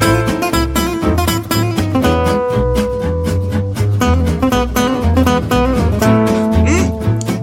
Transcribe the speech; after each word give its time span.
Mm. 0.00 0.08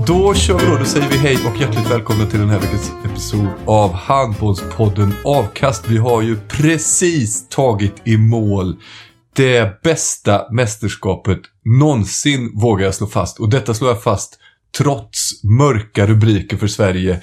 Då 0.07 0.33
kör 0.33 0.59
vi 0.59 0.65
då. 0.65 0.77
Då 0.77 0.85
säger 0.85 1.09
vi 1.09 1.17
hej 1.17 1.37
och 1.45 1.61
hjärtligt 1.61 1.91
välkomna 1.91 2.25
till 2.25 2.39
den 2.39 2.49
här 2.49 2.59
veckans 2.59 2.91
episod 3.05 3.47
av 3.65 3.93
Handbollspodden 3.93 5.13
Avkast. 5.25 5.87
Vi 5.87 5.97
har 5.97 6.21
ju 6.21 6.37
precis 6.47 7.49
tagit 7.49 7.95
i 8.03 8.17
mål 8.17 8.75
det 9.35 9.81
bästa 9.83 10.47
mästerskapet 10.51 11.39
någonsin 11.65 12.51
vågar 12.55 12.85
jag 12.85 12.95
slå 12.95 13.07
fast. 13.07 13.39
Och 13.39 13.49
detta 13.49 13.73
slår 13.73 13.89
jag 13.89 14.03
fast 14.03 14.39
trots 14.77 15.43
mörka 15.43 16.07
rubriker 16.07 16.57
för 16.57 16.67
Sverige 16.67 17.21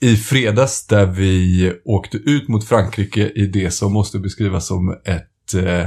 i 0.00 0.16
fredags 0.16 0.86
där 0.86 1.06
vi 1.06 1.72
åkte 1.84 2.16
ut 2.16 2.48
mot 2.48 2.64
Frankrike 2.64 3.28
i 3.28 3.46
det 3.46 3.70
som 3.70 3.92
måste 3.92 4.18
beskrivas 4.18 4.66
som 4.66 4.90
ett 5.04 5.54
eh, 5.54 5.86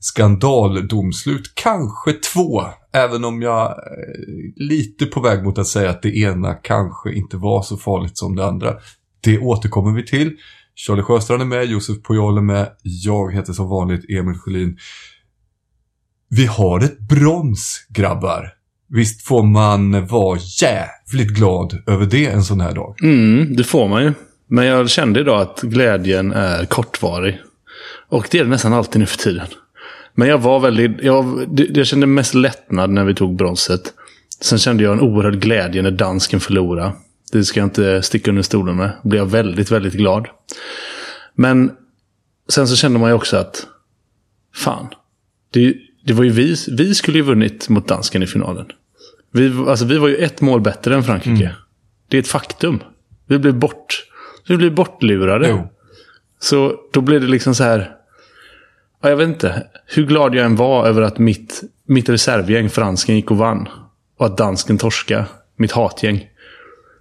skandaldomslut. 0.00 1.52
Kanske 1.54 2.12
två, 2.12 2.62
även 2.92 3.24
om 3.24 3.42
jag 3.42 3.70
är 3.70 4.62
lite 4.68 5.06
på 5.06 5.20
väg 5.20 5.44
mot 5.44 5.58
att 5.58 5.66
säga 5.66 5.90
att 5.90 6.02
det 6.02 6.16
ena 6.16 6.54
kanske 6.54 7.12
inte 7.12 7.36
var 7.36 7.62
så 7.62 7.76
farligt 7.76 8.18
som 8.18 8.36
det 8.36 8.46
andra. 8.46 8.74
Det 9.20 9.38
återkommer 9.38 9.96
vi 9.96 10.06
till. 10.06 10.36
Charlie 10.74 11.02
Sjöstrand 11.02 11.42
är 11.42 11.46
med, 11.46 11.64
Josef 11.64 12.02
Pujol 12.02 12.38
är 12.38 12.42
med, 12.42 12.72
jag 12.82 13.34
heter 13.34 13.52
som 13.52 13.68
vanligt 13.68 14.10
Emil 14.10 14.38
Sjölin. 14.38 14.78
Vi 16.28 16.46
har 16.46 16.80
ett 16.80 16.98
brons, 16.98 17.86
grabbar. 17.88 18.52
Visst 18.88 19.22
får 19.22 19.42
man 19.42 20.06
vara 20.06 20.38
jävligt 20.62 20.95
glad 21.12 21.82
över 21.86 22.06
det 22.06 22.26
en 22.26 22.44
sån 22.44 22.60
här 22.60 22.74
dag? 22.74 22.96
Mm, 23.02 23.56
det 23.56 23.64
får 23.64 23.88
man 23.88 24.02
ju. 24.02 24.12
Men 24.46 24.66
jag 24.66 24.90
kände 24.90 25.20
idag 25.20 25.40
att 25.40 25.60
glädjen 25.60 26.32
är 26.32 26.64
kortvarig. 26.64 27.40
Och 28.08 28.28
det 28.30 28.38
är 28.38 28.44
det 28.44 28.50
nästan 28.50 28.72
alltid 28.72 29.00
nu 29.00 29.06
för 29.06 29.18
tiden. 29.18 29.46
Men 30.14 30.28
jag 30.28 30.38
var 30.38 30.60
väldigt... 30.60 31.02
Jag, 31.02 31.48
jag 31.74 31.86
kände 31.86 32.06
mest 32.06 32.34
lättnad 32.34 32.90
när 32.90 33.04
vi 33.04 33.14
tog 33.14 33.36
bronset. 33.36 33.92
Sen 34.40 34.58
kände 34.58 34.84
jag 34.84 34.92
en 34.92 35.00
oerhörd 35.00 35.40
glädje 35.40 35.82
när 35.82 35.90
dansken 35.90 36.40
förlorade. 36.40 36.92
Det 37.32 37.44
ska 37.44 37.60
jag 37.60 37.66
inte 37.66 38.02
sticka 38.02 38.30
under 38.30 38.42
stolen 38.42 38.76
med. 38.76 38.90
Då 39.02 39.08
blev 39.08 39.22
jag 39.22 39.30
väldigt, 39.30 39.70
väldigt 39.70 39.94
glad. 39.94 40.28
Men 41.34 41.70
sen 42.48 42.68
så 42.68 42.76
kände 42.76 42.98
man 42.98 43.10
ju 43.10 43.14
också 43.14 43.36
att... 43.36 43.66
Fan. 44.54 44.86
Det, 45.50 45.74
det 46.04 46.12
var 46.12 46.24
ju 46.24 46.30
vi, 46.30 46.56
vi 46.78 46.94
skulle 46.94 47.18
ju 47.18 47.24
vunnit 47.24 47.68
mot 47.68 47.88
dansken 47.88 48.22
i 48.22 48.26
finalen. 48.26 48.66
Vi, 49.36 49.64
alltså, 49.68 49.84
vi 49.84 49.98
var 49.98 50.08
ju 50.08 50.16
ett 50.16 50.40
mål 50.40 50.60
bättre 50.60 50.94
än 50.94 51.04
Frankrike. 51.04 51.44
Mm. 51.44 51.56
Det 52.08 52.16
är 52.16 52.20
ett 52.20 52.28
faktum. 52.28 52.82
Vi 53.26 53.38
blev 53.38 53.54
bort... 53.54 54.04
Vi 54.48 54.56
blev 54.56 54.74
bortlurade. 54.74 55.48
Jo. 55.48 55.68
Så 56.40 56.74
då 56.92 57.00
blev 57.00 57.20
det 57.20 57.26
liksom 57.26 57.54
så 57.54 57.64
här... 57.64 57.90
Ja, 59.02 59.08
jag 59.08 59.16
vet 59.16 59.28
inte. 59.28 59.66
Hur 59.86 60.06
glad 60.06 60.34
jag 60.34 60.46
än 60.46 60.56
var 60.56 60.86
över 60.86 61.02
att 61.02 61.18
mitt, 61.18 61.62
mitt 61.86 62.08
reservgäng, 62.08 62.70
fransken, 62.70 63.16
gick 63.16 63.30
och 63.30 63.36
vann. 63.36 63.68
Och 64.18 64.26
att 64.26 64.38
dansken 64.38 64.78
torska 64.78 65.24
Mitt 65.56 65.72
hatgäng. 65.72 66.28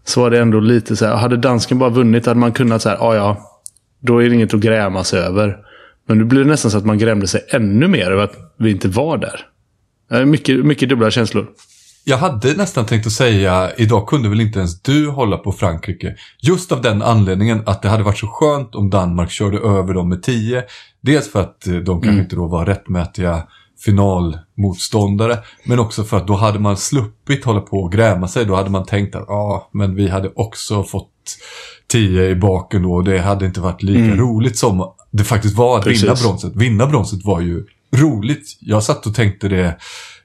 Så 0.04 0.22
var 0.22 0.30
det 0.30 0.40
ändå 0.40 0.60
lite 0.60 0.96
så 0.96 1.06
här. 1.06 1.16
Hade 1.16 1.38
dansken 1.38 1.80
bara 1.80 1.90
vunnit 1.90 2.26
hade 2.26 2.40
man 2.40 2.52
kunnat 2.52 2.82
säga, 2.82 2.98
ja 3.00 3.16
ja. 3.16 3.62
Då 4.00 4.24
är 4.24 4.30
det 4.30 4.36
inget 4.36 4.54
att 4.54 4.60
grämas 4.60 5.14
över. 5.14 5.58
Men 6.08 6.18
nu 6.18 6.24
blir 6.24 6.40
det 6.40 6.50
nästan 6.50 6.72
så 6.72 6.78
att 6.78 6.86
man 6.86 6.98
grämde 6.98 7.28
sig 7.28 7.46
ännu 7.50 7.88
mer 7.88 8.12
över 8.12 8.24
att 8.24 8.54
vi 8.58 8.72
inte 8.72 8.88
var 8.88 9.18
där. 9.18 10.26
Mycket, 10.26 10.66
mycket 10.66 10.90
dubbla 10.90 11.12
känslor. 11.12 11.48
Jag 12.08 12.18
hade 12.18 12.54
nästan 12.54 12.86
tänkt 12.86 13.08
att 13.08 13.14
säga, 13.14 13.72
idag 13.78 14.08
kunde 14.08 14.30
väl 14.30 14.42
inte 14.42 14.60
ens 14.60 14.82
du 14.82 15.10
hålla 15.10 15.38
på 15.38 15.52
Frankrike. 15.52 16.16
Just 16.42 16.72
av 16.72 16.82
den 16.82 17.02
anledningen 17.02 17.64
att 17.66 17.82
det 17.82 17.90
hade 17.90 18.04
varit 18.04 18.18
så 18.18 18.28
skönt 18.28 18.76
om 18.76 18.90
Danmark 18.90 19.32
körde 19.32 19.58
över 19.58 19.94
dem 19.94 20.10
med 20.10 20.24
10. 20.24 20.64
Dels 21.02 21.32
för 21.32 21.42
att 21.42 21.68
eh, 21.68 21.74
de 21.76 22.02
kanske 22.02 22.22
inte 22.22 22.36
då 22.36 22.48
var 22.48 22.66
rättmätiga 22.66 23.44
finalmotståndare. 23.86 25.38
Men 25.64 25.80
också 25.80 26.04
för 26.04 26.18
att 26.18 26.28
då 26.28 26.34
hade 26.34 26.60
man 26.60 26.78
sluppit 26.78 27.46
hålla 27.46 27.62
på 27.62 27.78
och 27.78 27.92
gräma 27.92 28.28
sig. 28.28 28.46
Då 28.46 28.56
hade 28.56 28.70
man 28.70 28.86
tänkt 28.86 29.16
att 29.16 29.26
ja, 29.28 29.70
men 29.74 29.96
vi 29.96 30.10
hade 30.10 30.32
också 30.36 30.84
fått 30.84 31.12
10 31.88 32.30
i 32.30 32.36
baken 32.36 32.84
då. 32.84 32.94
Och 32.94 33.04
det 33.04 33.20
hade 33.20 33.46
inte 33.46 33.62
varit 33.62 33.84
lika 33.84 34.16
roligt 34.16 34.58
som 34.58 34.94
det 35.12 35.24
faktiskt 35.24 35.56
var 35.56 35.78
att 35.78 35.84
Precis. 35.84 36.04
vinna 36.04 36.16
bronset. 36.16 36.56
Vinna 36.56 36.88
bronset 36.88 37.26
var 37.26 37.42
ju 37.42 37.66
roligt. 37.96 38.58
Jag 38.60 38.84
satt 38.84 39.06
och 39.06 39.16
tänkte 39.16 39.48
det 39.48 39.78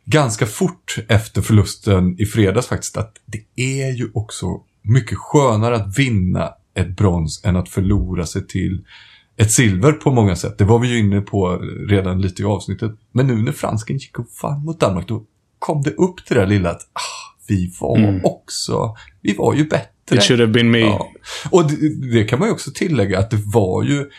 ganska 0.04 0.46
fort 0.46 0.98
efter 1.08 1.42
förlusten 1.42 2.20
i 2.20 2.26
fredags 2.26 2.66
faktiskt. 2.66 2.96
Att 2.96 3.16
det 3.26 3.62
är 3.62 3.92
ju 3.92 4.10
också 4.14 4.46
mycket 4.82 5.18
skönare 5.18 5.76
att 5.76 5.98
vinna 5.98 6.50
ett 6.74 6.96
brons 6.96 7.44
än 7.44 7.56
att 7.56 7.68
förlora 7.68 8.26
sig 8.26 8.46
till 8.46 8.84
ett 9.36 9.52
silver 9.52 9.92
på 9.92 10.10
många 10.10 10.36
sätt. 10.36 10.58
Det 10.58 10.64
var 10.64 10.78
vi 10.78 10.88
ju 10.88 10.98
inne 10.98 11.20
på 11.20 11.56
redan 11.88 12.20
lite 12.20 12.42
i 12.42 12.44
avsnittet. 12.44 12.92
Men 13.12 13.26
nu 13.26 13.34
när 13.42 13.52
fransken 13.52 13.96
gick 13.96 14.18
och 14.18 14.26
vann 14.42 14.64
mot 14.64 14.80
Danmark, 14.80 15.08
då 15.08 15.24
kom 15.58 15.82
det 15.82 15.90
upp 15.90 16.26
till 16.26 16.36
det 16.36 16.40
där 16.40 16.48
lilla 16.48 16.70
att 16.70 16.80
ah, 16.92 17.36
vi 17.48 17.72
var 17.80 18.20
också, 18.24 18.96
vi 19.22 19.34
var 19.34 19.54
ju 19.54 19.64
bättre. 19.64 20.16
It 20.16 20.22
should 20.22 20.40
have 20.40 20.52
been 20.52 20.70
me. 20.70 20.78
Ja. 20.78 21.10
Och 21.50 21.70
det, 21.70 22.10
det 22.12 22.24
kan 22.24 22.38
man 22.38 22.48
ju 22.48 22.52
också 22.52 22.70
tillägga 22.74 23.18
att 23.18 23.30
det 23.30 23.42
var 23.44 23.82
ju 23.82 24.10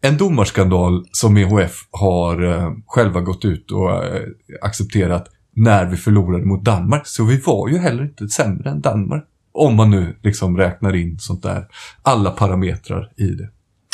en 0.00 0.16
domarskandal 0.16 1.04
som 1.12 1.36
EHF 1.36 1.72
har 1.90 2.42
eh, 2.42 2.72
själva 2.86 3.20
gått 3.20 3.44
ut 3.44 3.70
och 3.70 4.04
eh, 4.04 4.22
accepterat 4.62 5.26
när 5.54 5.86
vi 5.86 5.96
förlorade 5.96 6.44
mot 6.44 6.64
Danmark. 6.64 7.06
Så 7.06 7.24
vi 7.24 7.36
var 7.36 7.68
ju 7.68 7.78
heller 7.78 8.02
inte 8.02 8.28
sämre 8.28 8.70
än 8.70 8.80
Danmark. 8.80 9.24
Om 9.52 9.76
man 9.76 9.90
nu 9.90 10.16
liksom 10.22 10.56
räknar 10.56 10.96
in 10.96 11.18
sånt 11.18 11.42
där, 11.42 11.66
alla 12.02 12.30
parametrar 12.30 13.12
i 13.16 13.26
det. 13.26 13.48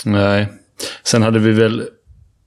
Nej. 0.04 0.52
Sen 1.02 1.22
hade 1.22 1.38
vi 1.38 1.52
väl... 1.52 1.88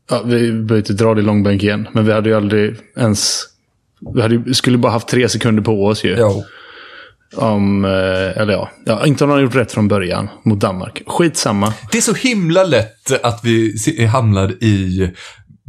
Ja, 0.09 0.21
vi 0.25 0.51
behöver 0.51 0.77
inte 0.77 0.93
dra 0.93 1.13
det 1.13 1.21
i 1.21 1.23
långbänk 1.23 1.63
igen. 1.63 1.87
Men 1.93 2.05
vi 2.05 2.11
hade 2.11 2.29
ju 2.29 2.35
aldrig 2.35 2.75
ens... 2.97 3.43
Vi 4.13 4.21
hade, 4.21 4.53
skulle 4.53 4.77
bara 4.77 4.91
haft 4.91 5.07
tre 5.07 5.29
sekunder 5.29 5.63
på 5.63 5.85
oss 5.85 6.03
ju. 6.03 6.09
Ja. 6.09 6.43
Om, 7.35 7.85
eh, 7.85 7.91
eller 8.41 8.53
ja, 8.53 8.69
ja, 8.85 9.05
inte 9.05 9.23
om 9.23 9.29
de 9.29 9.33
har 9.33 9.41
gjort 9.41 9.55
rätt 9.55 9.71
från 9.71 9.87
början 9.87 10.29
mot 10.43 10.59
Danmark. 10.59 11.01
Skitsamma. 11.07 11.73
Det 11.91 11.97
är 11.97 12.01
så 12.01 12.13
himla 12.13 12.63
lätt 12.63 13.23
att 13.23 13.39
vi 13.43 14.05
hamnar 14.05 14.63
i 14.63 15.11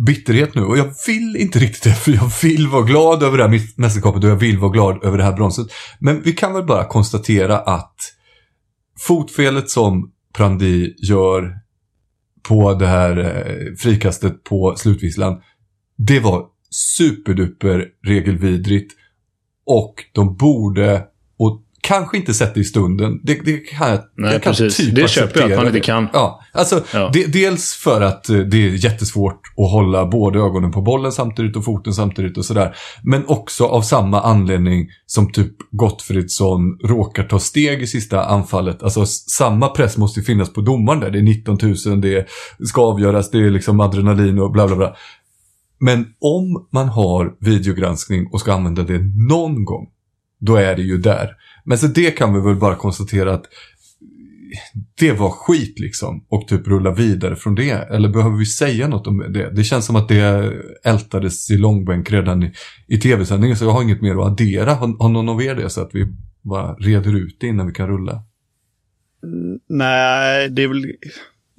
bitterhet 0.06 0.54
nu. 0.54 0.62
Och 0.62 0.78
jag 0.78 0.94
vill 1.06 1.36
inte 1.36 1.58
riktigt 1.58 1.82
det, 1.82 1.94
för 1.94 2.12
jag 2.12 2.32
vill 2.42 2.68
vara 2.68 2.82
glad 2.82 3.22
över 3.22 3.38
det 3.38 3.44
här 3.44 3.60
mästerskapet 3.76 4.24
och 4.24 4.30
jag 4.30 4.36
vill 4.36 4.58
vara 4.58 4.70
glad 4.70 5.04
över 5.04 5.18
det 5.18 5.24
här 5.24 5.32
bronset. 5.32 5.66
Men 5.98 6.22
vi 6.22 6.32
kan 6.32 6.54
väl 6.54 6.64
bara 6.64 6.84
konstatera 6.84 7.58
att 7.58 7.96
fotfelet 8.98 9.70
som 9.70 10.12
Prandi 10.34 10.94
gör 10.98 11.58
på 12.42 12.74
det 12.74 12.86
här 12.86 13.18
eh, 13.18 13.74
frikastet 13.74 14.44
på 14.44 14.74
slutvisslan, 14.76 15.40
det 15.96 16.20
var 16.20 16.46
superduper 16.70 17.86
regelvidrigt. 18.06 18.92
Och 19.66 19.94
de 20.12 20.36
borde, 20.36 21.02
och 21.38 21.62
kanske 21.80 22.16
inte 22.16 22.34
sett 22.34 22.54
det 22.54 22.60
i 22.60 22.64
stunden. 22.64 23.20
Det, 23.22 23.34
det 23.44 23.56
kan 23.56 23.90
jag, 23.90 24.00
Nej, 24.16 24.32
jag 24.32 24.42
precis. 24.42 24.76
typ 24.76 24.94
Det 24.94 25.08
köper 25.10 25.40
jag 25.40 25.52
att 25.52 25.58
man 25.58 25.66
inte 25.66 25.80
kan. 25.80 26.08
Ja, 26.12 26.40
alltså 26.52 26.84
Ja. 26.92 27.10
De, 27.12 27.26
dels 27.26 27.74
för 27.74 28.00
att 28.00 28.28
eh, 28.28 28.38
det 28.38 28.56
är 28.56 28.84
jättesvårt 28.84 29.40
att 29.56 29.70
hålla 29.70 30.06
både 30.06 30.38
ögonen 30.38 30.72
på 30.72 30.82
bollen 30.82 31.12
samtidigt 31.12 31.56
och 31.56 31.64
foten 31.64 31.94
samtidigt 31.94 32.38
och 32.38 32.44
sådär. 32.44 32.76
Men 33.02 33.26
också 33.26 33.66
av 33.66 33.82
samma 33.82 34.20
anledning 34.20 34.88
som 35.06 35.32
typ 35.32 35.52
Gottfridsson 35.70 36.78
råkar 36.84 37.24
ta 37.24 37.38
steg 37.38 37.82
i 37.82 37.86
sista 37.86 38.24
anfallet. 38.24 38.82
Alltså 38.82 39.06
samma 39.06 39.68
press 39.68 39.96
måste 39.96 40.20
ju 40.20 40.24
finnas 40.24 40.52
på 40.52 40.60
domaren 40.60 41.00
där. 41.00 41.10
Det 41.10 41.18
är 41.18 41.22
19 41.22 41.58
000, 41.62 42.00
det 42.00 42.26
ska 42.68 42.82
avgöras, 42.82 43.30
det 43.30 43.38
är 43.38 43.50
liksom 43.50 43.80
adrenalin 43.80 44.38
och 44.38 44.50
bla 44.52 44.66
bla 44.66 44.76
bla. 44.76 44.94
Men 45.80 46.06
om 46.20 46.66
man 46.72 46.88
har 46.88 47.34
videogranskning 47.40 48.28
och 48.32 48.40
ska 48.40 48.52
använda 48.52 48.82
det 48.82 48.98
någon 49.28 49.64
gång, 49.64 49.88
då 50.38 50.56
är 50.56 50.76
det 50.76 50.82
ju 50.82 50.98
där. 50.98 51.36
Men 51.64 51.78
så 51.78 51.86
det 51.86 52.10
kan 52.10 52.34
vi 52.34 52.40
väl 52.40 52.56
bara 52.56 52.74
konstatera 52.74 53.34
att 53.34 53.44
det 54.98 55.12
var 55.12 55.30
skit 55.30 55.78
liksom 55.78 56.26
och 56.28 56.48
typ 56.48 56.68
rulla 56.68 56.94
vidare 56.94 57.36
från 57.36 57.54
det. 57.54 57.70
Eller 57.70 58.08
behöver 58.08 58.36
vi 58.36 58.46
säga 58.46 58.88
något 58.88 59.06
om 59.06 59.18
det? 59.18 59.50
Det 59.50 59.64
känns 59.64 59.86
som 59.86 59.96
att 59.96 60.08
det 60.08 60.52
ältades 60.84 61.50
i 61.50 61.56
långbänk 61.56 62.10
redan 62.10 62.42
i, 62.42 62.52
i 62.86 62.98
tv-sändningen 62.98 63.56
så 63.56 63.64
jag 63.64 63.72
har 63.72 63.82
inget 63.82 64.02
mer 64.02 64.10
att 64.14 64.26
addera. 64.26 64.74
Har, 64.74 65.02
har 65.02 65.08
någon 65.08 65.28
av 65.28 65.42
er 65.42 65.54
det 65.54 65.70
så 65.70 65.80
att 65.80 65.90
vi 65.92 66.06
bara 66.42 66.74
reder 66.74 67.16
ut 67.16 67.36
det 67.40 67.46
innan 67.46 67.66
vi 67.66 67.72
kan 67.72 67.88
rulla? 67.88 68.22
Nej, 69.68 70.48
det 70.48 70.62
är 70.62 70.68
väl 70.68 70.92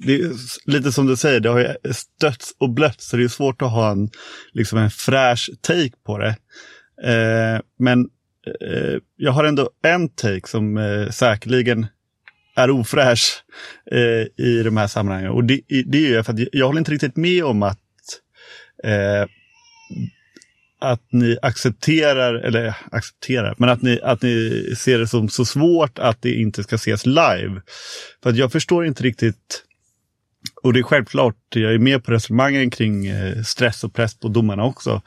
det 0.06 0.14
är 0.14 0.32
lite 0.70 0.92
som 0.92 1.06
du 1.06 1.16
säger, 1.16 1.40
det 1.40 1.48
har 1.48 1.58
ju 1.58 1.92
stötts 1.92 2.54
och 2.58 2.70
blötts 2.70 3.08
så 3.08 3.16
det 3.16 3.24
är 3.24 3.28
svårt 3.28 3.62
att 3.62 3.70
ha 3.70 3.90
en, 3.90 4.08
liksom 4.52 4.78
en 4.78 4.90
fräsch 4.90 5.50
take 5.60 5.92
på 6.06 6.18
det. 6.18 6.36
Eh, 7.04 7.60
men 7.78 8.08
eh, 8.60 8.98
jag 9.16 9.32
har 9.32 9.44
ändå 9.44 9.70
en 9.82 10.08
take 10.08 10.48
som 10.48 10.76
eh, 10.76 11.08
säkerligen 11.08 11.86
är 12.56 12.70
ofräsch 12.70 13.44
eh, 13.90 14.46
i 14.46 14.62
de 14.64 14.76
här 14.76 14.86
sammanhangen. 14.86 15.30
Och 15.30 15.44
det, 15.44 15.60
det 15.86 15.98
är 15.98 16.08
ju 16.08 16.22
för 16.22 16.32
att 16.32 16.38
jag 16.52 16.66
håller 16.66 16.78
inte 16.78 16.92
riktigt 16.92 17.16
med 17.16 17.44
om 17.44 17.62
att 17.62 17.78
eh, 18.84 19.26
att 20.80 21.12
ni 21.12 21.38
accepterar, 21.42 22.34
eller 22.34 22.74
accepterar, 22.90 23.54
men 23.58 23.68
att 23.68 23.82
ni, 23.82 24.00
att 24.02 24.22
ni 24.22 24.64
ser 24.78 24.98
det 24.98 25.06
som 25.06 25.28
så 25.28 25.44
svårt 25.44 25.98
att 25.98 26.22
det 26.22 26.34
inte 26.34 26.62
ska 26.62 26.76
ses 26.76 27.06
live. 27.06 27.62
För 28.22 28.30
att 28.30 28.36
jag 28.36 28.52
förstår 28.52 28.86
inte 28.86 29.02
riktigt, 29.02 29.64
och 30.62 30.72
det 30.72 30.78
är 30.78 30.82
självklart, 30.82 31.36
jag 31.48 31.74
är 31.74 31.78
med 31.78 32.04
på 32.04 32.12
resonemangen 32.12 32.70
kring 32.70 33.06
eh, 33.06 33.42
stress 33.42 33.84
och 33.84 33.94
press 33.94 34.14
på 34.14 34.28
domarna 34.28 34.64
också. 34.64 35.02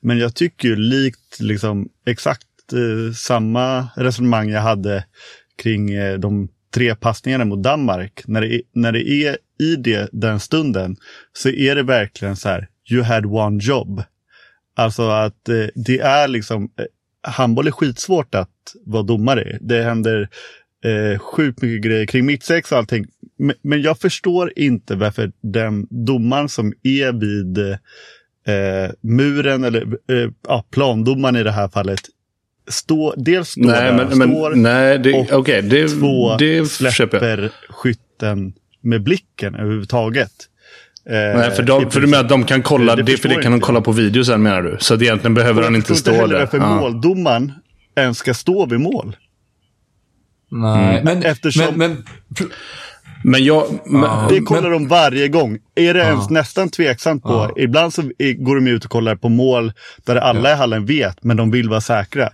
Men 0.00 0.18
jag 0.18 0.34
tycker 0.34 0.68
ju 0.68 0.76
likt 0.76 1.40
liksom 1.40 1.88
exakt 2.06 2.47
eh, 2.72 3.12
samma 3.14 3.88
resonemang 3.96 4.50
jag 4.50 4.60
hade 4.60 5.04
kring 5.62 5.90
eh, 5.90 6.18
de 6.18 6.48
tre 6.74 6.94
passningarna 6.94 7.44
mot 7.44 7.62
Danmark. 7.62 8.22
När 8.26 8.40
det 8.40 8.54
är, 8.54 8.60
när 8.74 8.92
det 8.92 9.08
är 9.08 9.36
i 9.60 9.76
det, 9.76 10.08
den 10.12 10.40
stunden 10.40 10.96
så 11.32 11.48
är 11.48 11.74
det 11.74 11.82
verkligen 11.82 12.36
så 12.36 12.48
här, 12.48 12.68
you 12.90 13.02
had 13.02 13.26
one 13.26 13.58
job. 13.62 14.02
Alltså 14.76 15.08
att 15.08 15.48
eh, 15.48 15.66
det 15.74 15.98
är 15.98 16.28
liksom, 16.28 16.64
eh, 16.64 16.84
handboll 17.22 17.66
är 17.66 17.70
skitsvårt 17.70 18.34
att 18.34 18.74
vara 18.84 19.02
domare. 19.02 19.58
Det 19.60 19.82
händer 19.82 20.28
eh, 20.84 21.18
sjukt 21.18 21.62
mycket 21.62 21.82
grejer 21.82 22.06
kring 22.06 22.26
mittsex 22.26 22.72
och 22.72 22.78
allting. 22.78 23.06
Men, 23.38 23.56
men 23.62 23.82
jag 23.82 23.98
förstår 23.98 24.52
inte 24.56 24.96
varför 24.96 25.32
den 25.40 25.86
domaren 25.90 26.48
som 26.48 26.72
är 26.82 27.12
vid 27.12 27.58
eh, 27.58 28.90
muren, 29.00 29.64
eller 29.64 29.82
eh, 29.82 30.30
ja, 30.48 30.64
plandomaren 30.70 31.36
i 31.36 31.42
det 31.42 31.52
här 31.52 31.68
fallet, 31.68 32.00
stå, 32.68 33.14
dels 33.16 33.48
står 33.48 33.62
Nej, 33.62 33.80
där, 33.82 33.92
men, 33.92 34.18
men 34.18 34.28
står 34.30 34.54
nej, 34.54 34.98
det, 34.98 35.12
och 35.12 35.32
okej, 35.38 35.62
det, 35.62 35.88
två 35.88 36.36
det 36.36 36.56
jag. 36.56 36.66
släpper 36.66 37.50
skytten 37.68 38.52
med 38.80 39.02
blicken 39.02 39.54
överhuvudtaget. 39.54 40.32
Eh, 41.10 41.12
Nej, 41.38 41.50
för, 41.50 41.62
de, 41.62 41.90
för 41.90 42.00
du 42.00 42.06
menar 42.06 42.22
att 42.24 42.28
de 42.28 42.44
kan 42.44 42.62
kolla, 42.62 42.96
Det 42.96 43.02
det, 43.02 43.16
för 43.16 43.28
det 43.28 43.42
kan 43.42 43.52
de 43.52 43.60
kolla 43.60 43.76
jag. 43.76 43.84
på 43.84 43.92
video 43.92 44.24
sen 44.24 44.42
menar 44.42 44.62
du? 44.62 44.76
Så 44.80 44.94
att 44.94 45.02
egentligen 45.02 45.34
behöver 45.34 45.62
han 45.62 45.76
inte 45.76 45.94
stå 45.94 46.26
där. 46.26 46.38
varför 46.38 46.58
Ja. 46.58 46.80
måldomaren 46.80 47.52
ens 47.96 48.18
ska 48.18 48.34
stå 48.34 48.66
vid 48.66 48.80
mål. 48.80 49.16
Nej, 50.50 51.00
men, 51.04 51.22
Eftersom- 51.22 51.64
men, 51.76 51.88
men 51.88 52.04
Men 53.30 53.44
jag... 53.44 53.64
Men, 53.86 54.02
Ja. 54.02 54.26
Det 54.30 54.40
kollar 54.40 54.70
de 54.70 54.88
varje 54.88 55.28
gång. 55.28 55.58
Är 55.74 55.94
det 55.94 56.00
ens 56.00 56.30
nästan 56.30 56.68
tveksamt 56.68 57.22
på. 57.22 57.28
Ja. 57.56 57.62
Ibland 57.62 57.94
så 57.94 58.02
går 58.38 58.54
de 58.54 58.66
ut 58.66 58.84
och 58.84 58.90
kollar 58.90 59.16
på 59.16 59.28
mål 59.28 59.72
där 60.06 60.16
alla 60.16 60.52
i 60.52 60.54
hallen 60.54 60.86
vet, 60.86 61.24
men 61.24 61.36
de 61.36 61.50
vill 61.50 61.68
vara 61.68 61.80
säkra. 61.80 62.28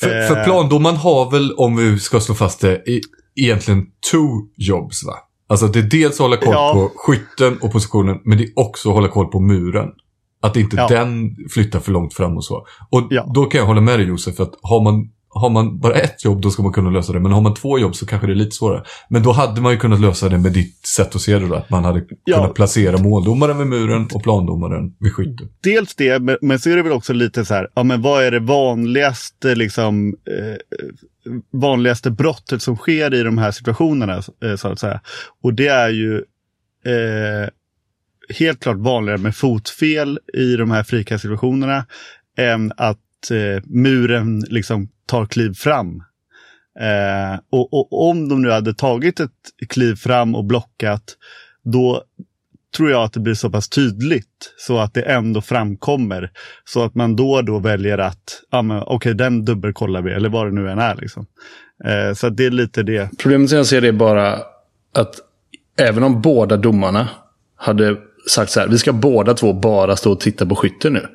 För, 0.00 0.20
Eh. 0.22 0.28
för 0.28 0.44
plandomaren 0.44 0.96
har 0.96 1.30
väl, 1.30 1.52
om 1.52 1.76
vi 1.76 1.98
ska 1.98 2.20
slå 2.20 2.34
fast 2.34 2.60
det, 2.60 2.74
i, 2.90 3.00
egentligen 3.36 3.82
two 4.10 4.26
jobs 4.56 5.04
va? 5.04 5.14
Alltså 5.48 5.66
det 5.66 5.78
är 5.78 5.82
dels 5.82 6.12
att 6.14 6.18
hålla 6.18 6.36
koll 6.36 6.52
Ja. 6.54 6.72
på 6.74 6.92
skytten 6.96 7.58
och 7.60 7.72
positionen, 7.72 8.18
men 8.24 8.38
det 8.38 8.44
är 8.44 8.50
också 8.58 8.88
att 8.88 8.94
hålla 8.94 9.08
koll 9.08 9.26
på 9.26 9.40
muren. 9.40 9.88
Att 10.42 10.56
inte 10.56 10.76
Ja. 10.76 10.88
den 10.88 11.36
flyttar 11.50 11.80
för 11.80 11.92
långt 11.92 12.14
fram 12.14 12.36
och 12.36 12.44
så. 12.44 12.66
Och 12.90 13.06
Ja. 13.10 13.30
då 13.34 13.44
kan 13.44 13.58
jag 13.58 13.66
hålla 13.66 13.80
med 13.80 13.98
dig 13.98 14.08
Josef, 14.08 14.40
att 14.40 14.54
har 14.62 14.84
man, 14.84 15.08
har 15.38 15.50
man 15.50 15.78
bara 15.80 15.94
ett 15.94 16.24
jobb 16.24 16.40
då 16.42 16.50
ska 16.50 16.62
man 16.62 16.72
kunna 16.72 16.90
lösa 16.90 17.12
det. 17.12 17.20
Men 17.20 17.32
har 17.32 17.40
man 17.40 17.54
två 17.54 17.78
jobb 17.78 17.94
så 17.96 18.06
kanske 18.06 18.26
det 18.26 18.32
är 18.32 18.34
lite 18.34 18.56
svårare. 18.56 18.84
Men 19.10 19.22
då 19.22 19.32
hade 19.32 19.60
man 19.60 19.72
ju 19.72 19.78
kunnat 19.78 20.00
lösa 20.00 20.28
det 20.28 20.38
med 20.38 20.52
ditt 20.52 20.86
sätt 20.86 21.14
att 21.14 21.20
se 21.20 21.38
det 21.38 21.48
då. 21.48 21.54
Att 21.54 21.70
man 21.70 21.84
hade 21.84 22.04
Ja. 22.24 22.36
kunnat 22.36 22.54
placera 22.54 22.98
måldomaren 22.98 23.58
vid 23.58 23.66
muren 23.66 24.08
och 24.14 24.22
plandomaren 24.22 24.94
vid 25.00 25.14
skytten. 25.14 25.48
Dels 25.62 25.94
det, 25.94 26.22
men, 26.22 26.36
men 26.42 26.58
så 26.58 26.70
är 26.70 26.76
det 26.76 26.82
väl 26.82 26.92
också 26.92 27.12
lite 27.12 27.44
så 27.44 27.54
här, 27.54 27.68
ja 27.74 27.82
men 27.82 28.02
vad 28.02 28.24
är 28.24 28.30
det 28.30 28.40
vanligaste 28.40 29.54
liksom 29.54 30.08
eh, 30.08 30.56
vanligaste 31.52 32.10
brottet 32.10 32.62
som 32.62 32.76
sker 32.76 33.14
i 33.14 33.22
de 33.22 33.38
här 33.38 33.50
situationerna 33.50 34.22
eh, 34.44 34.56
så 34.56 34.68
att 34.68 34.78
säga. 34.78 35.00
Och 35.42 35.54
det 35.54 35.66
är 35.68 35.88
ju 35.88 36.16
eh, 36.86 37.48
helt 38.38 38.60
klart 38.60 38.76
vanligare 38.76 39.18
med 39.18 39.36
fotfel 39.36 40.18
i 40.34 40.56
de 40.56 40.70
här 40.70 40.82
frikastsituationerna 40.82 41.86
än 42.38 42.72
att 42.76 43.30
eh, 43.30 43.62
muren 43.66 44.40
liksom 44.40 44.88
tar 45.08 45.26
kliv 45.26 45.54
fram. 45.54 46.02
Eh, 46.80 47.40
och, 47.50 47.74
och 47.74 48.08
om 48.10 48.28
de 48.28 48.42
nu 48.42 48.50
hade 48.50 48.74
tagit 48.74 49.20
ett 49.20 49.30
kliv 49.68 49.94
fram 49.94 50.34
och 50.34 50.44
blockat, 50.44 51.16
då 51.64 52.02
tror 52.76 52.90
jag 52.90 53.02
att 53.02 53.12
det 53.12 53.20
blir 53.20 53.34
så 53.34 53.50
pass 53.50 53.68
tydligt 53.68 54.54
så 54.56 54.78
att 54.78 54.94
det 54.94 55.02
ändå 55.02 55.40
framkommer. 55.40 56.30
Så 56.64 56.84
att 56.84 56.94
man 56.94 57.16
då 57.16 57.32
och 57.32 57.44
då 57.44 57.58
väljer 57.58 57.98
att, 57.98 58.42
ja 58.50 58.62
men 58.62 58.82
okej 58.86 59.14
den 59.14 59.44
dubbelkollar 59.44 60.02
vi, 60.02 60.12
eller 60.12 60.28
vad 60.28 60.46
det 60.46 60.52
nu 60.52 60.70
än 60.70 60.78
är. 60.78 60.96
Liksom. 60.96 61.26
Eh, 61.84 62.14
så 62.14 62.26
att 62.26 62.36
det 62.36 62.46
är 62.46 62.50
lite 62.50 62.82
det. 62.82 63.10
Problemet 63.18 63.48
som 63.48 63.56
jag 63.56 63.66
ser 63.66 63.80
det 63.80 63.88
är 63.88 63.92
bara 63.92 64.38
att 64.94 65.14
även 65.78 66.02
om 66.02 66.22
båda 66.22 66.56
domarna 66.56 67.08
hade 67.56 67.96
sagt 68.30 68.50
så 68.50 68.60
här, 68.60 68.68
vi 68.68 68.78
ska 68.78 68.92
båda 68.92 69.34
två 69.34 69.52
bara 69.52 69.96
stå 69.96 70.12
och 70.12 70.20
titta 70.20 70.46
på 70.46 70.56
skytten 70.56 70.92
nu. 70.92 71.06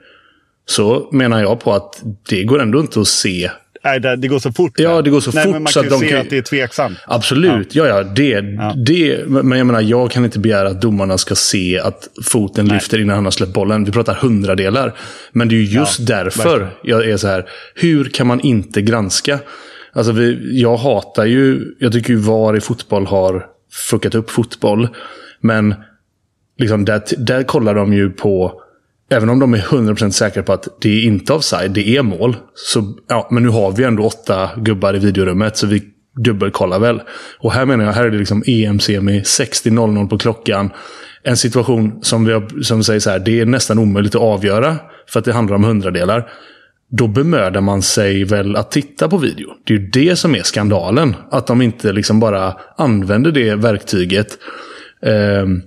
Så 0.66 1.10
menar 1.12 1.42
jag 1.42 1.60
på 1.60 1.74
att 1.74 2.04
det 2.30 2.44
går 2.44 2.62
ändå 2.62 2.80
inte 2.80 3.02
att 3.02 3.08
se. 3.08 3.52
Nej, 3.84 4.00
det, 4.00 4.28
går 4.28 4.40
så 4.40 4.52
fort. 4.52 4.72
Ja, 4.76 5.02
det 5.02 5.10
går 5.10 5.20
så 5.20 5.32
Nej, 5.32 5.44
fort 5.44 5.54
Men 5.54 5.64
man 5.64 5.74
så 5.74 5.84
kan 5.84 5.92
ju 5.92 5.98
se 5.98 6.10
kan- 6.10 6.20
att 6.20 6.30
det 6.30 6.38
är 6.38 6.42
tveksamt. 6.42 6.98
Absolut, 7.08 7.76
ja, 7.76 7.88
ja, 7.88 8.04
det, 8.04 8.42
det. 8.76 9.28
Men 9.28 9.58
jag 9.58 9.68
menar, 9.68 9.82
jag 9.82 10.12
kan 10.12 10.26
inte 10.26 10.40
begära 10.40 10.68
att 10.68 10.82
domarna 10.82 11.18
ska 11.18 11.36
se 11.36 11.80
att 11.80 12.10
foten 12.24 12.68
lyfter 12.68 13.02
innan 13.02 13.16
han 13.16 13.26
har 13.26 13.32
släppt 13.32 13.54
bollen. 13.54 13.84
Vi 13.86 13.92
pratar 13.92 14.16
hundradelar. 14.16 14.94
Men 15.32 15.48
det 15.48 15.56
är 15.56 15.58
ju 15.58 15.80
just 15.80 16.08
därför 16.08 16.70
jag 16.84 17.10
är 17.10 17.18
så 17.18 17.28
här, 17.28 17.46
hur 17.76 18.06
kan 18.06 18.28
man 18.28 18.40
inte 18.40 18.82
granska? 18.82 19.40
Alltså, 19.94 20.12
vi, 20.12 20.62
jag 20.62 20.78
hatar 20.78 21.26
ju, 21.26 21.76
jag 21.80 21.92
tycker 21.92 22.10
ju 22.10 22.20
VAR 22.20 22.58
i 22.58 22.62
fotboll 22.62 23.06
har 23.06 23.46
fuckat 23.90 24.16
upp 24.16 24.32
fotboll. 24.32 24.88
Men 25.42 25.76
liksom 26.58 26.86
där, 26.86 27.02
där 27.18 27.44
kollar 27.44 27.76
de 27.76 27.94
ju 27.94 28.10
på, 28.10 28.62
även 29.10 29.30
om 29.30 29.40
de 29.40 29.54
är 29.54 29.58
100% 29.58 30.10
säkra 30.10 30.44
på 30.44 30.54
att 30.54 30.68
det 30.82 30.90
är 30.90 31.04
inte 31.04 31.34
offside, 31.34 31.72
det 31.72 31.98
är 31.98 32.02
mål. 32.02 32.36
Så, 32.56 32.94
ja, 33.08 33.28
men 33.32 33.44
nu 33.44 33.50
har 33.50 33.72
vi 33.72 33.84
ändå 33.84 34.04
åtta 34.04 34.50
gubbar 34.58 34.96
i 34.96 35.00
videorummet, 35.00 35.58
så 35.58 35.68
vi 35.68 35.84
dubbelkollar 36.16 36.80
väl. 36.80 37.02
Och 37.40 37.54
här 37.54 37.66
menar 37.66 37.86
jag, 37.86 37.94
här 37.94 38.04
är 38.04 38.12
det 38.12 38.18
liksom 38.18 38.44
EM-semi, 38.48 39.22
60.00 39.22 40.10
på 40.10 40.18
klockan. 40.18 40.70
En 41.24 41.38
situation 41.38 42.00
som 42.02 42.26
vi 42.26 42.34
har, 42.34 42.62
som 42.64 42.84
säger 42.84 43.00
så 43.00 43.10
här, 43.10 43.20
det 43.20 43.40
är 43.40 43.46
nästan 43.46 43.80
omöjligt 43.80 44.16
att 44.16 44.22
avgöra, 44.22 44.78
för 45.10 45.20
att 45.20 45.26
det 45.26 45.34
handlar 45.34 45.56
om 45.56 45.64
hundradelar. 45.64 46.30
Då 46.92 47.08
bemödar 47.08 47.62
man 47.62 47.82
sig 47.82 48.24
väl 48.24 48.56
att 48.56 48.72
titta 48.72 49.10
på 49.10 49.18
video. 49.18 49.50
Det 49.66 49.74
är 49.74 49.78
ju 49.78 49.88
det 49.88 50.16
som 50.16 50.36
är 50.36 50.44
skandalen. 50.44 51.16
Att 51.32 51.48
de 51.48 51.62
inte 51.62 51.92
liksom 51.92 52.20
bara 52.20 52.54
använder 52.78 53.32
det 53.32 53.56
verktyget. 53.56 54.38
Ehm, 55.06 55.62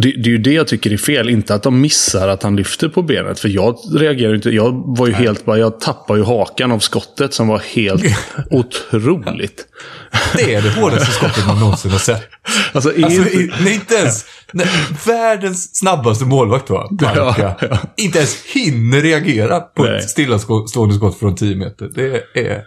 det, 0.00 0.12
det 0.12 0.28
är 0.28 0.30
ju 0.30 0.38
det 0.38 0.52
jag 0.52 0.68
tycker 0.68 0.92
är 0.92 0.96
fel. 0.96 1.28
Inte 1.28 1.54
att 1.54 1.62
de 1.62 1.80
missar 1.80 2.28
att 2.28 2.42
han 2.42 2.56
lyfter 2.56 2.88
på 2.88 3.02
benet. 3.02 3.40
För 3.40 3.48
jag 3.48 3.76
reagerar 3.94 4.34
inte. 4.34 4.50
Jag 4.50 4.82
var 4.96 5.06
ju 5.06 5.12
helt 5.12 5.44
bara, 5.44 5.58
jag 5.58 5.80
tappade 5.80 6.18
ju 6.18 6.24
hakan 6.24 6.72
av 6.72 6.78
skottet 6.78 7.34
som 7.34 7.48
var 7.48 7.58
helt 7.58 8.02
otroligt. 8.50 9.66
Det 10.36 10.54
är 10.54 10.62
det 10.62 10.70
hårdaste 10.70 11.12
skottet 11.12 11.46
man 11.46 11.60
någonsin 11.60 11.90
har 11.90 11.98
sett. 11.98 12.28
Alltså, 12.72 12.96
är 12.98 13.04
Alltså, 13.04 13.30
inte- 13.30 13.54
nej, 13.64 13.74
inte 13.74 13.94
ens... 13.94 14.24
Nej, 14.52 14.66
världens 15.06 15.76
snabbaste 15.76 16.24
målvakt 16.24 16.70
va? 16.70 16.88
Barca. 16.90 17.54
Ja, 17.60 17.78
Inte 17.96 18.18
ens 18.18 18.36
hinner 18.54 19.00
reagera 19.00 19.60
på 19.60 19.84
Nej. 19.84 19.98
ett 19.98 20.10
stillastående 20.10 20.94
skott 20.94 21.18
från 21.18 21.34
10 21.36 21.56
meter. 21.56 21.88
Det 21.94 22.22
är... 22.34 22.64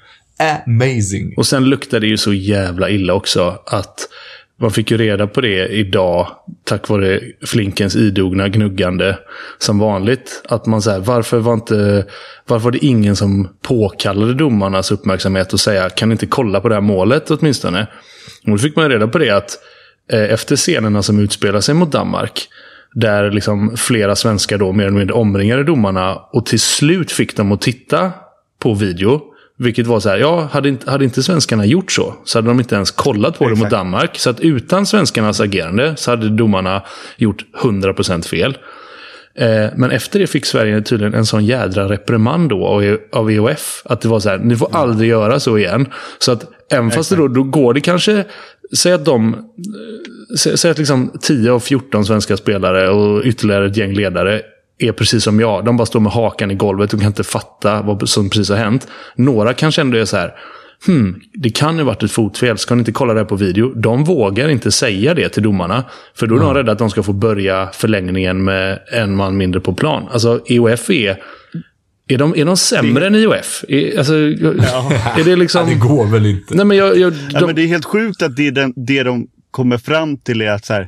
amazing. 0.66 1.34
Och 1.38 1.46
sen 1.46 1.66
luktar 1.66 2.00
det 2.00 2.08
ju 2.08 2.18
så 2.18 2.34
jävla 2.34 2.90
illa 2.90 3.14
också 3.14 3.60
att 3.66 4.00
man 4.64 4.72
fick 4.72 4.92
ju 4.92 4.98
reda 4.98 5.28
på 5.28 5.42
det 5.42 5.68
idag 5.68 6.28
tack 6.64 6.90
vare 6.90 7.20
Flinkens 7.46 7.96
idogna 7.96 8.48
gnuggande 8.50 9.18
som 9.58 9.80
vanligt. 9.80 10.44
Att 10.50 10.66
man 10.66 10.82
säger 10.82 11.00
varför 11.00 11.38
var 11.38 11.54
inte 11.54 12.06
varför 12.48 12.64
var 12.64 12.72
det 12.72 12.86
ingen 12.86 13.16
som 13.16 13.50
påkallade 13.62 14.34
domarnas 14.34 14.92
uppmärksamhet 14.92 15.54
och 15.54 15.60
säga 15.60 15.90
kan 15.90 16.12
inte 16.12 16.26
kolla 16.26 16.62
på 16.62 16.70
det 16.70 16.76
här 16.76 16.82
målet 16.82 17.32
åtminstone? 17.32 17.88
Och 18.44 18.52
då 18.52 18.58
fick 18.58 18.76
man 18.76 18.90
reda 18.90 19.08
på 19.08 19.18
det 19.18 19.30
att 19.30 19.60
eh, 20.12 20.34
efter 20.34 20.56
scenerna 20.56 21.04
som 21.04 21.20
utspelar 21.20 21.60
sig 21.60 21.76
mot 21.76 21.92
Danmark 21.92 22.48
där 22.94 23.32
liksom 23.32 23.78
flera 23.78 24.16
svenskar 24.16 24.58
då 24.58 24.72
mer 24.72 24.86
eller 24.86 24.98
mindre 24.98 25.16
omringade 25.16 25.64
domarna 25.64 26.16
och 26.16 26.46
till 26.46 26.60
slut 26.60 27.12
fick 27.12 27.38
dem 27.38 27.52
att 27.52 27.62
titta 27.62 28.12
på 28.60 28.74
video. 28.74 29.33
Vilket 29.58 29.88
var 29.88 30.00
så 30.00 30.10
här, 30.10 30.18
ja, 30.18 30.50
hade 30.52 30.70
inte, 30.70 30.92
hade 30.92 31.04
inte 31.04 31.24
svenskarna 31.24 31.66
gjort 31.66 31.92
så, 31.92 32.16
så 32.26 32.38
hade 32.38 32.48
de 32.48 32.60
inte 32.60 32.76
ens 32.76 32.92
kollat 32.92 33.40
på 33.40 33.50
det 33.50 33.56
mot 33.56 33.70
Danmark. 33.70 34.20
Så 34.20 34.30
att 34.30 34.40
utan 34.40 34.86
svenskarnas 34.86 35.40
agerande 35.40 35.96
så 35.96 36.12
hade 36.12 36.30
domarna 36.30 36.84
gjort 37.18 37.46
100% 37.62 38.28
fel. 38.28 38.58
Eh, 39.36 39.68
men 39.76 39.92
efter 39.92 40.20
det 40.20 40.28
fick 40.28 40.46
Sverige 40.46 40.82
tydligen 40.82 41.14
en 41.14 41.26
sån 41.26 41.46
jädra 41.46 41.90
reprimand 41.90 42.50
då 42.50 42.66
av, 42.66 42.98
av 43.12 43.32
EOF. 43.32 43.82
Att 43.86 44.02
det 44.02 44.08
var 44.08 44.20
så 44.20 44.30
här, 44.30 44.38
ni 44.38 44.56
får 44.56 44.70
aldrig 44.72 45.10
göra 45.10 45.40
så 45.40 45.58
igen. 45.58 45.88
Så 46.20 46.32
att 46.32 46.46
även 46.72 46.92
fast 46.92 47.10
det 47.10 47.16
då, 47.16 47.28
då 47.28 47.44
går 47.44 47.74
det 47.74 47.82
kanske, 47.82 48.26
säg 48.76 48.94
att 48.94 49.06
de, 49.06 49.36
sä, 50.38 50.58
säg 50.58 50.72
att 50.72 50.78
liksom 50.78 51.12
10 51.22 51.52
av 51.52 51.60
14 51.60 52.06
svenska 52.06 52.38
spelare 52.38 52.90
och 52.90 53.24
ytterligare 53.26 53.66
ett 53.66 53.78
gäng 53.78 53.94
ledare 53.94 54.42
är 54.88 54.92
precis 54.92 55.24
som 55.24 55.40
jag. 55.40 55.66
De 55.66 55.78
bara 55.78 55.86
står 55.86 56.00
med 56.00 56.12
hakan 56.12 56.52
i 56.52 56.56
golvet 56.56 56.94
och 56.94 57.00
kan 57.00 57.08
inte 57.08 57.24
fatta 57.24 57.82
vad 57.82 58.10
som 58.10 58.30
precis 58.30 58.50
har 58.50 58.58
hänt. 58.58 58.88
Några 59.16 59.54
kanske 59.54 59.82
ändå 59.82 59.98
är 59.98 60.06
så 60.06 60.18
här, 60.18 60.34
hmm, 60.86 61.22
det 61.34 61.50
kan 61.50 61.78
ju 61.78 61.84
varit 61.84 62.04
ett 62.04 62.12
fotfel, 62.12 62.58
ska 62.58 62.76
ni 62.76 62.80
inte 62.80 62.92
kolla 62.92 63.14
det 63.14 63.20
här 63.20 63.26
på 63.26 63.36
video? 63.36 63.74
De 63.76 64.04
vågar 64.04 64.50
inte 64.50 64.72
säga 64.72 65.14
det 65.14 65.30
till 65.30 65.44
domarna. 65.44 65.84
För 66.16 66.28
då 66.28 66.36
är 66.36 66.40
de 66.40 66.54
rädda 66.54 66.72
att 66.72 66.80
de 66.80 66.90
ska 66.90 67.04
få 67.04 67.14
börja 67.14 67.70
förlängningen 67.74 68.44
med 68.44 68.80
en 68.92 69.16
man 69.16 69.38
mindre 69.38 69.62
på 69.62 69.74
plan. 69.74 70.08
Alltså 70.12 70.42
EOF 70.48 70.90
är... 70.90 71.18
Är 72.08 72.18
de, 72.18 72.36
är 72.36 72.46
de 72.46 72.58
sämre 72.58 73.00
det... 73.00 73.08
än 73.08 73.16
IOF? 73.16 73.66
Är, 73.68 73.98
alltså, 73.98 74.16
ja. 74.16 74.92
är 75.20 75.24
det 75.24 75.36
liksom... 75.36 75.68
Det 75.68 75.76
går 75.76 76.06
väl 76.06 76.26
inte. 76.26 76.56
Nej, 76.56 76.66
men 76.66 76.78
jag, 76.78 76.98
jag, 76.98 77.14
de... 77.14 77.20
ja, 77.32 77.46
men 77.46 77.56
det 77.56 77.62
är 77.62 77.68
helt 77.68 77.86
sjukt 77.86 78.22
att 78.22 78.36
det, 78.36 78.52
den, 78.52 78.74
det 78.76 79.04
de 79.04 79.28
kommer 79.52 79.78
fram 79.78 80.18
till 80.18 80.42
är 80.42 80.52
att 80.52 80.66
så 80.66 80.74
här, 80.74 80.82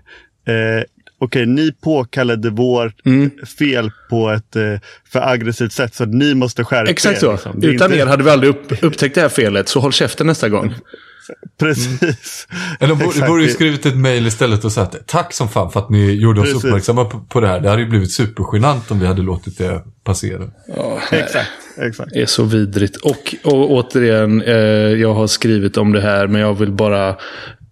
eh, 0.48 0.84
okej, 1.26 1.46
ni 1.46 1.72
påkallade 1.72 2.50
vår 2.50 2.94
mm. 3.06 3.32
fel 3.58 3.92
på 4.10 4.30
ett 4.30 4.56
eh, 4.56 4.64
för 5.12 5.20
aggressivt 5.20 5.72
sätt, 5.72 5.96
så 5.96 6.06
ni 6.06 6.36
måste 6.36 6.64
skärpa 6.64 6.92
Exakt 6.92 7.20
så. 7.20 7.32
Liksom. 7.32 7.64
Utan 7.64 7.92
inte... 7.92 8.04
er 8.04 8.06
hade 8.06 8.24
vi 8.24 8.30
aldrig 8.30 8.50
upp, 8.50 8.84
upptäckt 8.84 9.16
det 9.16 9.22
här 9.22 9.30
felet, 9.30 9.70
så 9.70 9.80
håll 9.80 9.94
käften 9.94 10.28
nästa 10.28 10.50
gång. 10.50 10.76
Precis. 11.60 12.48
Mm. 12.52 12.64
Eller 12.80 13.20
de 13.20 13.28
borde 13.28 13.44
ju 13.44 13.50
skrivit 13.50 13.86
ett 13.86 13.98
mejl 13.98 14.28
istället 14.28 14.66
och 14.66 14.72
sagt 14.72 14.96
tack 15.06 15.34
som 15.34 15.50
fan 15.50 15.72
för 15.72 15.80
att 15.80 15.90
ni 15.90 16.12
gjorde 16.12 16.42
oss 16.42 16.48
Precis. 16.48 16.66
uppmärksamma 16.66 17.06
på, 17.06 17.20
på 17.20 17.40
det 17.40 17.48
här. 17.48 17.60
Det 17.60 17.70
hade 17.70 17.82
ju 17.82 17.88
blivit 17.88 18.12
supergenant 18.12 18.92
om 18.92 19.00
vi 19.00 19.08
hade 19.08 19.22
låtit 19.22 19.58
det 19.58 19.82
passera. 20.04 20.44
Ja, 20.76 21.00
exakt. 21.12 21.50
exakt. 21.78 22.12
Det 22.14 22.22
är 22.22 22.26
så 22.26 22.44
vidrigt. 22.44 22.98
Och, 22.98 23.36
och 23.44 23.72
återigen, 23.72 24.42
eh, 24.42 24.56
jag 25.02 25.14
har 25.14 25.28
skrivit 25.28 25.78
om 25.78 25.92
det 25.92 26.02
här, 26.02 26.28
men 26.28 26.42
jag 26.42 26.54
vill 26.54 26.72
bara 26.72 27.16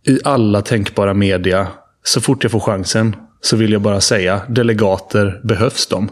i 0.07 0.19
alla 0.23 0.61
tänkbara 0.61 1.13
media, 1.13 1.67
så 2.03 2.21
fort 2.21 2.43
jag 2.43 2.51
får 2.51 2.59
chansen, 2.59 3.15
så 3.43 3.55
vill 3.55 3.71
jag 3.71 3.81
bara 3.81 4.01
säga, 4.01 4.41
delegater 4.47 5.39
behövs 5.43 5.87
de. 5.87 6.05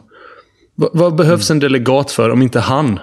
V 0.76 0.88
vad 0.94 1.16
behövs 1.16 1.50
mm. 1.50 1.56
en 1.56 1.60
delegat 1.60 2.12
för 2.12 2.30
om 2.30 2.42
inte 2.42 2.60
han 2.60 3.00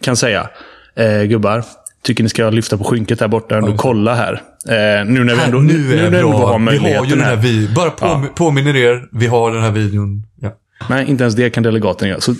kan 0.00 0.16
säga, 0.16 0.50
eh, 0.96 1.22
gubbar, 1.22 1.64
tycker 2.02 2.22
ni 2.22 2.28
ska 2.28 2.50
lyfta 2.50 2.78
på 2.78 2.84
skynket 2.84 3.18
där 3.18 3.28
borta 3.28 3.58
och 3.58 3.76
kolla 3.76 4.14
här. 4.14 4.32
Eh, 4.68 5.06
nu 5.06 5.24
när 5.24 5.34
vi 5.34 5.42
ändå, 5.42 5.58
nu, 5.58 5.72
nu, 5.72 5.96
nu 5.96 6.10
när 6.10 6.10
vi 6.10 6.22
har 6.22 6.58
möjligheten 6.58 6.92
Vi 6.92 6.98
har 6.98 7.04
ju 7.04 7.10
den 7.10 7.24
här, 7.24 7.36
vi 7.36 7.68
bara 7.74 7.90
på, 7.90 8.06
ja. 8.06 8.24
påminner 8.34 8.76
er, 8.76 9.08
vi 9.12 9.26
har 9.26 9.52
den 9.52 9.62
här 9.62 9.70
videon. 9.70 10.22
Ja. 10.40 10.50
Nej, 10.90 11.10
inte 11.10 11.24
ens 11.24 11.34
det 11.34 11.50
kan 11.50 11.62
delegaten 11.62 12.08
göra. 12.08 12.20
Så 12.20 12.34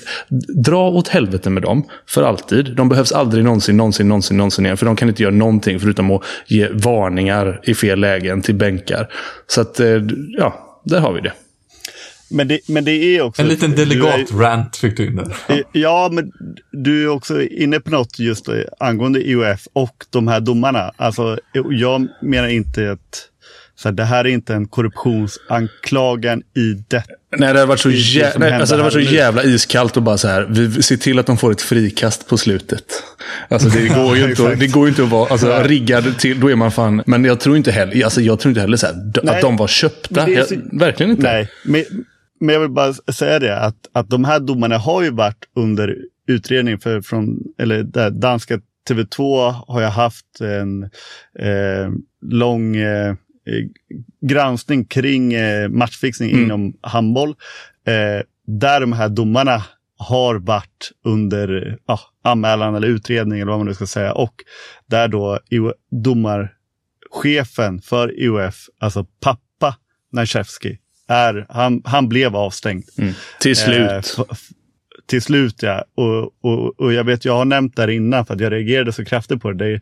dra 0.65 0.89
åt 0.89 1.09
helvete 1.09 1.51
med 1.51 1.63
dem. 1.63 1.85
För 2.09 2.23
alltid. 2.23 2.77
De 2.77 2.89
behövs 2.89 3.13
aldrig 3.13 3.45
någonsin, 3.45 3.77
någonsin, 3.77 4.09
någonsin, 4.09 4.37
någonsin 4.37 4.65
igen. 4.65 4.77
För 4.77 4.87
de 4.87 4.97
kan 4.97 5.09
inte 5.09 5.23
göra 5.23 5.35
någonting 5.35 5.81
förutom 5.81 6.11
att 6.11 6.23
ge 6.47 6.69
varningar 6.73 7.61
i 7.63 7.75
fel 7.75 8.01
lägen 8.01 8.43
till 8.43 8.55
bänkar. 8.55 9.09
Så 9.47 9.61
att, 9.61 9.81
eh, 9.81 10.03
ja, 10.39 10.68
där 10.85 11.01
har 11.01 11.13
vi 11.13 11.21
det. 11.21 11.33
Men 12.31 12.49
det, 12.49 12.69
men 12.69 12.85
det 12.85 12.91
är 12.91 13.23
också... 13.23 13.43
En 13.43 13.49
liten 13.49 13.75
delegat-rant 13.75 14.77
fick 14.77 14.97
du 14.97 15.07
in 15.07 15.17
där. 15.17 15.65
Ja, 15.73 16.09
men 16.13 16.33
du 16.73 17.03
är 17.03 17.09
också 17.09 17.43
inne 17.43 17.81
på 17.81 17.91
något 17.91 18.19
just 18.19 18.47
angående 18.81 19.29
IOF 19.29 19.69
och 19.73 20.05
de 20.11 20.29
här 20.29 20.41
domarna. 20.41 20.93
Alltså, 20.97 21.39
jag 21.71 22.09
menar 22.23 22.49
inte 22.49 22.93
att 22.93 23.29
så 23.75 23.89
här, 23.89 23.95
det 23.95 24.05
här 24.05 24.25
är 24.25 24.29
inte 24.29 24.55
en 24.55 24.69
korruptionsanklagan 24.69 26.43
i 26.57 26.85
det. 26.89 27.05
Nej, 27.37 27.53
det 27.53 27.59
har 27.61 27.67
varit 27.67 27.81
så, 27.81 27.91
jä 27.91 28.33
nej, 28.37 28.53
alltså, 28.53 28.77
det 28.77 28.83
var 28.83 28.91
så 28.91 29.01
jävla 29.01 29.45
iskallt 29.45 29.97
och 29.97 30.03
bara 30.03 30.19
så 30.19 30.29
här. 30.29 30.47
Vi 30.51 30.83
ser 30.83 30.97
till 30.97 31.19
att 31.19 31.27
de 31.27 31.39
får 31.39 31.53
ett 31.53 31.63
frikast 31.63 32.29
på 32.29 32.37
slutet. 32.37 32.85
Alltså 33.49 33.69
det 33.69 33.89
går 33.95 34.17
ju 34.17 34.31
inte, 34.31 34.55
det 34.55 34.67
går 34.67 34.89
inte 34.89 35.03
att 35.03 35.11
vara 35.11 35.31
alltså, 35.31 35.63
riggad 35.63 36.19
till. 36.19 36.41
Då 36.41 36.51
är 36.51 36.57
man 36.57 36.73
fan. 36.73 37.03
Men 37.07 37.25
jag 37.25 37.41
tror 37.41 37.57
inte 37.57 37.71
heller, 37.71 38.05
alltså, 38.05 38.21
jag 38.21 38.41
tror 38.41 38.51
inte 38.51 38.61
heller 38.61 38.77
så 38.77 38.87
här, 38.87 39.13
nej, 39.23 39.35
att 39.35 39.41
de 39.41 39.57
var 39.57 39.69
köpta. 39.69 40.25
Så, 40.25 40.31
jag, 40.31 40.47
verkligen 40.73 41.11
inte. 41.11 41.23
Nej, 41.23 41.51
men, 41.65 41.85
men 42.41 42.53
jag 42.53 42.61
vill 42.61 42.71
bara 42.71 42.95
säga 42.95 43.39
det 43.39 43.61
att, 43.61 43.77
att 43.93 44.11
de 44.11 44.25
här 44.25 44.41
domarna 44.41 44.79
har 44.79 45.03
ju 45.03 45.11
varit 45.11 45.45
under 45.57 45.97
utredning 46.29 46.79
för 46.79 47.01
från, 47.01 47.39
eller 47.59 47.83
där, 47.83 48.11
danska 48.11 48.61
TV2 48.91 49.53
har 49.69 49.83
jag 49.83 49.91
haft 49.91 50.41
en 50.41 50.83
eh, 51.39 51.93
lång 52.23 52.77
eh, 52.77 53.15
granskning 54.21 54.85
kring 54.85 55.33
eh, 55.33 55.69
matchfixning 55.69 56.31
mm. 56.31 56.45
inom 56.45 56.77
handboll. 56.81 57.31
Eh, 57.87 58.23
där 58.47 58.81
de 58.81 58.93
här 58.93 59.09
domarna 59.09 59.63
har 59.99 60.35
varit 60.35 60.93
under 61.05 61.79
ja, 61.87 62.01
anmälan 62.25 62.75
eller 62.75 62.89
utredning 62.89 63.41
eller 63.41 63.51
vad 63.51 63.59
man 63.59 63.67
nu 63.67 63.75
ska 63.75 63.87
säga. 63.87 64.13
Och 64.13 64.35
där 64.87 65.09
då 65.09 65.41
domarchefen 65.91 67.81
för 67.83 68.21
IOF, 68.21 68.67
alltså 68.79 69.07
pappa 69.21 69.77
Najewski, 70.13 70.79
är, 71.09 71.47
han, 71.49 71.83
han 71.85 72.09
blev 72.09 72.37
avstängd. 72.37 72.85
Mm. 72.99 73.15
Till 73.41 73.57
slut. 73.57 74.17
Eh, 74.19 74.25
till 75.09 75.23
slut 75.23 75.63
ja. 75.63 75.85
Och, 75.95 76.45
och, 76.45 76.81
och 76.81 76.93
jag 76.93 77.05
vet, 77.05 77.25
jag 77.25 77.37
har 77.37 77.45
nämnt 77.45 77.77
det 77.77 77.83
här 77.83 77.89
innan 77.89 78.27
för 78.27 78.35
att 78.35 78.41
jag 78.41 78.53
reagerade 78.53 78.93
så 78.93 79.05
kraftigt 79.05 79.43
på 79.43 79.53
det. 79.53 79.65
Det, 79.65 79.75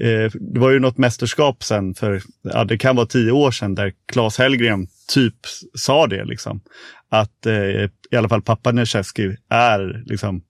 eh, 0.00 0.30
det 0.40 0.60
var 0.60 0.70
ju 0.70 0.78
något 0.78 0.98
mästerskap 0.98 1.64
sen 1.64 1.94
för, 1.94 2.22
ja, 2.42 2.64
det 2.64 2.78
kan 2.78 2.96
vara 2.96 3.06
tio 3.06 3.32
år 3.32 3.50
sedan, 3.50 3.74
där 3.74 3.92
Claes 4.12 4.38
Hellgren 4.38 4.86
typ 5.08 5.34
sa 5.74 6.06
det 6.06 6.24
liksom. 6.24 6.60
Att 7.08 7.46
eh, 7.46 7.88
i 8.10 8.16
alla 8.16 8.28
fall 8.28 8.42
pappa 8.42 8.72
Necheski 8.72 9.36
är 9.48 10.02
liksom 10.06 10.42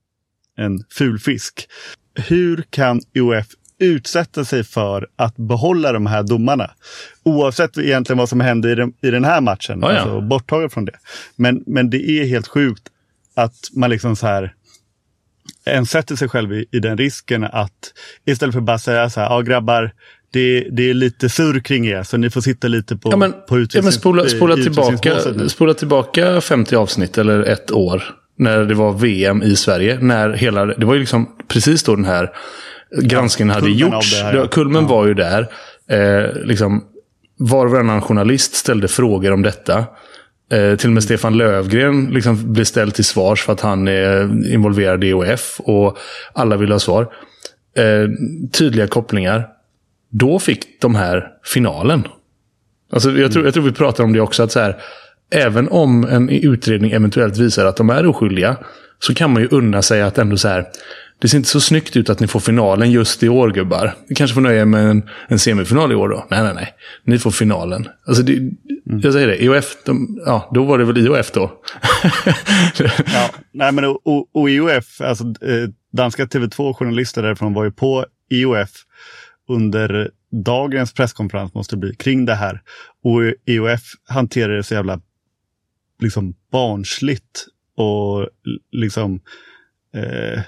en 0.57 0.85
ful 0.91 1.19
fisk. 1.19 1.69
Hur 2.29 2.65
kan 2.71 3.01
UF 3.15 3.47
utsätta 3.79 4.45
sig 4.45 4.65
för 4.65 5.09
att 5.17 5.37
behålla 5.37 5.93
de 5.93 6.07
här 6.07 6.23
domarna. 6.23 6.71
Oavsett 7.23 7.79
egentligen 7.79 8.19
vad 8.19 8.29
som 8.29 8.41
hände 8.41 8.73
i 8.73 8.75
den, 8.75 8.93
i 9.03 9.11
den 9.11 9.25
här 9.25 9.41
matchen. 9.41 9.85
Oh 9.85 9.93
ja. 9.93 9.99
alltså, 9.99 10.21
borttaget 10.21 10.73
från 10.73 10.85
det. 10.85 10.99
Men, 11.37 11.65
men 11.67 11.91
det 11.91 12.11
är 12.11 12.27
helt 12.27 12.49
sjukt 12.49 12.89
att 13.37 13.55
man 13.73 13.91
liksom 13.91 14.17
så 14.17 14.27
här 14.27 14.55
en 15.65 15.87
sätter 15.87 16.17
sig 16.17 16.29
själv 16.29 16.53
i, 16.53 16.67
i 16.73 16.79
den 16.79 16.99
risken 16.99 17.45
att 17.45 17.93
istället 18.27 18.55
för 18.55 18.61
bara 18.61 18.79
säga 18.79 19.11
så 19.11 19.21
här, 19.21 19.31
ja 19.31 19.41
grabbar, 19.41 19.93
det, 20.33 20.69
det 20.71 20.91
är 20.91 20.95
lite 20.95 21.29
surr 21.29 21.61
kring 21.61 21.87
er, 21.87 22.03
så 22.03 22.17
ni 22.17 22.31
får 22.31 22.41
sitta 22.41 22.69
lite 22.69 22.97
på, 22.97 23.11
ja, 23.11 23.17
men, 23.17 23.33
på 23.49 23.59
ja, 23.59 23.83
men 23.83 23.93
spola, 23.93 24.29
spola, 24.29 24.55
tillbaka, 24.55 25.49
spola 25.49 25.75
tillbaka 25.75 26.41
50 26.41 26.77
avsnitt 26.77 27.19
eller 27.19 27.43
ett 27.43 27.71
år. 27.71 28.03
När 28.37 28.59
det 28.59 28.75
var 28.75 28.93
VM 28.93 29.43
i 29.43 29.57
Sverige. 29.57 29.99
När 30.01 30.33
hela, 30.33 30.67
det 30.67 30.87
var 30.87 30.95
ju 30.95 31.01
liksom 31.01 31.37
precis 31.49 31.83
då 31.83 31.97
den 31.97 32.05
här 32.05 32.31
granskningen 33.03 33.55
ja, 33.55 33.61
hade 33.61 33.73
gjorts. 33.73 34.23
Här, 34.23 34.35
ja. 34.35 34.47
Kulmen 34.47 34.87
var 34.87 35.07
ju 35.07 35.15
där. 35.15 35.49
Eh, 35.89 36.33
liksom, 36.45 36.85
var 37.39 37.67
och 37.67 37.73
varannan 37.73 38.03
journalist 38.03 38.55
ställde 38.55 38.89
frågor 38.89 39.33
om 39.33 39.43
detta. 39.43 39.85
Eh, 40.53 40.77
till 40.77 40.89
och 40.89 40.95
med 40.95 41.03
Stefan 41.03 41.37
Lövgren 41.37 42.07
liksom 42.07 42.53
blir 42.53 42.65
ställd 42.65 42.95
till 42.95 43.05
svars 43.05 43.43
för 43.43 43.53
att 43.53 43.61
han 43.61 43.89
är 43.89 44.23
involverad 44.53 45.05
i 45.05 45.13
OF 45.13 45.61
och 45.61 45.99
alla 46.33 46.57
vill 46.57 46.73
ha 46.73 46.79
svar. 46.79 47.13
Eh, 47.77 48.09
tydliga 48.53 48.87
kopplingar. 48.87 49.49
Då 50.11 50.39
fick 50.39 50.81
de 50.81 50.95
här 50.95 51.29
finalen. 51.45 52.09
Alltså, 52.93 53.11
jag, 53.11 53.33
tror, 53.33 53.45
jag 53.45 53.55
tror 53.55 53.65
vi 53.65 53.73
pratar 53.73 54.05
om 54.05 54.13
det 54.13 54.21
också. 54.21 54.43
att 54.43 54.53
så 54.53 54.61
här, 54.61 54.77
Även 55.31 55.69
om 55.69 56.05
en 56.05 56.29
utredning 56.29 56.91
eventuellt 56.91 57.37
visar 57.37 57.67
att 57.67 57.77
de 57.77 57.91
är 57.91 58.07
oskyldiga. 58.07 58.57
Så 58.99 59.15
kan 59.15 59.33
man 59.33 59.43
ju 59.43 59.49
unna 59.49 59.83
sig 59.83 60.03
att 60.03 60.19
ändå 60.19 60.37
så 60.37 60.49
här 60.49 60.67
det 61.19 61.29
ser 61.29 61.39
inte 61.39 61.49
så 61.49 61.61
snyggt 61.61 61.97
ut 61.97 62.11
att 62.11 62.21
ni 62.21 62.27
får 62.27 62.41
finalen 62.41 62.91
just 62.91 63.23
i 63.23 63.29
år 63.29 63.51
gubbar. 63.51 63.95
Ni 64.09 64.15
kanske 64.15 64.35
får 64.35 64.41
nöja 64.41 64.61
er 64.61 64.65
med 64.65 64.91
en, 64.91 65.11
en 65.29 65.39
semifinal 65.39 65.93
i 65.93 65.95
år 65.95 66.09
då? 66.09 66.27
Nej, 66.31 66.43
nej, 66.43 66.55
nej. 66.55 66.75
Ni 67.05 67.19
får 67.19 67.31
finalen. 67.31 67.89
Alltså, 68.07 68.23
det, 68.23 68.37
mm. 68.37 68.57
Jag 69.03 69.13
säger 69.13 69.27
det, 69.27 69.45
IOF, 69.45 69.77
de, 69.85 70.21
ja, 70.27 70.51
då 70.55 70.65
var 70.65 70.79
det 70.79 70.85
väl 70.85 70.99
IOF 70.99 71.31
då. 71.33 71.61
ja, 73.07 73.31
nej 73.53 73.73
men 73.73 73.85
och, 73.85 74.37
och 74.37 74.51
IOF, 74.51 75.01
alltså 75.01 75.25
eh, 75.25 75.69
danska 75.93 76.25
TV2-journalister 76.25 77.23
därifrån 77.23 77.55
var 77.55 77.65
ju 77.65 77.71
på 77.71 78.07
IOF 78.31 78.71
under 79.49 80.11
dagens 80.45 80.93
presskonferens 80.93 81.55
måste 81.55 81.77
bli 81.77 81.95
kring 81.95 82.25
det 82.25 82.35
här. 82.35 82.63
Och 83.05 83.21
IOF 83.47 83.83
hanterar 84.09 84.57
det 84.57 84.63
så 84.63 84.75
jävla 84.75 85.01
liksom 86.01 86.35
barnsligt 86.53 87.47
och 87.77 88.29
liksom 88.73 89.21
eh, 89.95 90.43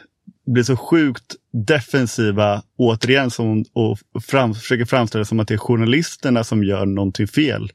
blir 0.46 0.62
så 0.62 0.76
sjukt 0.76 1.34
defensiva 1.52 2.62
återigen 2.76 3.30
som, 3.30 3.64
och 3.72 3.98
fram, 4.22 4.54
försöker 4.54 4.84
framställa 4.84 5.20
det 5.20 5.26
som 5.26 5.40
att 5.40 5.48
det 5.48 5.54
är 5.54 5.58
journalisterna 5.58 6.44
som 6.44 6.64
gör 6.64 6.86
någonting 6.86 7.26
fel. 7.28 7.70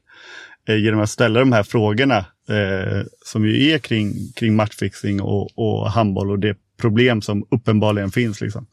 Eh, 0.68 0.76
genom 0.76 1.00
att 1.00 1.10
ställa 1.10 1.40
de 1.40 1.52
här 1.52 1.62
frågorna 1.62 2.18
eh, 2.48 3.02
som 3.24 3.46
ju 3.46 3.70
är 3.70 3.78
kring, 3.78 4.32
kring 4.36 4.56
matchfixing 4.56 5.20
och, 5.20 5.58
och 5.58 5.90
handboll 5.90 6.30
och 6.30 6.38
det 6.38 6.56
problem 6.80 7.22
som 7.22 7.46
uppenbarligen 7.50 8.10
finns. 8.10 8.40
Liksom. 8.40 8.66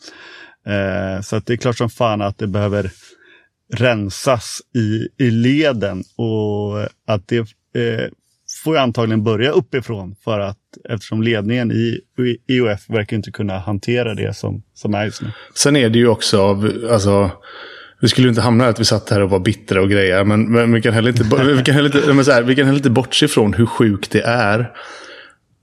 Eh, 0.66 1.22
så 1.22 1.36
att 1.36 1.46
det 1.46 1.54
är 1.54 1.58
klart 1.58 1.78
som 1.78 1.90
fan 1.90 2.22
att 2.22 2.38
det 2.38 2.48
behöver 2.48 2.92
rensas 3.74 4.62
i, 4.76 5.08
i 5.26 5.32
leden 5.32 6.04
och 6.16 6.80
att 7.08 7.28
det 7.28 7.40
eh, 7.76 8.10
får 8.64 8.78
antagligen 8.78 9.24
börja 9.24 9.52
uppifrån 9.52 10.16
för 10.24 10.40
att 10.40 10.58
eftersom 10.90 11.24
ledningen 11.24 11.72
i 11.72 12.00
IOF 12.48 12.90
verkar 12.90 13.18
inte 13.18 13.32
kunna 13.32 13.60
hantera 13.60 14.14
det 14.14 14.36
som, 14.36 14.64
som 14.74 14.94
är 14.94 15.06
just 15.06 15.22
nu. 15.22 15.32
Sen 15.56 15.76
är 15.76 15.90
det 15.90 16.00
ju 16.00 16.08
också 16.08 16.42
av, 16.42 16.72
alltså, 16.92 17.32
vi 18.02 18.08
skulle 18.08 18.30
inte 18.30 18.42
hamna 18.42 18.66
i 18.66 18.68
att 18.68 18.80
vi 18.80 18.86
satt 18.86 19.10
här 19.10 19.22
och 19.22 19.30
var 19.30 19.40
bittra 19.40 19.82
och 19.82 19.90
grejer, 19.90 20.24
men, 20.24 20.52
men 20.52 20.74
vi 20.74 20.82
kan 20.82 20.94
heller 20.94 21.10
inte, 21.10 21.24
vi 21.56 21.64
kan 21.64 21.76
heller 21.76 21.96
inte, 21.96 22.14
men 22.14 22.26
så 22.26 22.32
här, 22.32 22.44
vi 22.44 22.56
kan 22.56 22.66
heller 22.66 22.80
inte 22.80 22.90
bortse 22.90 23.26
ifrån 23.26 23.54
hur 23.54 23.66
sjukt 23.66 24.12
det 24.12 24.22
är 24.22 24.72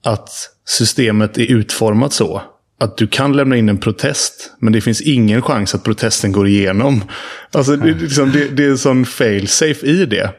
att 0.04 0.30
systemet 0.68 1.38
är 1.38 1.52
utformat 1.52 2.12
så 2.12 2.42
att 2.80 2.96
du 2.96 3.06
kan 3.06 3.32
lämna 3.32 3.56
in 3.56 3.68
en 3.68 3.78
protest, 3.78 4.52
men 4.58 4.72
det 4.72 4.80
finns 4.80 5.00
ingen 5.00 5.42
chans 5.42 5.74
att 5.74 5.84
protesten 5.84 6.32
går 6.32 6.48
igenom. 6.48 7.04
Alltså, 7.52 7.76
det, 7.76 7.94
liksom, 7.94 8.32
det, 8.32 8.48
det 8.48 8.64
är 8.64 8.70
en 8.70 8.78
sån 8.78 9.04
fail-safe 9.04 9.86
i 9.86 10.06
det. 10.06 10.30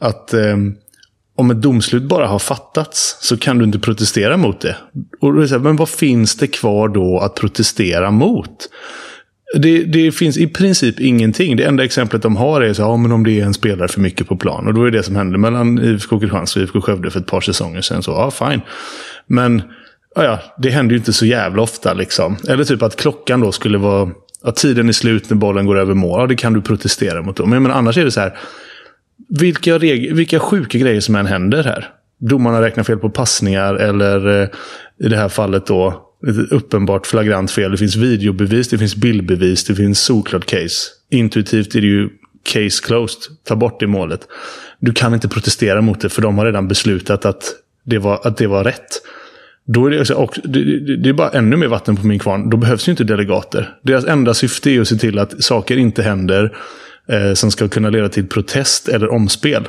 Att 0.00 0.34
eh, 0.34 0.56
om 1.36 1.50
ett 1.50 1.62
domslut 1.62 2.02
bara 2.02 2.26
har 2.26 2.38
fattats 2.38 3.18
så 3.20 3.36
kan 3.36 3.58
du 3.58 3.64
inte 3.64 3.78
protestera 3.78 4.36
mot 4.36 4.60
det. 4.60 4.76
Och 5.20 5.32
då 5.32 5.38
är 5.38 5.42
det 5.42 5.48
så 5.48 5.54
här, 5.54 5.62
men 5.62 5.76
vad 5.76 5.88
finns 5.88 6.36
det 6.36 6.46
kvar 6.46 6.88
då 6.88 7.18
att 7.18 7.34
protestera 7.34 8.10
mot? 8.10 8.68
Det, 9.54 9.84
det, 9.84 10.12
finns 10.12 10.38
i 10.38 10.46
princip 10.46 11.00
ingenting. 11.00 11.56
Det 11.56 11.64
enda 11.64 11.84
exemplet 11.84 12.22
de 12.22 12.36
har 12.36 12.60
är 12.60 12.72
så, 12.72 12.82
ja, 12.82 12.96
men 12.96 13.12
om 13.12 13.24
det 13.24 13.40
är 13.40 13.44
en 13.44 13.54
spelare 13.54 13.88
för 13.88 14.00
mycket 14.00 14.28
på 14.28 14.36
plan. 14.36 14.66
Och 14.66 14.74
då 14.74 14.84
är 14.84 14.90
det 14.90 15.02
som 15.02 15.16
hände 15.16 15.38
mellan 15.38 15.78
IFK 15.78 16.20
Kristianstad 16.20 16.60
och 16.60 16.64
IFK 16.64 16.80
Skövde 16.80 17.10
för 17.10 17.20
ett 17.20 17.26
par 17.26 17.40
säsonger 17.40 17.80
sedan. 17.80 18.02
Så, 18.02 18.10
ja, 18.10 18.30
fine. 18.30 18.60
Men 19.26 19.62
ja, 20.14 20.24
ja, 20.24 20.40
det 20.58 20.70
händer 20.70 20.92
ju 20.92 20.98
inte 20.98 21.12
så 21.12 21.26
jävla 21.26 21.62
ofta. 21.62 21.94
Liksom. 21.94 22.36
Eller 22.48 22.64
typ 22.64 22.82
att 22.82 22.96
klockan 22.96 23.40
då 23.40 23.52
skulle 23.52 23.78
vara... 23.78 24.10
Att 24.42 24.56
tiden 24.56 24.88
är 24.88 24.92
slut 24.92 25.30
när 25.30 25.36
bollen 25.36 25.66
går 25.66 25.78
över 25.78 25.94
mål. 25.94 26.20
Ja, 26.20 26.26
det 26.26 26.36
kan 26.36 26.52
du 26.52 26.62
protestera 26.62 27.22
mot. 27.22 27.36
Då. 27.36 27.46
Men, 27.46 27.62
men 27.62 27.72
annars 27.72 27.98
är 27.98 28.04
det 28.04 28.10
så 28.10 28.20
här. 28.20 28.38
Vilka, 29.28 29.78
vilka 29.78 30.38
sjuka 30.38 30.78
grejer 30.78 31.00
som 31.00 31.14
än 31.14 31.26
händer 31.26 31.64
här. 31.64 31.88
Domarna 32.18 32.62
räknar 32.62 32.84
fel 32.84 32.98
på 32.98 33.10
passningar 33.10 33.74
eller 33.74 34.42
eh, 34.42 34.48
i 34.98 35.08
det 35.08 35.16
här 35.16 35.28
fallet 35.28 35.66
då 35.66 36.02
ett 36.28 36.52
uppenbart 36.52 37.06
flagrant 37.06 37.50
fel. 37.50 37.70
Det 37.70 37.76
finns 37.76 37.96
videobevis, 37.96 38.68
det 38.68 38.78
finns 38.78 38.96
bildbevis, 38.96 39.64
det 39.64 39.74
finns 39.74 40.00
solklart 40.00 40.46
case. 40.46 40.90
Intuitivt 41.10 41.74
är 41.74 41.80
det 41.80 41.86
ju 41.86 42.08
case 42.42 42.86
closed. 42.86 43.22
Ta 43.44 43.56
bort 43.56 43.80
det 43.80 43.86
målet. 43.86 44.20
Du 44.80 44.92
kan 44.92 45.14
inte 45.14 45.28
protestera 45.28 45.80
mot 45.80 46.00
det 46.00 46.08
för 46.08 46.22
de 46.22 46.38
har 46.38 46.46
redan 46.46 46.68
beslutat 46.68 47.26
att 47.26 47.54
det 47.84 47.98
var, 47.98 48.20
att 48.26 48.36
det 48.36 48.46
var 48.46 48.64
rätt. 48.64 49.02
Då 49.66 49.86
är 49.86 49.90
det, 49.90 50.14
och 50.14 50.38
det, 50.44 50.96
det 50.96 51.08
är 51.08 51.12
bara 51.12 51.30
ännu 51.30 51.56
mer 51.56 51.66
vatten 51.66 51.96
på 51.96 52.06
min 52.06 52.18
kvarn. 52.18 52.50
Då 52.50 52.56
behövs 52.56 52.88
ju 52.88 52.90
inte 52.90 53.04
delegater. 53.04 53.78
Deras 53.82 54.04
enda 54.04 54.34
syfte 54.34 54.70
är 54.70 54.80
att 54.80 54.88
se 54.88 54.96
till 54.96 55.18
att 55.18 55.44
saker 55.44 55.76
inte 55.76 56.02
händer 56.02 56.56
eh, 57.08 57.34
som 57.34 57.50
ska 57.50 57.68
kunna 57.68 57.90
leda 57.90 58.08
till 58.08 58.26
protest 58.26 58.88
eller 58.88 59.12
omspel. 59.12 59.68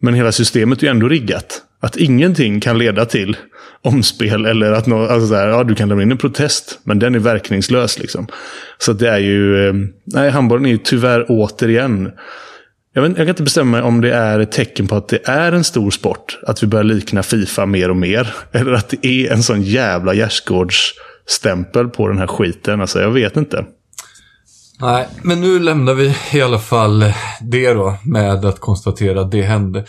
Men 0.00 0.14
hela 0.14 0.32
systemet 0.32 0.78
är 0.78 0.82
ju 0.82 0.90
ändå 0.90 1.08
riggat. 1.08 1.62
Att 1.80 1.96
ingenting 1.96 2.60
kan 2.60 2.78
leda 2.78 3.04
till 3.04 3.36
omspel 3.82 4.46
eller 4.46 4.72
att 4.72 4.86
no, 4.86 4.94
alltså 4.94 5.28
så 5.28 5.34
här, 5.34 5.48
ja, 5.48 5.64
du 5.64 5.74
kan 5.74 5.88
lämna 5.88 6.02
in 6.02 6.12
en 6.12 6.18
protest, 6.18 6.78
men 6.84 6.98
den 6.98 7.14
är 7.14 7.18
verkningslös. 7.18 7.98
Liksom. 7.98 8.26
Så 8.78 8.92
det 8.92 9.08
är 9.08 9.18
ju, 9.18 9.68
eh, 9.68 9.74
nej, 10.04 10.30
handbollen 10.30 10.66
är 10.66 10.70
ju 10.70 10.78
tyvärr 10.78 11.26
återigen 11.28 12.10
jag, 12.96 13.02
vet, 13.02 13.08
jag 13.08 13.16
kan 13.16 13.28
inte 13.28 13.42
bestämma 13.42 13.70
mig 13.70 13.82
om 13.82 14.00
det 14.00 14.14
är 14.14 14.40
ett 14.40 14.52
tecken 14.52 14.86
på 14.86 14.96
att 14.96 15.08
det 15.08 15.28
är 15.28 15.52
en 15.52 15.64
stor 15.64 15.90
sport. 15.90 16.38
Att 16.46 16.62
vi 16.62 16.66
börjar 16.66 16.84
likna 16.84 17.22
Fifa 17.22 17.66
mer 17.66 17.90
och 17.90 17.96
mer. 17.96 18.34
Eller 18.52 18.72
att 18.72 18.88
det 18.88 19.06
är 19.06 19.32
en 19.32 19.42
sån 19.42 19.62
jävla 19.62 20.14
gärdsgårdsstämpel 20.14 21.88
på 21.88 22.08
den 22.08 22.18
här 22.18 22.26
skiten. 22.26 22.80
Alltså, 22.80 23.00
jag 23.00 23.10
vet 23.10 23.36
inte. 23.36 23.64
Nej, 24.80 25.08
men 25.22 25.40
nu 25.40 25.58
lämnar 25.58 25.94
vi 25.94 26.14
i 26.32 26.42
alla 26.42 26.58
fall 26.58 27.04
det 27.40 27.72
då 27.72 27.96
med 28.04 28.44
att 28.44 28.60
konstatera 28.60 29.20
att 29.20 29.30
det 29.30 29.42
hände. 29.42 29.84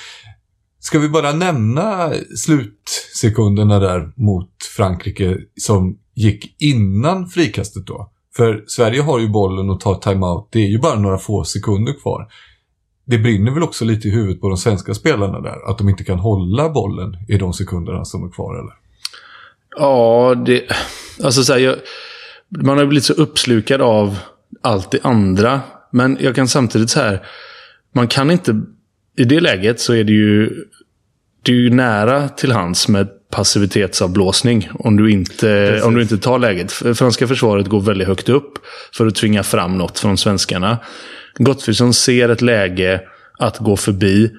Ska 0.80 1.00
vi 1.00 1.10
bara 1.10 1.32
nämna 1.32 2.13
slutsekunderna 2.38 3.80
där 3.80 4.13
mot 4.15 4.50
Frankrike 4.78 5.38
som 5.62 5.98
gick 6.15 6.62
innan 6.62 7.28
frikastet 7.28 7.88
då? 7.88 8.12
För 8.36 8.63
Sverige 8.67 9.02
har 9.02 9.19
ju 9.19 9.30
bollen 9.30 9.69
och 9.69 9.80
tar 9.80 9.95
timeout. 9.95 10.50
Det 10.52 10.60
är 10.60 10.67
ju 10.67 10.80
bara 10.80 11.00
några 11.00 11.17
få 11.17 11.43
sekunder 11.43 11.93
kvar 12.02 12.28
det 13.06 13.17
brinner 13.17 13.52
väl 13.52 13.63
också 13.63 13.86
lite 13.86 14.08
i 14.08 14.12
huvudet 14.12 14.41
på 14.41 14.50
de 14.50 14.58
svenska 14.58 14.93
spelarna 14.93 15.41
där. 15.41 15.69
Att 15.69 15.78
de 15.78 15.89
inte 15.89 16.04
kan 16.04 16.19
hålla 16.19 16.69
bollen 16.69 17.17
i 17.28 17.38
de 17.38 17.54
sekunderna 17.54 18.06
som 18.06 18.24
är 18.24 18.32
kvar, 18.32 18.60
eller? 18.60 18.74
Ja, 19.78 20.36
det... 20.45 20.63
Alltså 21.24 21.43
så 21.43 21.54
här, 21.54 21.60
jag, 21.60 21.76
man 22.50 22.78
har 22.78 22.86
blivit 22.86 23.04
så 23.04 23.13
uppslukad 23.13 23.82
av 23.82 24.17
allt 24.62 24.91
det 24.91 25.00
andra. 25.04 25.62
Men 25.91 26.18
jag 26.22 26.36
kan 26.36 26.48
samtidigt 26.48 26.89
så 26.89 27.00
här... 27.00 27.26
Man 27.94 28.08
kan 28.08 28.32
inte... 28.32 28.62
I 29.18 29.24
det 29.24 29.39
läget 29.39 29.80
så 29.80 29.94
är 29.94 30.04
det 30.04 30.13
ju... 30.13 30.63
Det 31.44 31.52
är 31.52 31.56
ju 31.56 31.70
nära 31.70 32.30
till 32.30 32.52
hands 32.52 32.88
med 32.88 33.08
passivitetsavblåsning 33.32 34.70
om 34.74 34.98
du 34.98 35.12
inte, 35.12 35.82
om 35.84 35.96
du 35.96 36.02
inte 36.02 36.18
tar 36.18 36.39
läget. 36.39 36.72
Franska 36.72 37.28
försvaret 37.28 37.68
går 37.68 37.82
väldigt 37.82 38.08
högt 38.08 38.30
upp 38.30 38.54
för 38.98 39.08
att 39.08 39.15
tvinga 39.15 39.44
fram 39.44 39.78
något 39.78 40.00
från 40.00 40.18
svenskarna. 40.18 40.78
Gottfridsson 41.38 41.94
ser 41.94 42.30
ett 42.30 42.41
läge 42.41 43.02
att 43.39 43.58
gå 43.58 43.78
förbi. 43.78 44.32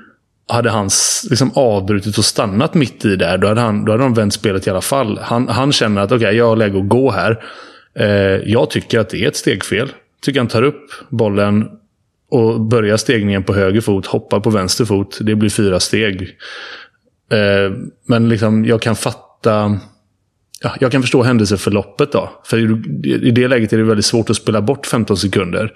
Hade 0.49 0.71
han 0.71 0.91
liksom 1.31 1.51
avbrutit 1.55 2.19
och 2.19 2.25
stannat 2.25 2.75
mitt 2.75 3.05
i 3.05 3.17
där, 3.17 3.39
då 3.39 3.49
hade, 3.49 3.61
han, 3.61 3.85
då 3.85 3.93
hade 3.93 4.05
de 4.05 4.15
vänt 4.15 4.35
spelet 4.35 4.67
i 4.67 4.71
alla 4.71 4.81
fall. 4.81 5.19
Han, 5.23 5.49
han 5.49 5.73
känner 5.73 6.03
att 6.03 6.13
okej, 6.13 6.27
okay, 6.27 6.37
jag 6.37 6.49
har 6.49 6.57
läge 6.57 6.79
att 6.79 6.89
gå 6.89 7.11
här. 7.11 7.45
Eh, 7.99 8.07
jag 8.51 8.71
tycker 8.71 8.99
att 8.99 9.11
det 9.11 9.25
är 9.25 9.29
ett 9.29 9.37
stegfel. 9.37 9.89
Tycker 10.23 10.41
han 10.41 10.49
tar 10.49 10.63
upp 10.63 10.91
bollen 11.11 11.69
och 12.31 12.61
börjar 12.61 12.97
stegningen 12.97 13.43
på 13.43 13.55
höger 13.55 13.81
fot, 13.81 14.07
hoppar 14.07 14.41
på 14.41 14.51
vänster 14.51 14.85
fot. 14.85 15.19
Det 15.21 15.35
blir 15.35 15.51
fyra 15.51 15.81
steg. 15.81 16.23
Eh, 17.33 17.77
men 18.07 18.29
liksom, 18.29 18.65
jag 18.65 18.83
kan 18.83 18.97
fatta... 18.97 19.79
Ja, 20.61 20.75
jag 20.81 20.93
kan 20.93 21.03
förstå 21.03 21.23
händelseförloppet 21.23 22.13
då. 22.13 22.31
För 22.45 22.59
i 23.27 23.31
det 23.31 23.49
läget 23.49 23.73
är 23.73 23.77
det 23.77 23.85
väldigt 23.85 24.05
svårt 24.05 24.31
att 24.31 24.37
spela 24.37 24.63
bort 24.63 24.87
15 24.87 25.17
sekunder. 25.17 25.73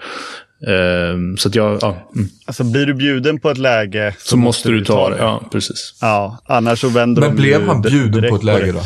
Uh, 0.67 1.35
så 1.37 1.47
att 1.49 1.55
jag, 1.55 1.77
ja. 1.81 2.11
Mm. 2.15 2.27
Alltså 2.45 2.63
blir 2.63 2.85
du 2.85 2.93
bjuden 2.93 3.39
på 3.39 3.49
ett 3.49 3.57
läge 3.57 4.15
så, 4.19 4.27
så 4.27 4.37
måste, 4.37 4.69
du 4.69 4.85
ta 4.85 5.09
det. 5.09 5.17
Ja, 5.17 5.49
precis. 5.51 5.97
Ja, 6.01 6.37
annars 6.45 6.81
så 6.81 6.89
vänder 6.89 7.21
Men 7.21 7.35
de 7.35 7.41
blev 7.41 7.67
han 7.67 7.81
bjuden 7.81 8.29
på 8.29 8.35
ett 8.35 8.43
läge 8.43 8.71
då? 8.71 8.81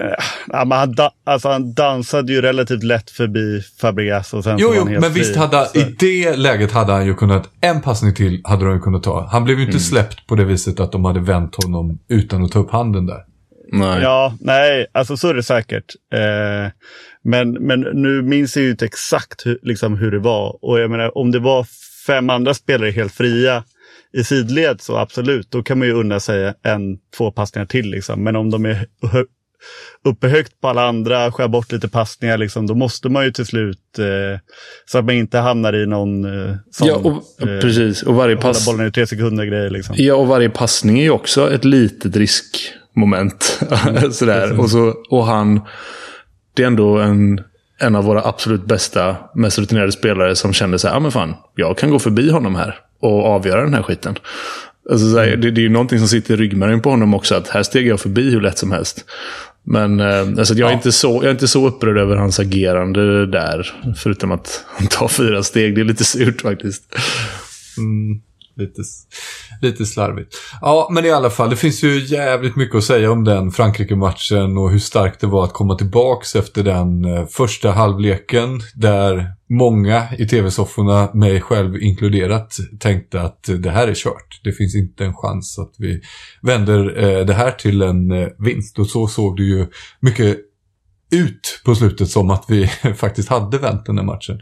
Eh, 0.00 0.24
ja, 0.46 0.64
men 0.64 0.78
han, 0.78 0.92
da 0.92 1.10
alltså 1.24 1.48
han 1.48 1.74
dansade 1.74 2.32
ju 2.32 2.40
relativt 2.42 2.82
lätt 2.82 3.10
förbi 3.10 3.62
Fabregas 3.80 4.34
och 4.34 4.44
sen 4.44 4.56
Jo, 4.58 4.72
jo, 4.76 4.84
men 4.84 5.12
visst 5.12 5.36
hade 5.36 5.68
i 5.74 5.82
det 5.98 6.36
läget 6.36 6.72
hade 6.72 6.92
han 6.92 7.06
ju 7.06 7.14
kunnat, 7.14 7.50
en 7.60 7.80
passning 7.80 8.14
till 8.14 8.40
hade 8.44 8.64
de 8.64 8.74
ju 8.74 8.80
kunnat 8.80 9.02
ta. 9.02 9.28
Han 9.32 9.44
blev 9.44 9.56
ju 9.56 9.62
inte 9.62 9.72
mm. 9.72 9.80
släppt 9.80 10.26
på 10.26 10.34
det 10.34 10.44
viset 10.44 10.80
att 10.80 10.92
de 10.92 11.04
hade 11.04 11.20
vänt 11.20 11.64
honom 11.64 11.98
utan 12.08 12.44
att 12.44 12.52
ta 12.52 12.58
upp 12.58 12.70
handen 12.70 13.06
där. 13.06 13.24
Nej. 13.72 14.02
Ja, 14.02 14.34
nej, 14.40 14.86
alltså 14.92 15.16
så 15.16 15.28
är 15.28 15.34
det 15.34 15.42
säkert. 15.42 15.94
Eh, 16.14 16.72
men, 17.24 17.52
men 17.52 17.80
nu 17.80 18.22
minns 18.22 18.56
jag 18.56 18.64
ju 18.64 18.70
inte 18.70 18.84
exakt 18.84 19.46
hur, 19.46 19.58
liksom, 19.62 19.96
hur 19.96 20.10
det 20.10 20.18
var. 20.18 20.64
Och 20.64 20.80
jag 20.80 20.90
menar, 20.90 21.18
om 21.18 21.30
det 21.30 21.38
var 21.38 21.66
fem 22.06 22.30
andra 22.30 22.54
spelare 22.54 22.90
helt 22.90 23.12
fria 23.12 23.64
i 24.12 24.24
sidled 24.24 24.80
så 24.80 24.96
absolut, 24.96 25.50
då 25.50 25.62
kan 25.62 25.78
man 25.78 25.88
ju 25.88 25.94
unna 25.94 26.20
sig 26.20 26.54
en, 26.62 26.98
två 27.16 27.30
passningar 27.30 27.66
till. 27.66 27.90
Liksom. 27.90 28.24
Men 28.24 28.36
om 28.36 28.50
de 28.50 28.66
är 28.66 28.86
uppe 30.04 30.28
högt 30.28 30.60
på 30.60 30.68
alla 30.68 30.88
andra, 30.88 31.32
skär 31.32 31.48
bort 31.48 31.72
lite 31.72 31.88
passningar, 31.88 32.38
liksom, 32.38 32.66
då 32.66 32.74
måste 32.74 33.08
man 33.08 33.24
ju 33.24 33.32
till 33.32 33.46
slut, 33.46 33.98
eh, 33.98 34.40
så 34.86 34.98
att 34.98 35.04
man 35.04 35.14
inte 35.14 35.38
hamnar 35.38 35.82
i 35.82 35.86
någon 35.86 36.24
eh, 36.24 36.56
sån, 36.70 36.88
ja, 36.88 36.94
och, 36.94 37.48
eh, 37.48 37.60
precis. 37.60 38.02
Och 38.02 38.14
varje 38.14 38.36
pass... 38.36 38.66
bollen 38.66 38.86
i 38.86 38.92
tre 38.92 39.06
sekunder 39.06 39.44
grej. 39.44 39.70
Liksom. 39.70 39.94
Ja, 39.98 40.14
och 40.14 40.26
varje 40.26 40.50
passning 40.50 40.98
är 40.98 41.02
ju 41.02 41.10
också 41.10 41.52
ett 41.52 41.64
litet 41.64 42.16
riskmoment. 42.16 43.60
Mm, 43.86 44.12
Sådär. 44.12 44.60
Och, 44.60 44.70
så, 44.70 44.94
och 45.10 45.26
han 45.26 45.60
det 46.54 46.62
är 46.62 46.66
ändå 46.66 46.98
en, 46.98 47.40
en 47.78 47.96
av 47.96 48.04
våra 48.04 48.22
absolut 48.24 48.64
bästa, 48.64 49.16
mest 49.34 49.58
rutinerade 49.58 49.92
spelare 49.92 50.36
som 50.36 50.52
kände 50.52 50.78
så 50.78 50.88
här, 50.88 50.94
ja 50.94 51.00
men 51.00 51.12
fan, 51.12 51.34
jag 51.54 51.78
kan 51.78 51.90
gå 51.90 51.98
förbi 51.98 52.30
honom 52.30 52.54
här 52.54 52.78
och 53.00 53.26
avgöra 53.26 53.62
den 53.62 53.74
här 53.74 53.82
skiten. 53.82 54.14
Alltså, 54.90 55.10
så 55.10 55.18
här, 55.18 55.26
mm. 55.26 55.40
det, 55.40 55.50
det, 55.50 55.60
är 55.60 55.62
ju 55.62 55.68
någonting 55.68 55.98
som 55.98 56.08
sitter 56.08 56.34
i 56.34 56.36
ryggmärgen 56.36 56.80
på 56.80 56.90
honom 56.90 57.14
också, 57.14 57.34
att 57.34 57.48
här 57.48 57.62
steg 57.62 57.86
jag 57.86 58.00
förbi 58.00 58.30
hur 58.30 58.40
lätt 58.40 58.58
som 58.58 58.72
helst. 58.72 59.04
Men 59.64 60.00
eh, 60.00 60.20
alltså, 60.38 60.54
jag, 60.54 60.70
är 60.70 60.74
inte 60.74 60.92
så, 60.92 61.08
jag 61.08 61.24
är 61.24 61.30
inte 61.30 61.48
så 61.48 61.66
upprörd 61.66 61.98
över 61.98 62.16
hans 62.16 62.40
agerande 62.40 63.26
där. 63.26 63.72
Förutom 63.96 64.32
att 64.32 64.64
han 64.68 64.86
tar 64.86 65.08
fyra 65.08 65.42
steg. 65.42 65.74
Det 65.74 65.80
är 65.80 65.84
lite 65.84 66.04
surt 66.04 66.40
faktiskt. 66.40 66.94
Mm, 67.78 68.20
lite, 68.60 68.82
lite 69.62 69.86
slarvigt. 69.86 70.34
Ja, 70.60 70.88
men 70.90 71.04
i 71.04 71.10
alla 71.10 71.30
fall, 71.30 71.50
det 71.50 71.56
finns 71.56 71.84
ju 71.84 72.04
jävligt 72.04 72.56
mycket 72.56 72.76
att 72.76 72.84
säga 72.84 73.10
om 73.10 73.24
den 73.24 73.50
Frankrike-matchen 73.50 74.58
och 74.58 74.70
hur 74.70 74.78
starkt 74.78 75.20
det 75.20 75.26
var 75.26 75.44
att 75.44 75.52
komma 75.52 75.74
tillbaks 75.74 76.36
efter 76.36 76.62
den 76.62 77.04
eh, 77.04 77.26
första 77.26 77.70
halvleken 77.70 78.60
där 78.74 79.32
många 79.48 80.08
i 80.18 80.26
tv-sofforna, 80.26 81.10
mig 81.14 81.40
själv 81.40 81.82
inkluderat, 81.82 82.56
tänkte 82.80 83.20
att 83.20 83.48
det 83.58 83.70
här 83.70 83.88
är 83.88 83.94
kört. 83.94 84.40
Det 84.44 84.52
finns 84.52 84.74
inte 84.74 85.04
en 85.04 85.14
chans 85.14 85.58
att 85.58 85.74
vi 85.78 86.00
vänder 86.42 87.04
eh, 87.04 87.26
det 87.26 87.34
här 87.34 87.50
till 87.50 87.82
en 87.82 88.12
eh, 88.12 88.28
vinst. 88.38 88.78
Och 88.78 88.86
så 88.86 89.06
såg 89.06 89.36
det 89.36 89.42
ju 89.42 89.66
mycket 90.00 90.38
ut 91.10 91.62
på 91.64 91.74
slutet 91.74 92.10
som 92.10 92.30
att 92.30 92.44
vi 92.48 92.66
faktiskt 92.96 93.28
hade 93.28 93.58
vänt 93.58 93.86
den 93.86 93.98
här 93.98 94.04
matchen. 94.04 94.40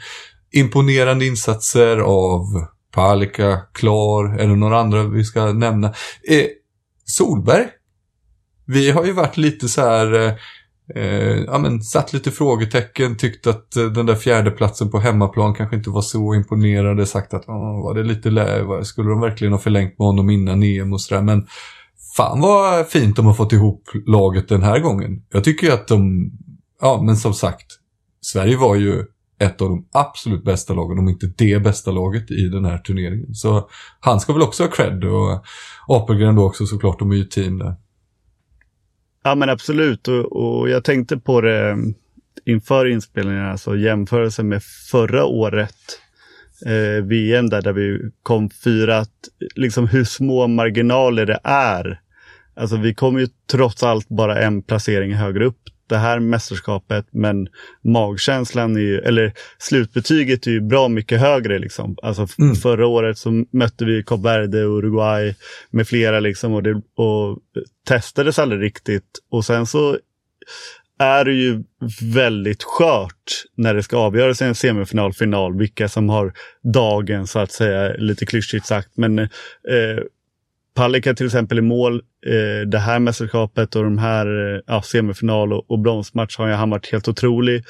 Imponerande 0.52 1.26
insatser 1.26 1.98
av 1.98 2.66
Palicka, 2.98 3.60
Klar, 3.72 4.38
eller 4.38 4.56
några 4.56 4.78
andra 4.80 5.02
vi 5.02 5.24
ska 5.24 5.52
nämna. 5.52 5.86
Eh, 6.28 6.46
Solberg. 7.04 7.66
Vi 8.66 8.90
har 8.90 9.04
ju 9.04 9.12
varit 9.12 9.36
lite 9.36 9.68
så 9.68 9.80
här, 9.80 10.14
eh, 10.14 10.32
eh 10.94 11.36
ja 11.46 11.58
men 11.58 11.82
satt 11.82 12.12
lite 12.12 12.30
frågetecken, 12.30 13.16
tyckt 13.16 13.46
att 13.46 13.76
eh, 13.76 13.84
den 13.84 14.06
där 14.06 14.14
fjärdeplatsen 14.14 14.90
på 14.90 14.98
hemmaplan 14.98 15.54
kanske 15.54 15.76
inte 15.76 15.90
var 15.90 16.02
så 16.02 16.34
imponerande, 16.34 17.06
sagt 17.06 17.34
att 17.34 17.48
oh, 17.48 17.82
var 17.82 17.94
det 17.94 18.02
lite 18.02 18.30
lä 18.30 18.84
skulle 18.84 19.10
de 19.10 19.20
verkligen 19.20 19.52
ha 19.52 19.60
förlängt 19.60 19.98
med 19.98 20.06
honom 20.06 20.30
innan 20.30 20.62
EM 20.62 20.92
och 20.92 21.00
sådär, 21.00 21.22
men 21.22 21.46
fan 22.16 22.40
vad 22.40 22.88
fint 22.88 23.16
de 23.16 23.26
har 23.26 23.34
fått 23.34 23.52
ihop 23.52 23.82
laget 24.06 24.48
den 24.48 24.62
här 24.62 24.78
gången. 24.78 25.22
Jag 25.32 25.44
tycker 25.44 25.66
ju 25.66 25.72
att 25.72 25.88
de, 25.88 26.30
ja 26.80 27.02
men 27.02 27.16
som 27.16 27.34
sagt, 27.34 27.66
Sverige 28.20 28.56
var 28.56 28.74
ju 28.74 29.04
ett 29.38 29.62
av 29.62 29.68
de 29.68 29.88
absolut 29.92 30.44
bästa 30.44 30.74
lagen, 30.74 30.98
om 30.98 31.08
inte 31.08 31.32
det 31.36 31.62
bästa 31.62 31.90
laget 31.90 32.30
i 32.30 32.48
den 32.48 32.64
här 32.64 32.78
turneringen. 32.78 33.34
Så 33.34 33.68
han 34.00 34.20
ska 34.20 34.32
väl 34.32 34.42
också 34.42 34.62
ha 34.62 34.70
cred 34.70 35.04
och 35.04 35.44
Apelgren 35.88 36.34
då 36.34 36.44
också 36.44 36.66
såklart, 36.66 36.98
de 36.98 37.10
är 37.10 37.16
ju 37.16 37.24
team 37.24 37.58
där. 37.58 37.74
Ja 39.24 39.34
men 39.34 39.48
absolut 39.50 40.08
och, 40.08 40.32
och 40.32 40.68
jag 40.68 40.84
tänkte 40.84 41.18
på 41.18 41.40
det 41.40 41.70
mm, 41.70 41.94
inför 42.44 42.86
inspelningen, 42.86 43.46
alltså 43.46 43.76
jämförelsen 43.76 44.48
med 44.48 44.62
förra 44.90 45.24
året 45.24 45.74
eh, 46.66 47.04
VM 47.04 47.48
där, 47.48 47.62
där 47.62 47.72
vi 47.72 48.10
kom 48.22 48.50
fyra, 48.50 48.98
att, 48.98 49.28
liksom 49.54 49.86
hur 49.86 50.04
små 50.04 50.46
marginaler 50.46 51.26
det 51.26 51.40
är. 51.44 52.00
Alltså 52.56 52.76
vi 52.76 52.94
kom 52.94 53.18
ju 53.18 53.28
trots 53.50 53.82
allt 53.82 54.08
bara 54.08 54.42
en 54.42 54.62
placering 54.62 55.14
högre 55.14 55.44
upp 55.46 55.62
det 55.88 55.96
här 55.96 56.20
mästerskapet, 56.20 57.06
men 57.10 57.48
magkänslan 57.84 58.76
är 58.76 58.80
ju, 58.80 58.98
eller 58.98 59.32
slutbetyget 59.58 60.46
är 60.46 60.50
ju 60.50 60.60
bra 60.60 60.88
mycket 60.88 61.20
högre. 61.20 61.58
Liksom. 61.58 61.96
Alltså 62.02 62.26
mm. 62.38 62.54
Förra 62.54 62.86
året 62.86 63.18
så 63.18 63.44
mötte 63.52 63.84
vi 63.84 64.02
Kap 64.02 64.24
Verde 64.24 64.58
Uruguay 64.58 65.34
med 65.70 65.88
flera 65.88 66.20
liksom 66.20 66.54
och, 66.54 66.62
det, 66.62 66.82
och 66.96 67.38
testades 67.88 68.38
aldrig 68.38 68.62
riktigt. 68.62 69.18
Och 69.30 69.44
sen 69.44 69.66
så 69.66 69.98
är 70.98 71.24
det 71.24 71.32
ju 71.32 71.62
väldigt 72.02 72.62
skört 72.62 73.44
när 73.56 73.74
det 73.74 73.82
ska 73.82 73.96
avgöras 73.96 74.42
i 74.42 74.44
en 74.44 74.54
semifinal, 74.54 75.12
final, 75.12 75.58
vilka 75.58 75.88
som 75.88 76.08
har 76.08 76.32
dagen 76.72 77.26
så 77.26 77.38
att 77.38 77.52
säga, 77.52 77.92
lite 77.98 78.26
klyschigt 78.26 78.66
sagt. 78.66 78.88
Men 78.96 79.18
eh, 79.18 79.28
Palicka 80.78 81.14
till 81.14 81.26
exempel 81.26 81.58
i 81.58 81.62
mål 81.62 81.94
eh, 82.26 82.68
det 82.68 82.78
här 82.78 82.98
mästerskapet 82.98 83.76
och 83.76 83.84
de 83.84 83.98
här 83.98 84.54
eh, 84.54 84.60
ja, 84.66 84.82
semifinal 84.82 85.52
och, 85.52 85.70
och 85.70 85.78
bronsmatch 85.78 86.38
har 86.38 86.48
han 86.48 86.70
varit 86.70 86.92
helt 86.92 87.08
otrolig. 87.08 87.64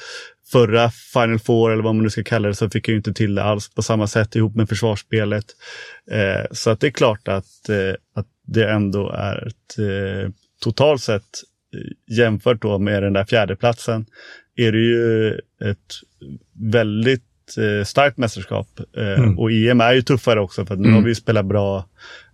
Förra 0.51 0.91
Final 1.13 1.39
Four, 1.39 1.71
eller 1.71 1.83
vad 1.83 1.95
man 1.95 2.03
nu 2.03 2.09
ska 2.09 2.23
kalla 2.23 2.47
det, 2.47 2.55
så 2.55 2.69
fick 2.69 2.89
jag 2.89 2.95
inte 2.97 3.13
till 3.13 3.35
det 3.35 3.43
alls 3.43 3.69
på 3.69 3.81
samma 3.81 4.07
sätt 4.07 4.35
ihop 4.35 4.55
med 4.55 4.69
försvarsspelet. 4.69 5.45
Eh, 6.11 6.45
så 6.51 6.69
att 6.69 6.79
det 6.79 6.87
är 6.87 6.91
klart 6.91 7.27
att, 7.27 7.69
eh, 7.69 7.93
att 8.15 8.27
det 8.47 8.69
ändå 8.69 9.09
är 9.09 9.47
ett 9.47 9.79
eh, 9.79 10.31
totalt 10.63 11.01
sett 11.01 11.23
eh, 11.73 12.15
jämfört 12.17 12.61
då 12.61 12.79
med 12.79 13.03
den 13.03 13.13
där 13.13 13.25
fjärdeplatsen 13.25 14.05
är 14.55 14.71
det 14.71 14.79
ju 14.79 15.29
ett 15.69 15.95
väldigt 16.71 17.23
starkt 17.85 18.17
mästerskap. 18.17 18.67
Mm. 18.97 19.39
Och 19.39 19.51
EM 19.51 19.81
är 19.81 19.93
ju 19.93 20.01
tuffare 20.01 20.39
också 20.39 20.65
för 20.65 20.73
att 20.73 20.79
nu 20.79 20.87
mm. 20.87 20.99
har 20.99 21.07
vi 21.07 21.15
spelat 21.15 21.45
bra, 21.45 21.85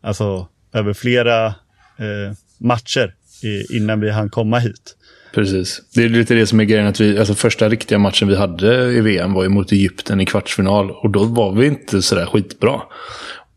alltså 0.02 0.48
över 0.76 0.94
flera 0.94 1.46
eh, 1.46 2.34
matcher 2.58 3.14
i, 3.44 3.78
innan 3.78 4.00
vi 4.00 4.12
hann 4.12 4.30
komma 4.30 4.60
hit. 4.60 4.96
Precis. 5.34 5.82
Det 5.96 6.04
är 6.04 6.10
lite 6.10 6.34
det 6.34 6.48
som 6.48 6.60
är 6.60 6.64
grejen. 6.64 6.88
Att 6.88 7.00
vi, 7.00 7.20
alltså 7.20 7.36
första 7.36 7.70
riktiga 7.70 8.00
matchen 8.00 8.28
vi 8.28 8.36
hade 8.36 8.92
i 8.92 9.02
VM 9.02 9.34
var 9.34 9.44
ju 9.44 9.50
mot 9.50 9.72
Egypten 9.72 10.22
i 10.22 10.26
kvartsfinal. 10.26 10.92
Och 10.92 11.10
då 11.10 11.24
var 11.24 11.52
vi 11.52 11.68
inte 11.68 12.02
sådär 12.02 12.26
skitbra. 12.26 12.82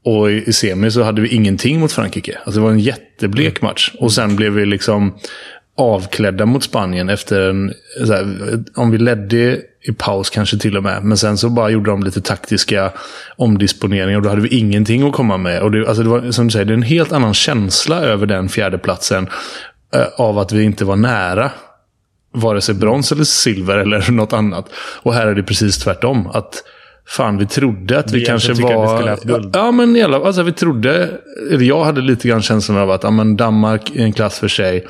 Och 0.05 0.31
i, 0.31 0.45
i 0.47 0.53
semi 0.53 0.91
så 0.91 1.03
hade 1.03 1.23
vi 1.23 1.29
ingenting 1.29 1.81
mot 1.81 1.93
Frankrike. 1.93 2.39
Alltså 2.45 2.61
det 2.61 2.65
var 2.65 2.71
en 2.71 2.79
jätteblek 2.79 3.63
match. 3.63 3.93
Och 3.99 4.13
sen 4.13 4.37
blev 4.37 4.53
vi 4.53 4.67
liksom 4.67 5.19
avklädda 5.79 6.47
mot 6.47 6.65
Spanien 6.65 7.09
efter 7.09 7.41
en... 7.41 7.73
Här, 8.09 8.63
om 8.75 8.91
vi 8.91 8.99
ledde 8.99 9.61
i 9.83 9.93
paus 9.93 10.31
kanske 10.31 10.59
till 10.59 10.77
och 10.77 10.83
med. 10.83 11.05
Men 11.05 11.19
sen 11.19 11.39
så 11.39 11.49
bara 11.49 11.71
gjorde 11.71 11.91
de 11.91 12.03
lite 12.03 12.21
taktiska 12.21 12.93
omdisponeringar 13.37 14.17
och 14.17 14.23
då 14.23 14.29
hade 14.29 14.41
vi 14.41 14.59
ingenting 14.59 15.09
att 15.09 15.13
komma 15.13 15.37
med. 15.37 15.63
Och 15.63 15.71
det, 15.71 15.89
alltså 15.89 16.03
det 16.03 16.09
var, 16.09 16.31
som 16.31 16.47
du 16.47 16.51
säger, 16.51 16.65
det 16.65 16.73
är 16.73 16.77
en 16.77 16.83
helt 16.83 17.13
annan 17.13 17.35
känsla 17.35 18.01
över 18.01 18.27
den 18.27 18.49
fjärdeplatsen. 18.49 19.29
Eh, 19.95 20.07
av 20.17 20.39
att 20.39 20.53
vi 20.53 20.63
inte 20.63 20.85
var 20.85 20.97
nära 20.97 21.51
vare 22.33 22.61
sig 22.61 22.75
brons 22.75 23.13
eller 23.13 23.25
silver 23.25 23.79
eller 23.79 24.11
något 24.13 24.33
annat. 24.33 24.71
Och 25.03 25.15
här 25.15 25.27
är 25.27 25.35
det 25.35 25.43
precis 25.43 25.79
tvärtom. 25.79 26.27
Att 26.27 26.65
Fan, 27.07 27.39
vi 27.39 27.47
trodde 27.47 27.99
att 27.99 28.13
vi, 28.13 28.19
vi 28.19 28.25
kanske 28.25 28.53
var... 28.53 29.09
Att 29.09 29.25
vi 29.25 29.29
guld. 29.29 29.57
Ja, 29.57 29.71
men 29.71 29.97
i 29.97 30.03
alla, 30.03 30.17
alltså, 30.17 30.43
vi 30.43 30.53
trodde... 30.53 31.11
Eller 31.53 31.65
jag 31.65 31.85
hade 31.85 32.01
lite 32.01 32.29
grann 32.29 32.43
känslan 32.43 32.79
av 32.79 32.91
att 32.91 33.03
ja, 33.03 33.11
men 33.11 33.37
Danmark 33.37 33.91
är 33.97 34.05
en 34.05 34.13
klass 34.13 34.39
för 34.39 34.49
sig. 34.49 34.87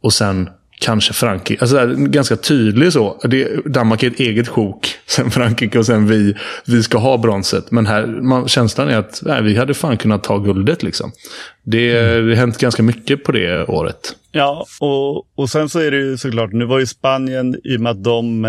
Och 0.00 0.12
sen 0.12 0.48
kanske 0.80 1.12
Frankrike. 1.12 1.60
Alltså 1.60 1.94
ganska 1.96 2.36
tydlig 2.36 2.92
så. 2.92 3.20
Det, 3.24 3.64
Danmark 3.64 4.02
är 4.02 4.10
ett 4.10 4.20
eget 4.20 4.48
sjok. 4.48 4.94
Sen 5.06 5.30
Frankrike 5.30 5.78
och 5.78 5.86
sen 5.86 6.06
vi. 6.06 6.34
Vi 6.66 6.82
ska 6.82 6.98
ha 6.98 7.18
bronset. 7.18 7.70
Men 7.70 7.86
här, 7.86 8.06
man, 8.06 8.48
känslan 8.48 8.88
är 8.88 8.96
att 8.96 9.22
nej, 9.22 9.42
vi 9.42 9.56
hade 9.56 9.74
fan 9.74 9.96
kunnat 9.96 10.24
ta 10.24 10.38
guldet. 10.38 10.82
Liksom. 10.82 11.12
Det, 11.62 11.98
mm. 11.98 12.26
det 12.26 12.34
har 12.34 12.40
hänt 12.40 12.58
ganska 12.58 12.82
mycket 12.82 13.24
på 13.24 13.32
det 13.32 13.64
året. 13.64 14.16
Ja, 14.32 14.66
och, 14.80 15.38
och 15.38 15.50
sen 15.50 15.68
så 15.68 15.78
är 15.78 15.90
det 15.90 15.96
ju 15.96 16.16
såklart, 16.16 16.52
nu 16.52 16.64
var 16.64 16.78
ju 16.78 16.86
Spanien, 16.86 17.56
i 17.64 17.76
och 17.76 17.80
med 17.80 17.90
att 17.90 18.04
de 18.04 18.44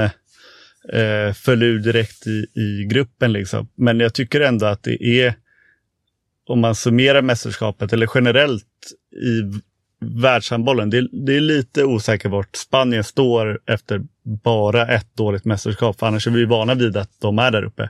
eh, 0.94 1.34
föll 1.36 1.64
ur 1.64 1.80
direkt 1.80 2.28
i, 2.28 2.46
i 2.62 2.88
gruppen. 2.90 3.34
Liksom. 3.34 3.68
Men 3.76 4.00
jag 4.00 4.14
tycker 4.14 4.42
ändå 4.42 4.66
att 4.66 4.84
det 4.84 5.04
är, 5.04 5.34
om 6.48 6.60
man 6.60 6.76
summerar 6.76 7.22
mästerskapet, 7.22 7.94
eller 7.94 8.10
generellt 8.16 8.66
i 9.12 9.60
världshandbollen. 10.02 10.90
Det, 10.90 11.08
det, 11.26 11.36
är 11.36 11.42
lite 11.42 11.84
osäkert 11.84 12.32
vart 12.32 12.56
Spanien 12.56 13.04
står 13.04 13.60
efter 13.66 14.02
bara 14.44 14.88
ett 14.88 15.16
dåligt 15.16 15.46
mästerskap. 15.46 16.00
För 16.00 16.08
annars 16.08 16.28
är 16.28 16.32
vi 16.32 16.46
vana 16.46 16.76
vid 16.76 16.98
att 16.98 17.12
de 17.22 17.40
är 17.40 17.52
där 17.52 17.64
uppe. 17.64 17.90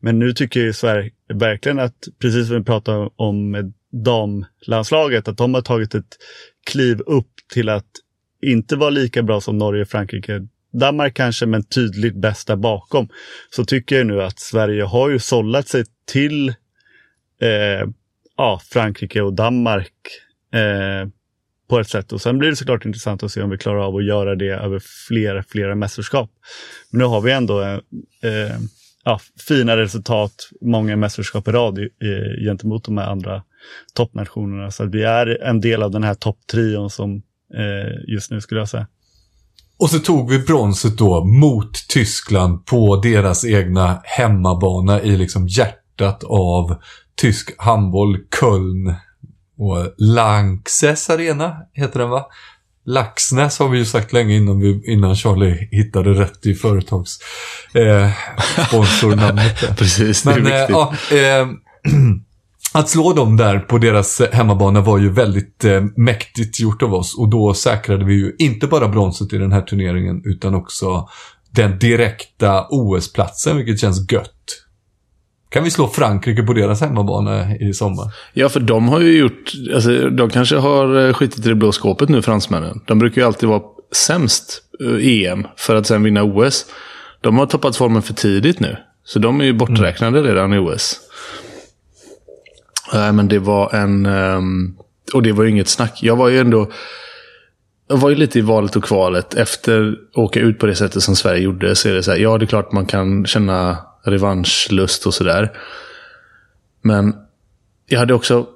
Men 0.00 0.18
nu 0.18 0.32
tycker 0.32 0.60
ju 0.60 0.72
Sverige 0.72 1.10
verkligen 1.34 1.78
att, 1.78 2.08
precis 2.20 2.46
som 2.46 2.56
vi 2.56 2.64
pratade 2.64 3.10
om 3.16 3.50
med 3.50 3.72
damlandslaget, 3.92 5.28
att 5.28 5.36
de 5.36 5.54
har 5.54 5.62
tagit 5.62 5.94
ett 5.94 6.16
kliv 6.66 7.00
upp 7.00 7.30
till 7.52 7.68
att 7.68 7.86
inte 8.42 8.76
vara 8.76 8.90
lika 8.90 9.22
bra 9.22 9.40
som 9.40 9.58
Norge, 9.58 9.84
Frankrike, 9.84 10.46
Danmark 10.72 11.14
kanske, 11.14 11.46
men 11.46 11.64
tydligt 11.64 12.16
bästa 12.16 12.56
bakom. 12.56 13.08
Så 13.50 13.64
tycker 13.64 13.96
jag 13.96 14.06
nu 14.06 14.22
att 14.22 14.40
Sverige 14.40 14.82
har 14.82 15.10
ju 15.10 15.18
sållat 15.18 15.68
sig 15.68 15.84
till 16.06 16.48
eh, 17.40 17.88
ja, 18.36 18.60
Frankrike 18.64 19.22
och 19.22 19.32
Danmark 19.32 19.92
eh, 20.54 21.08
på 21.70 21.80
ett 21.80 21.88
sätt. 21.88 22.12
Och 22.12 22.20
sen 22.20 22.38
blir 22.38 22.50
det 22.50 22.56
såklart 22.56 22.84
intressant 22.84 23.22
att 23.22 23.32
se 23.32 23.42
om 23.42 23.50
vi 23.50 23.58
klarar 23.58 23.86
av 23.86 23.96
att 23.96 24.04
göra 24.04 24.34
det 24.34 24.50
över 24.50 24.82
flera, 25.08 25.42
flera 25.42 25.74
mästerskap. 25.74 26.30
Men 26.90 26.98
nu 26.98 27.04
har 27.04 27.20
vi 27.20 27.32
ändå 27.32 27.60
eh, 27.60 27.74
eh 28.22 28.56
ja, 29.04 29.20
fina 29.48 29.76
resultat, 29.76 30.32
många 30.60 30.96
mästerskap 30.96 31.48
i 31.48 31.50
rad 31.50 31.78
eh, 31.78 32.44
gentemot 32.44 32.84
de 32.84 32.98
här 32.98 33.06
andra 33.06 33.42
toppnationerna. 33.94 34.70
Så 34.70 34.82
att 34.82 34.94
vi 34.94 35.02
är 35.02 35.42
en 35.42 35.60
del 35.60 35.82
av 35.82 35.90
den 35.90 36.02
här 36.02 36.14
topptrion 36.14 36.90
som 36.90 37.22
eh, 37.54 38.14
just 38.14 38.30
nu 38.30 38.40
skulle 38.40 38.60
jag 38.60 38.68
säga. 38.68 38.86
Och 39.78 39.90
så 39.90 39.98
tog 39.98 40.30
vi 40.30 40.38
bronset 40.38 40.98
då 40.98 41.24
mot 41.24 41.88
Tyskland 41.88 42.66
på 42.66 42.96
deras 42.96 43.44
egna 43.44 44.00
hemmabana 44.04 45.02
i 45.02 45.16
liksom 45.16 45.48
hjärtat 45.48 46.24
av 46.24 46.76
tysk 47.16 47.54
handboll, 47.58 48.16
Köln. 48.40 48.94
Och 49.60 49.94
Lanxess 49.98 51.10
Arena 51.10 51.56
heter 51.72 51.98
den 51.98 52.10
va? 52.10 52.26
Laxnäs 52.86 53.58
har 53.58 53.68
vi 53.68 53.78
ju 53.78 53.84
sagt 53.84 54.12
länge 54.12 54.36
innan, 54.36 54.60
vi, 54.60 54.92
innan 54.92 55.16
Charlie 55.16 55.68
hittade 55.70 56.10
rätt 56.10 56.46
i 56.46 56.54
företags 56.54 57.18
eh, 57.74 58.10
sponsornamnet. 58.66 59.76
Precis, 59.78 60.22
det 60.22 60.30
är 60.30 60.40
Men, 60.40 60.44
viktigt. 60.44 60.76
Eh, 61.12 61.18
ja, 61.18 61.40
eh, 61.40 61.48
att 62.80 62.88
slå 62.88 63.12
dem 63.12 63.36
där 63.36 63.58
på 63.58 63.78
deras 63.78 64.20
hemmabana 64.32 64.80
var 64.80 64.98
ju 64.98 65.10
väldigt 65.10 65.64
eh, 65.64 65.82
mäktigt 65.96 66.60
gjort 66.60 66.82
av 66.82 66.94
oss 66.94 67.18
och 67.18 67.28
då 67.28 67.54
säkrade 67.54 68.04
vi 68.04 68.14
ju 68.14 68.36
inte 68.38 68.66
bara 68.66 68.88
bronset 68.88 69.32
i 69.32 69.38
den 69.38 69.52
här 69.52 69.62
turneringen 69.62 70.22
utan 70.24 70.54
också 70.54 71.08
den 71.50 71.78
direkta 71.78 72.66
OS-platsen, 72.70 73.56
vilket 73.56 73.80
känns 73.80 74.12
gött. 74.12 74.34
Kan 75.50 75.64
vi 75.64 75.70
slå 75.70 75.88
Frankrike 75.88 76.42
på 76.42 76.52
deras 76.52 76.80
hemmabana 76.80 77.56
i 77.56 77.74
sommar? 77.74 78.14
Ja, 78.32 78.48
för 78.48 78.60
de 78.60 78.88
har 78.88 79.00
ju 79.00 79.18
gjort... 79.18 79.52
Alltså, 79.74 80.10
de 80.10 80.30
kanske 80.30 80.56
har 80.56 81.06
eh, 81.06 81.14
skitit 81.14 81.46
i 81.46 81.48
det 81.48 81.54
blå 81.54 81.72
skåpet 81.72 82.08
nu, 82.08 82.22
fransmännen. 82.22 82.80
De 82.86 82.98
brukar 82.98 83.20
ju 83.20 83.26
alltid 83.26 83.48
vara 83.48 83.62
sämst 83.92 84.62
i 85.00 85.26
EM 85.26 85.46
för 85.56 85.76
att 85.76 85.86
sen 85.86 86.02
vinna 86.02 86.22
OS. 86.22 86.66
De 87.20 87.38
har 87.38 87.46
toppat 87.46 87.76
formen 87.76 88.02
för 88.02 88.14
tidigt 88.14 88.60
nu. 88.60 88.76
Så 89.04 89.18
de 89.18 89.40
är 89.40 89.44
ju 89.44 89.52
borträknade 89.52 90.18
mm. 90.18 90.30
redan 90.30 90.52
i 90.52 90.58
OS. 90.58 91.00
Nej, 92.92 93.12
men 93.12 93.28
det 93.28 93.38
var 93.38 93.74
en... 93.74 94.06
Um, 94.06 94.76
och 95.14 95.22
det 95.22 95.32
var 95.32 95.44
ju 95.44 95.50
inget 95.50 95.68
snack. 95.68 95.98
Jag 96.02 96.16
var 96.16 96.28
ju 96.28 96.38
ändå... 96.38 96.70
Jag 97.88 97.96
var 97.96 98.10
ju 98.10 98.16
lite 98.16 98.38
i 98.38 98.42
valet 98.42 98.76
och 98.76 98.84
kvalet. 98.84 99.34
Efter 99.34 99.92
att 99.92 100.18
åka 100.18 100.40
ut 100.40 100.58
på 100.58 100.66
det 100.66 100.74
sättet 100.74 101.02
som 101.02 101.16
Sverige 101.16 101.42
gjorde 101.42 101.76
så 101.76 101.88
är 101.88 101.92
det 101.92 102.02
så 102.02 102.10
här, 102.10 102.18
ja 102.18 102.38
det 102.38 102.44
är 102.44 102.46
klart 102.46 102.72
man 102.72 102.86
kan 102.86 103.26
känna 103.26 103.78
revanschlust 104.02 105.06
och 105.06 105.14
sådär. 105.14 105.52
Men 106.82 107.14
jag 107.86 107.98
hade 107.98 108.14
också 108.14 108.46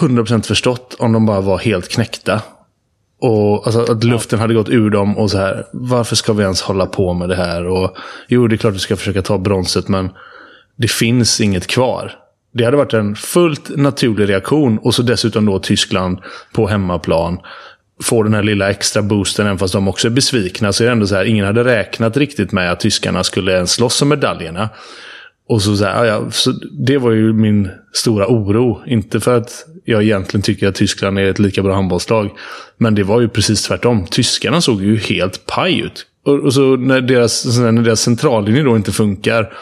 100% 0.00 0.42
förstått 0.42 0.96
om 0.98 1.12
de 1.12 1.26
bara 1.26 1.40
var 1.40 1.58
helt 1.58 1.88
knäckta. 1.88 2.42
Och 3.20 3.66
alltså, 3.66 3.92
att 3.92 4.04
luften 4.04 4.38
hade 4.38 4.54
gått 4.54 4.68
ur 4.68 4.90
dem 4.90 5.18
och 5.18 5.30
så 5.30 5.38
här. 5.38 5.66
Varför 5.72 6.16
ska 6.16 6.32
vi 6.32 6.42
ens 6.42 6.62
hålla 6.62 6.86
på 6.86 7.12
med 7.12 7.28
det 7.28 7.36
här? 7.36 7.66
Och, 7.66 7.96
jo, 8.28 8.48
det 8.48 8.54
är 8.54 8.56
klart 8.56 8.74
vi 8.74 8.78
ska 8.78 8.96
försöka 8.96 9.22
ta 9.22 9.38
bronset, 9.38 9.88
men 9.88 10.10
det 10.76 10.90
finns 10.90 11.40
inget 11.40 11.66
kvar. 11.66 12.12
Det 12.52 12.64
hade 12.64 12.76
varit 12.76 12.94
en 12.94 13.16
fullt 13.16 13.76
naturlig 13.76 14.28
reaktion. 14.28 14.78
Och 14.78 14.94
så 14.94 15.02
dessutom 15.02 15.46
då 15.46 15.58
Tyskland 15.58 16.18
på 16.52 16.66
hemmaplan. 16.66 17.38
Får 18.02 18.24
den 18.24 18.34
här 18.34 18.42
lilla 18.42 18.70
extra 18.70 19.02
boosten, 19.02 19.46
även 19.46 19.58
fast 19.58 19.74
de 19.74 19.88
också 19.88 20.08
är 20.08 20.12
besvikna. 20.12 20.72
Så 20.72 20.82
är 20.84 20.86
det 20.86 20.92
ändå 20.92 21.06
så 21.06 21.14
här, 21.14 21.24
ingen 21.24 21.46
hade 21.46 21.64
räknat 21.64 22.16
riktigt 22.16 22.52
med 22.52 22.72
att 22.72 22.80
tyskarna 22.80 23.24
skulle 23.24 23.52
ens 23.52 23.72
slåss 23.72 24.02
om 24.02 24.08
medaljerna. 24.08 24.68
Och 25.48 25.62
så, 25.62 25.76
så, 25.76 25.84
här, 25.84 26.04
ja, 26.04 26.30
så 26.30 26.52
Det 26.86 26.98
var 26.98 27.10
ju 27.10 27.32
min 27.32 27.70
stora 27.92 28.26
oro. 28.26 28.82
Inte 28.86 29.20
för 29.20 29.36
att 29.36 29.66
jag 29.84 30.02
egentligen 30.02 30.42
tycker 30.42 30.68
att 30.68 30.74
Tyskland 30.74 31.18
är 31.18 31.30
ett 31.30 31.38
lika 31.38 31.62
bra 31.62 31.74
handbollslag. 31.74 32.30
Men 32.78 32.94
det 32.94 33.02
var 33.02 33.20
ju 33.20 33.28
precis 33.28 33.62
tvärtom. 33.62 34.06
Tyskarna 34.06 34.60
såg 34.60 34.82
ju 34.82 34.96
helt 34.96 35.46
paj 35.46 35.80
ut. 35.80 36.06
Och, 36.24 36.40
och 36.40 36.54
så 36.54 36.76
när 36.76 37.00
deras, 37.00 37.58
när 37.58 37.82
deras 37.82 38.00
centrallinje 38.00 38.62
då 38.62 38.76
inte 38.76 38.92
funkar. 38.92 39.52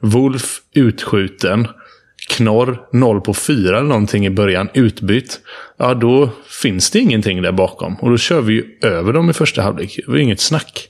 Wolf 0.00 0.60
utskjuten. 0.74 1.68
Knorr 2.30 2.80
0 2.92 3.20
på 3.20 3.34
4 3.34 3.78
eller 3.78 3.88
någonting 3.88 4.26
i 4.26 4.30
början, 4.30 4.68
utbytt. 4.74 5.40
Ja, 5.76 5.94
då 5.94 6.30
finns 6.62 6.90
det 6.90 6.98
ingenting 6.98 7.42
där 7.42 7.52
bakom. 7.52 7.94
Och 7.94 8.10
då 8.10 8.16
kör 8.16 8.40
vi 8.40 8.52
ju 8.52 8.78
över 8.82 9.12
dem 9.12 9.30
i 9.30 9.32
första 9.32 9.62
halvlek. 9.62 9.96
Det 10.06 10.12
var 10.12 10.18
inget 10.18 10.40
snack. 10.40 10.88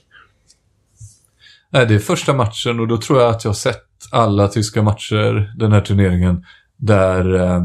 Nej, 1.69 1.85
det 1.85 1.95
är 1.95 1.99
första 1.99 2.33
matchen 2.33 2.79
och 2.79 2.87
då 2.87 2.97
tror 2.97 3.21
jag 3.21 3.29
att 3.29 3.43
jag 3.43 3.49
har 3.49 3.55
sett 3.55 3.85
alla 4.11 4.47
tyska 4.47 4.81
matcher 4.81 5.53
den 5.57 5.71
här 5.71 5.81
turneringen 5.81 6.45
där 6.77 7.35
eh, 7.35 7.61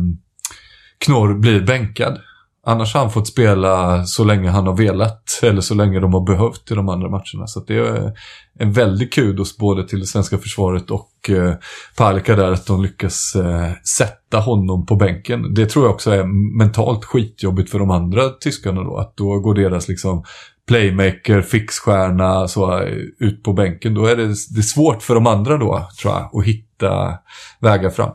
Knorr 0.99 1.35
blir 1.35 1.61
bänkad. 1.61 2.19
Annars 2.67 2.95
har 2.95 3.01
han 3.01 3.11
fått 3.11 3.29
spela 3.29 4.05
så 4.05 4.25
länge 4.25 4.51
han 4.51 4.67
har 4.67 4.77
velat, 4.77 5.41
eller 5.43 5.61
så 5.61 5.75
länge 5.75 6.01
de 6.01 6.15
har 6.15 6.27
behövt 6.27 6.71
i 6.71 6.75
de 6.75 6.89
andra 6.89 7.09
matcherna. 7.09 7.47
Så 7.47 7.61
det 7.61 7.77
är 7.77 8.13
en 8.59 8.73
väldig 8.73 9.13
kudos 9.13 9.57
både 9.57 9.89
till 9.89 10.01
det 10.01 10.07
svenska 10.07 10.39
försvaret 10.39 10.91
och 10.91 11.09
eh, 11.31 11.55
Palicka 11.97 12.37
där 12.37 12.53
att 12.53 12.67
de 12.67 12.83
lyckas 12.83 13.35
eh, 13.37 13.73
sätta 13.97 14.39
honom 14.39 14.87
på 14.87 14.97
bänken. 14.97 15.55
Det 15.55 15.67
tror 15.67 15.85
jag 15.85 15.95
också 15.95 16.11
är 16.11 16.25
mentalt 16.59 17.05
skitjobbigt 17.05 17.71
för 17.71 17.79
de 17.79 17.91
andra 17.91 18.29
tyskarna 18.29 18.83
då. 18.83 18.97
Att 18.97 19.17
då 19.17 19.39
går 19.39 19.55
deras 19.55 19.89
liksom 19.89 20.25
playmaker, 20.69 21.43
fixstjärna 21.43 22.49
så 22.49 22.81
ut 23.19 23.43
på 23.43 23.53
bänken. 23.53 23.95
Då 23.95 24.07
är 24.07 24.17
det, 24.17 24.27
det 24.27 24.59
är 24.59 24.63
svårt 24.63 25.03
för 25.03 25.15
de 25.15 25.27
andra 25.27 25.57
då, 25.57 25.89
tror 26.01 26.15
jag, 26.15 26.31
att 26.41 26.47
hitta 26.47 27.19
vägar 27.61 27.91
fram. 27.91 28.11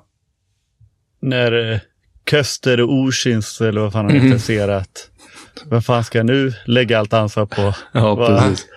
När 1.21 1.73
eh, 1.73 1.79
Köster 2.29 2.81
och 2.81 2.93
Orsins, 2.93 3.61
eller 3.61 3.81
vad 3.81 3.93
fan 3.93 4.05
han 4.05 4.13
heter, 4.13 4.25
mm. 4.25 4.39
ser 4.39 4.67
att 4.67 5.09
vem 5.69 5.81
fan 5.81 6.03
ska 6.03 6.17
jag 6.17 6.25
nu 6.25 6.53
lägga 6.65 6.99
allt 6.99 7.13
ansvar 7.13 7.45
på? 7.45 7.73
Ja, 7.91 8.27
precis. 8.27 8.67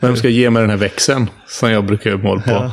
Vem 0.00 0.16
ska 0.16 0.28
ge 0.28 0.50
mig 0.50 0.60
den 0.60 0.70
här 0.70 0.76
växeln 0.76 1.30
som 1.46 1.70
jag 1.70 1.86
brukar 1.86 2.10
göra 2.10 2.22
mål 2.22 2.42
på? 2.42 2.50
Ja. 2.50 2.72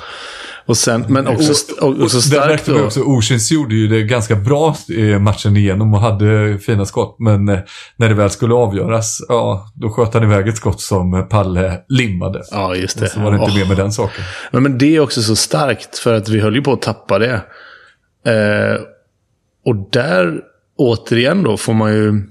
Och 0.67 0.77
sen, 0.77 1.05
men 1.09 1.27
också, 1.27 1.53
och, 1.81 2.01
också 2.01 2.21
starkt 2.21 2.65
då. 2.65 2.83
Också, 2.83 3.01
Oceans 3.01 3.51
gjorde 3.51 3.75
ju 3.75 3.87
det 3.87 4.03
ganska 4.03 4.35
bra 4.35 4.75
i 4.87 5.19
matchen 5.19 5.57
igenom 5.57 5.93
och 5.93 5.99
hade 5.99 6.59
fina 6.59 6.85
skott. 6.85 7.15
Men 7.19 7.49
eh, 7.49 7.59
när 7.97 8.09
det 8.09 8.15
väl 8.15 8.29
skulle 8.29 8.53
avgöras, 8.53 9.17
ja, 9.27 9.71
då 9.75 9.89
sköt 9.89 10.13
han 10.13 10.23
iväg 10.23 10.47
ett 10.47 10.57
skott 10.57 10.81
som 10.81 11.27
Palle 11.29 11.79
limmade. 11.89 12.43
Ja, 12.51 12.75
just 12.75 12.99
det. 12.99 13.05
Och 13.05 13.11
så 13.11 13.19
var 13.19 13.31
det 13.31 13.37
inte 13.37 13.51
oh. 13.51 13.57
mer 13.57 13.67
med 13.67 13.77
den 13.77 13.91
saken. 13.91 14.23
Men, 14.51 14.63
men 14.63 14.77
det 14.77 14.95
är 14.95 14.99
också 14.99 15.21
så 15.21 15.35
starkt 15.35 15.97
för 15.97 16.13
att 16.13 16.29
vi 16.29 16.39
höll 16.39 16.55
ju 16.55 16.61
på 16.61 16.73
att 16.73 16.81
tappa 16.81 17.19
det. 17.19 17.41
Eh, 18.25 18.81
och 19.65 19.89
där, 19.91 20.41
återigen 20.77 21.43
då, 21.43 21.57
får 21.57 21.73
man 21.73 21.93
ju... 21.93 22.23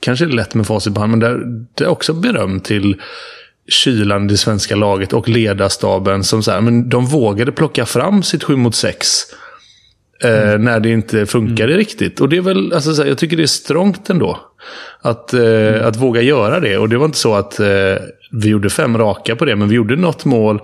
Kanske 0.00 0.26
lätt 0.26 0.54
med 0.54 0.66
facit 0.66 0.94
på 0.94 1.00
hand, 1.00 1.10
men 1.10 1.20
där, 1.20 1.40
det 1.74 1.84
är 1.84 1.88
också 1.88 2.12
beröm 2.12 2.60
till 2.60 3.00
kylan 3.68 4.24
i 4.24 4.28
det 4.28 4.36
svenska 4.36 4.76
laget 4.76 5.12
och 5.12 5.28
ledarstaben 5.28 6.24
som 6.24 6.42
så 6.42 6.50
här, 6.50 6.60
men 6.60 6.88
de 6.88 7.06
vågade 7.06 7.52
plocka 7.52 7.86
fram 7.86 8.22
sitt 8.22 8.44
7 8.44 8.56
mot 8.56 8.74
6. 8.74 9.06
Eh, 10.24 10.48
mm. 10.48 10.64
När 10.64 10.80
det 10.80 10.90
inte 10.90 11.26
funkade 11.26 11.72
mm. 11.72 11.76
riktigt. 11.76 12.20
Och 12.20 12.28
det 12.28 12.36
är 12.36 12.40
väl, 12.40 12.72
alltså, 12.72 12.94
så 12.94 13.02
här, 13.02 13.08
jag 13.08 13.18
tycker 13.18 13.36
det 13.36 13.42
är 13.42 13.46
strångt 13.46 14.10
ändå. 14.10 14.40
Att, 15.00 15.34
eh, 15.34 15.40
mm. 15.40 15.88
att 15.88 15.96
våga 15.96 16.22
göra 16.22 16.60
det. 16.60 16.78
Och 16.78 16.88
det 16.88 16.98
var 16.98 17.04
inte 17.04 17.18
så 17.18 17.34
att 17.34 17.60
eh, 17.60 17.66
vi 18.30 18.48
gjorde 18.48 18.70
fem 18.70 18.98
raka 18.98 19.36
på 19.36 19.44
det, 19.44 19.56
men 19.56 19.68
vi 19.68 19.74
gjorde 19.74 19.96
något 19.96 20.24
mål. 20.24 20.60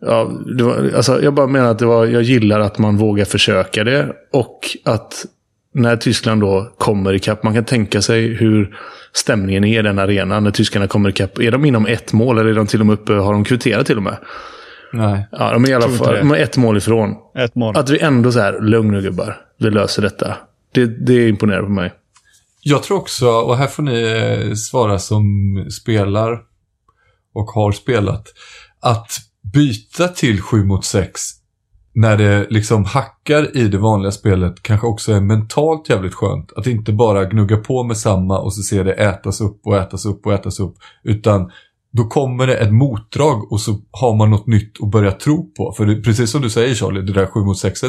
Ja, 0.00 0.30
var, 0.60 0.90
alltså, 0.96 1.22
jag 1.22 1.34
bara 1.34 1.46
menar 1.46 1.70
att 1.70 1.78
det 1.78 1.86
var, 1.86 2.06
jag 2.06 2.22
gillar 2.22 2.60
att 2.60 2.78
man 2.78 2.96
vågar 2.96 3.24
försöka 3.24 3.84
det. 3.84 4.12
Och 4.32 4.60
att 4.84 5.26
när 5.74 5.96
Tyskland 5.96 6.40
då 6.40 6.72
kommer 6.78 7.14
ikapp, 7.14 7.42
man 7.42 7.54
kan 7.54 7.64
tänka 7.64 8.02
sig 8.02 8.34
hur 8.34 8.76
stämningen 9.14 9.64
är 9.64 9.78
i 9.78 9.82
den 9.82 9.98
arenan 9.98 10.44
när 10.44 10.50
tyskarna 10.50 10.88
kommer 10.88 11.08
ikapp. 11.08 11.38
Är 11.38 11.50
de 11.50 11.64
inom 11.64 11.86
ett 11.86 12.12
mål 12.12 12.38
eller 12.38 12.50
är 12.50 12.54
de 12.54 12.66
till 12.66 12.80
och 12.80 12.86
med 12.86 12.92
uppe, 12.92 13.12
har 13.12 13.32
de 13.32 13.44
kvitterat 13.44 13.86
till 13.86 13.96
och 13.96 14.02
med? 14.02 14.16
Nej. 14.92 15.28
Ja, 15.32 15.52
de 15.52 15.64
är 15.64 15.70
i 15.70 15.74
alla 15.74 15.88
fall 15.88 16.14
de 16.14 16.30
är 16.30 16.36
ett 16.36 16.56
mål 16.56 16.76
ifrån. 16.76 17.14
Ett 17.38 17.54
mål. 17.54 17.76
Att 17.76 17.90
vi 17.90 18.00
ändå 18.00 18.32
så 18.32 18.40
här, 18.40 18.60
lugn 18.60 18.90
nu 18.90 19.02
gubbar, 19.02 19.40
vi 19.58 19.70
löser 19.70 20.02
detta. 20.02 20.36
Det, 20.74 20.86
det 20.86 21.28
imponerar 21.28 21.62
på 21.62 21.68
mig. 21.68 21.92
Jag 22.64 22.82
tror 22.82 22.98
också, 22.98 23.28
och 23.28 23.56
här 23.56 23.66
får 23.66 23.82
ni 23.82 24.02
eh, 24.02 24.54
svara 24.54 24.98
som 24.98 25.26
spelar 25.70 26.40
och 27.34 27.46
har 27.46 27.72
spelat, 27.72 28.28
att 28.80 29.10
byta 29.52 30.08
till 30.08 30.40
7 30.40 30.64
mot 30.64 30.84
6 30.84 31.20
när 31.94 32.16
det 32.16 32.46
liksom 32.50 32.84
hackar 32.84 33.56
i 33.56 33.68
det 33.68 33.78
vanliga 33.78 34.12
spelet 34.12 34.62
kanske 34.62 34.86
också 34.86 35.12
är 35.12 35.20
mentalt 35.20 35.88
jävligt 35.88 36.14
skönt. 36.14 36.52
Att 36.56 36.66
inte 36.66 36.92
bara 36.92 37.24
gnugga 37.24 37.56
på 37.56 37.82
med 37.82 37.96
samma 37.96 38.38
och 38.38 38.54
så 38.54 38.62
ser 38.62 38.84
det 38.84 38.92
ätas 38.92 39.40
upp 39.40 39.60
och 39.66 39.76
ätas 39.76 40.06
upp 40.06 40.26
och 40.26 40.32
ätas 40.32 40.60
upp. 40.60 40.74
Utan 41.04 41.50
då 41.92 42.04
kommer 42.04 42.46
det 42.46 42.56
ett 42.56 42.72
motdrag 42.72 43.52
och 43.52 43.60
så 43.60 43.80
har 43.90 44.16
man 44.16 44.30
något 44.30 44.46
nytt 44.46 44.82
att 44.82 44.90
börja 44.90 45.12
tro 45.12 45.52
på. 45.56 45.72
För 45.76 45.86
det, 45.86 46.02
precis 46.02 46.30
som 46.30 46.42
du 46.42 46.50
säger 46.50 46.74
Charlie, 46.74 47.02
det 47.02 47.12
där 47.12 47.26
7 47.26 47.40
mot 47.40 47.58
6 47.58 47.80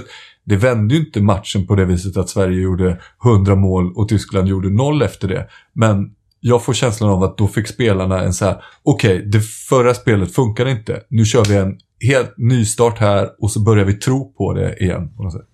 det 0.45 0.55
vände 0.55 0.95
ju 0.95 1.05
inte 1.05 1.21
matchen 1.21 1.67
på 1.67 1.75
det 1.75 1.85
viset 1.85 2.17
att 2.17 2.29
Sverige 2.29 2.61
gjorde 2.61 2.99
100 3.25 3.55
mål 3.55 3.93
och 3.95 4.09
Tyskland 4.09 4.47
gjorde 4.47 4.69
0 4.69 5.01
efter 5.01 5.27
det. 5.27 5.47
Men 5.73 6.11
jag 6.39 6.63
får 6.63 6.73
känslan 6.73 7.09
av 7.09 7.23
att 7.23 7.37
då 7.37 7.47
fick 7.47 7.67
spelarna 7.67 8.21
en 8.21 8.33
så 8.33 8.45
här, 8.45 8.63
okej, 8.83 9.17
okay, 9.17 9.29
det 9.29 9.41
förra 9.41 9.93
spelet 9.93 10.33
funkar 10.35 10.65
inte. 10.65 11.01
Nu 11.09 11.25
kör 11.25 11.45
vi 11.45 11.55
en 11.55 11.77
helt 12.07 12.33
nystart 12.37 12.99
här 12.99 13.29
och 13.39 13.51
så 13.51 13.59
börjar 13.59 13.85
vi 13.85 13.93
tro 13.93 14.33
på 14.33 14.53
det 14.53 14.75
igen. 14.75 15.09
På 15.17 15.23
något 15.23 15.33
sätt. 15.33 15.47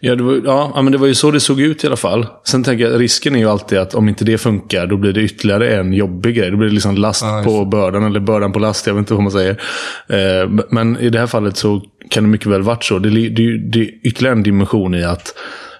Ja, 0.00 0.14
det 0.14 0.22
var, 0.22 0.40
ja, 0.44 0.82
men 0.82 0.92
det 0.92 0.98
var 0.98 1.06
ju 1.06 1.14
så 1.14 1.30
det 1.30 1.40
såg 1.40 1.60
ut 1.60 1.84
i 1.84 1.86
alla 1.86 1.96
fall. 1.96 2.26
Sen 2.44 2.64
tänker 2.64 2.90
jag 2.90 3.00
risken 3.00 3.34
är 3.34 3.38
ju 3.38 3.48
alltid 3.48 3.78
att 3.78 3.94
om 3.94 4.08
inte 4.08 4.24
det 4.24 4.38
funkar, 4.38 4.86
då 4.86 4.96
blir 4.96 5.12
det 5.12 5.20
ytterligare 5.20 5.76
en 5.76 5.92
jobbig 5.92 6.36
grej. 6.36 6.50
Då 6.50 6.56
blir 6.56 6.68
det 6.68 6.74
liksom 6.74 6.96
last 6.96 7.22
ja, 7.22 7.42
på 7.44 7.64
bördan, 7.64 8.04
eller 8.04 8.20
bördan 8.20 8.52
på 8.52 8.58
last. 8.58 8.86
Jag 8.86 8.94
vet 8.94 8.98
inte 8.98 9.14
vad 9.14 9.22
man 9.22 9.32
säger. 9.32 9.60
Eh, 10.08 10.50
men 10.70 10.98
i 10.98 11.10
det 11.10 11.18
här 11.18 11.26
fallet 11.26 11.56
så 11.56 11.82
kan 12.10 12.24
det 12.24 12.30
mycket 12.30 12.46
väl 12.46 12.62
varit 12.62 12.84
så. 12.84 12.98
Det, 12.98 13.10
det, 13.10 13.58
det 13.58 13.80
är 13.80 14.06
ytterligare 14.06 14.36
en 14.36 14.42
dimension 14.42 14.94
i 14.94 15.04
att 15.04 15.34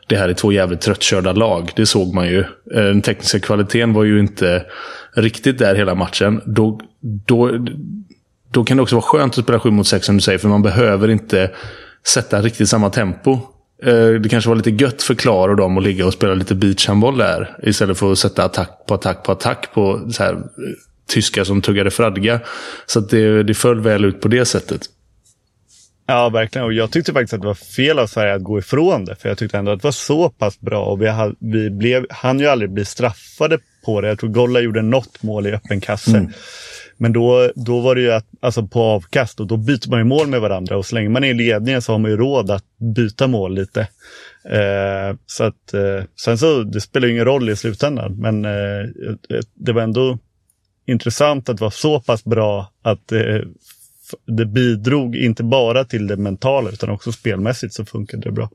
det 0.09 0.17
här 0.17 0.29
är 0.29 0.35
två 0.35 0.53
jävligt 0.53 0.81
tröttkörda 0.81 1.33
lag. 1.33 1.71
Det 1.77 1.87
såg 1.87 2.15
man 2.15 2.27
ju. 2.27 2.41
Eh, 2.41 2.45
den 2.85 3.03
tekniska 3.03 3.41
kvaliteten 3.41 3.93
var 3.93 4.05
ju 4.05 4.21
inte 4.21 4.65
riktigt 5.15 5.59
där 5.59 5.75
hela 5.75 5.95
matchen. 5.95 6.41
Då, 6.47 6.81
då, 7.27 7.67
då 8.53 8.65
kan 8.65 8.77
det 8.77 8.83
också 8.83 8.95
vara 8.97 9.03
skönt 9.03 9.39
att 9.39 9.45
spela 9.45 9.61
7 9.61 9.71
mot 9.71 9.87
6 9.87 10.07
som 10.07 10.17
du 10.17 10.21
säger, 10.21 10.39
för 10.39 10.49
man 10.49 10.63
behöver 10.63 11.09
inte 11.09 11.51
sätta 12.07 12.43
riktigt 12.43 12.69
samma 12.69 12.91
tempo. 12.91 13.33
Eh, 13.83 14.09
det 14.09 14.29
kanske 14.29 14.49
var 14.49 14.57
lite 14.57 14.71
gött 14.71 15.03
för 15.03 15.15
Klar 15.15 15.49
och 15.49 15.57
dem 15.57 15.79
att 15.79 15.85
ligga 15.85 16.07
och 16.07 16.13
spela 16.13 16.35
lite 16.35 16.55
beachhandboll 16.55 17.19
där. 17.19 17.57
Istället 17.63 17.99
för 17.99 18.13
att 18.13 18.19
sätta 18.19 18.45
attack 18.45 18.87
på 18.87 18.95
attack 18.95 19.23
på 19.23 19.33
attack 19.33 19.75
på 19.75 20.11
så 20.13 20.23
här, 20.23 20.33
eh, 20.33 20.41
tyskar 21.09 21.45
som 21.45 21.63
tuggade 21.63 21.91
fradga. 21.91 22.41
Så 22.87 23.01
det, 23.01 23.43
det 23.43 23.55
föll 23.55 23.81
väl 23.81 24.05
ut 24.05 24.21
på 24.21 24.29
det 24.29 24.45
sättet. 24.45 24.83
Ja, 26.07 26.29
verkligen. 26.29 26.65
Och 26.65 26.73
jag 26.73 26.91
tyckte 26.91 27.13
faktiskt 27.13 27.35
att 27.35 27.41
det 27.41 27.47
var 27.47 27.55
fel 27.55 27.99
av 27.99 28.07
Sverige 28.07 28.35
att 28.35 28.43
gå 28.43 28.59
ifrån 28.59 29.05
det. 29.05 29.17
För 29.17 29.29
jag 29.29 29.39
tyckte 29.39 29.59
ändå 29.59 29.73
att 29.73 29.81
det 29.81 29.87
var 29.87 29.93
så 29.93 30.31
pass 30.31 30.61
bra. 30.61 30.85
Och 30.85 31.03
vi, 31.03 31.35
vi 31.39 31.71
blev, 31.71 32.07
han 32.11 32.39
ju 32.39 32.47
aldrig 32.47 32.71
bli 32.71 32.85
straffade 32.85 33.59
på 33.85 34.01
det. 34.01 34.09
Jag 34.09 34.19
tror 34.19 34.31
Golla 34.31 34.61
gjorde 34.61 34.83
något 34.83 35.23
mål 35.23 35.47
i 35.47 35.53
öppen 35.53 35.81
kasse. 35.81 36.17
Mm. 36.17 36.33
Men 36.97 37.13
då, 37.13 37.51
då 37.55 37.81
var 37.81 37.95
det 37.95 38.01
ju 38.01 38.13
att, 38.13 38.27
alltså 38.41 38.67
på 38.67 38.83
avkast 38.83 39.41
och 39.41 39.47
då 39.47 39.57
byter 39.57 39.91
man 39.91 39.99
ju 39.99 40.05
mål 40.05 40.27
med 40.27 40.41
varandra. 40.41 40.77
Och 40.77 40.87
så 40.87 40.95
länge 40.95 41.09
man 41.09 41.25
är 41.25 41.31
i 41.31 41.35
ledningen 41.35 41.83
så 41.83 41.93
har 41.93 41.99
man 41.99 42.11
ju 42.11 42.17
råd 42.17 42.51
att 42.51 42.65
byta 42.97 43.27
mål 43.27 43.55
lite. 43.55 43.81
Eh, 44.51 45.17
så 45.27 45.45
att, 45.45 45.75
eh, 45.75 46.05
sen 46.25 46.39
så, 46.39 46.63
det 46.63 46.81
spelar 46.81 47.07
ju 47.07 47.13
ingen 47.13 47.25
roll 47.25 47.51
i 47.51 47.57
slutändan. 47.57 48.17
Men 48.17 48.45
eh, 48.45 48.89
det 49.55 49.73
var 49.73 49.83
ändå 49.83 50.19
intressant 50.87 51.49
att 51.49 51.61
vara 51.61 51.71
så 51.71 52.01
pass 52.01 52.25
bra 52.25 52.73
att 52.83 53.13
eh, 53.13 53.41
det 54.27 54.47
bidrog 54.47 55.17
inte 55.17 55.43
bara 55.43 55.85
till 55.85 56.07
det 56.07 56.17
mentala 56.17 56.71
utan 56.71 56.91
också 56.91 57.13
spelmässigt 57.13 57.75
så 57.75 57.85
funkade 57.85 58.23
det 58.23 58.33
bra. 58.33 58.51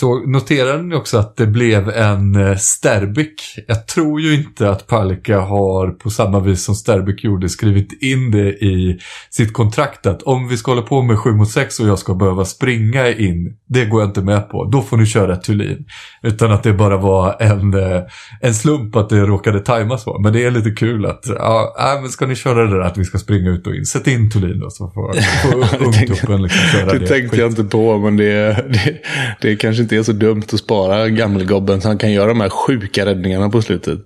Så 0.00 0.18
noterade 0.26 0.82
ni 0.82 0.94
också 0.94 1.18
att 1.18 1.36
det 1.36 1.46
blev 1.46 1.88
en 1.88 2.34
eh, 2.34 2.56
Sterbik? 2.56 3.42
Jag 3.66 3.86
tror 3.86 4.20
ju 4.20 4.34
inte 4.34 4.70
att 4.70 4.86
Palicka 4.86 5.40
har 5.40 5.90
på 5.90 6.10
samma 6.10 6.40
vis 6.40 6.64
som 6.64 6.74
Sterbik 6.74 7.24
gjorde 7.24 7.48
skrivit 7.48 8.02
in 8.02 8.30
det 8.30 8.48
i 8.48 8.98
sitt 9.30 9.52
kontrakt 9.52 10.06
att 10.06 10.22
om 10.22 10.48
vi 10.48 10.56
ska 10.56 10.70
hålla 10.70 10.82
på 10.82 11.02
med 11.02 11.18
7 11.18 11.30
mot 11.30 11.50
6 11.50 11.80
och 11.80 11.88
jag 11.88 11.98
ska 11.98 12.14
behöva 12.14 12.44
springa 12.44 13.08
in, 13.08 13.56
det 13.68 13.84
går 13.84 14.00
jag 14.00 14.08
inte 14.08 14.22
med 14.22 14.50
på. 14.50 14.64
Då 14.64 14.82
får 14.82 14.96
ni 14.96 15.06
köra 15.06 15.36
Thulin. 15.36 15.84
Utan 16.22 16.52
att 16.52 16.62
det 16.62 16.72
bara 16.72 16.96
var 16.96 17.42
en, 17.42 17.74
eh, 17.74 18.02
en 18.40 18.54
slump 18.54 18.96
att 18.96 19.08
det 19.08 19.20
råkade 19.20 19.60
tajmas 19.60 20.02
så. 20.02 20.18
Men 20.18 20.32
det 20.32 20.44
är 20.44 20.50
lite 20.50 20.70
kul 20.70 21.06
att, 21.06 21.24
ja, 21.28 21.98
men 22.00 22.10
ska 22.10 22.26
ni 22.26 22.34
köra 22.34 22.64
det 22.64 22.70
där 22.70 22.80
att 22.80 22.98
vi 22.98 23.04
ska 23.04 23.18
springa 23.18 23.50
ut 23.50 23.66
och 23.66 23.74
in, 23.74 23.86
sätt 23.86 24.06
in 24.06 24.30
Thulin 24.30 24.60
då 24.60 24.70
så 24.70 24.90
får, 24.90 25.12
får 25.72 25.86
ungtuppen 25.86 26.42
liksom 26.42 26.60
köra 26.60 26.92
det. 26.92 26.98
Det 26.98 27.06
tänkte 27.06 27.36
jag 27.36 27.50
inte 27.50 27.64
på, 27.64 27.98
men 27.98 28.16
det, 28.16 28.52
det, 28.72 29.02
det 29.40 29.52
är 29.52 29.56
kanske 29.56 29.85
inte 29.86 29.96
är 29.96 30.02
så 30.02 30.12
dumt 30.12 30.42
att 30.52 30.58
spara 30.58 31.08
gammelgobben 31.08 31.80
så 31.80 31.88
han 31.88 31.98
kan 31.98 32.12
göra 32.12 32.26
de 32.26 32.40
här 32.40 32.48
sjuka 32.48 33.06
räddningarna 33.06 33.50
på 33.50 33.62
slutet. 33.62 33.98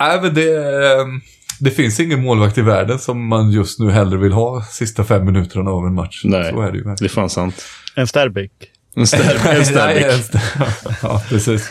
Nej, 0.00 0.20
men 0.22 0.34
det, 0.34 0.56
ehm, 0.56 1.20
det 1.60 1.70
finns 1.70 2.00
ingen 2.00 2.22
målvakt 2.22 2.58
i 2.58 2.62
världen 2.62 2.98
som 2.98 3.26
man 3.26 3.50
just 3.50 3.78
nu 3.78 3.90
hellre 3.90 4.18
vill 4.18 4.32
ha 4.32 4.62
sista 4.62 5.04
fem 5.04 5.24
minuterna 5.24 5.70
av 5.70 5.86
en 5.86 5.94
match. 5.94 6.22
Nej, 6.24 6.52
så 6.52 6.60
är 6.60 6.72
det 6.72 6.78
ju. 6.78 6.84
Det 6.84 7.04
är 7.04 7.08
fan 7.08 7.30
sant. 7.30 7.64
En 7.96 8.06
Sterbik. 8.06 8.52
En 8.94 9.06
Sterbik. 9.06 10.30
ja, 11.02 11.22
precis. 11.28 11.70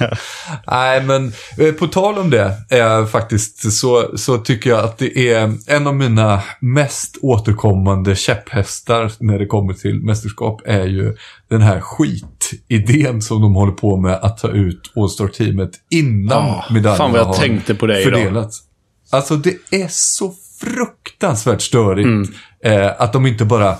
Nej, 0.68 1.04
men 1.04 1.34
eh, 1.58 1.72
på 1.74 1.88
tal 1.88 2.18
om 2.18 2.30
det, 2.30 2.54
eh, 2.70 3.06
faktiskt, 3.06 3.74
så, 3.74 4.18
så 4.18 4.38
tycker 4.38 4.70
jag 4.70 4.80
att 4.80 4.98
det 4.98 5.32
är 5.34 5.54
en 5.68 5.88
av 5.88 5.96
mina 5.96 6.42
mest 6.60 7.18
återkommande 7.22 8.16
käpphästar 8.16 9.12
när 9.20 9.40
det 9.40 9.46
kommer 9.46 9.74
till 9.74 10.04
mästerskap 10.04 10.62
är 10.66 10.86
ju 10.86 11.16
den 11.50 11.62
här 11.62 11.80
skitidén 11.80 13.22
som 13.22 13.42
de 13.42 13.56
håller 13.56 13.74
på 13.74 13.98
med 13.98 14.14
att 14.14 14.38
ta 14.38 14.48
ut 14.48 14.92
All-Star-teamet 14.96 15.72
innan 15.90 16.50
oh, 16.50 16.74
medaljerna 16.74 16.98
fan 16.98 17.12
vad 17.12 17.20
jag 17.20 17.26
har 17.26 17.34
tänkte 17.34 17.76
på 17.76 17.88
det 17.88 18.04
fördelats. 18.04 18.62
Idag. 18.62 19.20
Alltså 19.20 19.36
det 19.36 19.56
är 19.72 19.88
så 19.88 20.34
fruktansvärt 20.60 21.62
störigt 21.62 22.06
mm. 22.06 22.34
eh, 22.64 22.92
att 23.02 23.14
de 23.14 23.26
inte 23.26 23.46
bara 23.46 23.76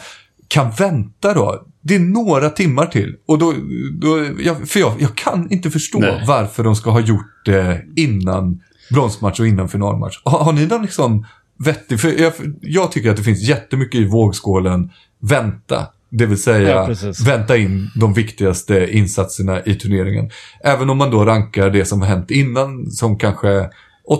kan 0.48 0.72
vänta 0.72 1.34
då. 1.34 1.68
Det 1.82 1.96
är 1.96 2.00
några 2.00 2.50
timmar 2.50 2.86
till. 2.86 3.16
Och 3.26 3.40
då, 3.40 3.54
då 3.92 4.28
jag, 4.40 4.70
för 4.70 4.80
jag, 4.80 4.94
jag 5.00 5.16
kan 5.16 5.52
inte 5.52 5.72
förstå 5.72 6.00
Nej. 6.00 6.24
varför 6.28 6.64
de 6.64 6.76
ska 6.76 6.90
ha 6.90 7.00
gjort 7.00 7.46
det 7.46 7.86
innan 7.96 8.62
bronsmatch 8.92 9.40
och 9.40 9.48
innan 9.48 9.70
finalmatch. 9.70 10.22
Har, 10.24 10.44
har 10.44 10.54
ni 10.54 10.66
någon 10.66 10.82
liksom 10.82 11.26
vettig, 11.66 12.00
för 12.00 12.22
jag, 12.22 12.34
jag, 12.62 12.92
tycker 12.92 13.10
att 13.10 13.18
det 13.18 13.24
finns 13.24 13.42
jättemycket 13.42 14.02
i 14.02 14.06
vågskålen 14.06 14.92
vänta. 15.20 15.88
Det 16.10 16.26
vill 16.26 16.42
säga 16.42 16.70
ja, 16.70 16.96
vänta 17.26 17.58
in 17.58 17.90
de 17.96 18.14
viktigaste 18.14 18.88
insatserna 18.92 19.64
i 19.64 19.76
turneringen. 19.76 20.30
Även 20.64 20.90
om 20.90 20.98
man 20.98 21.12
då 21.12 21.26
rankar 21.26 21.70
det 21.70 21.86
som 21.86 22.02
har 22.02 22.08
hänt 22.08 22.32
innan 22.32 22.92
som 22.92 23.18
kanske 23.18 23.70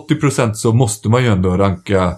80% 0.10 0.54
så 0.54 0.74
måste 0.74 1.10
man 1.10 1.24
ju 1.24 1.30
ändå 1.30 1.58
ranka 1.58 2.14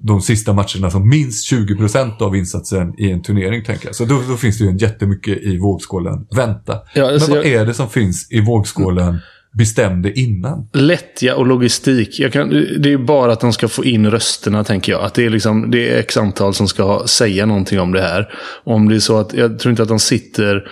de 0.00 0.20
sista 0.20 0.52
matcherna 0.52 0.90
som 0.90 1.08
minst 1.08 1.52
20% 1.52 2.22
av 2.22 2.36
insatsen 2.36 2.94
i 2.98 3.10
en 3.10 3.22
turnering, 3.22 3.64
tänker 3.64 3.86
jag. 3.86 3.94
Så 3.94 4.04
då, 4.04 4.22
då 4.28 4.36
finns 4.36 4.58
det 4.58 4.64
ju 4.64 4.76
jättemycket 4.76 5.42
i 5.42 5.58
vågskålen. 5.58 6.26
Vänta. 6.36 6.78
Ja, 6.94 7.12
alltså 7.12 7.30
Men 7.30 7.38
vad 7.38 7.46
jag... 7.46 7.52
är 7.54 7.66
det 7.66 7.74
som 7.74 7.88
finns 7.88 8.32
i 8.32 8.40
vågskålen? 8.40 9.18
bestämde 9.52 10.18
innan. 10.18 10.68
Lättja 10.72 11.36
och 11.36 11.46
logistik. 11.46 12.32
Kan, 12.32 12.48
det 12.78 12.92
är 12.92 12.98
bara 12.98 13.32
att 13.32 13.40
de 13.40 13.52
ska 13.52 13.68
få 13.68 13.84
in 13.84 14.10
rösterna, 14.10 14.64
tänker 14.64 14.92
jag. 14.92 15.04
Att 15.04 15.14
det 15.14 15.26
är, 15.26 15.30
liksom, 15.30 15.70
det 15.70 15.88
är 15.88 15.98
x 15.98 16.16
antal 16.16 16.54
som 16.54 16.68
ska 16.68 17.02
säga 17.06 17.46
någonting 17.46 17.80
om 17.80 17.92
det 17.92 18.00
här. 18.00 18.28
Om 18.64 18.88
det 18.88 18.94
är 18.94 19.00
så 19.00 19.16
att, 19.16 19.34
jag 19.34 19.58
tror 19.58 19.70
inte 19.70 19.82
att 19.82 19.88
de 19.88 19.98
sitter 19.98 20.68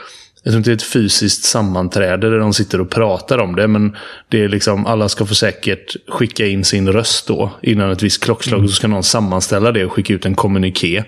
jag 0.47 0.53
tror 0.53 0.59
inte 0.59 0.71
det 0.71 0.73
är 0.73 0.77
ett 0.77 0.83
fysiskt 0.83 1.45
sammanträde 1.45 2.31
där 2.31 2.39
de 2.39 2.55
sitter 2.55 2.81
och 2.81 2.91
pratar 2.91 3.39
om 3.39 3.57
det. 3.57 3.69
Men 3.69 3.97
det 4.29 4.45
är 4.45 4.49
liksom, 4.49 4.87
alla 4.87 5.09
ska 5.09 5.27
få 5.27 5.35
säkert 5.35 5.97
skicka 6.09 6.47
in 6.47 6.65
sin 6.65 6.93
röst 6.93 7.27
då. 7.27 7.51
Innan 7.63 7.91
ett 7.91 8.03
visst 8.03 8.25
klockslag. 8.25 8.59
Mm. 8.59 8.69
Så 8.69 8.75
ska 8.75 8.89
någon 8.89 9.03
sammanställa 9.03 9.73
det 9.73 9.85
och 9.85 9.93
skicka 9.93 10.15
ut 10.15 10.27
en 10.27 10.35
kommuniké. 10.35 11.05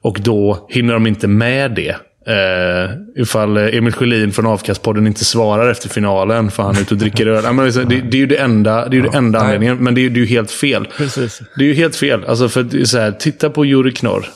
Och 0.00 0.18
då 0.20 0.66
hinner 0.70 0.94
de 0.94 1.06
inte 1.06 1.28
med 1.28 1.70
det. 1.70 1.96
Uh, 2.28 3.22
ifall 3.22 3.56
Emil 3.56 3.92
Sjölin 3.92 4.32
från 4.32 4.46
Avkastpodden 4.46 5.06
inte 5.06 5.24
svarar 5.24 5.70
efter 5.70 5.88
finalen 5.88 6.50
för 6.50 6.62
han 6.62 6.76
är 6.76 6.80
ute 6.80 6.94
och 6.94 7.00
dricker 7.00 7.26
öl. 7.26 7.44
Ja, 7.74 7.84
det, 7.84 8.00
det, 8.00 8.16
är 8.16 8.20
ju 8.20 8.26
det 8.26 8.36
enda, 8.36 8.88
det 8.88 8.96
är 8.98 9.02
det 9.02 9.16
enda 9.16 9.40
anledningen. 9.40 9.76
Men 9.78 9.94
det 9.94 10.06
är, 10.06 10.10
det 10.10 10.20
är 10.20 10.24
ju 10.24 10.26
helt 10.26 10.50
fel. 10.50 10.88
Precis. 10.96 11.42
Det 11.56 11.64
är 11.64 11.68
ju 11.68 11.74
helt 11.74 11.96
fel. 11.96 12.24
Alltså 12.24 12.48
för 12.48 12.84
så 12.84 12.98
här, 12.98 13.12
titta 13.12 13.50
på 13.50 13.64
Juri 13.64 13.92
Knorr. 13.92 14.26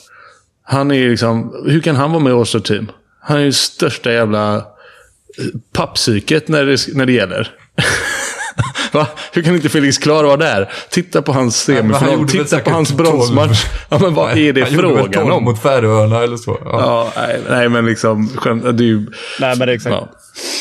Han 0.62 0.90
är 0.90 1.08
liksom, 1.08 1.64
hur 1.66 1.80
kan 1.80 1.96
han 1.96 2.10
vara 2.10 2.22
med 2.22 2.30
i 2.30 2.34
All 2.34 2.46
Team? 2.46 2.88
Han 3.26 3.38
är 3.38 3.42
ju 3.42 3.52
största 3.52 4.12
jävla 4.12 4.56
eh, 4.56 4.62
pappsyket 5.72 6.48
när 6.48 6.66
det, 6.66 6.94
när 6.94 7.06
det 7.06 7.12
gäller. 7.12 7.50
Va? 8.92 9.06
Hur 9.32 9.42
kan 9.42 9.54
inte 9.54 9.68
Felix 9.68 9.98
Klar 9.98 10.24
vara 10.24 10.36
där? 10.36 10.72
Titta 10.90 11.22
på 11.22 11.32
hans 11.32 11.56
semifinal, 11.56 12.28
titta 12.28 12.58
på 12.58 12.70
hans 12.70 12.92
bronsmatch. 12.92 13.66
Ja, 13.88 13.98
men 13.98 14.14
vad 14.14 14.38
är 14.38 14.52
det 14.52 14.60
han 14.60 14.70
frågan 14.70 15.30
om? 15.30 15.44
mot 15.44 15.62
Färöarna 15.62 16.22
eller 16.22 16.36
så. 16.36 16.58
Ja, 16.64 16.70
ja 16.80 17.12
nej, 17.16 17.40
nej, 17.50 17.68
men 17.68 17.86
liksom... 17.86 18.30
Det 18.44 18.84
är 18.84 18.86
ju... 18.86 19.06
Nej, 19.40 19.58
men 19.58 19.66
det 19.66 19.74
exakt. 19.74 19.92
Ja. 19.92 20.08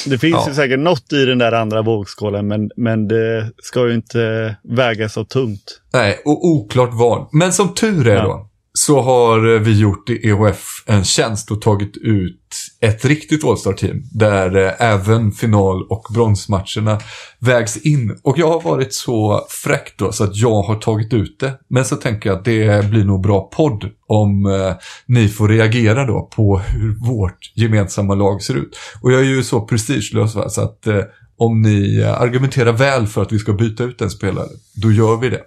Det 0.05 0.17
finns 0.17 0.35
ja. 0.35 0.45
ju 0.49 0.55
säkert 0.55 0.79
något 0.79 1.13
i 1.13 1.25
den 1.25 1.37
där 1.37 1.51
andra 1.51 1.81
vågskålen, 1.81 2.47
men, 2.47 2.69
men 2.75 3.07
det 3.07 3.51
ska 3.63 3.87
ju 3.87 3.93
inte 3.93 4.55
väga 4.63 5.09
så 5.09 5.25
tungt. 5.25 5.81
Nej, 5.93 6.21
och 6.25 6.45
oklart 6.45 6.89
vad. 6.93 7.27
Men 7.31 7.53
som 7.53 7.73
tur 7.73 8.07
är 8.07 8.23
då, 8.23 8.44
så 8.77 9.01
har 9.01 9.59
vi 9.59 9.79
gjort 9.79 10.09
i 10.09 10.29
EHF 10.29 10.83
en 10.85 11.03
tjänst 11.03 11.51
och 11.51 11.61
tagit 11.61 11.97
ut 11.97 12.41
ett 12.81 13.05
riktigt 13.05 13.43
All-Star-team 13.43 14.03
där 14.11 14.55
eh, 14.55 14.73
även 14.79 15.31
final 15.31 15.83
och 15.89 16.07
bronsmatcherna 16.13 16.99
vägs 17.39 17.77
in. 17.77 18.19
Och 18.23 18.37
jag 18.37 18.47
har 18.47 18.61
varit 18.61 18.93
så 18.93 19.45
fräck 19.49 19.93
då 19.97 20.11
så 20.11 20.23
att 20.23 20.35
jag 20.35 20.61
har 20.61 20.75
tagit 20.75 21.13
ut 21.13 21.39
det. 21.39 21.59
Men 21.67 21.85
så 21.85 21.95
tänker 21.95 22.29
jag 22.29 22.37
att 22.37 22.45
det 22.45 22.89
blir 22.89 23.03
nog 23.03 23.21
bra 23.21 23.41
podd 23.41 23.85
om 24.07 24.45
eh, 24.45 24.73
ni 25.05 25.27
får 25.27 25.47
reagera 25.47 26.05
då 26.05 26.29
på 26.35 26.57
hur 26.57 26.95
vårt 27.07 27.51
gemensamma 27.55 28.15
lag 28.15 28.41
ser 28.41 28.55
ut. 28.55 28.77
Och 29.01 29.11
jag 29.11 29.21
är 29.21 29.25
ju 29.25 29.43
så 29.43 29.61
prestigelös 29.61 30.35
va? 30.35 30.49
så 30.49 30.61
att 30.61 30.87
eh, 30.87 31.01
om 31.37 31.61
ni 31.61 32.03
argumenterar 32.03 32.71
väl 32.71 33.07
för 33.07 33.21
att 33.21 33.31
vi 33.31 33.39
ska 33.39 33.53
byta 33.53 33.83
ut 33.83 34.01
en 34.01 34.09
spelare, 34.09 34.49
då 34.75 34.91
gör 34.91 35.17
vi 35.17 35.29
det. 35.29 35.41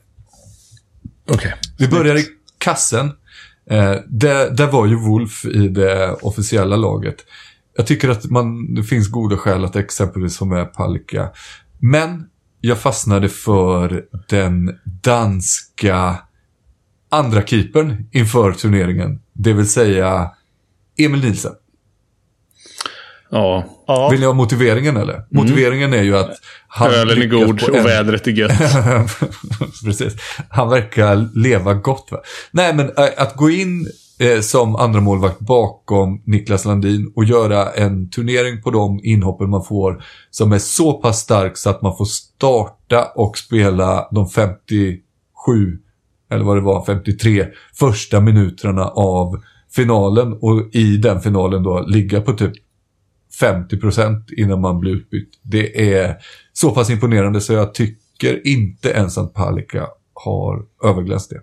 Okej. 1.30 1.36
Okay. 1.36 1.52
Vi 1.78 1.88
börjar 1.88 2.16
i 2.16 2.37
kassen. 2.68 3.06
Eh, 3.70 3.94
där, 4.06 4.50
där 4.50 4.66
var 4.66 4.86
ju 4.86 4.96
Wolf 4.96 5.44
i 5.44 5.68
det 5.68 6.12
officiella 6.12 6.76
laget. 6.76 7.16
Jag 7.76 7.86
tycker 7.86 8.08
att 8.08 8.24
man, 8.24 8.74
det 8.74 8.82
finns 8.82 9.08
goda 9.08 9.36
skäl 9.36 9.64
att 9.64 9.76
exempelvis 9.76 10.38
ha 10.38 10.46
med 10.46 10.74
Palka. 10.74 11.30
Men 11.78 12.26
jag 12.60 12.78
fastnade 12.78 13.28
för 13.28 14.04
den 14.28 14.78
danska 14.84 16.18
andra 17.10 17.42
keepern 17.46 18.08
inför 18.12 18.52
turneringen. 18.52 19.20
Det 19.32 19.52
vill 19.52 19.68
säga 19.68 20.30
Emil 20.98 21.20
Nielsen. 21.20 21.52
Ja. 23.30 23.77
Vill 24.10 24.20
ni 24.20 24.26
ha 24.26 24.32
motiveringen 24.32 24.96
eller? 24.96 25.14
Mm. 25.14 25.26
Motiveringen 25.30 25.92
är 25.92 26.02
ju 26.02 26.16
att 26.16 26.30
han 26.68 26.90
Ölen 26.90 27.22
är 27.22 27.26
god 27.26 27.62
och 27.62 27.76
en... 27.76 27.84
vädret 27.84 28.26
är 28.26 28.30
gött. 28.30 28.52
Precis. 29.84 30.16
Han 30.48 30.68
verkar 30.68 31.28
leva 31.38 31.74
gott. 31.74 32.08
Va? 32.10 32.18
Nej, 32.50 32.74
men 32.74 32.86
äh, 32.86 33.08
att 33.16 33.36
gå 33.36 33.50
in 33.50 33.88
eh, 34.18 34.40
som 34.40 34.76
andra 34.76 35.00
målvakt 35.00 35.38
bakom 35.38 36.22
Niklas 36.26 36.64
Landin 36.64 37.12
och 37.16 37.24
göra 37.24 37.70
en 37.70 38.10
turnering 38.10 38.62
på 38.62 38.70
de 38.70 39.00
inhoppen 39.02 39.50
man 39.50 39.64
får 39.64 40.04
som 40.30 40.52
är 40.52 40.58
så 40.58 40.92
pass 40.92 41.18
stark 41.18 41.56
så 41.56 41.70
att 41.70 41.82
man 41.82 41.96
får 41.96 42.04
starta 42.04 43.04
och 43.14 43.38
spela 43.38 44.08
de 44.10 44.28
57, 44.28 45.02
eller 46.30 46.44
vad 46.44 46.56
det 46.56 46.60
var, 46.60 46.84
53 46.84 47.46
första 47.74 48.20
minuterna 48.20 48.84
av 48.84 49.42
finalen 49.74 50.32
och 50.32 50.74
i 50.74 50.96
den 50.96 51.20
finalen 51.20 51.62
då 51.62 51.80
ligga 51.80 52.20
på 52.20 52.32
typ 52.32 52.52
50% 53.40 54.34
innan 54.36 54.60
man 54.60 54.80
blir 54.80 54.92
utbytt. 54.92 55.28
Det 55.42 55.94
är 55.94 56.16
så 56.52 56.70
pass 56.70 56.90
imponerande 56.90 57.40
så 57.40 57.52
jag 57.52 57.74
tycker 57.74 58.46
inte 58.46 58.88
ens 58.88 59.18
att 59.18 59.34
Palika 59.34 59.86
har 60.14 60.64
överglänst 60.84 61.30
det. 61.30 61.40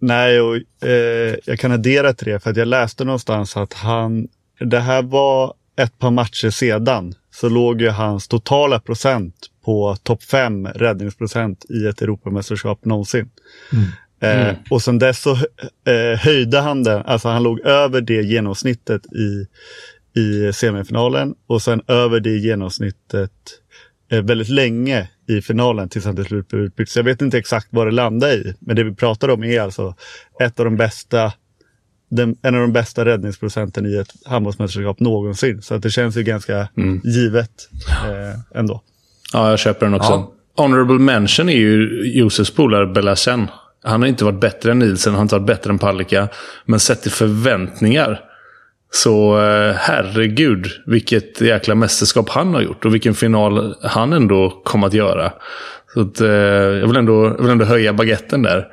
Nej, 0.00 0.40
och, 0.40 0.56
eh, 0.88 1.36
jag 1.44 1.58
kan 1.58 1.72
addera 1.72 2.12
till 2.12 2.28
det 2.28 2.40
för 2.40 2.50
att 2.50 2.56
jag 2.56 2.68
läste 2.68 3.04
någonstans 3.04 3.56
att 3.56 3.72
han, 3.72 4.28
det 4.60 4.80
här 4.80 5.02
var 5.02 5.54
ett 5.76 5.98
par 5.98 6.10
matcher 6.10 6.50
sedan, 6.50 7.14
så 7.30 7.48
låg 7.48 7.80
ju 7.80 7.88
hans 7.88 8.28
totala 8.28 8.80
procent 8.80 9.34
på 9.64 9.96
topp 10.02 10.22
fem 10.22 10.66
räddningsprocent 10.66 11.64
i 11.70 11.86
ett 11.86 12.02
Europamästerskap 12.02 12.84
någonsin. 12.84 13.30
Mm. 13.72 14.48
Eh, 14.48 14.56
och 14.70 14.82
sen 14.82 14.98
dess 14.98 15.22
så 15.22 15.30
eh, 15.86 16.18
höjde 16.18 16.60
han 16.60 16.82
den, 16.82 17.02
alltså 17.02 17.28
han 17.28 17.42
låg 17.42 17.60
över 17.60 18.00
det 18.00 18.22
genomsnittet 18.22 19.06
i, 19.06 19.46
i 20.14 20.52
semifinalen 20.52 21.34
och 21.46 21.62
sen 21.62 21.82
över 21.86 22.20
det 22.20 22.36
genomsnittet 22.36 23.32
eh, 24.10 24.22
väldigt 24.22 24.48
länge 24.48 25.08
i 25.28 25.42
finalen 25.42 25.88
tills 25.88 26.04
han 26.04 26.16
till 26.16 26.24
slut 26.24 26.48
blev 26.48 26.62
utbytt. 26.62 26.88
Så 26.88 26.98
jag 26.98 27.04
vet 27.04 27.22
inte 27.22 27.38
exakt 27.38 27.66
vad 27.70 27.86
det 27.86 27.90
landade 27.90 28.34
i. 28.34 28.54
Men 28.60 28.76
det 28.76 28.84
vi 28.84 28.94
pratar 28.94 29.28
om 29.28 29.44
är 29.44 29.60
alltså 29.60 29.94
ett 30.40 30.60
av 30.60 30.64
de 30.64 30.76
bästa 30.76 31.32
den, 32.10 32.36
en 32.42 32.54
av 32.54 32.60
de 32.60 32.72
bästa 32.72 33.04
räddningsprocenten 33.04 33.86
i 33.86 33.96
ett 33.96 34.12
handbollsmästerskap 34.24 35.00
någonsin. 35.00 35.62
Så 35.62 35.74
att 35.74 35.82
det 35.82 35.90
känns 35.90 36.16
ju 36.16 36.22
ganska 36.22 36.68
givet 37.04 37.68
eh, 37.88 38.58
ändå. 38.58 38.82
Ja, 39.32 39.50
jag 39.50 39.58
köper 39.58 39.86
den 39.86 39.94
också. 39.94 40.12
Ja. 40.12 40.32
Honorable 40.56 40.98
mention 40.98 41.48
är 41.48 41.56
ju 41.56 42.02
Josefs 42.18 42.50
polare 42.50 42.86
Belasen. 42.86 43.46
Han 43.82 44.00
har 44.00 44.08
inte 44.08 44.24
varit 44.24 44.40
bättre 44.40 44.70
än 44.70 44.78
Nielsen, 44.78 45.12
han 45.12 45.18
har 45.18 45.22
inte 45.22 45.34
varit 45.34 45.46
bättre 45.46 45.70
än 45.70 45.78
Palicka. 45.78 46.28
Men 46.66 46.80
sett 46.80 47.02
till 47.02 47.10
förväntningar 47.10 48.20
så 48.90 49.38
eh, 49.38 49.74
herregud 49.74 50.66
vilket 50.86 51.40
jäkla 51.40 51.74
mästerskap 51.74 52.28
han 52.28 52.54
har 52.54 52.60
gjort 52.60 52.84
och 52.84 52.94
vilken 52.94 53.14
final 53.14 53.76
han 53.82 54.12
ändå 54.12 54.62
kom 54.64 54.84
att 54.84 54.94
göra. 54.94 55.32
Så 55.94 56.00
att, 56.00 56.20
eh, 56.20 56.28
jag, 56.28 56.86
vill 56.86 56.96
ändå, 56.96 57.24
jag 57.24 57.42
vill 57.42 57.50
ändå 57.50 57.64
höja 57.64 57.92
baguetten 57.92 58.42
där. 58.42 58.66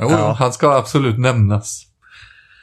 Jo, 0.00 0.08
han 0.10 0.52
ska 0.52 0.72
absolut 0.72 1.18
nämnas. 1.18 1.82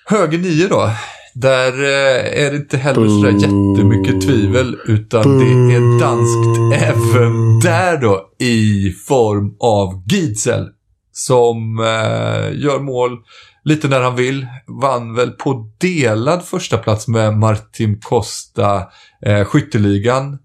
Höger 0.06 0.38
nio 0.38 0.68
då. 0.68 0.90
Där 1.34 1.74
eh, 1.74 2.46
är 2.46 2.52
det 2.52 2.58
inte 2.58 2.78
heller 2.78 3.08
sådär 3.08 3.32
jättemycket 3.32 4.22
tvivel. 4.22 4.78
Utan 4.86 5.40
det 5.40 5.76
är 5.76 6.00
danskt 6.00 6.84
även 6.84 7.60
där 7.60 7.98
då. 7.98 8.30
I 8.40 8.92
form 9.08 9.56
av 9.60 10.04
Gidsel. 10.12 10.68
Som 11.12 11.80
eh, 11.80 12.60
gör 12.60 12.80
mål 12.80 13.18
lite 13.64 13.88
när 13.88 14.02
han 14.02 14.16
vill. 14.16 14.48
Vann 14.82 15.16
väl 15.16 15.32
på 15.32 15.72
delad 15.78 16.46
första 16.46 16.78
plats 16.78 17.08
med 17.08 17.38
Martin 17.38 18.00
Costa 18.00 18.88
eh, 19.26 19.46
skytteligan. 19.46 20.38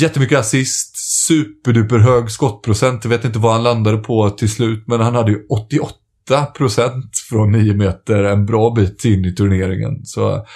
Jättemycket 0.00 0.38
assist, 0.38 0.96
superduper 1.26 1.98
hög 1.98 2.30
skottprocent. 2.30 3.04
Jag 3.04 3.10
vet 3.10 3.24
inte 3.24 3.38
vad 3.38 3.52
han 3.52 3.62
landade 3.62 3.96
på 3.96 4.30
till 4.30 4.50
slut, 4.50 4.84
men 4.86 5.00
han 5.00 5.14
hade 5.14 5.30
ju 5.30 5.46
88 5.48 6.46
procent 6.46 7.16
från 7.30 7.52
9 7.52 7.74
meter, 7.74 8.24
en 8.24 8.46
bra 8.46 8.70
bit 8.70 9.04
in 9.04 9.24
i 9.24 9.34
turneringen. 9.34 10.04
Så 10.04 10.46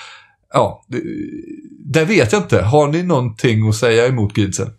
ja, 0.52 0.84
det, 0.88 1.02
det 1.84 2.04
vet 2.04 2.32
jag 2.32 2.42
inte. 2.42 2.62
Har 2.62 2.88
ni 2.88 3.02
någonting 3.02 3.68
att 3.68 3.76
säga 3.76 4.07
emot 4.07 4.38
Gidsen? 4.38 4.72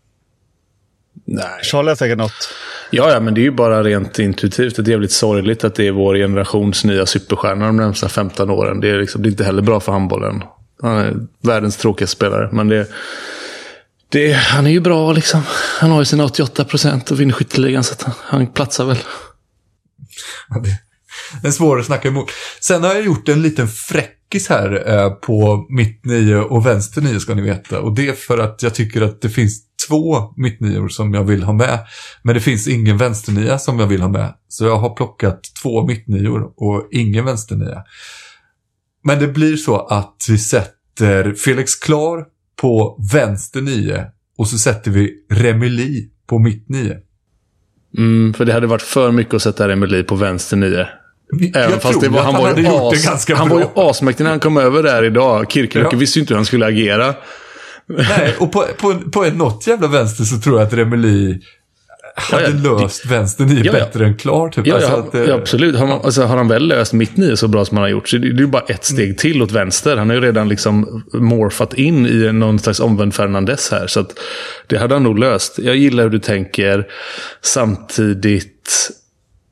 Nej. 1.25 1.63
Charlie 1.63 1.89
har 1.89 1.95
säkert 1.95 2.17
något. 2.17 2.49
Ja, 2.90 3.12
ja, 3.12 3.20
men 3.20 3.34
det 3.34 3.42
är 3.42 3.44
ju 3.44 3.52
bara 3.52 3.84
rent 3.84 4.20
intuitivt. 4.20 4.76
Det 4.76 4.82
är 4.88 4.92
jävligt 4.92 5.12
sorgligt 5.12 5.64
att 5.64 5.76
det 5.76 5.88
är 5.88 5.92
vår 5.92 6.16
generations 6.16 6.84
nya 6.84 7.06
superstjärna 7.06 7.66
de 7.66 7.78
närmsta 7.78 8.10
15 8.10 8.50
åren. 8.50 8.80
Det 8.80 8.90
är, 8.90 9.00
liksom, 9.00 9.22
det 9.22 9.30
är 9.30 9.32
inte 9.32 9.44
heller 9.44 9.62
bra 9.62 9.80
för 9.80 9.92
handbollen. 9.92 10.44
Han 10.82 10.98
är 10.98 11.16
världens 11.42 11.78
tråkigaste 11.78 12.16
spelare. 12.16 12.50
Men 12.52 12.68
det, 12.68 12.88
det, 14.10 14.32
han 14.34 14.68
är 14.68 14.72
ju 14.72 14.80
bra 14.80 15.12
liksom. 15.12 15.42
Han 15.80 15.92
har 15.92 16.00
ju 16.00 16.06
sina 16.06 16.26
88 16.26 16.64
procent 16.64 17.12
och 17.12 17.20
vinner 17.20 17.34
skytteligan 17.34 17.84
så 17.84 17.94
att 17.94 18.04
han, 18.04 18.14
han 18.18 18.48
platsar 18.48 18.86
väl. 18.86 18.98
Ja, 20.50 20.60
det 20.60 20.87
den 21.41 21.51
är 21.51 21.80
att 21.80 21.86
snacka 21.86 22.07
emot. 22.07 22.32
Sen 22.61 22.84
har 22.84 22.93
jag 22.93 23.05
gjort 23.05 23.30
en 23.30 23.41
liten 23.41 23.67
fräckis 23.67 24.49
här 24.49 24.89
eh, 24.89 25.09
på 25.09 25.65
mitt 25.69 26.05
nio 26.05 26.38
och 26.38 26.65
vänster 26.65 27.01
nio 27.01 27.19
ska 27.19 27.36
ni 27.36 27.41
veta. 27.41 27.80
Och 27.80 27.95
det 27.95 28.07
är 28.07 28.13
för 28.13 28.38
att 28.38 28.63
jag 28.63 28.75
tycker 28.75 29.01
att 29.01 29.21
det 29.21 29.30
finns 29.30 29.61
två 29.88 30.34
mittnior 30.38 30.89
som 30.89 31.13
jag 31.13 31.23
vill 31.23 31.43
ha 31.43 31.53
med. 31.53 31.80
Men 32.23 32.36
det 32.36 32.41
finns 32.41 32.67
ingen 32.67 32.97
vänsternia 32.97 33.59
som 33.59 33.80
jag 33.80 33.88
vill 33.88 34.01
ha 34.01 34.09
med. 34.09 34.34
Så 34.47 34.65
jag 34.65 34.78
har 34.78 34.95
plockat 34.95 35.41
två 35.61 35.88
mittnior 35.88 36.53
och 36.55 36.88
ingen 36.91 37.25
vänsternia. 37.25 37.84
Men 39.03 39.19
det 39.19 39.28
blir 39.28 39.57
så 39.57 39.78
att 39.78 40.25
vi 40.30 40.38
sätter 40.38 41.34
Felix 41.34 41.75
Klar 41.75 42.25
på 42.61 43.05
vänster 43.13 43.61
nio 43.61 44.05
och 44.38 44.47
så 44.47 44.57
sätter 44.57 44.91
vi 44.91 45.13
Remeli 45.32 46.09
på 46.28 46.39
mitt 46.39 46.69
nio. 46.69 46.97
Mm, 47.97 48.34
för 48.34 48.45
det 48.45 48.53
hade 48.53 48.67
varit 48.67 48.82
för 48.82 49.11
mycket 49.11 49.34
att 49.34 49.41
sätta 49.41 49.67
Remeli 49.67 50.03
på 50.03 50.15
vänster 50.15 50.57
nio. 50.57 50.88
Även 51.55 51.80
fast 51.80 52.01
det 52.01 52.09
var, 52.09 52.21
han, 52.21 52.34
han 52.36 52.43
var 52.43 52.57
ju 52.57 52.67
as, 52.67 53.05
ganska 53.05 53.36
han 53.36 53.47
bra. 53.49 53.57
var 53.57 53.63
ju 53.63 53.89
asmäktig 53.89 54.23
när 54.23 54.32
han 54.32 54.39
kom 54.39 54.57
över 54.57 54.84
där 54.84 55.03
idag. 55.03 55.51
Kirkelöcke 55.51 55.95
Ja. 55.95 55.99
visste 55.99 56.19
ju 56.19 56.21
inte 56.21 56.34
hur 56.34 56.38
han 56.38 56.45
skulle 56.45 56.65
agera. 56.65 57.15
Nej, 57.89 58.36
och 58.39 58.51
på, 58.51 58.65
på, 58.78 58.99
på 59.11 59.23
något 59.23 59.67
jävla 59.67 59.88
vänster 59.88 60.23
så 60.23 60.38
tror 60.39 60.59
jag 60.59 60.67
att 60.67 60.73
Remeli 60.73 61.39
hade 62.15 62.43
Ja, 62.43 62.49
ja. 62.63 62.80
löst 62.80 63.05
vänster 63.05 63.45
nio 63.45 63.63
Ja, 63.65 63.71
bättre 63.71 64.05
än 64.05 64.17
Klar. 64.17 64.49
Typ. 64.49 64.67
Ja, 64.67 64.75
Alltså 64.75 64.91
att, 64.91 65.15
eh, 65.15 65.21
ja 65.21 65.36
absolut. 65.36 65.75
Har, 65.75 65.88
man, 65.88 66.01
alltså, 66.03 66.23
har 66.23 66.38
han 66.38 66.47
väl 66.47 66.67
löst 66.67 66.93
mitt 66.93 67.17
nio 67.17 67.38
så 67.38 67.47
bra 67.47 67.65
som 67.65 67.78
han 67.78 67.82
har 67.84 67.89
gjort 67.89 68.09
så 68.09 68.17
det, 68.17 68.30
det 68.34 68.38
är 68.38 68.41
ju 68.41 68.47
bara 68.47 68.63
ett 68.67 68.86
steg 68.86 69.17
till 69.17 69.41
åt 69.41 69.51
vänster. 69.51 69.97
Han 69.97 70.09
har 70.09 70.15
ju 70.15 70.21
redan 70.21 70.49
liksom 70.49 71.03
morfat 71.13 71.73
in 71.73 72.05
i 72.07 72.32
någon 72.34 72.59
slags 72.59 72.80
omvänd 72.80 73.13
Fernandes 73.15 73.71
här. 73.71 73.88
Så 73.88 74.05
det 74.67 74.78
hade 74.78 74.95
han 74.95 75.03
nog 75.03 75.19
löst. 75.19 75.59
Jag 75.59 75.75
gillar 75.75 76.03
hur 76.03 76.09
du 76.09 76.19
tänker. 76.19 76.88
Samtidigt... 77.41 78.89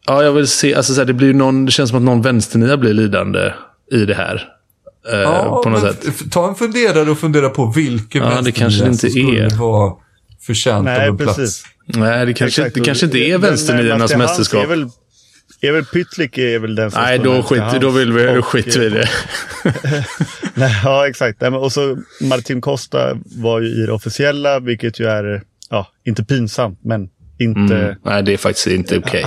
Ja, 0.06 0.24
jag 0.24 0.32
vill 0.34 0.48
se... 0.48 0.76
Alltså, 0.76 0.94
så 0.94 1.02
här, 1.02 1.06
det, 1.06 1.14
blir 1.14 1.34
någon, 1.34 1.66
det 1.66 1.72
känns 1.72 1.90
som 1.90 1.98
att 1.98 2.04
någon 2.04 2.22
vänsternia 2.22 2.78
blir 2.78 2.94
lidande 2.94 3.54
i 3.92 4.06
det 4.06 4.16
här. 4.16 4.50
Eh, 5.12 5.20
ja, 5.20 5.62
på 5.64 5.70
något 5.70 5.82
sätt. 5.82 6.32
Ta 6.32 6.50
en 6.50 6.56
funderare 6.56 7.12
och 7.12 7.20
fundera 7.20 7.50
på 7.50 7.66
vilken 7.76 8.24
Ja, 8.24 8.30
det 8.30 8.36
vänsternia 8.36 8.52
kanske 8.60 8.84
det 8.84 8.88
inte 8.88 9.00
som 9.00 9.10
skulle 9.10 9.46
är. 9.46 9.50
vara 9.50 9.94
förtjänt 10.42 10.86
Nej, 10.86 11.02
av 11.02 11.08
en 11.08 11.18
precis. 11.18 11.36
plats. 11.36 11.64
Nej, 11.86 12.26
det 12.26 12.34
kanske, 12.34 12.62
Exakt. 12.62 12.76
det 12.76 12.82
kanske 12.82 13.06
inte 13.06 13.18
är 13.18 13.38
vänsterniernas 13.38 14.16
mästerskap. 14.16 14.64
Är 14.64 14.68
väl, 14.68 14.90
är 15.62 15.72
väl 15.72 15.86
Pytlik 15.86 16.38
är 16.38 16.60
väl 16.60 16.76
den 16.76 16.92
som 16.92 17.02
Nej, 17.02 17.20
då, 17.20 17.30
närmast 17.30 17.50
skit, 17.50 17.64
till 17.72 17.82
då, 17.82 17.90
vill 17.90 18.12
vi, 18.14 18.24
då 18.24 18.40
Och, 18.40 18.46
skiter 18.46 18.80
vi 18.80 18.86
i 18.86 18.90
det. 18.90 19.10
Nej, 20.54 20.82
ja, 20.84 21.08
exakt. 21.08 21.42
Nej, 21.42 21.52
men, 21.52 21.60
och 21.60 21.72
så 21.72 21.98
Martin 22.22 22.62
Costa 22.62 23.18
var 23.36 23.60
ju 23.62 23.68
i 23.68 23.86
det 23.86 23.92
officiella, 23.92 24.60
vilket 24.60 25.00
ju 25.00 25.06
är, 25.06 25.42
ja, 25.70 25.88
inte 26.06 26.24
pinsamt, 26.24 26.80
men 26.84 27.10
inte, 27.40 27.76
Mm. 27.76 27.96
Nej, 28.06 28.24
det 28.24 28.34
är 28.34 28.38
faktiskt 28.38 28.68
inte 28.68 28.98
okej. 28.98 29.26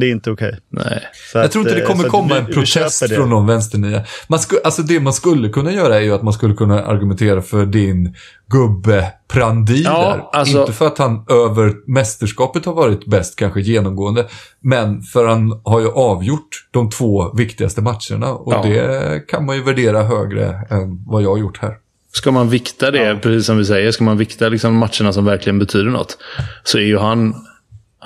Det 0.00 0.06
är 0.06 0.10
inte 0.10 0.30
okej. 0.30 0.58
Nej. 0.70 1.02
Så 1.32 1.38
Jag 1.38 1.52
tror 1.52 1.62
inte 1.62 1.72
att, 1.72 1.76
det 1.78 1.82
eh, 1.82 1.88
kommer 1.96 2.08
komma 2.08 2.34
vi- 2.34 2.40
en 2.40 2.46
protest 2.46 3.14
från 3.14 3.30
någon 3.30 3.46
vänsternia. 3.46 4.04
Man 4.28 4.38
sku, 4.38 4.56
alltså 4.64 4.82
det 4.82 5.00
man 5.00 5.12
skulle 5.12 5.48
kunna 5.48 5.72
göra 5.72 5.96
är 5.96 6.00
ju 6.00 6.14
att 6.14 6.22
man 6.22 6.32
skulle 6.32 6.54
kunna 6.54 6.84
argumentera 6.84 7.42
för 7.42 7.66
din 7.66 8.14
gubbe 8.50 9.12
Prandi 9.28 9.82
Ja, 9.82 9.90
där. 10.32 10.38
alltså- 10.40 10.60
Inte 10.60 10.72
för 10.72 10.86
att 10.86 10.98
han 10.98 11.24
över 11.30 11.74
mästerskapet 11.86 12.64
har 12.64 12.74
varit 12.74 13.06
bäst 13.06 13.36
kanske 13.38 13.60
genomgående. 13.60 14.26
Men 14.60 15.02
för 15.02 15.26
han 15.26 15.60
har 15.64 15.80
ju 15.80 15.88
avgjort 15.90 16.48
de 16.70 16.90
två 16.90 17.32
viktigaste 17.34 17.82
matcherna. 17.82 18.32
Och 18.32 18.52
Ja. 18.52 18.62
det 18.62 19.20
kan 19.28 19.46
man 19.46 19.56
ju 19.56 19.62
värdera 19.62 20.02
högre 20.02 20.44
än 20.70 21.04
vad 21.06 21.22
jag 21.22 21.30
har 21.30 21.38
gjort 21.38 21.58
här. 21.58 21.74
Ska 22.12 22.30
man 22.30 22.48
vikta 22.48 22.90
det, 22.90 23.18
precis 23.22 23.46
som 23.46 23.58
vi 23.58 23.64
säger, 23.64 23.90
ska 23.90 24.04
man 24.04 24.18
vikta 24.18 24.48
liksom 24.48 24.74
matcherna 24.76 25.12
som 25.12 25.24
verkligen 25.24 25.58
betyder 25.58 25.90
något, 25.90 26.18
så 26.64 26.78
är 26.78 26.82
ju 26.82 26.98
han, 26.98 27.34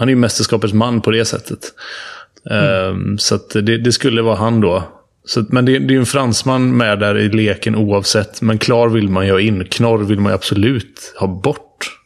han 0.00 0.08
är 0.08 0.12
ju 0.12 0.16
mästerskapets 0.18 0.72
man 0.74 1.00
på 1.00 1.10
det 1.10 1.24
sättet. 1.24 1.58
Ehm, 2.50 3.18
så 3.18 3.34
att 3.34 3.50
det, 3.50 3.78
det 3.78 3.92
skulle 3.92 4.22
vara 4.22 4.36
han 4.36 4.60
då. 4.60 4.82
Så, 5.24 5.40
att- 5.40 5.52
men 5.52 5.64
det, 5.64 5.72
det 5.78 5.86
är 5.86 5.94
ju 5.94 5.98
en 5.98 6.06
fransman 6.06 6.76
med 6.76 6.98
där 6.98 7.18
i 7.18 7.28
leken 7.28 7.76
oavsett. 7.76 8.42
Men 8.42 8.58
Klar 8.58 8.88
vill 8.88 9.08
man 9.08 9.26
ju 9.26 9.32
ha 9.32 9.40
in. 9.40 9.64
Knorr 9.64 9.98
vill 10.04 10.20
man 10.20 10.32
ju 10.32 10.34
absolut 10.34 11.14
ha 11.20 11.26
bort. 11.26 11.96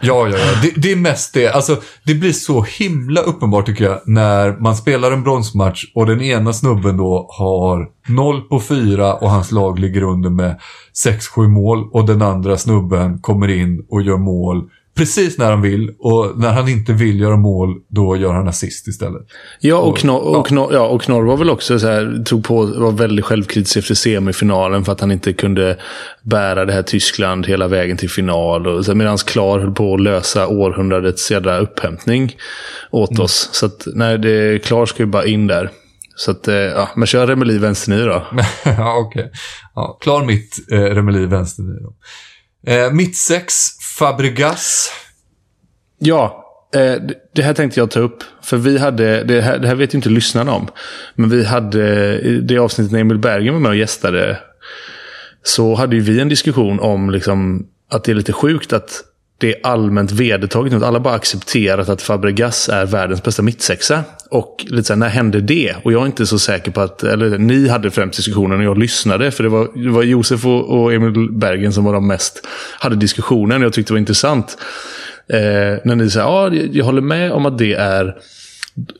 Ja, 0.00 0.28
ja, 0.28 0.36
ja. 0.38 0.60
Det, 0.62 0.72
det 0.80 0.92
är 0.92 0.96
mest 0.96 1.34
det. 1.34 1.48
Alltså, 1.48 1.76
det 2.04 2.14
blir 2.14 2.32
så 2.32 2.62
himla 2.62 3.20
uppenbart 3.20 3.66
tycker 3.66 3.84
jag 3.84 4.00
när 4.06 4.56
man 4.60 4.76
spelar 4.76 5.12
en 5.12 5.22
bronsmatch 5.22 5.84
och 5.94 6.06
den 6.06 6.22
ena 6.22 6.52
snubben 6.52 6.96
då 6.96 7.26
har 7.38 7.88
0 8.08 8.40
på 8.40 8.60
4 8.60 9.14
och 9.14 9.30
hans 9.30 9.52
lag 9.52 9.78
ligger 9.78 10.02
under 10.02 10.30
med 10.30 10.60
6-7 11.04 11.48
mål 11.48 11.88
och 11.92 12.06
den 12.06 12.22
andra 12.22 12.56
snubben 12.56 13.18
kommer 13.18 13.48
in 13.48 13.86
och 13.88 14.02
gör 14.02 14.16
mål 14.16 14.70
precis 14.96 15.38
när 15.38 15.50
han 15.50 15.62
vill 15.62 15.90
och 15.98 16.38
när 16.38 16.52
han 16.52 16.68
inte 16.68 16.92
vill 16.92 17.20
göra 17.20 17.36
mål 17.36 17.74
då 17.88 18.16
gör 18.16 18.32
han 18.32 18.48
assist 18.48 18.88
istället. 18.88 19.22
Ja, 19.60 19.76
och, 19.76 19.88
Och- 19.88 19.98
Knorr, 19.98 20.36
och, 20.36 20.46
Knorr, 20.46 20.72
ja, 20.74 20.86
och 20.86 21.02
Knorr 21.02 21.26
var 21.26 21.36
väl 21.36 21.50
också 21.50 21.78
så 21.78 21.86
här, 21.86 22.24
tog 22.24 22.44
på, 22.44 22.66
var 22.66 22.92
väldigt 22.92 23.24
självkritisk 23.24 23.76
efter 23.76 23.94
semifinalen 23.94 24.84
för 24.84 24.92
att 24.92 25.00
han 25.00 25.12
inte 25.12 25.32
kunde 25.32 25.78
bära 26.22 26.64
det 26.64 26.72
här 26.72 26.82
Tyskland 26.82 27.46
hela 27.46 27.68
vägen 27.68 27.96
till 27.96 28.10
final. 28.10 28.66
Och, 28.66 28.96
medan 28.96 29.18
Klar 29.18 29.58
höll 29.58 29.74
på 29.74 29.94
att 29.94 30.00
lösa 30.00 30.48
århundradets 30.48 31.30
jävla 31.30 31.58
upphämtning 31.58 32.36
åt 32.90 33.18
oss. 33.18 33.48
Så 33.52 33.66
att, 33.66 33.86
nej, 33.94 34.18
det, 34.18 34.64
Klar 34.64 34.86
ska 34.86 35.02
ju 35.02 35.06
bara 35.06 35.26
in 35.26 35.46
där. 35.46 35.70
Så 36.18 36.30
att, 36.30 36.48
eh, 36.48 36.54
ja, 36.54 36.88
men 36.96 37.06
kör 37.06 37.26
Remeli 37.26 37.58
vänsterny 37.58 38.02
då. 38.02 38.26
ja, 38.64 38.96
okej. 39.06 39.30
Ja, 39.74 39.98
klar 40.00 40.24
mitt, 40.24 40.56
eh, 40.72 40.76
Remeli 40.80 41.26
vänster 41.26 41.62
då. 41.62 41.92
Eh, 42.66 42.92
mitt 42.92 43.16
sex, 43.16 43.54
Fabregas. 43.98 44.90
Ja, 45.98 46.46
Eh, 46.74 47.02
det 47.34 47.42
här 47.42 47.54
tänkte 47.54 47.80
jag 47.80 47.90
ta 47.90 48.00
upp. 48.00 48.24
För 48.42 48.56
vi 48.56 48.78
hade, 48.78 49.24
det 49.24 49.40
här, 49.40 49.58
det 49.58 49.68
här 49.68 49.74
vet 49.74 49.94
ju 49.94 49.96
inte 49.96 50.08
lyssnarna 50.08 50.52
om. 50.52 50.68
Men 51.14 51.30
vi 51.30 51.44
hade, 51.44 52.18
i 52.20 52.40
det 52.40 52.58
avsnittet 52.58 52.92
när 52.92 53.00
Emil 53.00 53.18
Bergen 53.18 53.54
var 53.54 53.60
med 53.60 53.68
och 53.68 53.76
gästade. 53.76 54.38
Så 55.42 55.74
hade 55.74 55.96
ju 55.96 56.02
vi 56.02 56.20
en 56.20 56.28
diskussion 56.28 56.80
om 56.80 57.10
liksom, 57.10 57.66
att 57.90 58.04
det 58.04 58.12
är 58.12 58.16
lite 58.16 58.32
sjukt 58.32 58.72
att 58.72 59.02
det 59.38 59.54
är 59.54 59.66
allmänt 59.66 60.12
vedertaget 60.12 60.72
nu. 60.72 60.84
Alla 60.84 61.00
bara 61.00 61.14
accepterat 61.14 61.88
att 61.88 62.02
Fabregas 62.02 62.68
är 62.68 62.86
världens 62.86 63.22
bästa 63.22 63.42
mittsexa. 63.42 64.04
Och 64.30 64.64
lite 64.68 64.84
såhär, 64.84 64.98
när 64.98 65.08
hände 65.08 65.40
det? 65.40 65.74
Och 65.82 65.92
jag 65.92 66.02
är 66.02 66.06
inte 66.06 66.26
så 66.26 66.38
säker 66.38 66.70
på 66.70 66.80
att, 66.80 67.02
eller 67.02 67.38
ni 67.38 67.68
hade 67.68 67.90
främst 67.90 68.16
diskussionen 68.16 68.58
och 68.58 68.64
jag 68.64 68.78
lyssnade. 68.78 69.30
För 69.30 69.42
det 69.42 69.48
var, 69.48 69.84
det 69.84 69.90
var 69.90 70.02
Josef 70.02 70.46
och, 70.46 70.80
och 70.80 70.92
Emil 70.94 71.32
Bergen 71.32 71.72
som 71.72 71.84
var 71.84 71.92
de 71.92 72.06
mest, 72.06 72.46
hade 72.80 72.96
diskussionen. 72.96 73.62
Och 73.62 73.66
jag 73.66 73.72
tyckte 73.72 73.90
det 73.90 73.94
var 73.94 73.98
intressant. 73.98 74.58
Eh, 75.28 75.38
när 75.84 75.94
ni 75.94 76.10
säger, 76.10 76.26
ja, 76.26 76.54
jag 76.72 76.84
håller 76.84 77.02
med 77.02 77.32
om 77.32 77.46
att 77.46 77.58
det 77.58 77.74
är, 77.74 78.16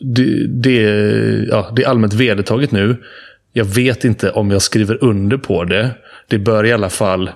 det, 0.01 0.47
det, 0.49 0.80
ja, 1.51 1.72
det 1.76 1.82
är 1.82 1.89
allmänt 1.89 2.14
vedertaget 2.14 2.70
nu. 2.70 2.97
Jag 3.53 3.64
vet 3.64 4.05
inte 4.05 4.30
om 4.30 4.51
jag 4.51 4.62
skriver 4.62 5.05
under 5.05 5.37
på 5.37 5.64
det. 5.64 5.91
Det 6.28 6.39
bör 6.39 6.66
i 6.66 6.72
alla 6.72 6.91
fall 6.91 7.30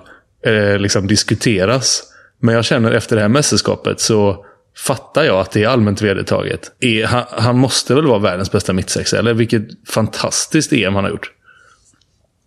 eh, 0.45 0.77
liksom 0.77 1.07
diskuteras. 1.07 2.10
Men 2.41 2.55
jag 2.55 2.65
känner 2.65 2.91
efter 2.91 3.15
det 3.15 3.21
här 3.21 3.29
mästerskapet 3.29 3.99
så 3.99 4.45
fattar 4.77 5.23
jag 5.23 5.39
att 5.39 5.51
det 5.51 5.63
är 5.63 5.67
allmänt 5.67 6.01
vedertaget. 6.01 6.71
Är, 6.79 7.05
han, 7.05 7.23
han, 7.29 7.57
måste 7.57 7.95
väl 7.95 8.07
vara 8.07 8.19
världens 8.19 8.51
bästa 8.51 8.73
mittsexa, 8.73 9.19
eller? 9.19 9.33
Vilket 9.33 9.63
fantastiskt 9.89 10.73
EM 10.73 10.95
han 10.95 11.03
har 11.03 11.11
gjort. 11.11 11.31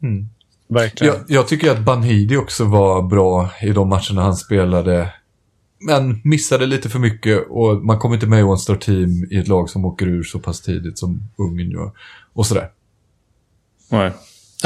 Mm. 0.03 0.29
Verkligen. 0.69 1.15
Jag, 1.15 1.25
jag, 1.29 1.49
tycker 1.49 1.71
att 1.71 1.81
Banhidi 1.81 2.37
också 2.37 2.65
var 2.65 3.03
bra 3.03 3.51
i 3.63 3.71
de 3.71 3.89
matcherna 3.89 4.23
han 4.23 4.37
spelade. 4.37 5.15
Men 5.81 6.21
missade 6.25 6.67
lite 6.67 6.89
för 6.89 6.99
mycket 6.99 7.47
och 7.49 7.85
man 7.85 7.99
kommer 7.99 8.15
inte 8.15 8.27
med 8.27 8.41
i 8.41 8.43
One 8.43 8.59
Star 8.59 8.77
Team 8.77 9.27
i 9.31 9.39
ett 9.39 9.49
lag 9.49 9.71
som 9.71 9.85
åker 9.85 10.07
ur 10.07 10.23
så 10.23 10.39
pass 10.39 10.61
tidigt 10.61 10.99
som 10.99 11.23
Ungern 11.37 11.71
gör. 11.71 11.91
Och 12.33 12.47
sådär. 12.47 12.69
Nej. 13.91 14.13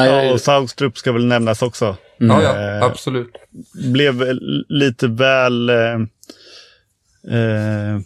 Ja, 0.06 0.32
och 0.32 0.40
Saugstrup 0.40 0.98
ska 0.98 1.12
väl 1.12 1.26
nämnas 1.26 1.62
också. 1.62 1.96
Mm. 2.20 2.36
Ja, 2.36 2.42
ja, 2.42 2.76
eh, 2.76 2.82
absolut. 2.82 3.32
Blev 3.92 4.24
lite 4.68 5.06
väl 5.06 5.70
eh, 5.70 5.76
eh, 7.38 8.00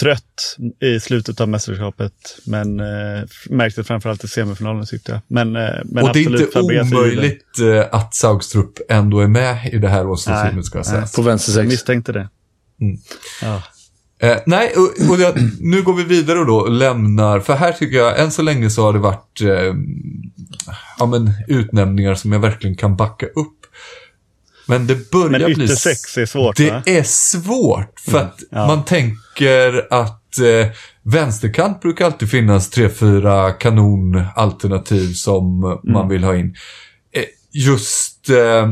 trött 0.00 0.56
i 0.80 1.00
slutet 1.00 1.40
av 1.40 1.48
mästerskapet. 1.48 2.12
Men 2.44 2.80
eh, 2.80 3.24
märkte 3.50 3.84
framförallt 3.84 4.24
i 4.24 4.28
semifinalen 4.28 4.86
tyckte 4.86 5.12
jag. 5.12 5.20
Men, 5.28 5.56
eh, 5.56 5.62
men 5.84 6.04
och 6.04 6.12
det 6.12 6.20
är 6.20 6.42
inte 6.42 6.60
omöjligt 6.60 7.58
eh, 7.58 7.94
att 7.94 8.14
Saugstrup 8.14 8.72
ändå 8.88 9.20
är 9.20 9.28
med 9.28 9.70
i 9.72 9.78
det 9.78 9.88
här 9.88 10.06
årstidsteamet 10.06 10.64
ska 10.64 10.78
jag 10.78 10.86
säga. 10.86 11.06
På 11.16 11.22
vänster 11.22 11.52
sex. 11.52 11.56
Jag 11.56 11.66
misstänkte 11.66 12.12
det. 12.12 12.28
Mm. 12.80 12.98
Ja. 13.42 13.62
Eh, 14.20 14.36
nej, 14.46 14.72
och, 14.76 15.10
och 15.10 15.20
jag, 15.20 15.34
nu 15.60 15.82
går 15.82 15.94
vi 15.94 16.04
vidare 16.04 16.44
då 16.44 16.56
och 16.56 16.70
lämnar, 16.70 17.40
för 17.40 17.54
här 17.54 17.72
tycker 17.72 17.96
jag, 17.96 18.20
än 18.20 18.30
så 18.30 18.42
länge 18.42 18.70
så 18.70 18.82
har 18.82 18.92
det 18.92 18.98
varit 18.98 19.40
eh, 19.40 19.74
ja, 20.98 21.06
men, 21.06 21.32
utnämningar 21.48 22.14
som 22.14 22.32
jag 22.32 22.40
verkligen 22.40 22.76
kan 22.76 22.96
backa 22.96 23.26
upp. 23.26 23.58
Men 24.66 24.86
det 24.86 25.10
börjar 25.10 25.30
men 25.30 25.44
bli... 25.44 25.66
Men 25.66 25.76
sex 25.76 26.18
är 26.18 26.26
svårt 26.26 26.56
Det 26.56 26.70
va? 26.70 26.82
är 26.86 27.02
svårt, 27.02 28.00
för 28.00 28.18
att 28.18 28.40
ja. 28.50 28.66
man 28.66 28.84
tänker 28.84 29.86
att 29.90 30.38
eh, 30.38 30.66
vänsterkant 31.02 31.80
brukar 31.80 32.04
alltid 32.04 32.30
finnas 32.30 32.70
tre, 32.70 32.88
fyra 32.88 33.52
kanonalternativ 33.52 35.12
som 35.12 35.64
mm. 35.64 35.78
man 35.84 36.08
vill 36.08 36.24
ha 36.24 36.36
in. 36.36 36.56
Eh, 37.12 37.24
just 37.52 38.30
eh, 38.30 38.66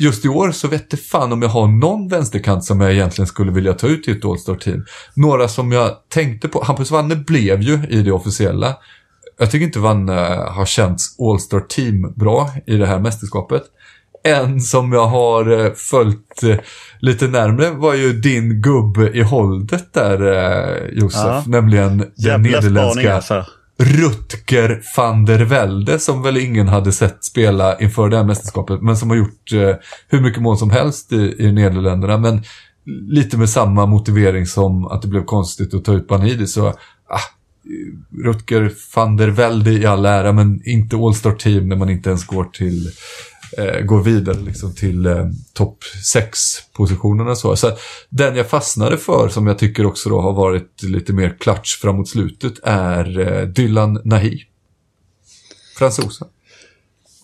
just 0.00 0.24
i 0.24 0.28
år 0.28 0.52
så 0.52 0.68
vet 0.68 0.90
det 0.90 0.96
fan 0.96 1.32
om 1.32 1.42
jag 1.42 1.48
har 1.48 1.66
någon 1.66 2.08
vänsterkant 2.08 2.64
som 2.64 2.80
jag 2.80 2.92
egentligen 2.92 3.26
skulle 3.26 3.52
vilja 3.52 3.74
ta 3.74 3.86
ut 3.86 4.08
i 4.08 4.10
ett 4.10 4.24
All-Star-team. 4.24 4.84
Några 5.14 5.48
som 5.48 5.72
jag 5.72 5.96
tänkte 6.08 6.48
på, 6.48 6.64
Hampus 6.64 6.90
Wanne 6.90 7.16
blev 7.16 7.62
ju 7.62 7.86
i 7.88 8.02
det 8.02 8.12
officiella. 8.12 8.76
Jag 9.40 9.50
tycker 9.50 9.66
inte 9.66 9.78
Wanne 9.78 10.12
har 10.48 10.66
känts 10.66 11.20
All-Star-team 11.20 12.12
bra 12.16 12.50
i 12.66 12.76
det 12.76 12.86
här 12.86 12.98
mästerskapet. 12.98 13.62
En 14.24 14.60
som 14.60 14.92
jag 14.92 15.06
har 15.06 15.64
eh, 15.64 15.72
följt 15.72 16.42
eh, 16.42 16.56
lite 16.98 17.26
närmre 17.26 17.70
var 17.70 17.94
ju 17.94 18.12
din 18.12 18.62
gubbe 18.62 19.10
i 19.10 19.22
holdet 19.22 19.92
där, 19.92 20.32
eh, 20.32 20.98
Josef. 20.98 21.24
Ja. 21.24 21.44
Nämligen 21.46 21.98
den 21.98 22.10
Jävla 22.16 22.38
nederländska... 22.38 23.14
Alltså. 23.14 23.44
Rutger 23.78 24.82
van 24.96 25.24
der 25.24 25.38
Velde 25.38 25.98
som 25.98 26.22
väl 26.22 26.36
ingen 26.36 26.68
hade 26.68 26.92
sett 26.92 27.24
spela 27.24 27.78
inför 27.78 28.08
det 28.08 28.16
här 28.16 28.24
mästerskapet 28.24 28.82
men 28.82 28.96
som 28.96 29.10
har 29.10 29.16
gjort 29.16 29.52
hur 30.08 30.20
mycket 30.20 30.42
mål 30.42 30.58
som 30.58 30.70
helst 30.70 31.12
i, 31.12 31.36
i 31.38 31.52
Nederländerna. 31.52 32.18
Men 32.18 32.42
lite 33.08 33.38
med 33.38 33.50
samma 33.50 33.86
motivering 33.86 34.46
som 34.46 34.86
att 34.86 35.02
det 35.02 35.08
blev 35.08 35.24
konstigt 35.24 35.74
att 35.74 35.84
ta 35.84 35.92
ut 35.92 36.08
Banidi 36.08 36.46
så 36.46 36.66
ah, 36.66 36.74
Rutger 38.24 38.72
van 38.94 39.16
der 39.16 39.28
Velde 39.28 39.70
i 39.70 39.86
all 39.86 40.06
ära 40.06 40.32
men 40.32 40.62
inte 40.64 40.96
All-Star 40.96 41.32
Team 41.32 41.68
när 41.68 41.76
man 41.76 41.90
inte 41.90 42.08
ens 42.08 42.26
går 42.26 42.44
till 42.44 42.90
eh, 43.58 43.80
går 43.80 44.02
vidare 44.02 44.38
liksom 44.40 44.74
till 44.74 45.06
eh, 45.06 45.26
topp 45.52 45.84
6-positionerna. 46.14 47.34
Så. 47.34 47.56
så 47.56 47.76
den 48.08 48.36
jag 48.36 48.50
fastnade 48.50 48.98
för, 48.98 49.28
som 49.28 49.46
jag 49.46 49.58
tycker 49.58 49.86
också 49.86 50.08
då 50.08 50.20
har 50.20 50.32
varit 50.32 50.82
lite 50.82 51.12
mer 51.12 51.36
klatsch 51.40 51.80
framåt 51.80 52.08
slutet, 52.08 52.54
är 52.62 53.18
eh, 53.18 53.48
Dylan 53.48 54.00
Nahi. 54.04 54.44
Fransosen. 55.78 56.28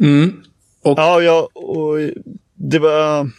Mm. 0.01 0.43
Och... 0.83 0.99
Ja, 0.99 1.23
ja 1.23 1.49
och 1.55 1.99
det 2.55 2.79
var 2.79 3.31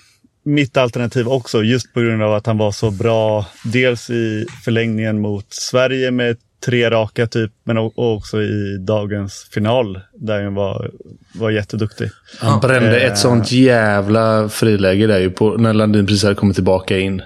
mitt 0.43 0.77
alternativ 0.77 1.27
också, 1.27 1.63
just 1.63 1.93
på 1.93 1.99
grund 1.99 2.23
av 2.23 2.33
att 2.33 2.45
han 2.45 2.57
var 2.57 2.71
så 2.71 2.91
bra. 2.91 3.45
Dels 3.63 4.09
i 4.09 4.45
förlängningen 4.63 5.21
mot 5.21 5.53
Sverige 5.53 6.11
med 6.11 6.37
tre 6.66 6.89
raka 6.89 7.28
typ, 7.28 7.51
men 7.64 7.78
också 7.95 8.41
i 8.41 8.78
dagens 8.80 9.47
final 9.51 9.99
där 10.14 10.43
han 10.43 10.53
var, 10.53 10.91
var 11.34 11.49
jätteduktig. 11.49 12.10
Han 12.39 12.60
brände 12.60 12.99
ett 12.99 13.18
sånt 13.18 13.51
jävla 13.51 14.49
friläge 14.49 15.08
där 15.08 15.20
ju 15.20 15.30
på, 15.30 15.49
när 15.58 15.74
Landin 15.74 16.05
precis 16.05 16.24
hade 16.24 16.36
kommit 16.36 16.55
tillbaka 16.55 16.97
in. 16.97 17.22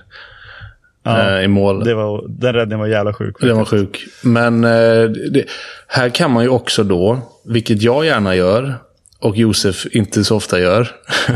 Ja, 1.03 1.37
eh, 1.37 1.43
i 1.43 1.47
mål. 1.47 1.83
Det 1.83 1.93
var, 1.93 2.25
den 2.27 2.53
räddningen 2.53 2.79
var 2.79 2.87
jävla 2.87 3.13
sjuk. 3.13 3.35
Den 3.41 3.57
var 3.57 3.65
sjuk. 3.65 4.05
Men 4.21 4.63
eh, 4.63 5.03
det, 5.31 5.45
här 5.87 6.09
kan 6.09 6.31
man 6.31 6.43
ju 6.43 6.49
också 6.49 6.83
då, 6.83 7.19
vilket 7.45 7.81
jag 7.81 8.05
gärna 8.05 8.35
gör, 8.35 8.75
och 9.19 9.37
Josef 9.37 9.85
inte 9.91 10.23
så 10.23 10.35
ofta 10.35 10.59
gör. 10.59 10.87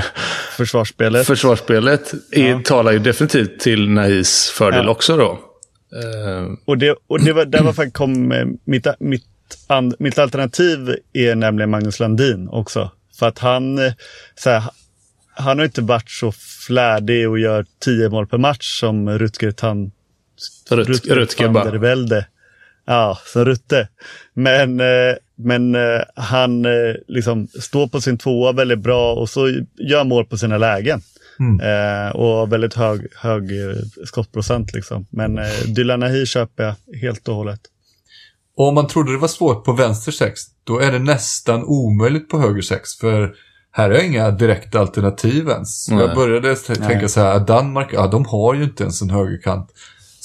Försvarsspelet. 0.57 1.27
Försvarsspelet 1.27 2.13
ja. 2.31 2.61
talar 2.63 2.91
ju 2.91 2.99
definitivt 2.99 3.59
till 3.59 3.89
Nahis 3.89 4.49
fördel 4.49 4.85
ja. 4.85 4.91
också 4.91 5.17
då. 5.17 5.39
Uh, 5.95 6.53
och 6.65 6.77
det, 6.77 6.95
och 7.07 7.19
det 7.19 7.33
var, 7.33 7.45
där 7.45 7.63
var 7.63 7.73
faktiskt 7.73 7.95
kom 7.95 8.27
mitt, 8.63 8.87
mitt, 8.99 9.25
and, 9.67 9.95
mitt 9.99 10.19
alternativ 10.19 10.95
är 11.13 11.35
nämligen 11.35 11.69
Magnus 11.69 11.99
Landin 11.99 12.49
också. 12.49 12.91
För 13.19 13.27
att 13.27 13.39
han, 13.39 13.79
så 14.35 14.49
här, 14.49 14.63
han 15.33 15.57
har 15.57 15.65
inte 15.65 15.81
varit 15.81 16.09
så 16.09 16.31
flärdig 16.67 17.29
och 17.29 17.39
gör 17.39 17.65
tio 17.79 18.09
mål 18.09 18.27
per 18.27 18.37
match 18.37 18.79
som 18.79 19.09
Rutger 19.09 19.51
Tan... 19.51 19.91
Rut, 20.69 20.87
Rutger, 20.87 21.15
Rutger. 21.15 22.25
Ja, 22.85 23.19
som 23.25 23.45
Rutte. 23.45 23.87
Men, 24.33 24.79
eh, 24.79 25.15
men 25.35 25.75
eh, 25.75 26.01
han 26.15 26.65
liksom 27.07 27.47
står 27.47 27.87
på 27.87 28.01
sin 28.01 28.17
tvåa 28.17 28.51
väldigt 28.51 28.79
bra 28.79 29.13
och 29.13 29.29
så 29.29 29.49
gör 29.75 30.03
mål 30.03 30.25
på 30.25 30.37
sina 30.37 30.57
lägen. 30.57 31.01
Mm. 31.39 31.59
Eh, 31.59 32.15
och 32.15 32.51
väldigt 32.51 32.73
hög, 32.73 33.07
hög 33.15 33.43
eh, 33.43 33.75
skottprocent. 34.05 34.73
Liksom. 34.73 35.07
Men 35.09 35.37
eh, 35.37 35.45
Dylan 35.75 36.25
köper 36.25 36.63
jag 36.63 36.99
helt 36.99 37.27
och 37.27 37.35
hållet. 37.35 37.59
Och 38.57 38.67
om 38.67 38.75
man 38.75 38.87
trodde 38.87 39.11
det 39.11 39.17
var 39.17 39.27
svårt 39.27 39.65
på 39.65 39.73
vänster 39.73 40.11
sex, 40.11 40.41
då 40.63 40.79
är 40.79 40.91
det 40.91 40.99
nästan 40.99 41.63
omöjligt 41.63 42.29
på 42.29 42.39
höger 42.39 42.61
sex. 42.61 42.95
För 42.95 43.35
här 43.71 43.89
är 43.89 44.03
inga 44.03 44.31
direkta 44.31 44.79
alternativ 44.79 45.49
ens. 45.49 45.89
Nej. 45.89 45.99
Jag 45.99 46.15
började 46.15 46.55
tänka 46.55 46.87
Nej. 46.87 47.09
så 47.09 47.19
här, 47.19 47.39
Danmark, 47.39 47.89
ja 47.93 48.07
de 48.07 48.25
har 48.25 48.53
ju 48.53 48.63
inte 48.63 48.83
ens 48.83 49.01
en 49.01 49.09
högerkant. 49.09 49.69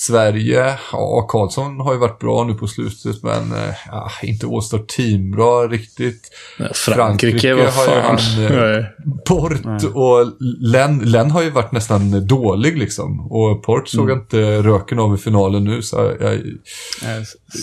Sverige, 0.00 0.78
ja 0.92 1.26
Karlsson 1.28 1.80
har 1.80 1.92
ju 1.92 1.98
varit 1.98 2.18
bra 2.18 2.44
nu 2.44 2.54
på 2.54 2.66
slutet 2.66 3.22
men 3.22 3.52
eh, 3.52 3.74
ja, 3.86 4.10
inte 4.22 4.46
All-Star 4.46 4.78
Team 4.78 5.30
bra 5.30 5.68
riktigt. 5.68 6.30
Ja, 6.58 6.64
Frankrike, 6.74 7.38
Frankrike 7.38 7.70
har 7.70 7.94
ju 7.94 8.00
han 8.00 8.78
eh, 8.78 8.84
Port 9.26 9.84
och 9.94 10.32
Len, 10.60 10.98
Len 10.98 11.30
har 11.30 11.42
ju 11.42 11.50
varit 11.50 11.72
nästan 11.72 12.26
dålig 12.26 12.78
liksom. 12.78 13.32
Och 13.32 13.62
Port 13.62 13.88
såg 13.88 14.10
mm. 14.10 14.18
inte 14.18 14.62
röken 14.62 14.98
av 14.98 15.14
i 15.14 15.18
finalen 15.18 15.64
nu 15.64 15.82
så 15.82 15.96
jag, 16.20 16.40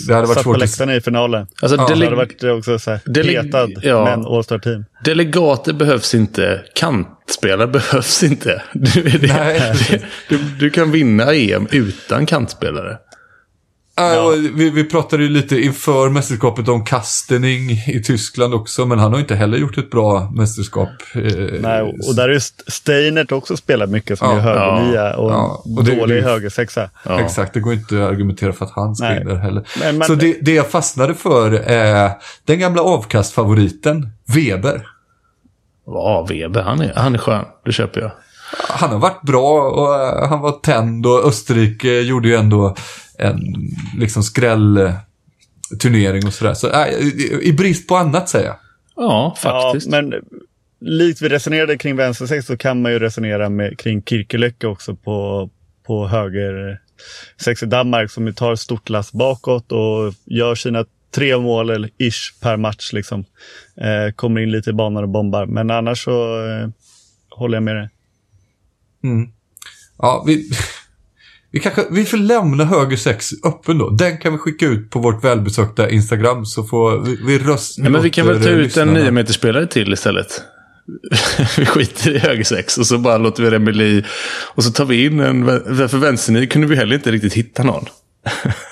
det 0.06 0.14
hade 0.14 0.26
varit 0.26 0.34
Satt 0.34 0.42
svårt 0.42 0.54
på 0.54 0.60
läktaren 0.60 0.90
i 0.90 1.00
finalen. 1.00 1.46
Alltså, 1.62 1.76
ja. 1.76 1.88
Det 1.88 2.04
hade 2.04 2.16
varit 2.16 2.44
också 2.44 2.78
så 2.78 2.90
här, 2.90 3.00
petad 3.22 3.68
ja. 3.82 4.04
med 4.04 4.12
en 4.12 4.26
All-Star 4.26 4.58
Team. 4.58 4.84
Delegater 5.04 5.72
behövs 5.72 6.14
inte. 6.14 6.64
Kantspelare 7.28 7.66
behövs 7.66 8.22
inte. 8.22 8.62
Du, 8.72 9.02
det, 9.02 10.00
du, 10.28 10.38
du, 10.58 10.70
kan 10.70 10.90
vinna 10.90 11.34
EM 11.34 11.68
utan 11.70 12.26
kantspelare. 12.26 12.98
Ja. 13.96 14.34
Vi, 14.54 14.70
vi 14.70 14.84
pratade 14.84 15.22
ju 15.22 15.28
lite 15.28 15.60
inför 15.60 16.08
mästerskapet 16.08 16.68
om 16.68 16.84
Kastening 16.84 17.70
i 17.70 18.02
Tyskland 18.04 18.54
också, 18.54 18.86
men 18.86 18.98
han 18.98 19.12
har 19.12 19.20
inte 19.20 19.34
heller 19.34 19.58
gjort 19.58 19.78
ett 19.78 19.90
bra 19.90 20.30
mästerskap. 20.34 20.88
Eh, 21.14 21.22
Nej, 21.60 21.82
och 22.08 22.14
där 22.14 22.28
är 22.28 22.32
ju 22.32 22.40
Steinert 22.66 23.32
också 23.32 23.56
spelat 23.56 23.90
mycket 23.90 24.18
som 24.18 24.30
ja. 24.30 24.36
är 24.36 24.40
högernia 24.40 25.16
och, 25.16 25.30
ja. 25.30 25.62
och 25.76 25.84
dålig 25.84 26.22
högersexa. 26.22 26.90
Ja. 27.04 27.20
Exakt, 27.20 27.54
det 27.54 27.60
går 27.60 27.72
inte 27.72 28.04
att 28.04 28.10
argumentera 28.10 28.52
för 28.52 28.64
att 28.64 28.72
han 28.72 28.96
spelar 28.96 29.36
heller. 29.36 29.68
Men, 29.80 29.98
men, 29.98 30.06
Så 30.06 30.14
det, 30.14 30.38
det 30.40 30.54
jag 30.54 30.70
fastnade 30.70 31.14
för 31.14 31.52
är 31.52 32.10
den 32.44 32.58
gamla 32.58 32.82
avkastfavoriten, 32.82 34.10
Weber. 34.34 34.97
Ja, 35.90 36.26
Weber, 36.28 36.62
han 36.62 36.80
är, 36.80 36.92
han 36.94 37.14
är 37.14 37.18
skön. 37.18 37.44
Det 37.64 37.72
köper 37.72 38.00
jag. 38.00 38.10
Han 38.68 38.90
har 38.90 38.98
varit 38.98 39.22
bra 39.22 39.70
och 39.70 39.94
eh, 39.94 40.28
han 40.28 40.40
var 40.40 40.52
tänd 40.52 41.06
och 41.06 41.24
Österrike 41.24 42.00
gjorde 42.00 42.28
ju 42.28 42.34
ändå 42.34 42.76
en 43.18 43.40
liksom 43.98 44.22
skrällturnering 44.22 46.26
och 46.26 46.32
sådär. 46.32 46.54
Så 46.54 46.70
äh, 46.70 46.88
i 47.42 47.52
brist 47.52 47.88
på 47.88 47.96
annat 47.96 48.28
säger 48.28 48.46
jag. 48.46 48.56
Ja, 48.96 49.36
faktiskt. 49.38 49.92
Ja, 49.92 50.02
men 50.02 50.14
likt 50.80 51.22
vi 51.22 51.28
resonerade 51.28 51.78
kring 51.78 51.96
vänstersex 51.96 52.46
så 52.46 52.56
kan 52.56 52.82
man 52.82 52.92
ju 52.92 52.98
resonera 52.98 53.48
med, 53.48 53.78
kring 53.78 54.02
Kirkelöcke 54.02 54.66
också 54.66 54.94
på, 54.94 55.50
på 55.86 56.08
höger 56.08 56.80
sex 57.40 57.62
i 57.62 57.66
Danmark 57.66 58.10
som 58.10 58.34
tar 58.34 58.54
stort 58.54 58.88
lass 58.88 59.12
bakåt 59.12 59.72
och 59.72 60.14
gör 60.24 60.54
sina 60.54 60.84
tre 61.14 61.38
mål 61.38 61.70
eller 61.70 61.90
ish 61.98 62.40
per 62.42 62.56
match. 62.56 62.92
Liksom. 62.92 63.24
Eh, 63.80 64.14
kommer 64.14 64.40
in 64.40 64.50
lite 64.50 64.70
i 64.70 64.72
banan 64.72 65.02
och 65.02 65.08
bombar. 65.08 65.46
Men 65.46 65.70
annars 65.70 66.04
så 66.04 66.46
eh, 66.46 66.68
håller 67.30 67.56
jag 67.56 67.62
med 67.62 67.76
dig. 67.76 67.88
Mm. 69.04 69.28
Ja, 69.98 70.24
vi, 70.26 70.50
vi, 71.50 71.60
kanske, 71.60 71.86
vi 71.90 72.04
får 72.04 72.16
lämna 72.16 72.64
höger 72.64 72.96
sex 72.96 73.30
öppen 73.44 73.78
då. 73.78 73.90
Den 73.90 74.18
kan 74.18 74.32
vi 74.32 74.38
skicka 74.38 74.66
ut 74.66 74.90
på 74.90 74.98
vårt 74.98 75.24
välbesökta 75.24 75.90
Instagram 75.90 76.46
så 76.46 76.64
får 76.64 77.00
vi, 77.00 77.18
vi 77.26 77.38
rösta. 77.38 77.82
Ja, 77.82 77.90
men 77.90 78.02
vi 78.02 78.10
kan 78.10 78.26
väl 78.26 78.42
ta 78.42 78.48
ut 78.48 78.76
en 78.76 78.88
9 78.88 79.10
meter 79.10 79.32
spelare 79.32 79.66
till 79.66 79.92
istället. 79.92 80.42
vi 81.58 81.66
skiter 81.66 82.16
i 82.16 82.18
höger 82.18 82.44
sex 82.44 82.78
och 82.78 82.86
så 82.86 82.98
bara 82.98 83.18
låter 83.18 83.42
vi 83.42 83.50
Remeli. 83.50 84.04
Och 84.54 84.64
så 84.64 84.70
tar 84.70 84.84
vi 84.84 85.04
in 85.04 85.20
en, 85.20 85.46
för 85.88 85.98
vänsternio 85.98 86.46
kunde 86.46 86.66
vi 86.66 86.76
heller 86.76 86.94
inte 86.94 87.10
riktigt 87.10 87.34
hitta 87.34 87.62
någon. 87.62 87.84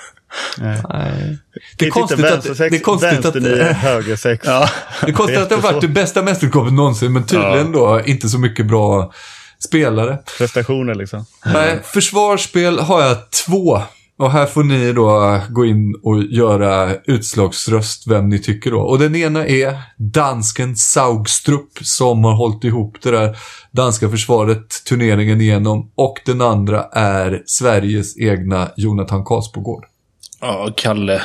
Nej. 0.57 1.37
Det 1.77 1.85
är 1.85 1.89
konstigt 1.89 2.25
att... 2.25 2.43
Det 2.57 2.65
är 2.65 2.79
konstigt 2.79 3.25
att... 3.25 3.43
höger 3.73 4.15
sex. 4.27 4.43
Ja. 4.47 4.69
Det 5.01 5.07
är 5.07 5.13
konstigt 5.13 5.37
att 5.37 5.49
det 5.49 5.55
har 5.55 5.61
varit 5.61 5.81
det 5.81 5.87
bästa 5.87 6.23
mästerskapet 6.23 6.73
någonsin, 6.73 7.13
men 7.13 7.23
tydligen 7.23 7.73
ja. 7.73 7.79
då 7.79 8.01
inte 8.05 8.29
så 8.29 8.39
mycket 8.39 8.65
bra 8.65 9.13
spelare. 9.59 10.17
Prestationer 10.37 10.95
liksom. 10.95 11.25
Nej, 11.45 11.79
försvarsspel 11.83 12.79
har 12.79 13.01
jag 13.01 13.17
två. 13.31 13.81
Och 14.19 14.31
här 14.31 14.45
får 14.45 14.63
ni 14.63 14.93
då 14.93 15.41
gå 15.49 15.65
in 15.65 15.95
och 16.03 16.23
göra 16.23 16.95
utslagsröst 17.05 18.07
vem 18.07 18.29
ni 18.29 18.39
tycker 18.39 18.71
då. 18.71 18.79
Och 18.79 18.99
den 18.99 19.15
ena 19.15 19.47
är 19.47 19.77
dansken 19.97 20.75
Saugstrup 20.75 21.77
som 21.81 22.23
har 22.23 22.35
hållit 22.35 22.63
ihop 22.63 22.97
det 23.01 23.11
där 23.11 23.37
danska 23.71 24.09
försvaret 24.09 24.83
turneringen 24.85 25.41
igenom. 25.41 25.91
Och 25.95 26.17
den 26.25 26.41
andra 26.41 26.83
är 26.93 27.43
Sveriges 27.45 28.17
egna 28.17 28.69
Jonathan 28.77 29.25
Karlsbogård. 29.25 29.85
Ja, 30.41 30.69
Kalle. 30.75 31.21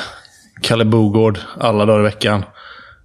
Kalle 0.61 0.85
Bogård 0.85 1.39
alla 1.61 1.87
dagar 1.87 2.01
i 2.01 2.03
veckan. 2.03 2.45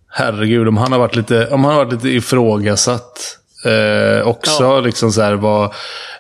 Herregud, 0.10 0.68
om 0.68 0.78
han 0.78 0.92
har 0.92 1.00
varit 1.00 1.16
lite, 1.16 1.48
om 1.48 1.64
han 1.64 1.74
har 1.74 1.86
varit 1.86 1.94
lite 1.94 2.10
ifrågasatt 2.10 3.38
Eh, 3.66 4.28
också 4.28 4.64
ja. 4.64 4.80
liksom 4.80 5.12
så 5.12 5.22
här 5.22 5.34
var, 5.34 5.66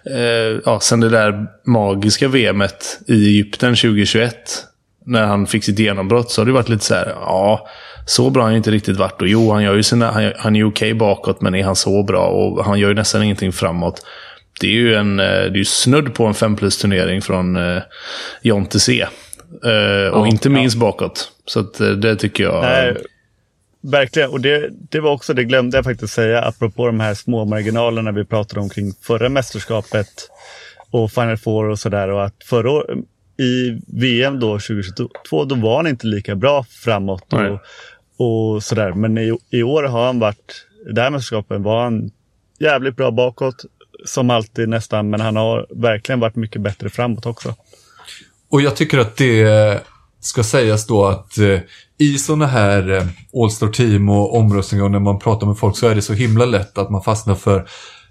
eh, 0.06 0.60
ja, 0.66 0.80
sen 0.80 1.00
det 1.00 1.10
där 1.10 1.46
magiska 1.66 2.28
VMet 2.28 3.00
i 3.08 3.28
Egypten 3.28 3.76
2021. 3.76 4.34
När 5.06 5.26
han 5.26 5.48
fick 5.48 5.64
sitt 5.64 5.80
genombrott 5.80 6.32
så 6.32 6.42
har 6.42 6.46
det 6.46 6.52
varit 6.52 6.70
lite 6.70 6.86
så 6.86 6.94
här, 6.94 7.08
ja, 7.22 7.68
så 8.06 8.30
bra 8.30 8.42
har 8.42 8.50
han 8.50 8.58
inte 8.58 8.72
riktigt 8.72 8.98
varit. 8.98 9.22
Och 9.22 9.28
jo, 9.28 9.52
han, 9.52 9.64
gör 9.64 9.76
ju 9.76 9.84
sina, 9.84 10.12
han, 10.12 10.34
han 10.38 10.56
är 10.56 10.64
okej 10.64 10.68
okay 10.68 10.94
bakåt, 10.94 11.42
men 11.42 11.56
är 11.56 11.64
han 11.64 11.76
så 11.76 12.04
bra? 12.04 12.28
Och 12.28 12.66
han 12.66 12.80
gör 12.80 12.90
ju 12.90 12.96
nästan 12.96 13.24
ingenting 13.24 13.52
framåt. 13.52 14.06
Det 14.60 14.68
är 14.68 14.72
ju 14.72 14.96
en, 14.96 15.20
eh, 15.20 15.26
det 15.26 15.32
är 15.32 15.58
ju 15.58 15.66
snudd 15.66 16.14
på 16.14 16.26
en 16.26 16.34
5 16.34 16.56
plus-turnering 16.56 17.22
från 17.22 17.56
eh, 17.56 17.82
Jonte 18.42 18.80
C. 18.80 19.08
Eh, 19.64 20.14
och 20.14 20.28
ja, 20.28 20.28
inte 20.28 20.49
minst 20.49 20.76
ja. 20.76 20.80
bakåt. 20.80 21.32
Så 21.45 21.60
att, 21.60 21.80
eh, 21.80 21.89
det 21.89 22.16
tycker 22.16 22.43
jag... 22.43 22.62
Nej 22.62 22.97
Verkligen, 23.82 24.30
och 24.30 24.41
det, 24.41 24.70
det 24.89 24.99
var 24.99 25.12
också, 25.12 25.34
det 25.34 25.43
glömde 25.43 25.78
jag 25.78 25.86
faktiskt 25.86 26.14
säga, 26.14 26.41
apropå 26.41 26.86
de 26.86 26.99
här 26.99 27.14
små 27.14 27.45
marginalerna 27.45 28.12
vi 28.12 28.26
pratade 28.26 28.62
om 28.62 28.70
kring 28.70 28.93
förra 29.01 29.30
mästerskapet 29.30 30.08
och 30.91 31.12
Final 31.12 31.38
Four 31.38 31.70
och 31.70 31.80
sådär. 31.80 32.10
Och 32.10 32.26
att 32.26 32.43
förra 32.43 32.72
år, 32.72 32.97
i 33.38 33.82
VM 33.88 34.39
då 34.39 34.53
2022, 34.53 35.45
då 35.45 35.55
var 35.55 35.78
han 35.78 35.88
inte 35.88 36.08
lika 36.08 36.36
bra 36.36 36.64
framåt 36.64 37.34
och, 37.34 37.60
och 38.18 38.64
sådär. 38.64 38.93
Men 38.93 39.18
i, 39.18 39.38
i 39.49 39.64
år 39.64 39.84
har 39.84 40.05
han 40.05 40.20
varit, 40.20 40.68
det 40.93 41.01
här 41.01 41.10
mästerskapet 41.10 41.62
var 41.62 41.84
han 41.84 42.12
jävligt 42.60 42.95
bra 42.95 43.12
bakåt, 43.12 43.66
som 44.05 44.30
alltid 44.30 44.70
nästan, 44.70 45.10
men 45.10 45.22
han 45.22 45.36
har 45.36 45.68
verkligen 45.70 46.20
varit 46.20 46.36
mycket 46.36 46.62
bättre 46.62 46.89
framåt 46.89 47.26
också. 47.26 47.55
Och 48.50 48.62
jag 48.62 48.76
tycker 48.76 48.98
att 48.98 49.18
det 49.18 49.84
ska 50.20 50.43
sägas 50.43 50.88
då 50.88 51.06
att 51.06 51.38
eh, 51.38 51.60
i 51.98 52.18
sådana 52.18 52.45
här 52.45 52.91
eh, 52.98 53.04
All-Star 53.43 53.68
Team 53.68 54.10
och 54.10 54.36
omröstningar 54.38 54.86
och 54.86 54.91
när 54.91 55.00
man 55.00 55.20
pratar 55.20 55.48
med 55.48 55.58
folk 55.58 55.78
så 55.78 55.88
är 55.88 55.95
det 55.95 56.02
så 56.02 56.14
himla 56.14 56.45
lätt 56.45 56.78
att 56.78 56.89
man 56.89 57.02
fastnar 57.02 57.36
för 57.36 57.68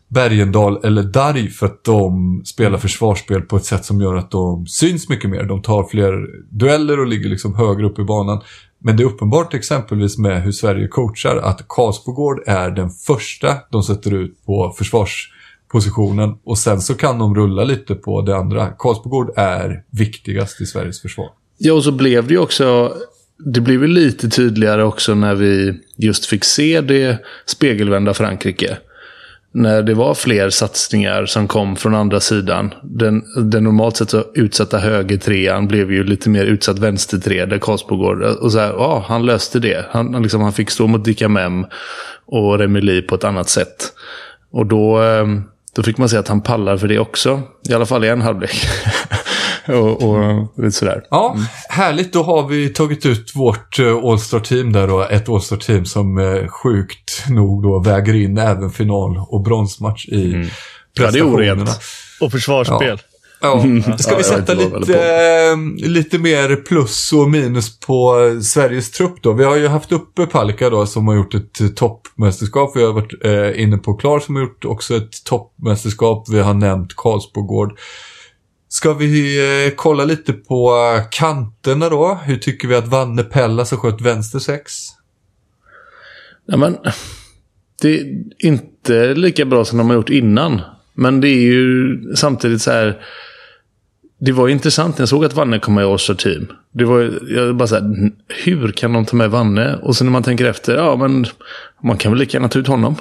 Bergendal 0.09 0.85
eller 0.85 1.03
Darj 1.03 1.51
för 1.51 1.67
att 1.67 1.85
de 1.85 2.43
spelar 2.45 2.79
försvarsspel 2.79 3.43
på 3.43 3.57
ett 3.57 3.65
sätt 3.65 3.85
som 3.85 4.01
gör 4.01 4.15
att 4.15 4.31
de 4.31 4.67
syns 4.67 5.09
mycket 5.09 5.31
mer. 5.31 5.43
De 5.43 5.63
tar 5.63 5.85
fler 5.85 6.27
dueller 6.51 7.01
och 7.01 7.07
ligger 7.07 7.29
liksom 7.29 7.55
högre 7.55 7.87
upp 7.87 7.99
i 7.99 8.05
banan. 8.05 8.43
Men 8.79 8.97
det 8.97 9.03
är 9.03 9.05
uppenbart 9.05 9.55
exempelvis 9.55 10.19
med 10.19 10.43
hur 10.43 10.53
Sverige 10.53 10.89
coachar 10.89 11.37
att 11.37 11.69
Karlsbogård 11.69 12.43
är 12.47 12.71
den 12.71 12.91
första 12.91 13.55
de 13.71 13.83
sätter 13.83 14.15
ut 14.15 14.45
på 14.47 14.75
försvars 14.79 15.33
positionen 15.77 16.35
och 16.45 16.59
sen 16.59 16.81
så 16.81 16.95
kan 16.95 17.19
de 17.19 17.35
rulla 17.35 17.65
lite 17.65 17.95
på 17.95 18.23
det 18.23 18.37
andra. 18.37 18.69
Karlsbogård 18.79 19.33
är 19.37 19.83
viktigast 19.91 20.61
i 20.61 20.67
Sveriges 20.67 21.03
försvar. 21.03 21.29
Ja, 21.59 21.75
och 21.75 21.85
så 21.85 21.93
blev 21.93 22.27
det 22.27 22.35
ju 22.35 22.41
också 22.41 22.95
det 23.39 23.61
blev 23.61 23.83
ju 23.83 23.89
lite 23.89 24.29
tydligare 24.29 24.85
också 24.85 25.15
när 25.15 25.35
vi 25.35 25.75
just 25.97 26.27
fick 26.27 26.45
se 26.45 26.81
det 26.81 27.19
spegelvända 27.47 28.15
Frankrike. 28.15 28.77
När 29.53 29.83
det 29.83 29.95
var 29.95 30.15
fler 30.15 30.51
satsningar 30.51 31.27
som 31.27 31.49
kom 31.49 31.77
från 31.77 31.95
andra 31.95 32.21
sidan. 32.21 32.75
Den, 32.83 33.23
den 33.51 33.65
normalt 33.65 33.97
sett 33.97 34.11
så 34.11 34.25
utsatta 34.35 34.79
högertrean 34.79 35.69
blev 35.69 35.93
ju 35.93 36.05
lite 36.05 36.31
mer 36.31 36.45
utsatt 36.45 36.79
vänstertre 36.79 37.47
där 37.47 37.59
Karlsbogård. 37.59 38.23
Och 38.23 38.53
så 38.53 38.59
här, 38.59 38.69
ja, 38.69 39.05
han 39.09 39.27
löste 39.27 39.59
det. 39.59 39.87
Han, 39.91 40.23
liksom, 40.23 40.43
han 40.43 40.53
fick 40.53 40.71
stå 40.71 40.87
mot 40.87 41.05
Dikamem 41.05 41.67
och 42.27 42.59
Remili 42.59 43.03
på 43.03 43.15
ett 43.15 43.25
annat 43.25 43.49
sätt. 43.49 43.93
Och 44.51 44.67
då, 44.67 44.99
ehm, 44.99 45.43
då 45.77 45.83
fick 45.83 45.99
man 45.99 46.09
se 46.09 46.17
att 46.17 46.29
han 46.29 46.41
pallar 46.41 46.77
för 46.77 46.89
det 46.89 46.99
också. 46.99 47.43
I 47.69 47.75
alla 47.75 47.87
fall 47.87 48.05
i 48.05 48.09
en 48.09 48.21
halvlek. 48.21 48.67
och, 49.67 50.03
och 50.03 50.53
lite 50.57 50.73
sådär. 50.73 51.03
Ja, 51.11 51.33
mm. 51.35 51.47
härligt. 51.69 52.13
Då 52.13 52.23
har 52.23 52.49
vi 52.49 52.69
tagit 52.69 53.07
ut 53.07 53.33
vårt 53.35 53.79
uh, 53.79 53.97
All-Star-team 54.05 54.73
där 54.73 54.89
då. 54.89 55.03
Ett 55.03 55.29
All-Star-team 55.29 55.85
som 55.85 56.19
uh, 56.19 56.49
sjukt 56.49 57.25
nog 57.29 57.63
då 57.63 57.79
väger 57.79 58.15
in 58.15 58.39
även 58.39 58.71
final 58.71 59.19
och 59.29 59.43
bronsmatch 59.43 60.07
i 60.09 60.35
mm. 60.35 60.49
prestationerna. 60.97 61.65
Ja, 61.67 62.27
och 62.27 62.33
försvarsspel. 62.33 62.99
Ja. 63.41 63.49
Ja, 63.49 63.63
mm. 63.63 63.99
ska 63.99 64.17
vi 64.17 64.25
sätta 64.25 64.55
lite, 64.55 65.01
äh, 65.01 65.89
lite 65.89 66.19
mer 66.19 66.57
plus 66.57 67.13
och 67.13 67.31
minus 67.31 67.81
på 67.81 68.15
Sveriges 68.43 68.91
trupp 68.91 69.23
då? 69.23 69.33
Vi 69.33 69.45
har 69.45 69.57
ju 69.57 69.67
haft 69.67 69.93
uppe 69.93 70.27
Palka 70.27 70.71
då 70.71 70.87
som 70.87 71.09
har 71.09 71.15
gjort 71.15 71.35
ett 71.35 71.77
toppmästerskap. 71.77 72.77
Vi 72.77 72.85
har 72.85 72.93
varit 72.93 73.25
äh, 73.25 73.63
inne 73.63 73.79
på 73.79 73.95
Klar 73.95 74.21
som 74.21 74.37
har 74.37 74.43
gjort 74.43 74.65
också 74.65 74.97
ett 74.97 75.25
toppmästerskap. 75.25 76.29
Vi 76.29 76.41
har 76.41 76.55
nämnt 76.55 76.97
Karlsbogård. 76.97 77.79
Ska 78.69 78.95
vi 78.95 79.39
eh, 79.67 79.73
kolla 79.77 80.05
lite 80.05 80.33
på 80.33 80.75
kanterna 81.11 81.89
då? 81.89 82.19
Hur 82.25 82.37
tycker 82.37 82.69
vi 82.69 82.75
att 82.75 82.89
Vanne 82.89 83.23
Pellas 83.23 83.71
har 83.71 83.79
skött 83.79 84.01
vänster 84.01 84.39
sex? 84.39 84.73
Ja, 86.47 86.57
men, 86.57 86.77
det 87.83 88.01
är 88.01 88.25
inte 88.39 89.15
lika 89.15 89.45
bra 89.45 89.65
som 89.65 89.79
de 89.79 89.89
har 89.89 89.97
gjort 89.97 90.11
innan. 90.11 90.61
Men 90.95 91.21
det 91.21 91.29
är 91.29 91.41
ju 91.41 91.99
samtidigt 92.15 92.63
så 92.63 92.71
här. 92.71 93.03
Det 94.19 94.33
var 94.33 94.49
intressant 94.49 94.99
när 94.99 95.03
jag 95.03 95.09
såg 95.09 95.25
att 95.25 95.35
Vanne 95.35 95.59
kom 95.59 95.75
med 95.75 95.83
i 95.83 95.87
All 95.87 95.99
Team. 95.99 96.53
Det 96.73 96.85
var 96.85 97.21
jag 97.29 97.57
bara 97.57 97.69
så 97.69 97.75
här, 97.75 98.11
hur 98.29 98.73
kan 98.73 98.93
de 98.93 99.05
ta 99.05 99.17
med 99.17 99.31
Vanne? 99.31 99.77
Och 99.83 99.97
sen 99.97 100.07
när 100.07 100.13
man 100.13 100.23
tänker 100.23 100.45
efter, 100.45 100.75
ja 100.75 100.97
men 100.97 101.27
man 101.83 101.97
kan 101.97 102.13
väl 102.13 102.19
lika 102.19 102.37
gärna 102.37 102.49
ta 102.49 102.59
ut 102.59 102.67
honom. 102.67 102.97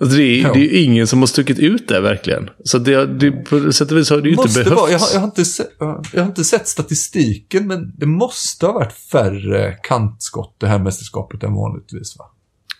Alltså 0.00 0.16
det, 0.16 0.22
är, 0.22 0.42
ja. 0.42 0.52
det 0.52 0.60
är 0.60 0.84
ingen 0.84 1.06
som 1.06 1.18
har 1.18 1.26
stuckit 1.26 1.58
ut 1.58 1.88
det 1.88 2.00
verkligen. 2.00 2.50
Så 2.64 2.78
det, 2.78 3.06
det, 3.06 3.30
på 3.30 3.72
sätt 3.72 3.92
och 3.92 3.98
vis 3.98 4.10
har 4.10 4.20
det 4.20 4.28
ju 4.28 4.34
inte 4.34 4.54
behövts. 4.54 4.80
Vara, 4.80 4.90
jag, 4.90 4.98
har, 4.98 5.08
jag, 5.12 5.20
har 5.20 5.26
inte 5.26 5.44
sett, 5.44 5.70
jag 6.12 6.20
har 6.20 6.26
inte 6.26 6.44
sett 6.44 6.68
statistiken, 6.68 7.66
men 7.66 7.92
det 7.96 8.06
måste 8.06 8.66
ha 8.66 8.72
varit 8.72 8.92
färre 8.92 9.76
kantskott 9.82 10.54
det 10.58 10.66
här 10.66 10.78
mästerskapet 10.78 11.42
än 11.42 11.54
vanligtvis 11.54 12.16
va? 12.18 12.24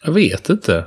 Jag 0.04 0.12
vet 0.12 0.48
inte. 0.48 0.84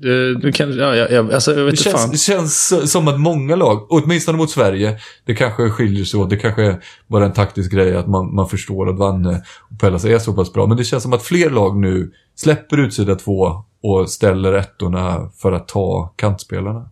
Det, 0.00 0.34
det 0.34 0.52
kan, 0.52 0.76
ja, 0.76 0.96
ja, 0.96 1.06
ja, 1.10 1.34
alltså, 1.34 1.54
jag 1.54 1.64
vet 1.64 1.74
Det 1.74 1.80
inte 1.88 1.98
fan. 1.98 2.08
känns, 2.08 2.22
känns 2.22 2.92
som 2.92 3.08
att 3.08 3.20
många 3.20 3.56
lag, 3.56 3.86
åtminstone 3.90 4.38
mot 4.38 4.50
Sverige, 4.50 4.98
det 5.26 5.34
kanske 5.34 5.70
skiljer 5.70 6.04
sig 6.04 6.20
åt. 6.20 6.30
Det 6.30 6.36
kanske 6.36 6.62
är 6.62 6.82
bara 7.06 7.24
en 7.24 7.32
taktisk 7.32 7.72
grej 7.72 7.96
att 7.96 8.08
man, 8.08 8.34
man 8.34 8.48
förstår 8.48 8.90
att 8.90 8.98
Vanne 8.98 9.42
och 9.70 9.80
Pellas 9.80 10.04
är 10.04 10.18
så 10.18 10.32
pass 10.32 10.52
bra. 10.52 10.66
Men 10.66 10.76
det 10.76 10.84
känns 10.84 11.02
som 11.02 11.12
att 11.12 11.22
fler 11.22 11.50
lag 11.50 11.76
nu 11.76 12.12
släpper 12.36 12.78
utsida 12.78 13.14
två 13.14 13.64
och 13.82 14.10
ställer 14.10 14.52
ettorna 14.52 15.30
för 15.42 15.52
att 15.52 15.68
ta 15.68 16.14
kantspelarna. 16.16 16.88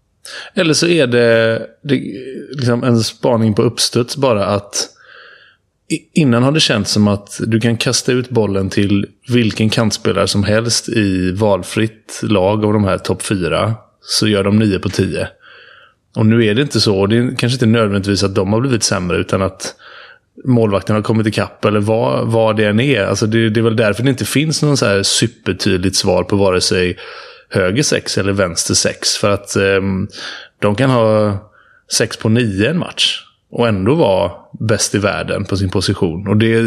Eller 0.54 0.74
så 0.74 0.86
är 0.86 1.06
det, 1.06 1.58
det 1.84 2.02
liksom 2.56 2.84
en 2.84 3.00
spaning 3.00 3.54
på 3.54 3.62
uppstuds 3.62 4.16
bara 4.16 4.46
att 4.46 4.88
Innan 6.12 6.42
har 6.42 6.52
det 6.52 6.60
känts 6.60 6.90
som 6.90 7.08
att 7.08 7.40
du 7.46 7.60
kan 7.60 7.76
kasta 7.76 8.12
ut 8.12 8.30
bollen 8.30 8.70
till 8.70 9.06
vilken 9.28 9.70
kantspelare 9.70 10.28
som 10.28 10.44
helst 10.44 10.88
i 10.88 11.32
valfritt 11.32 12.20
lag 12.22 12.64
av 12.64 12.72
de 12.72 12.84
här 12.84 12.98
topp 12.98 13.22
fyra. 13.22 13.74
Så 14.00 14.28
gör 14.28 14.44
de 14.44 14.58
9 14.58 14.78
på 14.78 14.88
10. 14.88 15.28
Och 16.16 16.26
nu 16.26 16.46
är 16.46 16.54
det 16.54 16.62
inte 16.62 16.80
så. 16.80 17.00
Och 17.00 17.08
det 17.08 17.16
är 17.16 17.36
kanske 17.36 17.54
inte 17.54 17.66
nödvändigtvis 17.66 18.22
att 18.22 18.34
de 18.34 18.52
har 18.52 18.60
blivit 18.60 18.82
sämre 18.82 19.16
utan 19.16 19.42
att 19.42 19.74
målvakten 20.44 20.96
har 20.96 21.02
kommit 21.02 21.26
ikapp 21.26 21.64
eller 21.64 21.80
vad, 21.80 22.26
vad 22.26 22.56
det 22.56 22.64
än 22.64 22.80
är. 22.80 23.04
Alltså 23.04 23.26
det, 23.26 23.50
det 23.50 23.60
är 23.60 23.64
väl 23.64 23.76
därför 23.76 24.02
det 24.02 24.10
inte 24.10 24.24
finns 24.24 24.62
någon 24.62 24.76
så 24.76 24.86
här 24.86 25.02
supertydligt 25.02 25.96
svar 25.96 26.24
på 26.24 26.36
vare 26.36 26.60
sig 26.60 26.98
höger 27.48 27.82
sex 27.82 28.18
eller 28.18 28.32
vänster 28.32 28.74
sex. 28.74 29.16
För 29.16 29.30
att 29.30 29.56
ehm, 29.56 30.08
de 30.58 30.74
kan 30.74 30.90
ha 30.90 31.38
sex 31.92 32.16
på 32.16 32.28
nio 32.28 32.70
en 32.70 32.78
match 32.78 33.27
och 33.50 33.68
ändå 33.68 33.94
vara 33.94 34.32
bäst 34.60 34.94
i 34.94 34.98
världen 34.98 35.44
på 35.44 35.56
sin 35.56 35.70
position. 35.70 36.28
Och 36.28 36.36
det, 36.36 36.62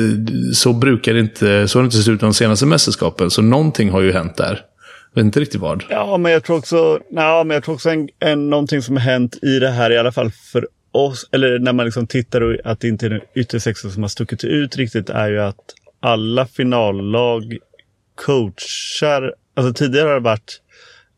så 0.55 0.73
brukar 0.73 1.13
det 1.13 1.19
inte, 1.19 1.67
så 1.67 1.79
har 1.79 1.83
det 1.83 1.85
inte 1.85 1.97
sett 1.97 2.07
ut 2.07 2.19
de 2.19 2.33
senaste 2.33 2.65
mästerskapen. 2.65 3.31
Så 3.31 3.41
någonting 3.41 3.89
har 3.89 4.01
ju 4.01 4.11
hänt 4.11 4.37
där. 4.37 4.65
Jag 5.13 5.21
vet 5.21 5.25
inte 5.25 5.39
riktigt 5.39 5.61
vad. 5.61 5.83
Ja, 5.89 6.17
men 6.17 6.31
jag 6.31 6.43
tror 6.43 6.57
också, 6.57 6.99
ja, 7.09 7.43
men 7.43 7.55
jag 7.55 7.63
tror 7.63 7.75
också 7.75 7.89
en, 7.89 8.09
en, 8.19 8.49
någonting 8.49 8.81
som 8.81 8.97
har 8.97 9.03
hänt 9.03 9.43
i 9.43 9.59
det 9.59 9.69
här, 9.69 9.91
i 9.91 9.97
alla 9.97 10.11
fall 10.11 10.31
för 10.31 10.67
oss, 10.91 11.29
eller 11.31 11.59
när 11.59 11.73
man 11.73 11.85
liksom 11.85 12.07
tittar 12.07 12.41
och 12.41 12.57
att 12.63 12.79
det 12.79 12.87
inte 12.87 13.05
är 13.05 13.09
den 13.09 13.21
yttre 13.35 13.59
som 13.73 14.03
har 14.03 14.09
stuckit 14.09 14.43
ut 14.43 14.75
riktigt, 14.75 15.09
är 15.09 15.29
ju 15.29 15.41
att 15.41 15.75
alla 15.99 16.45
finallag 16.45 17.57
coachar, 18.15 19.33
alltså 19.55 19.73
tidigare 19.73 20.07
har 20.07 20.13
det 20.13 20.19
varit, 20.19 20.61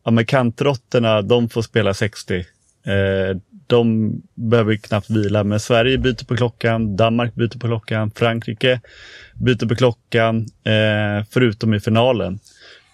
ja 0.04 0.10
men 0.10 0.26
kantrotterna, 0.26 1.22
de 1.22 1.48
får 1.48 1.62
spela 1.62 1.94
60. 1.94 2.36
Eh, 2.36 3.36
de 3.66 4.12
behöver 4.34 4.76
knappt 4.76 5.10
vila, 5.10 5.44
men 5.44 5.60
Sverige 5.60 5.98
byter 5.98 6.24
på 6.24 6.36
klockan, 6.36 6.96
Danmark 6.96 7.34
byter 7.34 7.58
på 7.58 7.66
klockan, 7.66 8.10
Frankrike 8.10 8.80
byter 9.34 9.66
på 9.68 9.76
klockan, 9.76 10.36
eh, 10.64 11.26
förutom 11.30 11.74
i 11.74 11.80
finalen. 11.80 12.38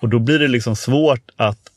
Och 0.01 0.09
då 0.09 0.18
blir 0.18 0.39
det 0.39 0.49
liksom 0.49 0.77
svårt 0.77 1.31
att 1.37 1.71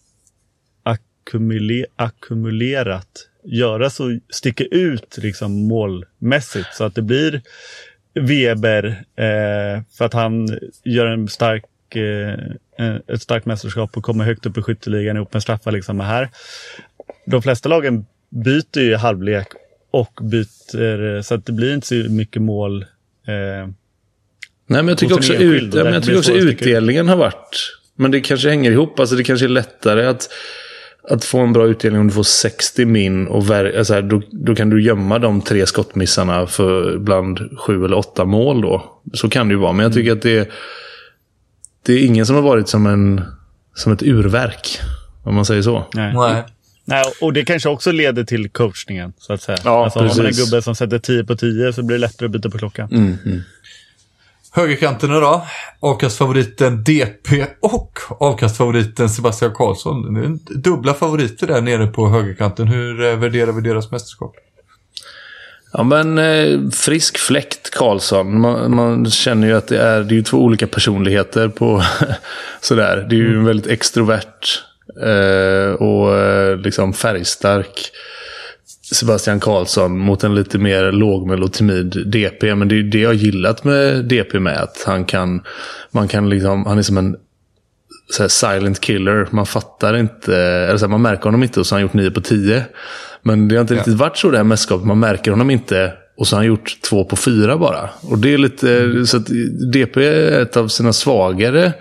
ackumulerat 1.96 3.30
göra 3.44 3.90
så, 3.90 4.20
sticka 4.30 4.64
ut 4.64 5.18
liksom 5.18 5.68
målmässigt 5.68 6.74
så 6.74 6.84
att 6.84 6.96
det 6.96 7.02
blir 7.02 7.42
Weber 8.14 8.86
eh, 9.16 9.84
för 9.92 10.06
att 10.06 10.14
han 10.14 10.60
gör 10.84 11.06
en 11.06 11.28
stark, 11.28 11.96
eh, 11.96 12.40
ett 13.08 13.22
starkt 13.22 13.46
mästerskap 13.46 13.98
och 13.98 14.04
kommer 14.04 14.26
högt 14.26 14.46
upp 14.46 14.58
i 14.58 14.62
skytteligan 14.62 15.16
ihop 15.16 15.34
med 15.34 15.42
straffar. 15.42 15.72
Liksom 15.72 16.00
här. 16.00 16.30
De 17.26 17.42
flesta 17.42 17.70
lagen 17.70 18.06
byter 18.44 18.80
ju 18.80 18.96
halvlek 18.96 19.48
och 19.92 20.20
byter 20.22 21.22
så 21.22 21.36
att 21.36 21.46
det 21.46 21.52
blir 21.52 21.74
inte 21.74 21.88
så 21.88 21.96
mycket 21.96 22.42
mål. 22.42 22.82
Eh, 23.28 23.68
Nej, 24.68 24.84
men 24.84 24.88
jag 24.88 24.98
tycker 24.98 25.16
också, 25.16 25.34
ut, 25.34 25.74
ja, 25.74 25.84
men 25.84 25.94
jag 25.94 26.04
tycker 26.04 26.18
också 26.18 26.32
utdelningen 26.32 27.08
har 27.08 27.16
varit... 27.16 27.78
Men 27.96 28.12
det 28.12 28.22
kanske 28.22 28.50
hänger 28.50 28.72
ihop. 28.72 29.00
Alltså 29.00 29.16
det 29.16 29.24
kanske 29.24 29.46
är 29.46 29.50
lättare 29.50 30.06
att, 30.06 30.30
att 31.10 31.24
få 31.24 31.40
en 31.40 31.54
bra 31.54 31.68
utdelning 31.68 32.02
om 32.02 32.08
du 32.08 32.14
får 32.14 32.24
60 32.24 32.86
min. 32.86 33.28
Och 33.28 33.44
ver- 33.44 33.78
alltså 33.78 33.94
här, 33.94 34.02
då, 34.02 34.22
då 34.32 34.56
kan 34.56 34.70
du 34.70 34.84
gömma 34.84 35.20
de 35.20 35.42
tre 35.42 35.66
skottmissarna 35.66 36.48
för 36.48 36.98
bland 36.98 37.40
sju 37.60 37.86
eller 37.86 37.98
åtta 37.98 38.26
mål. 38.26 38.62
då. 38.62 39.02
Så 39.14 39.30
kan 39.30 39.48
det 39.48 39.54
ju 39.54 39.60
vara. 39.60 39.72
Men 39.74 39.84
jag 39.84 39.94
tycker 39.94 40.12
att 40.12 40.22
det, 40.22 40.50
det 41.86 41.94
är 41.94 42.06
ingen 42.06 42.26
som 42.26 42.36
har 42.36 42.44
varit 42.44 42.68
som, 42.68 42.86
en, 42.86 43.22
som 43.74 43.94
ett 43.94 44.04
urverk. 44.04 44.80
Om 45.24 45.36
man 45.36 45.46
säger 45.46 45.62
så. 45.62 45.86
nej. 46.34 46.44
Nej. 46.86 47.04
Och 47.22 47.34
det 47.34 47.46
kanske 47.46 47.70
också 47.70 47.92
leder 47.92 48.24
till 48.24 48.50
coachningen. 48.50 49.14
Så 49.18 49.34
att 49.34 49.42
säga. 49.42 49.58
Ja, 49.64 49.84
alltså, 49.84 50.00
har 50.00 50.08
man 50.08 50.20
en 50.20 50.26
precis. 50.26 50.52
gubbe 50.52 50.62
som 50.62 50.76
sätter 50.76 51.00
10 51.00 51.24
på 51.24 51.36
10 51.36 51.74
så 51.74 51.84
blir 51.84 51.98
det 51.98 52.02
lättare 52.02 52.26
att 52.26 52.32
byta 52.32 52.50
på 52.50 52.58
klockan. 52.58 52.90
Mm, 52.92 53.42
Högerkanterna 54.56 55.20
då. 55.20 55.46
Avkastfavoriten 55.80 56.84
DP 56.84 57.46
och 57.60 58.00
avkastfavoriten 58.20 59.10
Sebastian 59.10 59.52
Karlsson. 59.54 60.14
Det 60.14 60.20
är 60.20 60.26
en 60.26 60.40
dubbla 60.62 60.94
favoriter 60.94 61.48
där 61.48 61.62
nere 61.62 61.88
på 61.88 62.10
högerkanten. 62.10 62.68
Hur 62.68 63.04
eh, 63.04 63.16
värderar 63.16 63.52
vi 63.52 63.62
deras 63.62 63.92
mästerskap? 63.92 64.36
Ja, 65.74 65.84
men 65.84 66.18
eh, 66.18 66.70
frisk 66.70 67.18
fläkt 67.18 67.72
Karlsson. 67.72 68.42
Man, 68.42 68.76
man 68.76 69.12
känner 69.12 69.48
ju 69.48 69.54
att 69.54 69.68
det 69.68 69.78
är, 69.78 70.04
det 70.04 70.18
är 70.18 70.22
två 70.22 70.38
olika 70.38 70.68
personligheter 70.68 71.50
på 71.50 71.84
sådär. 72.62 73.06
Det 73.10 73.16
är 73.16 73.18
ju 73.18 73.38
en 73.38 73.46
väldigt 73.46 73.68
extrovert 73.68 74.64
och 75.80 76.18
eh, 76.18 76.58
liksom 76.58 76.94
färgstark 76.94 77.92
Sebastian 78.92 79.40
Karlsson 79.40 79.98
mot 79.98 80.24
en 80.24 80.36
lite 80.36 80.58
mer 80.58 80.92
lågmäld 80.92 81.44
och 81.44 81.54
timid 81.54 82.08
DP. 82.08 82.56
Men 82.56 82.68
det 82.68 82.80
är 82.80 82.84
det 82.84 83.00
jag 83.00 83.14
gillat 83.14 83.64
med 83.64 84.06
DP 84.06 84.40
med. 84.40 84.58
Att 84.58 84.84
han 84.86 85.06
kan, 85.06 85.42
man 85.92 86.08
kan 86.08 86.30
liksom, 86.30 86.66
han 86.66 86.78
är 86.78 86.82
som 86.82 86.98
en 86.98 87.16
så 88.12 88.30
silent 88.30 88.80
killer. 88.80 89.28
Man 89.32 89.46
fattar 89.46 89.98
inte, 89.98 90.38
eller 90.38 90.78
så 90.78 90.86
här, 90.86 90.90
man 90.90 91.02
märker 91.02 91.24
honom 91.24 91.44
inte 91.44 91.60
och 91.60 91.68
så 91.68 91.76
har 91.76 91.80
han 91.80 91.88
gjort 91.88 91.94
9 91.94 92.12
på 92.12 92.22
10. 92.22 92.66
Men 93.22 93.48
det 93.48 93.56
har 93.56 93.62
inte 93.62 93.76
riktigt 93.76 93.94
varit 93.94 94.18
så 94.18 94.32
det 94.32 94.38
här 94.38 94.44
mästerskapet. 94.44 94.88
Man 94.88 95.00
märker 95.00 95.32
honom 95.32 95.50
inte 95.50 95.94
och 96.18 96.28
så 96.28 96.36
har 96.36 96.40
han 96.40 96.48
gjort 96.48 96.82
2 96.82 97.06
på 97.06 97.16
4 97.16 97.58
bara. 97.58 97.90
Och 98.02 98.18
det 98.18 98.34
är 98.34 98.38
lite, 98.38 99.06
så 99.06 99.18
att 99.18 99.28
DP 99.74 100.06
är 100.06 100.42
ett 100.42 100.58
av 100.58 100.68
sina 100.68 100.94
svagare 100.94 101.74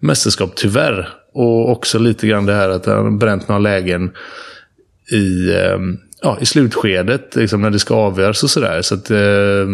mästerskap 0.00 0.52
tyvärr. 0.56 1.08
Och 1.34 1.70
också 1.70 1.98
lite 1.98 2.26
grann 2.26 2.46
det 2.46 2.54
här 2.54 2.68
att 2.68 2.86
han 2.86 3.04
har 3.04 3.10
bränt 3.10 3.48
några 3.48 3.58
lägen 3.58 4.12
i, 5.12 5.54
ehm, 5.54 5.98
ja, 6.22 6.38
i 6.40 6.46
slutskedet, 6.46 7.36
liksom 7.36 7.62
när 7.62 7.70
det 7.70 7.78
ska 7.78 7.94
avgöras 7.94 8.42
och 8.42 8.50
sådär. 8.50 8.82
Så 8.82 8.94
att 8.94 9.10
eh, 9.10 9.66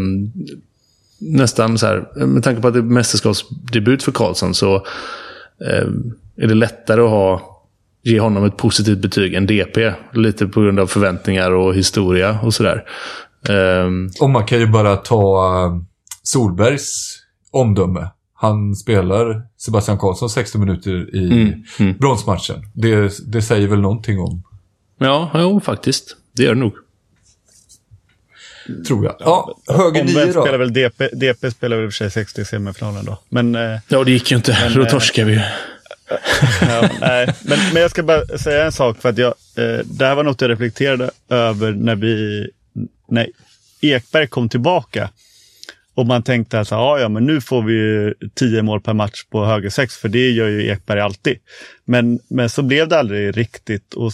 nästan 1.18 1.78
så 1.78 1.86
här, 1.86 2.26
med 2.26 2.44
tanke 2.44 2.62
på 2.62 2.68
att 2.68 2.74
det 2.74 2.80
är 2.80 2.82
mästerskapsdebut 2.82 4.02
för 4.02 4.12
Karlsson 4.12 4.54
så 4.54 4.74
eh, 5.66 5.88
är 6.36 6.46
det 6.46 6.54
lättare 6.54 7.00
att 7.00 7.11
ha, 7.11 7.42
ge 8.02 8.20
honom 8.20 8.44
ett 8.44 8.56
positivt 8.56 8.98
betyg 8.98 9.34
än 9.34 9.46
DP. 9.46 9.92
Lite 10.14 10.46
på 10.46 10.61
grund 10.61 10.80
av 10.80 10.86
förväntningar 10.86 11.50
och 11.50 11.74
historia 11.74 12.38
och 12.42 12.54
sådär. 12.54 12.84
Eh, 13.48 13.88
Och 14.20 14.30
man 14.30 14.46
kan 14.46 14.58
ju 14.61 14.66
bara 14.66 14.96
ta 14.96 15.54
ehm, 15.66 15.84
Solbergs 16.22 17.16
omdöme. 17.50 18.08
Han 18.43 18.76
spelar 18.76 19.43
Sebastian 19.59 19.99
Karlsson 19.99 20.30
60 20.30 20.59
minuter 20.59 21.14
i 21.16 21.24
Mm, 21.32 21.62
mm. 21.78 21.97
bronsmatchen. 21.99 22.62
Det, 22.74 23.12
det 23.32 23.43
säger 23.43 23.68
väl 23.68 23.80
någonting 23.80 24.20
om, 24.20 24.43
ja, 24.99 25.30
jo, 25.34 25.61
faktiskt. 25.61 26.16
Det 26.32 26.43
gör 26.43 26.55
det 26.55 26.61
nog. 26.61 26.72
tror 28.86 29.05
jag. 29.05 29.16
Ja, 29.18 29.59
höger 29.68 30.05
nio 30.05 30.32
då. 30.32 30.43
spelar 30.43 30.59
väl 30.59 30.72
DP, 30.72 31.09
DP 31.12 31.51
spelar 31.51 31.76
väl 31.76 31.84
i 31.84 31.88
och 31.88 31.93
för 31.93 31.97
sig 31.97 32.11
60 32.11 32.41
i 32.41 32.45
semifinalen 32.45 33.05
då. 33.05 33.18
Men, 33.28 33.55
eh, 33.55 33.78
Ja, 33.88 34.05
det 34.05 34.11
gick 34.11 34.30
ju 34.30 34.36
inte. 34.36 34.59
Men, 34.64 34.74
Då 34.74 34.82
eh, 34.82 34.88
torskar 34.88 35.24
vi 35.24 35.32
ju. 35.32 35.41
ja, 36.61 36.88
nej. 37.01 37.34
Men, 37.45 37.59
men 37.72 37.82
jag 37.82 37.91
ska 37.91 38.03
bara 38.03 38.38
säga 38.38 38.64
en 38.64 38.72
sak. 38.72 38.97
för 39.01 39.09
att 39.09 39.18
jag, 39.18 39.34
eh, 39.57 39.78
Det 39.84 40.07
här 40.07 40.14
var 40.14 40.22
något 40.24 40.41
jag 40.41 40.51
reflekterade 40.51 41.11
över 41.28 41.72
när 41.72 41.95
vi 41.97 42.47
när 43.09 43.26
Ekberg 43.80 44.26
kom 44.26 44.49
tillbaka. 44.49 45.11
Och 46.01 46.07
man 46.07 46.22
tänkte 46.22 46.61
att 46.61 46.70
ja, 46.70 46.98
ja, 46.98 47.09
men 47.09 47.26
nu 47.26 47.40
får 47.40 47.62
vi 47.62 47.72
ju 47.72 48.14
10 48.34 48.62
mål 48.62 48.80
per 48.80 48.92
match 48.92 49.24
på 49.30 49.44
höger 49.44 49.70
sex, 49.70 49.96
för 49.96 50.09
det 50.09 50.30
gör 50.30 50.48
ju 50.48 50.66
Ekberg 50.66 51.01
alltid. 51.01 51.36
Men, 51.84 52.20
men 52.30 52.51
så 52.51 52.62
blev 52.62 52.88
det 52.88 52.98
aldrig 52.98 53.36
riktigt. 53.36 53.94
Och 53.94 54.12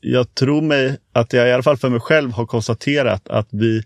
jag 0.00 0.34
tror 0.34 0.62
mig 0.62 0.96
att 1.12 1.32
jag 1.32 1.48
i 1.48 1.52
alla 1.52 1.62
fall 1.62 1.76
för 1.76 1.88
mig 1.88 2.00
själv 2.00 2.32
har 2.32 2.46
konstaterat 2.46 3.28
att 3.28 3.48
vi, 3.50 3.82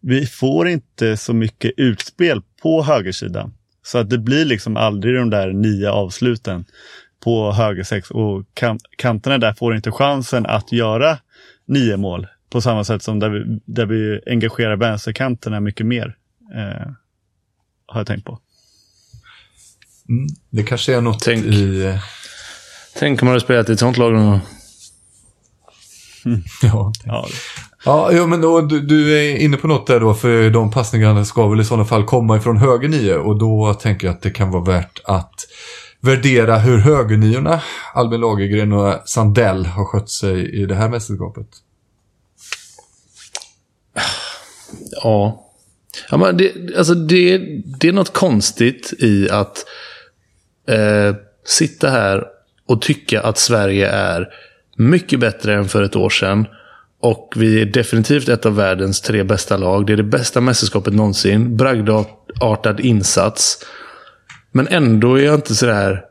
vi 0.00 0.26
får 0.26 0.68
inte 0.68 1.16
så 1.16 1.32
mycket 1.32 1.72
utspel 1.76 2.42
på 2.62 2.82
högersidan. 2.82 3.54
Så 3.82 3.98
att 3.98 4.10
det 4.10 4.18
blir 4.18 4.44
liksom 4.44 4.76
aldrig 4.76 5.14
de 5.14 5.30
där 5.30 5.52
nio 5.52 5.90
avsluten 5.90 6.64
på 7.24 7.52
höger 7.52 7.82
sex 7.82 8.10
och 8.10 8.44
kan, 8.54 8.78
kanterna 8.96 9.38
där 9.38 9.52
får 9.52 9.76
inte 9.76 9.90
chansen 9.90 10.46
att 10.46 10.72
göra 10.72 11.18
nio 11.66 11.96
mål 11.96 12.26
på 12.50 12.60
samma 12.60 12.84
sätt 12.84 13.02
som 13.02 13.18
där 13.18 13.30
vi, 13.30 13.60
där 13.64 13.86
vi 13.86 14.20
engagerar 14.26 14.76
vänsterkanterna 14.76 15.60
mycket 15.60 15.86
mer. 15.86 16.14
Eh, 16.54 16.92
har 17.86 18.00
jag 18.00 18.06
tänkt 18.06 18.24
på. 18.24 18.38
Mm, 20.08 20.26
det 20.50 20.62
kanske 20.62 20.94
är 20.94 21.00
något 21.00 21.20
Tänk. 21.20 21.44
i... 21.44 21.98
Tänk 22.98 23.22
om 23.22 23.26
man 23.26 23.32
hade 23.32 23.44
spelat 23.44 23.68
i 23.68 23.72
ett 23.72 23.78
sånt 23.78 23.96
lag. 23.96 24.12
då. 24.12 24.40
Ja, 26.62 26.92
Ja, 27.04 27.28
Ja, 27.84 28.10
jo, 28.12 28.26
men 28.26 28.40
då, 28.40 28.60
du, 28.60 28.80
du 28.80 29.18
är 29.18 29.36
inne 29.36 29.56
på 29.56 29.68
något 29.68 29.86
där 29.86 30.00
då, 30.00 30.14
för 30.14 30.50
de 30.50 30.70
passningarna 30.70 31.24
ska 31.24 31.48
väl 31.48 31.60
i 31.60 31.64
sådana 31.64 31.84
fall 31.84 32.04
komma 32.04 32.36
ifrån 32.36 32.56
höger 32.56 32.88
nio 32.88 33.16
och 33.16 33.38
då 33.38 33.74
tänker 33.74 34.06
jag 34.06 34.14
att 34.14 34.22
det 34.22 34.30
kan 34.30 34.50
vara 34.50 34.64
värt 34.64 35.00
att 35.04 35.34
värdera 36.00 36.58
hur 36.58 36.78
högerniorna, 36.78 37.60
Albin 37.94 38.20
Lagergren 38.20 38.72
och 38.72 38.94
Sandell, 39.08 39.66
har 39.66 39.84
skött 39.84 40.10
sig 40.10 40.62
i 40.62 40.66
det 40.66 40.74
här 40.74 40.88
mästerskapet? 40.88 41.48
Ja 45.02 45.47
ja 46.10 46.16
men 46.16 46.36
det, 46.36 46.76
alltså 46.76 46.94
det, 46.94 47.38
det 47.80 47.88
är 47.88 47.92
något 47.92 48.12
konstigt 48.12 48.92
i 48.98 49.30
att 49.30 49.64
eh, 50.68 51.16
sitta 51.44 51.90
här 51.90 52.24
och 52.68 52.82
tycka 52.82 53.22
att 53.22 53.38
Sverige 53.38 53.88
är 53.88 54.28
mycket 54.76 55.20
bättre 55.20 55.54
än 55.54 55.68
för 55.68 55.82
ett 55.82 55.96
år 55.96 56.10
sedan. 56.10 56.46
Och 57.00 57.34
vi 57.36 57.60
är 57.60 57.66
definitivt 57.66 58.28
ett 58.28 58.46
av 58.46 58.56
världens 58.56 59.00
tre 59.00 59.22
bästa 59.24 59.56
lag. 59.56 59.86
Det 59.86 59.92
är 59.92 59.96
det 59.96 60.02
bästa 60.02 60.40
mästerskapet 60.40 60.94
någonsin. 60.94 61.56
Bragdartad 61.56 62.80
insats. 62.80 63.64
Men 64.52 64.68
ändå 64.68 65.18
är 65.18 65.24
jag 65.24 65.34
inte 65.34 65.54
sådär... 65.54 66.04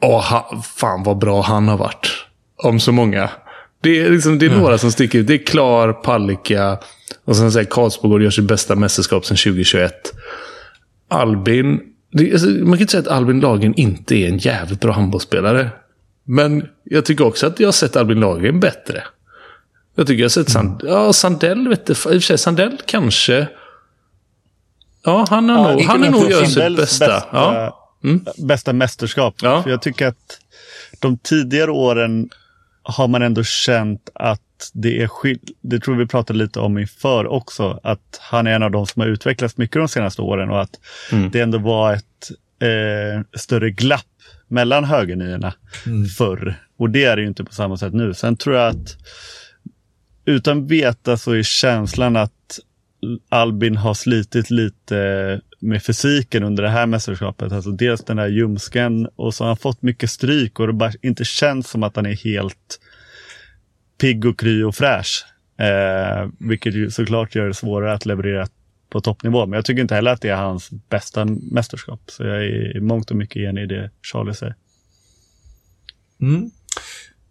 Åh, 0.00 0.62
fan 0.62 1.02
vad 1.02 1.18
bra 1.18 1.42
han 1.42 1.68
har 1.68 1.76
varit. 1.76 2.10
Om 2.56 2.80
så 2.80 2.92
många. 2.92 3.30
Det 3.82 4.00
är, 4.00 4.10
liksom, 4.10 4.38
det 4.38 4.46
är 4.46 4.50
några 4.50 4.78
som 4.78 4.92
sticker 4.92 5.18
ut. 5.18 5.26
Det 5.26 5.34
är 5.34 5.46
Klar, 5.46 5.92
Palicka 5.92 6.78
och 7.24 7.36
sen 7.36 7.52
säger 7.52 7.66
Karlsbogård 7.66 8.22
gör 8.22 8.30
sitt 8.30 8.44
bästa 8.44 8.76
mästerskap 8.76 9.26
sedan 9.26 9.36
2021. 9.36 10.12
Albin. 11.08 11.80
Det, 12.12 12.32
alltså, 12.32 12.48
man 12.48 12.72
kan 12.72 12.80
inte 12.80 12.90
säga 12.90 13.00
att 13.00 13.08
Albin 13.08 13.40
Lagen 13.40 13.74
inte 13.74 14.14
är 14.14 14.28
en 14.28 14.38
jävligt 14.38 14.80
bra 14.80 14.92
handbollsspelare. 14.92 15.70
Men 16.24 16.68
jag 16.84 17.04
tycker 17.04 17.26
också 17.26 17.46
att 17.46 17.60
jag 17.60 17.66
har 17.66 17.72
sett 17.72 17.96
Albin 17.96 18.20
Lagen 18.20 18.60
bättre. 18.60 19.02
Jag 19.94 20.06
tycker 20.06 20.20
jag 20.20 20.24
har 20.24 20.30
sett 20.30 20.50
Sand 20.50 20.82
mm. 20.82 20.94
ja, 20.94 21.12
Sandell. 21.12 21.68
Vet 21.68 21.86
du, 21.86 21.92
I 21.92 21.94
och 21.94 21.98
för 21.98 22.20
sig, 22.20 22.38
Sandell 22.38 22.78
kanske. 22.86 23.48
Ja, 25.04 25.26
han 25.30 25.48
har 25.48 25.70
ja, 25.70 25.72
nog, 25.72 25.82
han 25.82 26.04
är 26.04 26.10
nog 26.10 26.30
gör 26.30 26.44
sitt 26.44 26.76
bästa. 26.76 26.76
Bästa, 26.76 27.24
ja. 27.32 27.98
mm. 28.04 28.24
bästa 28.38 28.72
mästerskap. 28.72 29.34
Ja. 29.42 29.62
För 29.62 29.70
jag 29.70 29.82
tycker 29.82 30.06
att 30.06 30.38
de 31.00 31.18
tidigare 31.18 31.70
åren 31.70 32.30
har 32.82 33.08
man 33.08 33.22
ändå 33.22 33.44
känt 33.44 34.10
att 34.14 34.70
det 34.72 35.02
är 35.02 35.06
skill 35.06 35.38
Det 35.60 35.80
tror 35.80 35.96
vi 35.96 36.06
pratade 36.06 36.38
lite 36.38 36.60
om 36.60 36.78
inför 36.78 37.26
också. 37.26 37.80
Att 37.82 38.18
han 38.20 38.46
är 38.46 38.54
en 38.54 38.62
av 38.62 38.70
de 38.70 38.86
som 38.86 39.00
har 39.00 39.08
utvecklats 39.08 39.56
mycket 39.56 39.76
de 39.76 39.88
senaste 39.88 40.22
åren 40.22 40.50
och 40.50 40.60
att 40.60 40.80
mm. 41.12 41.30
det 41.30 41.40
ändå 41.40 41.58
var 41.58 41.92
ett 41.92 42.30
eh, 42.62 43.38
större 43.38 43.70
glapp 43.70 44.06
mellan 44.48 44.84
högerniorna 44.84 45.54
mm. 45.86 46.06
förr. 46.06 46.54
Och 46.76 46.90
det 46.90 47.04
är 47.04 47.16
det 47.16 47.22
ju 47.22 47.28
inte 47.28 47.44
på 47.44 47.54
samma 47.54 47.76
sätt 47.76 47.94
nu. 47.94 48.14
Sen 48.14 48.36
tror 48.36 48.56
jag 48.56 48.68
att 48.68 48.96
utan 50.24 50.66
veta 50.66 51.16
så 51.16 51.32
är 51.32 51.42
känslan 51.42 52.16
att 52.16 52.58
Albin 53.28 53.76
har 53.76 53.94
slitit 53.94 54.50
lite 54.50 55.40
med 55.62 55.82
fysiken 55.82 56.42
under 56.42 56.62
det 56.62 56.68
här 56.68 56.86
mästerskapet. 56.86 57.52
Alltså 57.52 57.70
dels 57.70 58.04
den 58.04 58.16
där 58.16 58.28
ljumsken 58.28 59.08
och 59.16 59.34
så 59.34 59.44
har 59.44 59.48
han 59.48 59.56
fått 59.56 59.82
mycket 59.82 60.10
stryk 60.10 60.60
och 60.60 60.66
det 60.66 60.72
bara 60.72 60.92
inte 61.02 61.24
känns 61.24 61.68
som 61.68 61.82
att 61.82 61.96
han 61.96 62.06
är 62.06 62.16
helt 62.24 62.80
pigg 64.00 64.24
och 64.24 64.38
kry 64.38 64.62
och 64.62 64.74
fräsch. 64.74 65.24
Eh, 65.58 66.28
vilket 66.38 66.74
ju 66.74 66.90
såklart 66.90 67.34
gör 67.34 67.46
det 67.46 67.54
svårare 67.54 67.92
att 67.92 68.06
leverera 68.06 68.46
på 68.90 69.00
toppnivå. 69.00 69.46
Men 69.46 69.56
jag 69.56 69.64
tycker 69.64 69.82
inte 69.82 69.94
heller 69.94 70.10
att 70.10 70.20
det 70.20 70.28
är 70.28 70.36
hans 70.36 70.70
bästa 70.70 71.24
mästerskap. 71.24 72.00
Så 72.06 72.24
jag 72.24 72.36
är 72.36 72.76
i 72.76 72.80
mångt 72.80 73.10
och 73.10 73.16
mycket 73.16 73.36
enig 73.36 73.62
i 73.62 73.66
det 73.66 73.90
Charlie 74.12 74.34
säger. 74.34 74.54
Mm. 76.22 76.50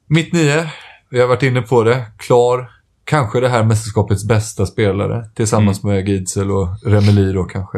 Mitt 0.07 0.33
nio, 0.33 0.69
vi 1.09 1.19
har 1.19 1.27
varit 1.27 1.43
inne 1.43 1.61
på 1.61 1.83
det, 1.83 2.05
klar. 2.17 2.71
Kanske 3.03 3.39
det 3.39 3.49
här 3.49 3.63
mästerskapets 3.63 4.27
bästa 4.27 4.65
spelare 4.65 5.29
tillsammans 5.35 5.83
mm. 5.83 5.95
med 5.95 6.09
Gidsel 6.09 6.51
och 6.51 6.67
Remeli 6.85 7.33
då 7.33 7.43
kanske. 7.43 7.77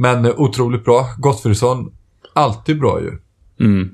Men 0.00 0.24
eh, 0.24 0.40
otroligt 0.40 0.84
bra. 0.84 1.06
Gottfridsson, 1.18 1.92
alltid 2.32 2.78
bra 2.78 3.00
ju. 3.00 3.10
Mm. 3.66 3.90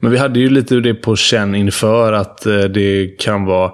Men 0.00 0.12
vi 0.12 0.18
hade 0.18 0.40
ju 0.40 0.50
lite 0.50 0.74
det 0.74 0.94
på 0.94 1.16
känn 1.16 1.54
inför 1.54 2.12
att 2.12 2.46
eh, 2.46 2.58
det 2.58 3.18
kan 3.18 3.44
vara 3.44 3.72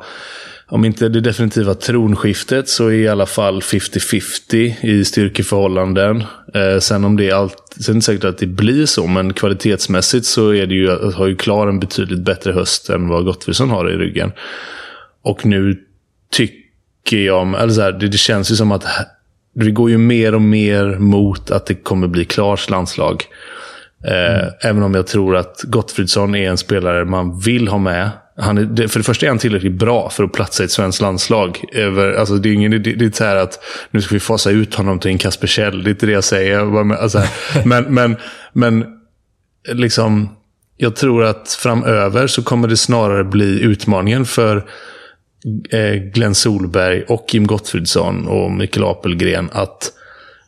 om 0.68 0.84
inte 0.84 1.08
det 1.08 1.20
definitiva 1.20 1.74
tronskiftet 1.74 2.68
så 2.68 2.86
är 2.86 2.92
i 2.92 3.08
alla 3.08 3.26
fall 3.26 3.60
50-50 3.60 4.86
i 4.86 5.04
styrkeförhållanden. 5.04 6.24
Eh, 6.54 6.78
sen 6.78 7.04
om 7.04 7.16
det 7.16 7.28
är 7.28 7.34
allt, 7.34 7.76
sen 7.80 7.82
är 7.82 7.86
det 7.86 7.96
inte 7.96 8.06
säkert 8.06 8.24
att 8.24 8.38
det 8.38 8.46
blir 8.46 8.86
så, 8.86 9.06
men 9.06 9.32
kvalitetsmässigt 9.32 10.26
så 10.26 10.54
är 10.54 10.66
det 10.66 10.74
ju, 10.74 11.12
har 11.12 11.26
ju 11.26 11.36
Klar 11.36 11.66
en 11.66 11.80
betydligt 11.80 12.24
bättre 12.24 12.52
höst 12.52 12.90
än 12.90 13.08
vad 13.08 13.24
Gottfridsson 13.24 13.70
har 13.70 13.90
i 13.90 13.96
ryggen. 13.96 14.32
Och 15.22 15.46
nu 15.46 15.82
tycker 16.32 17.16
jag, 17.16 17.62
eller 17.62 17.72
så 17.72 17.80
här, 17.80 17.92
det, 17.92 18.08
det 18.08 18.18
känns 18.18 18.50
ju 18.50 18.56
som 18.56 18.72
att 18.72 18.84
det 19.64 19.70
går 19.70 19.90
ju 19.90 19.98
mer 19.98 20.34
och 20.34 20.42
mer 20.42 20.98
mot 20.98 21.50
att 21.50 21.66
det 21.66 21.74
kommer 21.74 22.08
bli 22.08 22.24
Klars 22.24 22.70
landslag. 22.70 23.24
Eh, 24.04 24.40
mm. 24.40 24.50
Även 24.60 24.82
om 24.82 24.94
jag 24.94 25.06
tror 25.06 25.36
att 25.36 25.62
Gottfridsson 25.62 26.34
är 26.34 26.50
en 26.50 26.58
spelare 26.58 27.04
man 27.04 27.38
vill 27.38 27.68
ha 27.68 27.78
med. 27.78 28.10
Han 28.38 28.58
är, 28.58 28.88
för 28.88 28.98
det 28.98 29.04
första 29.04 29.26
är 29.26 29.30
han 29.30 29.38
tillräckligt 29.38 29.72
bra 29.72 30.10
för 30.10 30.24
att 30.24 30.32
platsa 30.32 30.62
i 30.62 30.66
ett 30.66 30.72
svenskt 30.72 31.00
landslag. 31.00 31.64
Över, 31.72 32.12
alltså 32.12 32.34
det 32.34 32.48
är 32.48 32.52
ingen 32.52 32.70
det, 32.70 32.78
det 32.78 33.04
är 33.04 33.10
så 33.10 33.24
här 33.24 33.36
att 33.36 33.64
nu 33.90 34.00
ska 34.00 34.14
vi 34.14 34.20
fasa 34.20 34.50
ut 34.50 34.74
honom 34.74 34.98
till 34.98 35.10
en 35.10 35.18
Kasper 35.18 35.46
Kjell. 35.46 35.82
Det 35.82 35.88
är 35.88 35.92
inte 35.92 36.06
det 36.06 36.12
jag 36.12 36.24
säger. 36.24 36.92
Alltså, 36.92 37.22
men, 37.64 37.84
men, 37.84 38.16
men 38.52 38.86
liksom, 39.72 40.36
jag 40.76 40.96
tror 40.96 41.24
att 41.24 41.58
framöver 41.62 42.26
så 42.26 42.42
kommer 42.42 42.68
det 42.68 42.76
snarare 42.76 43.24
bli 43.24 43.60
utmaningen 43.60 44.24
för 44.24 44.64
Eh, 45.70 45.94
Glenn 45.94 46.34
Solberg 46.34 47.02
och 47.02 47.34
Jim 47.34 47.46
Gottfridsson 47.46 48.28
och 48.28 48.50
Mikael 48.52 48.84
Apelgren 48.86 49.48
att 49.52 49.92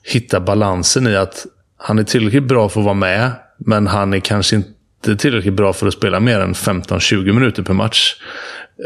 hitta 0.03 0.41
balansen 0.41 1.07
i 1.07 1.17
att 1.17 1.47
han 1.77 1.99
är 1.99 2.05
tillräckligt 2.05 2.49
bra 2.49 2.69
för 2.69 2.81
att 2.81 2.85
vara 2.85 2.95
med, 2.95 3.31
men 3.59 3.87
han 3.87 4.15
är 4.15 4.21
kanske 4.21 4.57
inte 4.57 5.17
tillräckligt 5.17 5.55
bra 5.55 5.73
för 5.73 5.87
att 5.87 5.93
spela 5.93 6.21
mer 6.21 6.41
än 6.41 6.53
15-20 6.53 7.33
minuter 7.33 7.63
per 7.63 7.75
match. 7.75 8.17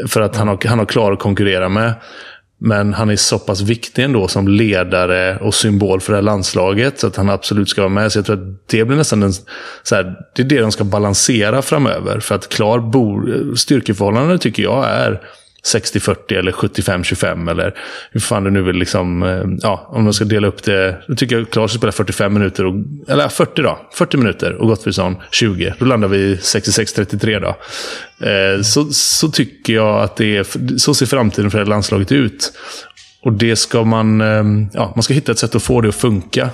För 0.07 0.21
att 0.21 0.35
han 0.35 0.47
har, 0.47 0.67
han 0.67 0.79
har 0.79 0.85
klar 0.85 1.11
att 1.11 1.19
konkurrera 1.19 1.69
med. 1.69 1.93
Men 2.57 2.93
han 2.93 3.09
är 3.09 3.15
så 3.15 3.39
pass 3.39 3.61
viktig 3.61 4.03
ändå 4.03 4.27
som 4.27 4.47
ledare 4.47 5.37
och 5.37 5.53
symbol 5.53 6.01
för 6.01 6.13
det 6.13 6.17
här 6.17 6.23
landslaget. 6.23 6.99
Så 6.99 7.07
att 7.07 7.15
han 7.15 7.29
absolut 7.29 7.69
ska 7.69 7.81
vara 7.81 7.89
med. 7.89 8.11
Så 8.11 8.17
jag 8.17 8.25
tror 8.25 8.35
att 8.35 8.69
det 8.69 8.85
blir 8.85 8.97
nästan 8.97 9.23
en, 9.23 9.33
så 9.83 9.95
här, 9.95 10.15
det 10.35 10.41
är 10.41 10.45
det 10.45 10.59
de 10.59 10.71
ska 10.71 10.83
balansera 10.83 11.61
framöver. 11.61 12.19
För 12.19 12.35
att 12.35 12.49
klar 12.49 12.79
bor, 12.79 13.55
styrkeförhållande 13.55 14.37
tycker 14.37 14.63
jag 14.63 14.89
är 14.89 15.21
60-40 15.65 16.39
eller 16.39 16.51
75-25 16.51 17.51
eller 17.51 17.73
hur 18.11 18.19
fan 18.19 18.43
du 18.43 18.51
nu 18.51 18.61
vill 18.61 18.75
liksom, 18.75 19.23
eh, 19.23 19.43
ja, 19.61 19.87
om 19.89 20.03
man 20.03 20.13
ska 20.13 20.25
dela 20.25 20.47
upp 20.47 20.63
det. 20.63 21.03
Då 21.07 21.15
tycker 21.15 21.37
jag 21.37 21.49
Klas 21.49 21.71
ska 21.71 21.77
spela 21.77 21.91
45 21.91 22.33
minuter, 22.33 22.65
och, 22.65 22.75
eller 23.07 23.29
40 23.29 23.61
då. 23.61 23.79
40 23.93 24.17
minuter 24.17 24.53
och 24.53 24.67
Gottfridsson 24.67 25.15
20. 25.31 25.73
Då 25.79 25.85
landar 25.85 26.07
vi 26.07 26.35
66-33 26.35 27.39
då. 27.39 27.55
Eh, 28.27 28.61
så, 28.61 28.85
så 28.91 29.31
tycker 29.31 29.73
jag 29.73 30.01
att 30.01 30.15
det 30.15 30.37
är, 30.37 30.77
så 30.77 30.93
ser 30.93 31.05
framtiden 31.05 31.51
för 31.51 31.59
det 31.59 31.65
landslaget 31.65 32.11
ut. 32.11 32.53
Och 33.21 33.33
det 33.33 33.55
ska 33.55 33.83
man, 33.83 34.21
eh, 34.21 34.43
ja, 34.73 34.91
man 34.95 35.03
ska 35.03 35.13
hitta 35.13 35.31
ett 35.31 35.39
sätt 35.39 35.55
att 35.55 35.63
få 35.63 35.81
det 35.81 35.89
att 35.89 35.95
funka. 35.95 36.49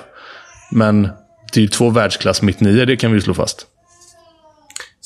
Men 0.71 1.09
det 1.53 1.59
är 1.59 1.61
ju 1.61 1.67
två 1.67 1.89
världsklass 1.89 2.41
mitt 2.41 2.59
nio, 2.59 2.85
det 2.85 2.97
kan 2.97 3.11
vi 3.11 3.17
ju 3.17 3.21
slå 3.21 3.33
fast. 3.33 3.65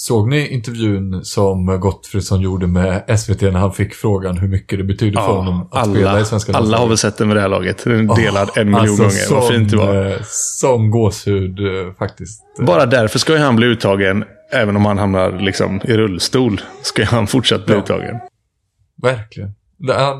Såg 0.03 0.29
ni 0.29 0.47
intervjun 0.47 1.25
som 1.25 1.79
Gottfridsson 1.79 2.41
gjorde 2.41 2.67
med 2.67 3.19
SVT 3.19 3.41
när 3.41 3.51
han 3.51 3.73
fick 3.73 3.93
frågan 3.93 4.37
hur 4.37 4.47
mycket 4.47 4.79
det 4.79 4.83
betyder 4.83 5.19
ja, 5.19 5.27
för 5.27 5.33
honom 5.33 5.61
att 5.61 5.77
alla, 5.77 5.93
spela 5.93 6.19
i 6.19 6.25
svenska 6.25 6.53
Alla 6.53 6.77
har 6.77 6.87
väl 6.87 6.97
sett 6.97 7.17
den 7.17 7.27
med 7.27 7.37
det 7.37 7.41
här 7.41 7.47
laget. 7.49 7.83
Den 7.83 8.09
är 8.09 8.15
delad 8.15 8.49
oh, 8.49 8.59
en 8.59 8.65
miljon 8.65 8.81
alltså, 8.81 9.03
gånger. 9.03 9.09
Som, 9.09 9.35
Vad 9.35 9.47
fint 9.47 9.71
det 9.71 9.77
var. 9.77 10.11
Eh, 10.11 10.17
som 10.29 10.91
gåshud 10.91 11.59
eh, 11.59 11.93
faktiskt. 11.99 12.43
Bara 12.59 12.85
därför 12.85 13.19
ska 13.19 13.33
ju 13.33 13.39
han 13.39 13.55
bli 13.55 13.67
uttagen. 13.67 14.23
Även 14.51 14.75
om 14.75 14.85
han 14.85 14.97
hamnar 14.97 15.39
liksom 15.39 15.81
i 15.83 15.97
rullstol. 15.97 16.61
Ska 16.81 17.05
han 17.05 17.27
fortsatt 17.27 17.65
bli 17.65 17.75
ja. 17.75 17.81
uttagen. 17.81 18.15
Verkligen. 19.01 19.49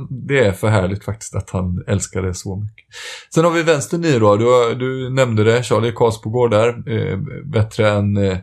Det 0.10 0.46
är 0.46 0.52
för 0.52 0.68
härligt 0.68 1.04
faktiskt 1.04 1.36
att 1.36 1.50
han 1.50 1.84
älskar 1.88 2.22
det 2.22 2.34
så 2.34 2.56
mycket. 2.56 2.86
Sen 3.34 3.44
har 3.44 3.52
vi 3.52 3.64
vänstern 3.64 4.06
i 4.06 4.20
då. 4.20 4.36
Du, 4.36 4.76
du 4.76 5.10
nämnde 5.10 5.44
det, 5.44 5.64
Charlie 5.64 5.92
Karlsbogård 5.92 6.52
där. 6.52 6.68
Eh, 6.70 7.18
bättre 7.46 7.90
än 7.90 8.18
eh, 8.18 8.38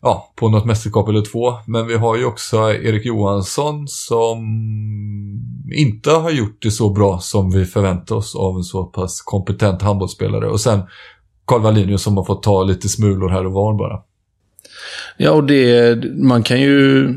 ja, 0.00 0.32
på 0.36 0.48
något 0.48 0.64
mästerskap 0.64 1.08
eller 1.08 1.22
två. 1.22 1.52
Men 1.66 1.86
vi 1.86 1.94
har 1.94 2.16
ju 2.16 2.24
också 2.24 2.56
Erik 2.56 3.06
Johansson 3.06 3.88
som 3.88 4.38
inte 5.74 6.10
har 6.10 6.30
gjort 6.30 6.62
det 6.62 6.70
så 6.70 6.90
bra 6.90 7.18
som 7.18 7.50
vi 7.50 7.64
förväntar 7.64 8.16
oss 8.16 8.36
av 8.36 8.56
en 8.56 8.64
så 8.64 8.84
pass 8.84 9.22
kompetent 9.22 9.82
handbollsspelare. 9.82 10.48
Och 10.48 10.60
sen 10.60 10.80
Carl 11.46 11.60
Wallinius 11.60 12.02
som 12.02 12.16
har 12.16 12.24
fått 12.24 12.42
ta 12.42 12.62
lite 12.62 12.88
smulor 12.88 13.28
här 13.28 13.46
och 13.46 13.52
var 13.52 13.74
bara. 13.74 14.02
Ja, 15.16 15.30
och 15.30 15.44
det, 15.44 16.04
man 16.16 16.42
kan 16.42 16.60
ju 16.60 17.08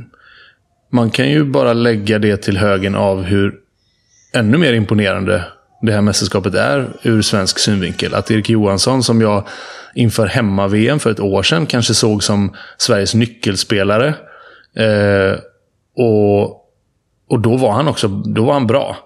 man 0.94 1.10
kan 1.10 1.30
ju 1.30 1.44
bara 1.44 1.74
lägga 1.74 2.20
det 2.20 2.38
till 2.38 2.58
högen 2.58 2.96
av 2.96 3.24
hur 3.24 3.56
ännu 4.34 4.58
mer 4.58 4.74
imponerande 4.74 5.46
det 5.82 5.92
här 5.92 6.02
mästerskapet 6.02 6.54
är 6.54 6.90
ur 7.04 7.22
svensk 7.22 7.60
synvinkel. 7.60 8.14
Att 8.14 8.32
Erik 8.32 8.50
Johansson, 8.50 9.04
som 9.04 9.22
jag 9.22 9.48
inför 9.96 10.26
hemma-VM 10.26 11.00
för 11.00 11.12
ett 11.12 11.20
år 11.20 11.44
sedan 11.44 11.66
kanske 11.66 11.94
såg 11.94 12.24
som 12.24 12.56
Sveriges 12.78 13.14
nyckelspelare. 13.14 14.08
Eh, 14.76 15.40
och, 15.96 16.44
och 17.30 17.40
då 17.40 17.58
var 17.58 17.72
han 17.72 17.88
också 17.88 18.08
då 18.08 18.46
var 18.46 18.54
han 18.54 18.68
bra. 18.68 18.98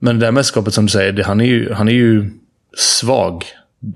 Men 0.00 0.18
det 0.18 0.26
där 0.26 0.32
mästerskapet 0.32 0.74
som 0.74 0.86
du 0.86 0.90
säger, 0.90 1.12
det, 1.12 1.24
han, 1.24 1.40
är 1.40 1.44
ju, 1.44 1.72
han 1.72 1.88
är 1.88 1.92
ju 1.92 2.30
svag. 2.76 3.44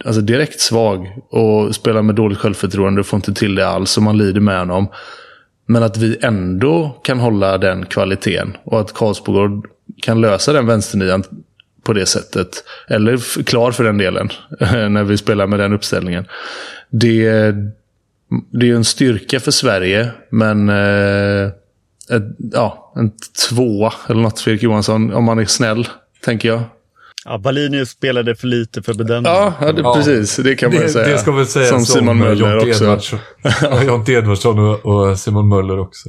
alltså 0.05 0.21
direkt 0.21 0.61
svag 0.61 1.19
och 1.31 1.75
spelar 1.75 2.03
med 2.03 2.15
dåligt 2.15 2.39
självförtroende 2.39 3.01
och 3.01 3.07
får 3.07 3.17
inte 3.17 3.35
till 3.35 3.55
det 3.55 3.69
alls 3.69 3.97
och 3.97 4.03
man 4.03 4.19
lider 4.19 4.41
med 4.41 4.59
honom. 4.59 4.89
Men 5.67 5.83
att 5.83 5.97
vi 5.97 6.19
ändå 6.23 7.01
kan 7.05 7.19
hålla 7.19 7.59
den 7.59 7.87
kvaliteten 7.87 8.57
och 8.65 8.81
att 8.81 8.93
Karlsbogård 8.93 9.67
kan 10.03 10.21
lösa 10.21 10.53
den 10.53 10.67
vänsternian 10.67 11.25
på 11.83 11.93
det 11.93 12.07
sättet. 12.07 12.65
Eller 12.89 13.43
klar 13.45 13.73
för 13.73 13.85
den 13.85 13.99
delen, 13.99 14.29
när 14.91 15.05
vi 15.05 15.17
spelar 15.17 15.47
med 15.47 15.59
den 15.59 15.73
uppställningen. 15.73 16.27
Det, 16.91 17.31
det 18.51 18.71
är 18.71 18.75
en 18.75 18.85
styrka 18.85 19.41
för 19.41 19.51
Sverige, 19.51 20.11
men 20.31 20.69
eh, 20.69 21.51
ett, 22.11 22.37
ja, 22.53 22.93
en 22.97 23.13
tvåa 23.49 23.93
eller 24.09 24.23
något 24.23 24.41
för 24.41 24.51
Erik 24.51 24.63
Johansson, 24.63 25.13
om 25.13 25.25
man 25.25 25.39
är 25.39 25.45
snäll, 25.45 25.89
tänker 26.25 26.49
jag. 26.49 26.63
Ja, 27.25 27.39
Wallinius 27.39 27.91
spelade 27.91 28.35
för 28.35 28.47
lite 28.47 28.83
för 28.83 28.95
bedömning. 28.95 29.33
Ja, 29.33 29.53
ja, 29.61 29.73
det, 29.73 29.83
precis. 29.83 30.37
Det 30.37 30.55
kan 30.55 30.73
man 30.73 30.81
Det, 30.83 30.89
säga. 30.89 31.09
det 31.09 31.19
ska 31.19 31.33
väl 31.33 31.47
sägas 31.47 31.69
Som 31.69 31.87
Simon 31.87 32.09
om 32.09 32.19
Möller 32.19 32.51
Jonte 32.51 32.71
också. 32.71 32.85
Edvardsson. 32.85 33.19
Jonte 33.87 34.13
Edvardsson 34.13 34.59
och, 34.59 34.87
och 34.87 35.19
Simon 35.19 35.49
Möller 35.49 35.79
också. 35.79 36.09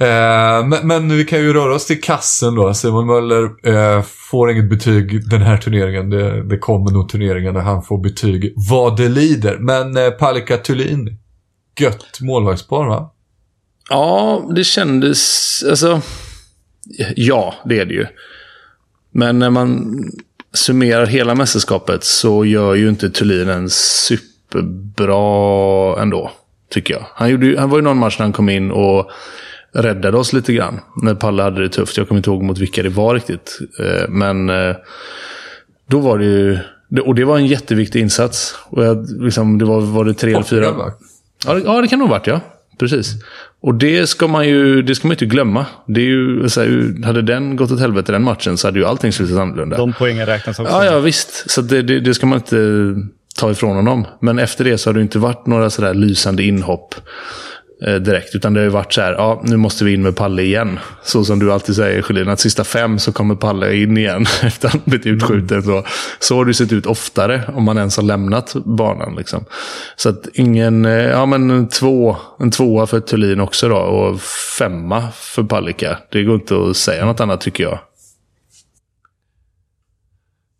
Eh, 0.00 0.66
men, 0.66 0.86
men 0.86 1.16
vi 1.16 1.24
kan 1.24 1.38
ju 1.38 1.52
röra 1.52 1.74
oss 1.74 1.86
till 1.86 2.00
kassen 2.00 2.54
då. 2.54 2.74
Simon 2.74 3.06
Möller 3.06 3.68
eh, 3.68 4.02
får 4.02 4.50
inget 4.50 4.70
betyg 4.70 5.28
den 5.30 5.42
här 5.42 5.56
turneringen. 5.56 6.10
Det, 6.10 6.42
det 6.48 6.58
kommer 6.58 6.90
nog 6.90 7.08
turneringar 7.08 7.52
där 7.52 7.60
han 7.60 7.82
får 7.82 7.98
betyg 7.98 8.54
vad 8.70 8.96
det 8.96 9.08
lider. 9.08 9.58
Men 9.58 9.96
eh, 9.96 10.10
Palikka 10.10 10.56
Thulin, 10.56 11.18
gött 11.80 12.20
målvaktspar 12.20 12.86
va? 12.86 13.10
Ja, 13.90 14.46
det 14.56 14.64
kändes... 14.64 15.48
Alltså, 15.70 16.00
ja, 17.16 17.54
det 17.64 17.78
är 17.78 17.84
det 17.84 17.94
ju. 17.94 18.06
Men 19.12 19.38
när 19.38 19.50
man 19.50 19.94
summerar 20.52 21.06
hela 21.06 21.34
mästerskapet 21.34 22.04
så 22.04 22.44
gör 22.44 22.74
ju 22.74 22.88
inte 22.88 23.10
Thulin 23.10 23.48
en 23.48 23.70
superbra 23.70 25.22
ändå. 26.02 26.30
Tycker 26.70 26.94
jag. 26.94 27.06
Han, 27.14 27.30
gjorde, 27.30 27.60
han 27.60 27.70
var 27.70 27.78
ju 27.78 27.82
någon 27.82 27.98
match 27.98 28.18
när 28.18 28.24
han 28.24 28.32
kom 28.32 28.48
in 28.48 28.70
och 28.70 29.10
räddade 29.72 30.16
oss 30.16 30.32
lite 30.32 30.52
grann. 30.52 30.80
När 31.02 31.14
Palle 31.14 31.42
hade 31.42 31.62
det 31.62 31.68
tufft. 31.68 31.96
Jag 31.96 32.08
kommer 32.08 32.18
inte 32.18 32.30
ihåg 32.30 32.42
mot 32.42 32.58
vilka 32.58 32.82
det 32.82 32.88
var 32.88 33.14
riktigt. 33.14 33.58
Eh, 33.80 34.08
Men 34.08 34.50
eh, 34.50 34.76
då 35.86 35.98
var 35.98 36.18
det 36.18 36.24
ju... 36.24 36.58
Och 37.04 37.14
det 37.14 37.24
var 37.24 37.36
en 37.36 37.46
jätteviktig 37.46 38.00
insats. 38.00 38.54
Och 38.64 38.84
jag, 38.84 39.06
liksom, 39.10 39.58
det 39.58 39.64
var, 39.64 39.80
var 39.80 40.04
det 40.04 40.14
tre 40.14 40.30
eller 40.30 40.42
fyra... 40.42 40.74
Ja, 41.46 41.54
det, 41.54 41.60
ja, 41.60 41.80
det 41.80 41.88
kan 41.88 41.98
nog 41.98 42.08
ha 42.08 42.14
varit 42.14 42.26
ja. 42.26 42.40
Precis. 42.78 43.14
Och 43.60 43.74
det 43.74 44.06
ska 44.06 44.26
man 44.26 44.48
ju 44.48 44.82
det 44.82 44.94
ska 44.94 45.08
man 45.08 45.12
inte 45.12 45.26
glömma. 45.26 45.66
Det 45.86 46.00
är 46.00 46.04
ju, 46.04 46.48
så 46.48 46.60
här, 46.60 47.04
hade 47.04 47.22
den 47.22 47.56
gått 47.56 47.70
åt 47.70 47.80
helvete 47.80 48.12
den 48.12 48.22
matchen 48.22 48.58
så 48.58 48.68
hade 48.68 48.78
ju 48.78 48.84
allting 48.84 49.12
slutat 49.12 49.38
annorlunda. 49.38 49.76
De 49.76 49.92
poängen 49.92 50.26
räknas 50.26 50.58
också. 50.58 50.72
Ja, 50.72 50.84
ja 50.84 51.00
visst. 51.00 51.50
Så 51.50 51.60
det, 51.60 51.82
det, 51.82 52.00
det 52.00 52.14
ska 52.14 52.26
man 52.26 52.38
inte 52.38 52.94
ta 53.38 53.50
ifrån 53.50 53.76
honom. 53.76 54.06
Men 54.20 54.38
efter 54.38 54.64
det 54.64 54.78
så 54.78 54.88
har 54.88 54.94
det 54.94 55.02
inte 55.02 55.18
varit 55.18 55.46
några 55.46 55.70
sådär 55.70 55.94
lysande 55.94 56.42
inhopp 56.42 56.94
Eh, 57.82 57.94
direkt. 57.94 58.34
Utan 58.34 58.54
det 58.54 58.60
har 58.60 58.64
ju 58.64 58.70
varit 58.70 58.92
så 58.92 59.00
här, 59.00 59.12
ja 59.12 59.42
nu 59.44 59.56
måste 59.56 59.84
vi 59.84 59.94
in 59.94 60.02
med 60.02 60.16
Palle 60.16 60.42
igen. 60.42 60.78
Så 61.02 61.24
som 61.24 61.38
du 61.38 61.52
alltid 61.52 61.74
säger 61.76 62.02
Sjölin, 62.02 62.28
att 62.28 62.40
sista 62.40 62.64
fem 62.64 62.98
så 62.98 63.12
kommer 63.12 63.34
Palle 63.34 63.74
in 63.74 63.96
igen 63.96 64.22
efter 64.42 64.68
att 64.68 64.72
han 64.72 64.82
blivit 64.84 65.06
utskjuten. 65.06 65.62
Så, 65.62 65.84
så 66.18 66.36
har 66.36 66.44
det 66.44 66.54
sett 66.54 66.72
ut 66.72 66.86
oftare 66.86 67.42
om 67.54 67.64
man 67.64 67.78
ens 67.78 67.96
har 67.96 68.04
lämnat 68.04 68.54
banan. 68.54 69.14
Liksom. 69.16 69.44
Så 69.96 70.08
att 70.08 70.28
ingen, 70.34 70.84
eh, 70.84 70.92
ja 70.92 71.26
men 71.26 71.50
en, 71.50 71.68
två, 71.68 72.16
en 72.38 72.50
tvåa 72.50 72.86
för 72.86 73.00
Thulin 73.00 73.40
också 73.40 73.68
då 73.68 73.76
och 73.76 74.20
femma 74.58 75.08
för 75.12 75.42
Palicka. 75.42 75.98
Det 76.12 76.24
går 76.24 76.34
inte 76.34 76.56
att 76.70 76.76
säga 76.76 77.06
något 77.06 77.20
annat 77.20 77.40
tycker 77.40 77.64
jag. 77.64 77.78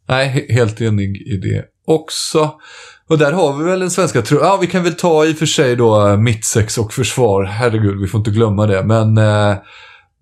Nej, 0.08 0.46
helt 0.50 0.80
enig 0.80 1.16
i 1.16 1.36
det 1.36 1.64
också. 1.86 2.60
Och 3.09 3.18
där 3.18 3.32
har 3.32 3.59
vi 3.59 3.64
väl 3.64 3.80
den 3.80 3.90
svenska 3.90 4.22
tro- 4.22 4.38
Ja, 4.40 4.59
vi 4.61 4.66
kan 4.66 4.84
väl 4.84 4.94
ta 4.94 5.24
i 5.26 5.32
och 5.32 5.36
för 5.36 5.46
sig 5.46 5.76
då 5.76 6.09
eh, 6.09 6.16
mittsex 6.16 6.78
och 6.78 6.92
försvar. 6.92 7.44
Herregud, 7.44 8.00
vi 8.00 8.06
får 8.09 8.18
inte 8.18 8.30
glömma 8.30 8.66
det. 8.66 8.84
Men 8.84 9.18
eh, 9.18 9.56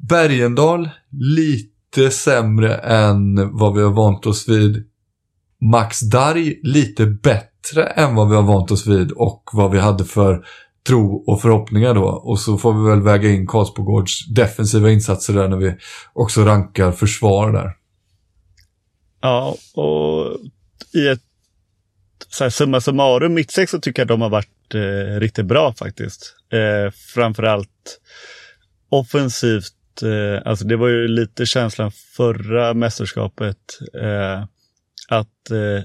Bergendal, 0.09 0.91
lite 1.11 2.11
sämre 2.11 2.75
än 2.75 3.57
vad 3.57 3.75
vi 3.75 3.83
har 3.83 3.93
vant 3.93 4.27
oss 4.27 4.49
vid. 4.49 4.85
Max 5.71 6.01
Darj, 6.01 6.61
lite 6.63 7.07
bättre 7.07 7.85
än 7.85 8.15
vad 8.15 8.29
vi 8.29 8.35
har 8.37 8.43
vant 8.43 8.71
oss 8.71 8.87
vid 8.87 9.13
och 9.13 9.43
vad 9.53 9.71
vi 9.71 9.79
hade 9.79 10.05
för 10.05 10.45
tro 10.89 11.25
och 11.27 11.41
förhoppningar 11.43 11.95
då. 11.95 12.05
Och 12.05 12.39
så 12.39 12.59
får 12.59 12.73
vi 12.73 12.91
väl 12.91 13.03
väga 13.03 13.29
in 13.31 13.47
Karlsbogårds 13.47 14.27
defensiva 14.35 14.91
insatser 14.91 15.35
där 15.35 15.49
när 15.49 15.57
vi 15.57 15.75
också 16.13 16.45
rankar 16.45 16.93
försvar 16.93 17.53
där. 17.53 17.73
Ja, 19.21 19.55
och 19.75 20.37
i 20.95 21.09
ett 21.09 21.21
så 22.29 22.45
här, 22.45 22.51
summa 22.51 22.81
summarum 22.81 23.35
mittsex 23.35 23.71
så 23.71 23.79
tycker 23.81 24.03
jag 24.03 24.09
de 24.09 24.21
har 24.21 24.29
varit 24.29 24.75
eh, 24.75 25.21
riktigt 25.21 25.47
bra 25.47 25.75
faktiskt. 25.75 26.35
Eh, 26.53 26.93
framförallt 27.15 28.01
offensivt. 28.89 29.73
Eh, 30.03 30.49
alltså 30.51 30.65
det 30.65 30.77
var 30.77 30.89
ju 30.89 31.09
lite 31.09 31.47
känslan 31.47 31.91
förra 32.17 32.75
mästerskapet. 32.75 33.57
Eh, 34.03 34.43
att 35.09 35.51
eh, 35.51 35.85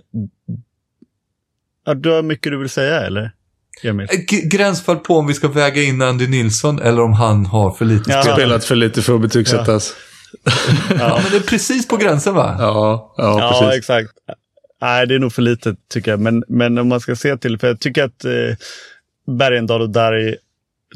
ja, 1.86 1.94
du 1.94 2.10
har 2.10 2.22
mycket 2.24 2.52
du 2.52 2.58
vill 2.60 2.70
säga 2.70 3.02
eller? 3.02 3.32
Emil? 3.84 4.08
G- 4.28 4.42
gränsfall 4.46 4.98
på 5.00 5.18
om 5.18 5.28
vi 5.28 5.34
ska 5.34 5.48
väga 5.48 5.82
in 5.84 6.02
Andy 6.02 6.28
Nilsson 6.28 6.80
eller 6.82 7.02
om 7.02 7.14
han 7.14 7.46
har 7.46 7.72
för 7.72 7.86
lite 7.86 8.12
Ja. 8.12 8.22
spel. 8.22 8.34
Spelat 8.36 8.66
för 8.66 8.76
lite 8.76 9.02
för 9.02 9.16
att 9.16 9.22
betygsättas. 9.22 9.94
Ja, 11.00 11.20
men 11.24 11.32
det 11.32 11.38
är 11.38 11.48
precis 11.48 11.88
på 11.88 11.98
gränsen 11.98 12.34
va? 12.34 12.56
Ja, 12.60 13.14
ja, 13.18 13.40
Ja, 13.40 13.60
precis. 13.62 13.78
exakt. 13.80 14.10
Nej, 14.82 15.08
det 15.08 15.16
är 15.16 15.20
nog 15.20 15.34
för 15.34 15.42
litet 15.42 15.78
tycker 15.90 16.12
jag. 16.12 16.20
Men, 16.20 16.44
men 16.48 16.78
om 16.78 16.88
man 16.88 17.00
ska 17.00 17.16
se 17.16 17.38
till, 17.38 17.60
för 17.60 17.68
jag 17.68 17.80
tycker 17.80 18.04
att 18.04 18.26
eh, 18.26 18.56
Bergendahl 19.38 19.82
och 19.82 19.90
Darj 19.90 20.36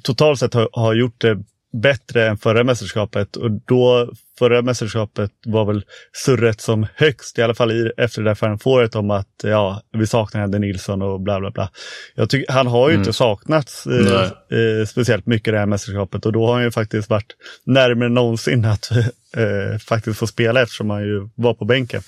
totalt 0.03 0.39
sett 0.39 0.53
har, 0.53 0.69
har 0.71 0.93
gjort 0.93 1.21
det 1.21 1.37
bättre 1.81 2.27
än 2.27 2.37
förra 2.37 2.63
mästerskapet. 2.63 3.35
Och 3.35 3.51
då, 3.51 4.11
förra 4.39 4.61
mästerskapet 4.61 5.31
var 5.45 5.65
väl 5.65 5.83
surret 6.13 6.61
som 6.61 6.87
högst, 6.95 7.39
i 7.39 7.41
alla 7.41 7.55
fall 7.55 7.71
i, 7.71 7.91
efter 7.97 8.21
det 8.21 8.29
där 8.29 8.35
Final 8.35 8.57
Fouret 8.57 8.95
om 8.95 9.11
att 9.11 9.41
ja, 9.43 9.81
vi 9.91 10.07
saknar 10.07 10.41
Andy 10.41 10.59
Nilsson 10.59 11.01
och 11.01 11.21
bla 11.21 11.39
bla 11.39 11.51
bla. 11.51 11.69
Jag 12.15 12.29
tycker, 12.29 12.53
han 12.53 12.67
har 12.67 12.89
ju 12.89 12.95
inte 12.95 13.13
saknats 13.13 13.87
eh, 13.87 14.23
eh, 14.23 14.85
speciellt 14.87 15.25
mycket 15.25 15.53
det 15.53 15.59
här 15.59 15.65
mästerskapet 15.65 16.25
och 16.25 16.31
då 16.31 16.47
har 16.47 16.53
han 16.53 16.63
ju 16.63 16.71
faktiskt 16.71 17.09
varit 17.09 17.35
närmare 17.63 18.09
någonsin 18.09 18.65
att 18.65 18.91
eh, 19.37 19.77
faktiskt 19.79 20.19
få 20.19 20.27
spela 20.27 20.61
eftersom 20.61 20.89
han 20.89 21.03
ju 21.03 21.29
var 21.35 21.53
på 21.53 21.65
bänken. 21.65 22.01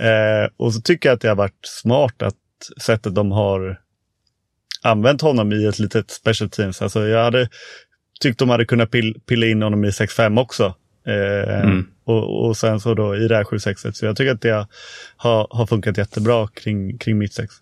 Eh, 0.00 0.50
och 0.56 0.74
så 0.74 0.80
tycker 0.80 1.08
jag 1.08 1.14
att 1.14 1.20
det 1.20 1.28
har 1.28 1.36
varit 1.36 1.66
smart 1.82 2.22
att 2.22 2.34
sättet 2.82 3.14
de 3.14 3.32
har 3.32 3.80
använt 4.82 5.20
honom 5.20 5.52
i 5.52 5.66
ett 5.66 5.78
litet 5.78 6.10
special 6.10 6.50
teams. 6.50 6.82
Alltså 6.82 7.06
jag 7.06 7.24
hade 7.24 7.48
tyckt 8.20 8.38
de 8.38 8.48
hade 8.48 8.64
kunnat 8.64 8.90
pill, 8.90 9.20
pilla 9.26 9.46
in 9.46 9.62
honom 9.62 9.84
i 9.84 9.88
6-5 9.90 10.40
också. 10.40 10.74
Eh, 11.06 11.60
Mm. 11.62 11.86
och, 12.04 12.46
och 12.46 12.56
sen 12.56 12.80
så 12.80 12.94
då 12.94 13.16
i 13.16 13.28
det 13.28 13.36
här 13.36 13.44
7-6. 13.44 13.92
Så 13.92 14.06
jag 14.06 14.16
tycker 14.16 14.32
att 14.34 14.40
det 14.40 14.66
har, 15.16 15.46
har 15.50 15.66
funkat 15.66 15.98
jättebra 15.98 16.48
kring, 16.48 16.98
kring 16.98 17.18
mitt 17.18 17.32
6. 17.32 17.54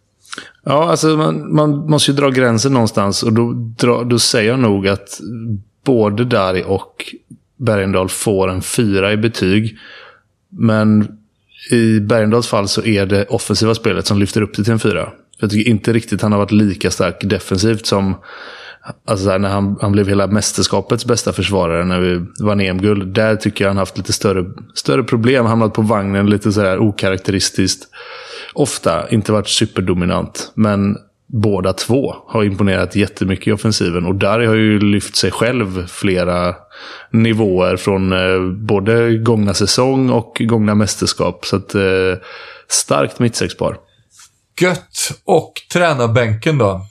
Ja, 0.65 0.91
alltså 0.91 1.07
man, 1.07 1.55
man 1.55 1.71
måste 1.71 2.11
ju 2.11 2.17
dra 2.17 2.31
gränsen 2.31 2.73
någonstans. 2.73 3.23
Och 3.23 3.33
då, 3.33 3.53
dra, 3.53 4.05
då 4.05 4.19
säger 4.19 4.51
jag 4.51 4.59
nog 4.59 4.89
att 4.89 5.21
både 5.85 6.25
Dari 6.25 6.65
och 6.67 7.15
Bergendahl 7.57 8.09
får 8.09 8.49
en 8.49 8.63
fyra 8.63 9.13
i 9.13 9.17
betyg. 9.17 9.79
Men 10.49 11.19
i 11.71 12.01
Bergendahls 12.01 12.47
fall 12.47 12.69
så 12.69 12.85
är 12.85 13.07
det 13.07 13.25
offensiva 13.25 13.75
spelet 13.75 14.07
som 14.07 14.19
lyfter 14.19 14.43
upp 14.43 14.57
det 14.57 14.65
till 14.65 14.73
en 14.73 14.79
fyra. 14.79 15.09
Jag 15.39 15.51
tycker 15.51 15.71
inte 15.71 15.93
riktigt 15.93 16.23
han 16.23 16.33
har 16.33 16.39
varit 16.39 16.53
lika 16.53 16.91
stark 16.91 17.17
defensivt 17.21 17.87
som 17.87 18.15
alltså 19.07 19.31
här, 19.31 19.39
när 19.39 19.49
han, 19.49 19.77
han 19.81 19.93
blev 19.93 20.09
hela 20.09 20.27
mästerskapets 20.27 21.05
bästa 21.05 21.33
försvarare 21.33 21.85
när 21.85 22.01
vi 22.01 22.27
vann 22.41 22.61
EM-guld. 22.61 23.15
Där 23.15 23.37
tycker 23.37 23.65
jag 23.65 23.71
han 23.71 23.77
haft 23.77 23.99
lite 23.99 24.13
större, 24.13 24.45
större 24.75 25.03
problem. 25.03 25.47
Hamnat 25.47 25.75
på 25.75 25.83
vagnen 25.83 26.31
lite 26.31 26.53
så 26.53 26.61
här 26.61 26.79
okaraktäristiskt. 26.79 27.89
Ofta 28.53 29.09
inte 29.09 29.33
varit 29.33 29.49
superdominant. 29.49 30.53
Men 30.55 30.97
båda 31.27 31.73
två 31.73 32.15
har 32.27 32.45
imponerat 32.45 32.97
jättemycket 32.97 33.47
i 33.47 33.53
offensiven. 33.53 34.07
Och 34.07 34.15
där 34.15 34.47
har 34.47 34.55
ju 34.55 34.79
lyft 34.81 35.17
sig 35.17 35.31
själv 35.31 35.87
flera 35.87 36.55
nivåer 37.11 37.77
från 37.77 38.13
eh, 38.13 38.41
både 38.67 39.19
gångna 39.19 39.55
säsong 39.55 40.11
och 40.11 40.37
gångna 40.41 40.75
mästerskap. 40.75 41.47
Så 41.47 41.57
att, 41.57 41.75
eh, 41.75 41.83
starkt 42.69 43.19
mittsexpar. 43.19 43.77
Gött. 44.61 45.21
Och 45.25 45.53
tränarbänken 45.73 46.59
då? 46.59 46.87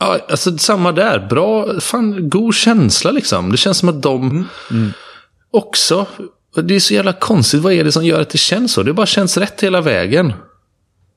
Ja, 0.00 0.18
alltså 0.28 0.58
samma 0.58 0.92
där. 0.92 1.26
Bra, 1.30 1.80
fan, 1.80 2.30
god 2.30 2.54
känsla 2.54 3.10
liksom. 3.10 3.50
Det 3.50 3.56
känns 3.56 3.78
som 3.78 3.88
att 3.88 4.02
de 4.02 4.48
också... 5.50 6.06
Det 6.62 6.74
är 6.74 6.80
så 6.80 6.94
jävla 6.94 7.12
konstigt. 7.12 7.60
Vad 7.60 7.72
är 7.72 7.84
det 7.84 7.92
som 7.92 8.04
gör 8.04 8.20
att 8.20 8.30
det 8.30 8.38
känns 8.38 8.72
så? 8.72 8.82
Det 8.82 8.92
bara 8.92 9.06
känns 9.06 9.36
rätt 9.36 9.60
hela 9.60 9.80
vägen. 9.80 10.32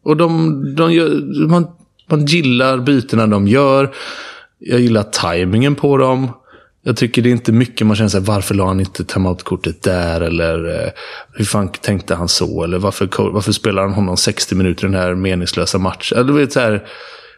Och 0.04 0.18
de, 0.18 0.76
de 0.76 0.94
gör, 0.94 1.10
man, 1.48 1.68
man 2.10 2.26
gillar 2.26 2.78
bytena 2.78 3.28
de 3.28 3.48
gör. 3.48 3.94
Jag 4.60 4.80
gillar 4.80 5.04
tajmingen 5.04 5.76
på 5.76 5.98
dem. 5.98 6.30
Jag 6.86 6.98
tycker 6.98 7.22
det 7.22 7.30
är 7.30 7.32
inte 7.32 7.52
mycket 7.52 7.88
man 7.88 7.96
känner 7.96 8.10
sig 8.10 8.22
varför 8.22 8.56
la 8.56 8.68
han 8.68 8.80
inte 8.80 9.04
timeout-kortet 9.04 9.82
där? 9.82 10.22
Eller 10.22 10.84
eh, 10.84 10.92
hur 11.34 11.46
fan 11.46 11.70
tänkte 11.82 12.16
han 12.16 12.28
så? 12.28 12.64
Eller 12.64 12.78
varför, 12.78 13.10
varför 13.32 13.52
spelar 13.52 13.82
han 13.82 13.94
honom 13.94 14.18
60 14.18 14.56
minuter 14.56 14.84
i 14.84 14.92
den 14.92 15.00
här 15.00 15.16
meningslösa 15.16 15.78
matchen? 15.78 16.18
Eller, 16.18 16.34
vet, 16.34 16.54
så 16.54 16.60
här, 16.60 16.88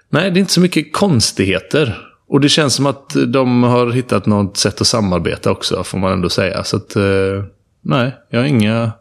nej, 0.10 0.32
det 0.32 0.38
är 0.38 0.42
inte 0.42 0.54
så 0.54 0.62
mycket 0.62 0.94
konstigheter. 0.94 2.12
Och 2.28 2.42
det 2.42 2.50
känns 2.50 2.74
som 2.74 2.86
att 2.86 3.16
de 3.28 3.64
har 3.64 3.92
hittat 3.92 4.26
något 4.26 4.58
sätt 4.58 4.82
att 4.82 4.88
samarbeta 4.88 5.52
också, 5.52 5.84
får 5.84 5.98
man 5.98 6.14
ändå 6.14 6.30
säga. 6.30 6.64
Så 6.64 6.78
att, 6.78 6.96
eh, 6.96 7.44
nej, 7.82 8.16
jag 8.30 8.40
har 8.40 8.46
inga, 8.46 8.92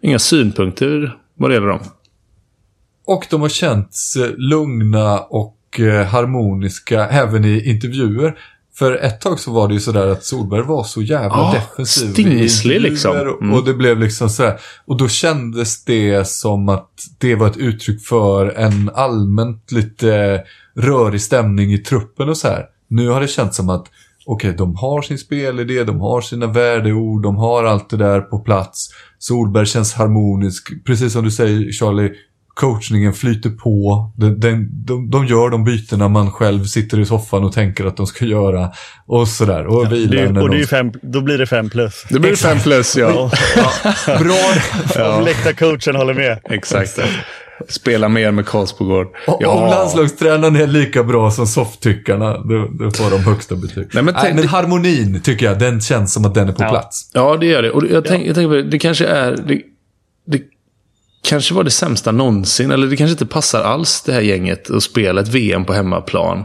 inga 0.00 0.18
synpunkter 0.18 1.16
vad 1.34 1.50
det 1.50 1.54
gäller 1.54 1.68
dem. 1.68 1.80
Och 3.06 3.26
de 3.30 3.40
har 3.40 3.48
känts 3.48 4.16
eh, 4.16 4.30
lugna 4.36 5.18
och 5.20 5.80
eh, 5.80 6.06
harmoniska 6.06 7.08
även 7.08 7.44
i 7.44 7.70
intervjuer. 7.70 8.38
För 8.74 8.96
ett 8.96 9.20
tag 9.20 9.40
så 9.40 9.52
var 9.52 9.68
det 9.68 9.74
ju 9.74 9.80
sådär 9.80 10.06
att 10.06 10.24
Solberg 10.24 10.62
var 10.62 10.84
så 10.84 11.02
jävla 11.02 11.28
Ja, 11.36 11.54
defensiv. 11.54 12.12
stingslig 12.12 12.80
liksom. 12.80 13.16
Mm. 13.16 13.52
Och 13.52 13.64
det 13.64 13.74
blev 13.74 13.98
liksom 13.98 14.28
sådär. 14.30 14.60
Och 14.86 14.96
då 14.96 15.08
kändes 15.08 15.84
det 15.84 16.28
som 16.28 16.68
att 16.68 16.90
det 17.18 17.34
var 17.34 17.46
ett 17.46 17.56
uttryck 17.56 18.06
för 18.06 18.46
en 18.58 18.90
allmänt 18.94 19.72
lite 19.72 20.42
rörig 20.76 21.20
stämning 21.20 21.72
i 21.72 21.78
truppen 21.78 22.28
och 22.28 22.36
så 22.36 22.48
här. 22.48 22.64
Nu 22.88 23.08
har 23.08 23.20
det 23.20 23.28
känts 23.28 23.56
som 23.56 23.68
att 23.70 23.86
okej, 24.26 24.54
de 24.58 24.76
har 24.76 25.02
sin 25.02 25.18
spelidé, 25.18 25.84
de 25.84 26.00
har 26.00 26.20
sina 26.20 26.46
värdeord, 26.46 27.22
de 27.22 27.36
har 27.36 27.64
allt 27.64 27.90
det 27.90 27.96
där 27.96 28.20
på 28.20 28.38
plats. 28.38 28.88
Solberg 29.18 29.66
känns 29.66 29.94
harmonisk. 29.94 30.84
Precis 30.84 31.12
som 31.12 31.24
du 31.24 31.30
säger 31.30 31.72
Charlie, 31.72 32.12
coachningen 32.60 33.12
flyter 33.12 33.50
på. 33.50 34.10
Den, 34.16 34.40
den, 34.40 34.68
de, 34.86 35.10
de 35.10 35.26
gör 35.26 35.50
de 35.50 35.64
bytena 35.64 36.08
man 36.08 36.30
själv 36.30 36.64
sitter 36.64 37.00
i 37.00 37.06
soffan 37.06 37.44
och 37.44 37.52
tänker 37.52 37.84
att 37.84 37.96
de 37.96 38.06
ska 38.06 38.24
göra. 38.24 38.70
Och 39.06 39.28
sådär. 39.28 39.66
Och 39.66 39.88
Det 39.88 39.94
vilar 39.96 40.26
när 40.32 40.42
och 40.42 40.50
det 40.50 40.56
är 40.56 40.60
de... 40.60 40.66
fem, 40.66 40.92
då 41.02 41.20
blir 41.20 41.38
det 41.38 41.46
fem 41.46 41.70
plus. 41.70 42.04
Det 42.10 42.20
blir 42.20 42.36
fem 42.36 42.58
plus, 42.60 42.96
ja. 42.96 43.30
Bra! 44.06 45.14
Om 45.18 45.24
läktarcoachen 45.24 45.96
håller 45.96 46.14
med. 46.14 46.38
Exakt. 46.50 46.98
Spela 47.68 48.08
mer 48.08 48.30
med 48.30 48.46
Karlsbogård. 48.46 49.06
Och 49.26 49.44
Om 49.46 49.70
landslagstränaren 49.70 50.56
är 50.56 50.66
lika 50.66 51.02
bra 51.02 51.30
som 51.30 51.46
softtyckarna, 51.46 52.38
då, 52.38 52.68
då 52.72 52.90
får 52.90 53.10
de 53.10 53.24
högsta 53.24 53.56
betyg. 53.56 53.86
Nej, 53.94 54.02
men 54.02 54.14
tänk- 54.20 54.34
men 54.34 54.48
harmonin 54.48 55.20
tycker 55.20 55.46
jag, 55.46 55.58
den 55.58 55.80
känns 55.80 56.12
som 56.12 56.24
att 56.24 56.34
den 56.34 56.48
är 56.48 56.52
på 56.52 56.62
Ja. 56.62 56.68
plats. 56.70 57.10
Ja, 57.14 57.36
det 57.36 57.46
gör 57.46 57.62
det. 57.62 57.70
Och 57.70 57.86
jag, 57.90 58.04
tänk, 58.04 58.26
jag 58.26 58.34
tänker 58.34 58.48
på 58.48 58.54
det, 58.54 58.62
det 58.62 58.78
kanske 58.78 59.06
är... 59.06 59.36
Det, 59.46 59.60
det 60.26 60.40
kanske 61.26 61.54
var 61.54 61.64
det 61.64 61.70
sämsta 61.70 62.12
någonsin. 62.12 62.70
Eller 62.70 62.86
det 62.86 62.96
kanske 62.96 63.12
inte 63.12 63.26
passar 63.26 63.62
alls 63.62 64.02
det 64.02 64.12
här 64.12 64.20
gänget 64.20 64.70
att 64.70 64.82
spela 64.82 65.20
ett 65.20 65.28
VM 65.28 65.64
på 65.64 65.72
hemmaplan. 65.72 66.44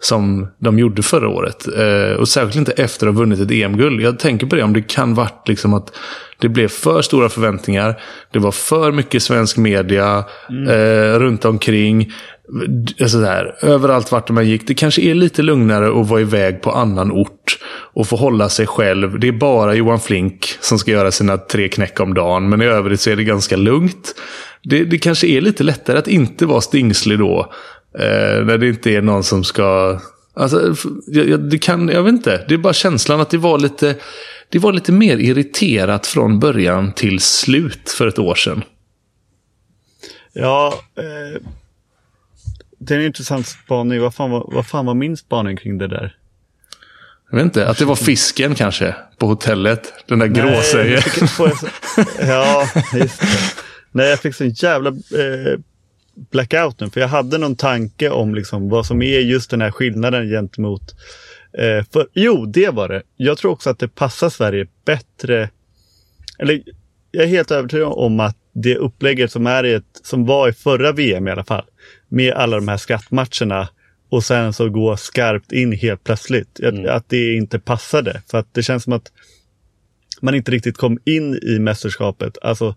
Som 0.00 0.48
de 0.58 0.78
gjorde 0.78 1.02
förra 1.02 1.28
året. 1.28 1.66
Eh, 1.76 2.16
och 2.16 2.28
särskilt 2.28 2.56
inte 2.56 2.82
efter 2.82 3.06
att 3.06 3.14
ha 3.14 3.20
vunnit 3.20 3.40
ett 3.40 3.50
EM-guld. 3.50 4.00
Jag 4.00 4.18
tänker 4.18 4.46
på 4.46 4.56
det 4.56 4.62
om 4.62 4.72
det 4.72 4.82
kan 4.82 5.14
varit 5.14 5.48
liksom 5.48 5.74
att 5.74 5.96
det 6.38 6.48
blev 6.48 6.68
för 6.68 7.02
stora 7.02 7.28
förväntningar. 7.28 8.00
Det 8.32 8.38
var 8.38 8.52
för 8.52 8.92
mycket 8.92 9.22
svensk 9.22 9.56
media 9.56 10.24
eh, 10.68 11.18
runt 11.18 11.44
omkring. 11.44 12.12
Alltså 13.00 13.20
så 13.20 13.24
här, 13.24 13.56
överallt 13.62 14.12
vart 14.12 14.30
man 14.30 14.48
gick. 14.48 14.66
Det 14.66 14.74
kanske 14.74 15.02
är 15.02 15.14
lite 15.14 15.42
lugnare 15.42 16.00
att 16.00 16.08
vara 16.08 16.20
iväg 16.20 16.62
på 16.62 16.70
annan 16.70 17.12
ort. 17.12 17.55
Och 17.96 18.06
få 18.08 18.16
hålla 18.16 18.48
sig 18.48 18.66
själv. 18.66 19.18
Det 19.20 19.28
är 19.28 19.32
bara 19.32 19.74
Johan 19.74 20.00
Flink 20.00 20.56
som 20.60 20.78
ska 20.78 20.90
göra 20.90 21.10
sina 21.10 21.36
tre 21.38 21.68
knäck 21.68 22.00
om 22.00 22.14
dagen. 22.14 22.48
Men 22.48 22.62
i 22.62 22.64
övrigt 22.64 23.00
så 23.00 23.10
är 23.10 23.16
det 23.16 23.24
ganska 23.24 23.56
lugnt. 23.56 24.14
Det, 24.62 24.84
det 24.84 24.98
kanske 24.98 25.26
är 25.26 25.40
lite 25.40 25.64
lättare 25.64 25.98
att 25.98 26.08
inte 26.08 26.46
vara 26.46 26.60
stingslig 26.60 27.18
då. 27.18 27.52
Eh, 27.98 28.44
när 28.44 28.58
det 28.58 28.68
inte 28.68 28.90
är 28.90 29.02
någon 29.02 29.22
som 29.24 29.44
ska... 29.44 30.00
Alltså, 30.34 30.74
jag, 31.06 31.28
jag- 31.28 31.50
det 31.50 31.58
kan, 31.58 31.88
jag 31.88 32.02
vet 32.02 32.12
inte. 32.12 32.44
Det 32.48 32.54
är 32.54 32.58
bara 32.58 32.72
känslan 32.72 33.20
att 33.20 33.30
det 33.30 33.38
var 33.38 33.58
lite... 33.58 33.96
Det 34.48 34.58
var 34.58 34.72
lite 34.72 34.92
mer 34.92 35.16
irriterat 35.16 36.06
från 36.06 36.38
början 36.40 36.92
till 36.92 37.20
slut 37.20 37.90
för 37.90 38.06
ett 38.06 38.18
år 38.18 38.34
sedan. 38.34 38.62
Ja, 40.32 40.74
eh, 40.98 41.42
det 42.78 42.94
är 42.94 42.98
en 42.98 43.06
intressant 43.06 43.46
spaning. 43.46 44.00
Vad 44.00 44.14
fan, 44.14 44.30
var, 44.30 44.50
vad 44.52 44.66
fan 44.66 44.86
var 44.86 44.94
min 44.94 45.16
spaning 45.16 45.56
kring 45.56 45.78
det 45.78 45.88
där? 45.88 46.16
Jag 47.30 47.36
vet 47.36 47.44
inte, 47.44 47.68
att 47.68 47.78
det 47.78 47.84
var 47.84 47.96
fisken 47.96 48.54
kanske 48.54 48.94
på 49.18 49.26
hotellet. 49.26 49.92
Den 50.08 50.18
där 50.18 50.28
så- 50.62 50.78
Ja, 52.20 52.68
just 52.94 53.20
det. 53.20 53.26
Nej, 53.92 54.08
jag 54.10 54.18
fick 54.20 54.34
sån 54.34 54.48
jävla 54.50 54.90
eh, 54.90 55.58
blackout 56.30 56.80
nu. 56.80 56.90
För 56.90 57.00
jag 57.00 57.08
hade 57.08 57.38
någon 57.38 57.56
tanke 57.56 58.10
om 58.10 58.34
liksom 58.34 58.68
vad 58.68 58.86
som 58.86 59.02
är 59.02 59.18
just 59.20 59.50
den 59.50 59.60
här 59.60 59.70
skillnaden 59.70 60.28
gentemot... 60.30 60.82
Eh, 61.58 61.84
för, 61.92 62.08
jo, 62.12 62.46
det 62.46 62.70
var 62.70 62.88
det. 62.88 63.02
Jag 63.16 63.38
tror 63.38 63.52
också 63.52 63.70
att 63.70 63.78
det 63.78 63.88
passar 63.88 64.30
Sverige 64.30 64.66
bättre. 64.84 65.50
Eller 66.38 66.62
jag 67.10 67.24
är 67.24 67.28
helt 67.28 67.50
övertygad 67.50 67.88
om 67.92 68.20
att 68.20 68.36
det 68.54 68.76
upplägget 68.76 69.32
som, 69.32 69.46
är 69.46 69.64
i 69.66 69.74
ett, 69.74 70.00
som 70.04 70.26
var 70.26 70.48
i 70.48 70.52
förra 70.52 70.92
VM 70.92 71.28
i 71.28 71.30
alla 71.30 71.44
fall. 71.44 71.64
Med 72.08 72.32
alla 72.34 72.56
de 72.56 72.68
här 72.68 72.76
skrattmatcherna 72.76 73.68
och 74.16 74.24
sen 74.24 74.52
så 74.52 74.68
gå 74.68 74.96
skarpt 74.96 75.52
in 75.52 75.72
helt 75.72 76.04
plötsligt. 76.04 76.60
Att, 76.64 76.86
att 76.86 77.08
det 77.08 77.34
inte 77.34 77.58
passade. 77.58 78.22
För 78.30 78.38
att 78.38 78.54
det 78.54 78.62
känns 78.62 78.82
som 78.84 78.92
att 78.92 79.12
man 80.20 80.34
inte 80.34 80.50
riktigt 80.50 80.76
kom 80.76 80.98
in 81.04 81.34
i 81.42 81.58
mästerskapet. 81.58 82.38
Alltså 82.42 82.74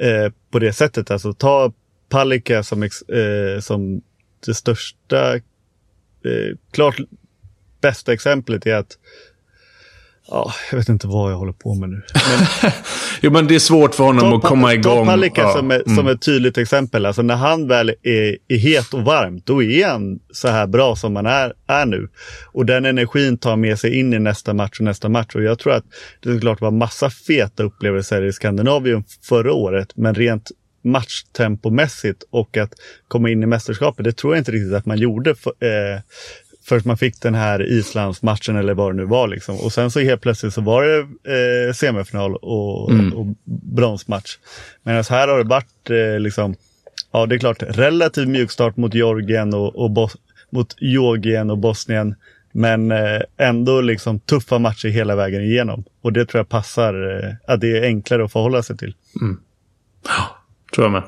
eh, 0.00 0.32
på 0.50 0.58
det 0.58 0.72
sättet. 0.72 1.10
Alltså 1.10 1.32
ta 1.32 1.72
Palicka 2.08 2.62
som, 2.62 2.82
eh, 2.82 3.60
som 3.60 4.02
det 4.46 4.54
största, 4.54 5.34
eh, 5.34 6.56
klart 6.70 6.96
bästa 7.80 8.12
exemplet 8.12 8.66
är 8.66 8.74
att 8.74 8.98
Ja, 10.28 10.52
jag 10.70 10.78
vet 10.78 10.88
inte 10.88 11.06
vad 11.06 11.32
jag 11.32 11.36
håller 11.36 11.52
på 11.52 11.74
med 11.74 11.88
nu. 11.88 12.02
Men 12.14 12.72
Jo, 13.20 13.30
men 13.30 13.46
det 13.46 13.54
är 13.54 13.58
svårt 13.58 13.94
för 13.94 14.04
honom 14.04 14.30
ta, 14.30 14.36
att 14.36 14.42
komma 14.42 14.74
igång. 14.74 15.06
Ta 15.06 15.12
Palicka 15.12 15.40
Ja, 15.40 15.52
som, 15.52 15.70
ett, 15.70 15.86
mm. 15.86 15.96
som 15.96 16.08
ett 16.08 16.22
tydligt 16.22 16.58
exempel. 16.58 17.06
Alltså 17.06 17.22
när 17.22 17.34
han 17.34 17.68
väl 17.68 17.88
är, 18.02 18.36
är 18.48 18.56
het 18.56 18.94
och 18.94 19.02
varm, 19.04 19.40
då 19.44 19.62
är 19.62 19.88
han 19.88 20.18
så 20.32 20.48
här 20.48 20.66
bra 20.66 20.96
som 20.96 21.16
han 21.16 21.26
är, 21.26 21.52
är 21.66 21.86
nu. 21.86 22.08
Och 22.52 22.66
den 22.66 22.84
energin 22.84 23.38
tar 23.38 23.56
med 23.56 23.78
sig 23.78 23.98
in 23.98 24.12
i 24.12 24.18
nästa 24.18 24.54
match 24.54 24.78
och 24.78 24.84
nästa 24.84 25.08
match. 25.08 25.34
Och 25.34 25.42
jag 25.42 25.58
tror 25.58 25.72
att 25.72 25.84
det 26.22 26.34
såklart 26.34 26.60
var 26.60 26.70
massa 26.70 27.10
feta 27.10 27.62
upplevelser 27.62 28.22
i 28.22 28.32
Skandinavien 28.32 29.04
förra 29.22 29.52
året, 29.52 29.88
men 29.94 30.14
rent 30.14 30.50
matchtempomässigt 30.84 32.24
och 32.30 32.56
att 32.56 32.72
komma 33.08 33.30
in 33.30 33.42
i 33.42 33.46
mästerskapet, 33.46 34.04
det 34.04 34.12
tror 34.12 34.34
jag 34.34 34.40
inte 34.40 34.52
riktigt 34.52 34.74
att 34.74 34.86
man 34.86 34.98
gjorde 34.98 35.34
för, 35.34 35.52
eh, 35.60 36.00
först 36.64 36.86
man 36.86 36.98
fick 36.98 37.20
den 37.20 37.34
här 37.34 37.62
Islandsmatchen 37.62 38.56
eller 38.56 38.74
vad 38.74 38.92
det 38.92 38.96
nu 38.96 39.04
var. 39.04 39.28
Liksom. 39.28 39.56
Och 39.60 39.72
sen 39.72 39.90
så 39.90 40.00
helt 40.00 40.20
plötsligt 40.20 40.54
så 40.54 40.60
var 40.60 40.84
det 40.84 40.98
eh, 41.68 41.72
semifinal 41.72 42.36
och, 42.36 42.90
och 42.90 43.26
bronsmatch. 43.74 44.36
Medan 44.82 45.04
här 45.10 45.28
har 45.28 45.38
det 45.38 45.44
varit 45.44 45.90
eh, 45.90 46.20
liksom, 46.20 46.54
ja 47.12 47.26
det 47.26 47.34
är 47.34 47.38
klart, 47.38 47.62
relativ 47.62 48.28
mjukstart 48.28 48.76
mot 48.76 48.94
Georgien 48.94 49.54
och, 49.54 49.76
och 49.76 49.90
Bos- 49.90 50.16
mot 50.50 50.76
Georgien 50.80 51.50
och 51.50 51.58
Bosnien. 51.58 52.14
Men 52.52 52.90
eh, 52.90 53.20
ändå 53.36 53.80
liksom 53.80 54.20
tuffa 54.20 54.58
matcher 54.58 54.88
hela 54.88 55.16
vägen 55.16 55.42
igenom. 55.42 55.84
Och 56.02 56.12
det 56.12 56.26
tror 56.26 56.38
jag 56.38 56.48
passar, 56.48 57.24
eh, 57.24 57.34
att 57.52 57.60
det 57.60 57.78
är 57.78 57.82
enklare 57.82 58.24
att 58.24 58.32
förhålla 58.32 58.62
sig 58.62 58.76
till. 58.76 58.94
Tror 60.74 60.84
jag 60.84 60.92
med. 60.92 61.02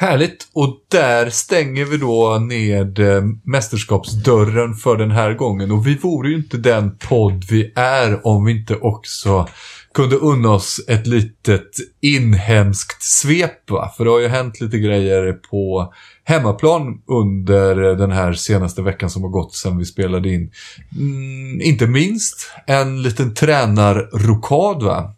Härligt. 0.00 0.48
Och 0.52 0.84
där 0.88 1.30
stänger 1.30 1.84
vi 1.84 1.96
då 1.96 2.38
ned 2.38 2.98
eh, 2.98 3.22
mästerskapsdörren 3.44 4.74
för 4.74 4.96
den 4.96 5.10
här 5.10 5.34
gången. 5.34 5.70
Och 5.70 5.86
vi 5.86 5.94
vore 5.94 6.28
ju 6.28 6.36
inte 6.36 6.56
den 6.56 6.96
podd 6.96 7.44
vi 7.50 7.72
är 7.76 8.26
om 8.26 8.44
vi 8.44 8.52
inte 8.52 8.76
också 8.76 9.48
kunde 9.94 10.16
unna 10.16 10.50
oss 10.50 10.80
ett 10.88 11.06
litet 11.06 11.70
inhemskt 12.00 13.02
svep. 13.02 13.70
Va? 13.70 13.92
För 13.96 14.04
det 14.04 14.10
har 14.10 14.20
ju 14.20 14.28
hänt 14.28 14.60
lite 14.60 14.78
grejer 14.78 15.32
på 15.32 15.92
hemmaplan 16.24 17.02
under 17.06 17.74
den 17.76 18.12
här 18.12 18.32
senaste 18.32 18.82
veckan 18.82 19.10
som 19.10 19.22
har 19.22 19.30
gått 19.30 19.54
sedan 19.54 19.78
vi 19.78 19.84
spelade 19.84 20.28
in. 20.28 20.50
Mm, 20.96 21.60
inte 21.60 21.86
minst 21.86 22.50
en 22.66 23.02
liten 23.02 23.34
tränarrokad 23.34 24.82
va? 24.82 25.14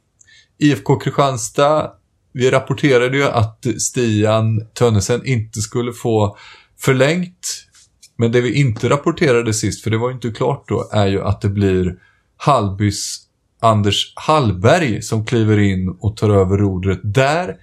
IFK 0.59 0.97
Kristianstad 0.97 1.91
vi 2.33 2.51
rapporterade 2.51 3.16
ju 3.16 3.24
att 3.24 3.66
Stian 3.78 4.66
Tönnesen 4.74 5.26
inte 5.26 5.61
skulle 5.61 5.93
få 5.93 6.37
förlängt. 6.78 7.66
Men 8.16 8.33
det 8.33 8.41
vi 8.41 8.61
inte 8.61 8.89
rapporterade 8.89 9.55
sist, 9.55 9.83
för 9.83 9.91
det 9.91 9.99
var 9.99 10.09
ju 10.09 10.14
inte 10.14 10.30
klart 10.30 10.68
då, 10.68 10.89
är 10.93 11.07
ju 11.07 11.22
att 11.22 11.41
det 11.41 11.49
blir 11.49 11.95
Hallbys 12.37 13.18
Anders 13.61 14.12
Hallberg 14.16 15.03
som 15.03 15.26
kliver 15.26 15.59
in 15.59 15.97
och 16.01 16.16
tar 16.16 16.30
över 16.30 16.59
rodret. 16.59 17.01
Där 17.03 17.57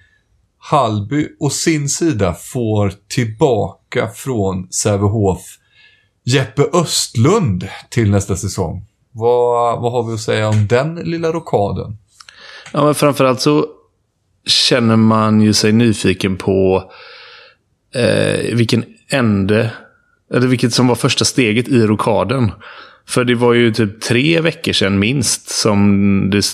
Hallby 0.57 1.27
och 1.39 1.51
sin 1.51 1.89
sida 1.89 2.33
får 2.33 2.93
tillbaka 3.07 4.07
från 4.15 4.71
Sävehof 4.71 5.41
Jeppe 6.23 6.63
Östlund 6.73 7.67
till 7.89 8.11
nästa 8.11 8.35
säsong. 8.35 8.85
Vad, 9.11 9.81
vad 9.81 9.91
har 9.91 10.03
vi 10.03 10.13
att 10.13 10.19
säga 10.19 10.49
om 10.49 10.67
den 10.67 10.95
lilla 10.95 11.31
rokaden? 11.31 11.97
Ja, 12.73 12.85
men 12.85 12.95
framförallt 12.95 13.41
så 13.41 13.65
känner 14.45 14.95
man 14.95 15.41
ju 15.41 15.53
sig 15.53 15.71
nyfiken 15.71 16.37
på 16.37 16.91
eh, 17.95 18.55
vilken 18.55 18.83
ände, 19.09 19.71
eller 20.33 20.47
vilket 20.47 20.73
som 20.73 20.87
var 20.87 20.95
första 20.95 21.25
steget 21.25 21.67
i 21.67 21.81
rokaden. 21.81 22.51
För 23.07 23.23
det 23.23 23.35
var 23.35 23.53
ju 23.53 23.73
typ 23.73 24.01
tre 24.01 24.41
veckor 24.41 24.73
sedan 24.73 24.99
minst 24.99 25.49
som 25.49 26.29
det... 26.29 26.45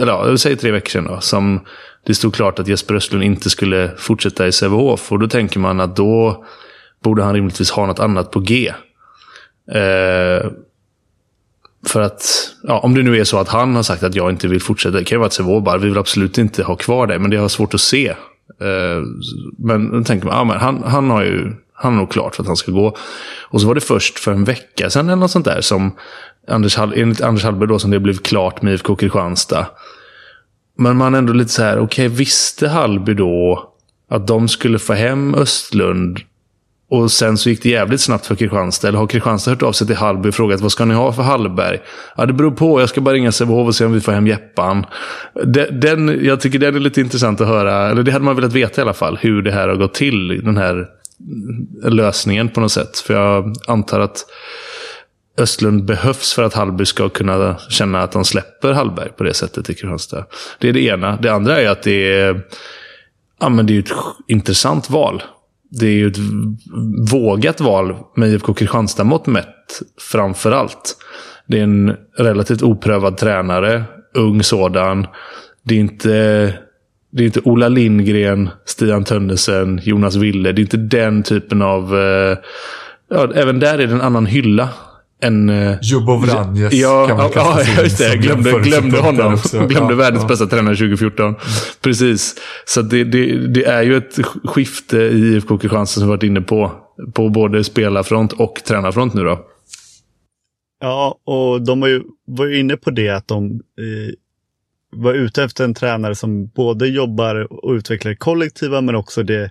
Eller 0.00 0.12
ja, 0.12 0.28
jag 0.28 0.40
säger 0.40 0.56
tre 0.56 0.70
veckor 0.70 0.90
sedan 0.90 1.04
då. 1.04 1.20
Som 1.20 1.60
det 2.06 2.14
stod 2.14 2.34
klart 2.34 2.58
att 2.58 2.68
Jesper 2.68 2.94
Östlund 2.94 3.24
inte 3.24 3.50
skulle 3.50 3.90
fortsätta 3.96 4.46
i 4.46 4.52
Sävehof. 4.52 5.12
Och 5.12 5.18
då 5.18 5.28
tänker 5.28 5.60
man 5.60 5.80
att 5.80 5.96
då 5.96 6.44
borde 7.02 7.22
han 7.22 7.34
rimligtvis 7.34 7.70
ha 7.70 7.86
något 7.86 8.00
annat 8.00 8.30
på 8.30 8.40
G. 8.40 8.72
Eh, 9.72 10.50
för 11.88 12.00
att, 12.00 12.50
ja, 12.62 12.78
om 12.78 12.94
det 12.94 13.02
nu 13.02 13.16
är 13.16 13.24
så 13.24 13.38
att 13.38 13.48
han 13.48 13.76
har 13.76 13.82
sagt 13.82 14.02
att 14.02 14.14
jag 14.14 14.30
inte 14.30 14.48
vill 14.48 14.62
fortsätta. 14.62 14.98
Det 14.98 15.04
kan 15.04 15.16
ju 15.16 15.18
vara 15.18 15.26
att 15.26 15.32
Sävehof 15.32 15.64
bara, 15.64 15.78
vi 15.78 15.88
vill 15.88 15.98
absolut 15.98 16.38
inte 16.38 16.62
ha 16.62 16.76
kvar 16.76 17.06
det. 17.06 17.18
Men 17.18 17.30
det 17.30 17.36
har 17.36 17.48
svårt 17.48 17.74
att 17.74 17.80
se. 17.80 18.08
Eh, 18.60 19.02
men 19.58 19.90
då 19.90 20.04
tänker 20.04 20.26
man, 20.26 20.36
ja, 20.36 20.44
men 20.44 20.56
han, 20.56 20.82
han 20.82 21.10
har 21.10 21.22
ju 21.22 21.52
han 21.78 21.92
har 21.92 22.00
nog 22.00 22.10
klart 22.10 22.34
för 22.34 22.42
att 22.42 22.46
han 22.46 22.56
ska 22.56 22.72
gå. 22.72 22.96
Och 23.42 23.60
så 23.60 23.66
var 23.66 23.74
det 23.74 23.80
först 23.80 24.18
för 24.18 24.32
en 24.32 24.44
vecka 24.44 24.90
sedan 24.90 25.06
eller 25.06 25.16
något 25.16 25.30
sånt 25.30 25.44
där 25.44 25.60
som 25.60 25.92
Anders, 26.48 26.78
enligt 26.78 27.20
Anders 27.20 27.44
Hallberg 27.44 27.68
då 27.68 27.78
som 27.78 27.90
det 27.90 28.00
blev 28.00 28.16
klart 28.16 28.62
med 28.62 28.72
IFK 28.72 28.96
Kristianstad. 28.96 29.66
Men 30.78 30.96
man 30.96 31.14
är 31.14 31.18
ändå 31.18 31.32
lite 31.32 31.52
så 31.52 31.62
här, 31.62 31.78
okej, 31.78 32.06
okay, 32.06 32.18
visste 32.18 32.68
Hallby 32.68 33.14
då 33.14 33.68
att 34.10 34.26
de 34.26 34.48
skulle 34.48 34.78
få 34.78 34.92
hem 34.92 35.34
Östlund 35.34 36.20
och 36.88 37.12
sen 37.12 37.38
så 37.38 37.50
gick 37.50 37.62
det 37.62 37.68
jävligt 37.68 38.00
snabbt 38.00 38.26
för 38.26 38.34
Kristianstad. 38.34 38.88
Eller 38.88 38.98
har 38.98 39.06
Kristianstad 39.06 39.50
hört 39.50 39.62
av 39.62 39.72
sig 39.72 39.86
till 39.86 39.96
Hallby 39.96 40.28
och 40.28 40.34
frågat 40.34 40.60
vad 40.60 40.72
ska 40.72 40.84
ni 40.84 40.94
ha 40.94 41.12
för 41.12 41.22
Hallberg? 41.22 41.78
Ja, 42.16 42.26
det 42.26 42.32
beror 42.32 42.50
på. 42.50 42.80
Jag 42.80 42.88
ska 42.88 43.00
bara 43.00 43.14
ringa 43.14 43.32
Sävehof 43.32 43.66
och 43.66 43.74
se 43.74 43.84
om 43.84 43.92
vi 43.92 44.00
får 44.00 44.12
hem 44.12 44.26
Jeppan. 44.26 44.86
Den, 45.70 46.24
jag 46.24 46.40
tycker 46.40 46.58
den 46.58 46.74
är 46.74 46.80
lite 46.80 47.00
intressant 47.00 47.40
att 47.40 47.48
höra. 47.48 47.90
Eller 47.90 48.02
det 48.02 48.12
hade 48.12 48.24
man 48.24 48.36
velat 48.36 48.52
veta 48.52 48.80
i 48.80 48.82
alla 48.82 48.94
fall. 48.94 49.18
Hur 49.20 49.42
det 49.42 49.52
här 49.52 49.68
har 49.68 49.76
gått 49.76 49.94
till. 49.94 50.44
Den 50.44 50.56
här 50.56 50.86
lösningen 51.82 52.48
på 52.48 52.60
något 52.60 52.72
sätt. 52.72 52.98
För 52.98 53.14
jag 53.14 53.54
antar 53.66 54.00
att 54.00 54.26
Östlund 55.38 55.84
behövs 55.84 56.34
för 56.34 56.42
att 56.42 56.54
Hallby 56.54 56.84
ska 56.84 57.08
kunna 57.08 57.56
känna 57.68 58.02
att 58.02 58.12
de 58.12 58.24
släpper 58.24 58.72
Hallberg 58.72 59.08
på 59.16 59.24
det 59.24 59.34
sättet 59.34 59.70
i 59.70 59.74
Kristianstad. 59.74 60.24
Det 60.58 60.68
är 60.68 60.72
det 60.72 60.80
ena. 60.80 61.16
Det 61.16 61.28
andra 61.28 61.60
är 61.60 61.68
att 61.68 61.82
det 61.82 62.12
är, 62.12 62.40
ja, 63.40 63.48
men 63.48 63.66
det 63.66 63.76
är 63.76 63.78
ett 63.78 63.92
intressant 64.28 64.90
val. 64.90 65.22
Det 65.70 65.86
är 65.86 65.92
ju 65.92 66.06
ett 66.06 66.18
vågat 67.12 67.60
val 67.60 67.96
med 68.16 68.28
IFK 68.28 68.54
Kristianstad-mått 68.54 69.26
mätt, 69.26 69.82
framför 70.12 70.52
allt. 70.52 70.96
Det 71.46 71.58
är 71.58 71.62
en 71.62 71.96
relativt 72.16 72.62
oprövad 72.62 73.16
tränare, 73.16 73.84
ung 74.14 74.42
sådan. 74.42 75.06
Det 75.62 75.74
är 75.74 75.78
inte 75.78 76.54
det 77.10 77.22
är 77.22 77.26
inte 77.26 77.40
Ola 77.44 77.68
Lindgren, 77.68 78.50
Stian 78.64 79.04
Tönnesen, 79.04 79.80
Jonas 79.82 80.16
Wille. 80.16 80.52
Det 80.52 80.60
är 80.60 80.62
inte 80.62 80.76
den 80.76 81.22
typen 81.22 81.62
av... 81.62 81.98
Eh, 81.98 82.38
ja, 83.10 83.32
även 83.34 83.60
där 83.60 83.78
är 83.78 83.86
det 83.86 83.92
en 83.92 84.00
annan 84.00 84.26
hylla. 84.26 84.68
En, 85.20 85.48
eh, 85.48 85.78
Jubbo 85.82 86.16
Vranjes 86.16 86.72
ja, 86.72 87.06
kan 87.08 87.16
man 87.16 87.30
ja, 87.34 87.60
ja, 87.76 87.82
just 87.82 87.98
det. 87.98 88.08
Jag 88.08 88.22
glömde, 88.22 88.50
glömde 88.50 88.98
honom. 88.98 89.34
Också. 89.34 89.66
glömde 89.66 89.92
ja, 89.92 89.98
världens 89.98 90.22
ja. 90.22 90.28
bästa 90.28 90.46
tränare 90.46 90.76
2014. 90.76 91.26
Mm. 91.26 91.40
Precis. 91.80 92.34
Så 92.66 92.82
det, 92.82 93.04
det, 93.04 93.48
det, 93.48 93.64
är 93.64 93.82
ju 93.82 93.96
ett 93.96 94.18
skifte 94.44 94.96
i 94.96 95.34
IFK 95.34 95.58
Kristianstad 95.58 96.00
som 96.00 96.08
vi 96.08 96.10
varit 96.10 96.22
inne 96.22 96.40
på. 96.40 96.72
På 97.14 97.28
både 97.28 97.64
spelarfront 97.64 98.32
och 98.32 98.60
tränarfront 98.64 99.14
nu 99.14 99.24
då. 99.24 99.40
Ja, 100.80 101.18
och 101.24 101.62
de 101.62 101.80
var 101.80 101.88
ju, 101.88 102.02
var 102.26 102.46
ju 102.46 102.58
inne 102.58 102.76
på 102.76 102.90
det 102.90 103.08
att 103.08 103.28
de 103.28 103.50
eh, 103.50 104.14
var 104.90 105.14
ute 105.14 105.42
efter 105.42 105.64
en 105.64 105.74
tränare 105.74 106.14
som 106.14 106.46
både 106.46 106.88
jobbar 106.88 107.64
och 107.64 107.72
utvecklar 107.72 108.10
det 108.10 108.16
kollektiva 108.16 108.80
men 108.80 108.94
också 108.94 109.22
det 109.22 109.50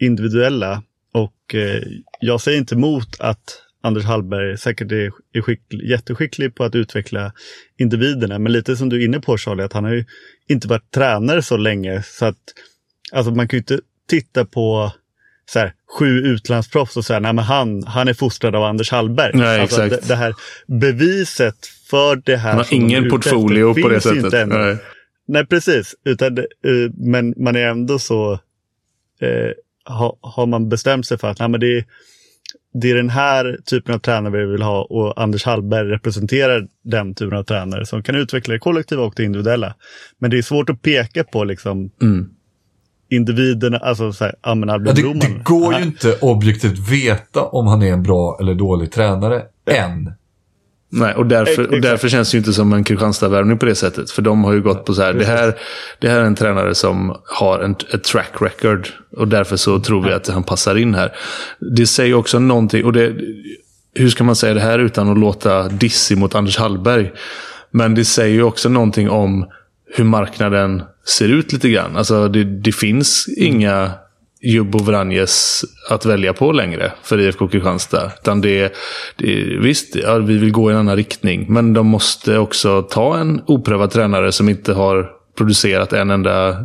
individuella. 0.00 0.82
Och 1.12 1.54
eh, 1.54 1.82
jag 2.20 2.40
säger 2.40 2.58
inte 2.58 2.74
emot 2.74 3.16
att 3.20 3.63
Anders 3.84 4.04
Hallberg 4.04 4.58
säkert 4.58 4.92
är, 4.92 5.10
är 5.32 5.40
skicklig, 5.40 5.90
jätteskicklig 5.90 6.54
på 6.54 6.64
att 6.64 6.74
utveckla 6.74 7.32
individerna. 7.78 8.38
Men 8.38 8.52
lite 8.52 8.76
som 8.76 8.88
du 8.88 9.00
är 9.00 9.04
inne 9.04 9.20
på 9.20 9.38
Charlie, 9.38 9.62
att 9.62 9.72
han 9.72 9.84
har 9.84 9.92
ju 9.92 10.04
inte 10.48 10.68
varit 10.68 10.90
tränare 10.90 11.42
så 11.42 11.56
länge. 11.56 12.02
Så 12.02 12.24
att 12.24 12.38
alltså 13.12 13.32
man 13.32 13.48
kan 13.48 13.56
ju 13.56 13.60
inte 13.60 13.80
titta 14.08 14.44
på 14.44 14.92
så 15.50 15.58
här, 15.58 15.72
sju 15.98 16.06
utlandsproffs 16.06 16.96
och 16.96 17.04
säga 17.04 17.20
nej 17.20 17.32
men 17.32 17.44
han, 17.44 17.82
han 17.82 18.08
är 18.08 18.14
fostrad 18.14 18.54
av 18.54 18.64
Anders 18.64 18.90
Hallberg. 18.90 19.30
Nej, 19.34 19.60
alltså, 19.60 19.82
exakt. 19.82 20.02
Det, 20.02 20.08
det, 20.08 20.16
här 20.16 20.34
beviset 20.66 21.66
för 21.90 22.16
det 22.16 22.36
här. 22.36 22.50
Han 22.50 22.58
har 22.58 22.74
ingen 22.74 23.10
portfolio 23.10 23.82
på 23.82 23.88
det 23.88 24.00
sättet. 24.00 24.48
Nej. 24.48 24.76
nej. 25.26 25.46
precis. 25.46 25.94
Utan, 26.04 26.38
uh, 26.38 26.90
men 26.96 27.34
man 27.36 27.56
är 27.56 27.66
ändå 27.66 27.98
så, 27.98 28.32
uh, 28.32 29.52
ha, 29.84 30.18
har 30.20 30.46
man 30.46 30.68
bestämt 30.68 31.06
sig 31.06 31.18
för 31.18 31.28
att 31.28 31.38
nej, 31.38 31.48
men 31.48 31.60
det, 31.60 31.84
det 32.74 32.90
är 32.90 32.94
den 32.94 33.10
här 33.10 33.58
typen 33.64 33.94
av 33.94 33.98
tränare 33.98 34.46
vi 34.46 34.52
vill 34.52 34.62
ha 34.62 34.82
och 34.82 35.22
Anders 35.22 35.44
Hallberg 35.44 35.88
representerar 35.88 36.68
den 36.84 37.14
typen 37.14 37.38
av 37.38 37.42
tränare 37.42 37.86
som 37.86 38.02
kan 38.02 38.14
utveckla 38.14 38.52
det 38.52 38.58
kollektiva 38.58 39.02
och 39.02 39.14
det 39.16 39.24
individuella. 39.24 39.74
Men 40.18 40.30
det 40.30 40.38
är 40.38 40.42
svårt 40.42 40.70
att 40.70 40.82
peka 40.82 41.24
på 41.24 41.44
liksom 41.44 41.90
mm 42.02 42.30
individerna, 43.10 43.78
alltså 43.78 44.12
så 44.12 44.24
här, 44.24 44.34
ja, 44.42 44.54
det, 44.54 44.92
det 44.92 45.44
går 45.44 45.74
ju 45.74 45.82
inte 45.82 46.18
objektivt 46.20 46.78
veta 46.78 47.42
om 47.42 47.66
han 47.66 47.82
är 47.82 47.92
en 47.92 48.02
bra 48.02 48.38
eller 48.40 48.54
dålig 48.54 48.92
tränare 48.92 49.42
än. 49.70 50.12
Nej, 50.96 51.14
och 51.14 51.26
därför, 51.26 51.72
och 51.72 51.80
därför 51.80 52.08
känns 52.08 52.30
det 52.30 52.34
ju 52.34 52.38
inte 52.38 52.52
som 52.52 52.72
en 52.72 52.84
Kristianstad-värvning 52.84 53.58
på 53.58 53.66
det 53.66 53.74
sättet. 53.74 54.10
För 54.10 54.22
de 54.22 54.44
har 54.44 54.52
ju 54.52 54.62
gått 54.62 54.84
på 54.84 54.94
så 54.94 55.02
här, 55.02 55.12
det 55.12 55.24
här, 55.24 55.54
det 55.98 56.08
här 56.08 56.20
är 56.20 56.24
en 56.24 56.34
tränare 56.34 56.74
som 56.74 57.16
har 57.24 57.60
en, 57.60 57.76
ett 57.94 58.04
track 58.04 58.32
record. 58.40 58.88
Och 59.16 59.28
därför 59.28 59.56
så 59.56 59.80
tror 59.80 60.02
vi 60.02 60.12
att 60.12 60.28
han 60.28 60.42
passar 60.42 60.76
in 60.76 60.94
här. 60.94 61.12
Det 61.76 61.86
säger 61.86 62.14
också 62.14 62.38
någonting, 62.38 62.84
och 62.84 62.92
det, 62.92 63.12
hur 63.94 64.08
ska 64.08 64.24
man 64.24 64.36
säga 64.36 64.54
det 64.54 64.60
här 64.60 64.78
utan 64.78 65.08
att 65.08 65.18
låta 65.18 65.68
dissig 65.68 66.18
mot 66.18 66.34
Anders 66.34 66.58
Hallberg? 66.58 67.12
Men 67.70 67.94
det 67.94 68.04
säger 68.04 68.34
ju 68.34 68.42
också 68.42 68.68
någonting 68.68 69.10
om 69.10 69.46
hur 69.94 70.04
marknaden 70.04 70.82
ser 71.04 71.28
ut 71.28 71.52
lite 71.52 71.68
grann. 71.68 71.96
Alltså 71.96 72.28
det, 72.28 72.44
det 72.44 72.72
finns 72.72 73.28
inga 73.28 73.90
Jubbo 74.44 74.78
Vranjes 74.78 75.64
att 75.90 76.06
välja 76.06 76.32
på 76.32 76.52
längre 76.52 76.92
för 77.02 77.20
IFK 77.20 77.48
Kristianstad. 77.48 78.12
Utan 78.20 78.40
det, 78.40 78.74
det, 79.16 79.58
visst, 79.60 79.96
ja, 79.96 80.18
vi 80.18 80.38
vill 80.38 80.52
gå 80.52 80.70
i 80.70 80.72
en 80.72 80.78
annan 80.80 80.96
riktning. 80.96 81.46
Men 81.48 81.72
de 81.72 81.86
måste 81.86 82.38
också 82.38 82.82
ta 82.82 83.18
en 83.18 83.42
oprövad 83.46 83.90
tränare 83.90 84.32
som 84.32 84.48
inte 84.48 84.72
har 84.72 85.10
producerat 85.36 85.92
en 85.92 86.10
enda 86.10 86.64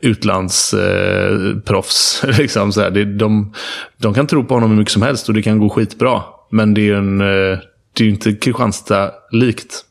utlandsproffs. 0.00 2.24
Eh, 2.24 2.30
liksom 2.38 2.70
de, 3.18 3.52
de 3.96 4.14
kan 4.14 4.26
tro 4.26 4.44
på 4.44 4.54
honom 4.54 4.70
hur 4.70 4.78
mycket 4.78 4.92
som 4.92 5.02
helst 5.02 5.28
och 5.28 5.34
det 5.34 5.42
kan 5.42 5.58
gå 5.58 5.70
skitbra. 5.70 6.22
Men 6.50 6.74
det 6.74 6.80
är 6.80 6.84
ju 6.84 7.22
eh, 7.50 7.58
inte 8.00 8.32
Kristianstad-likt. 8.32 9.84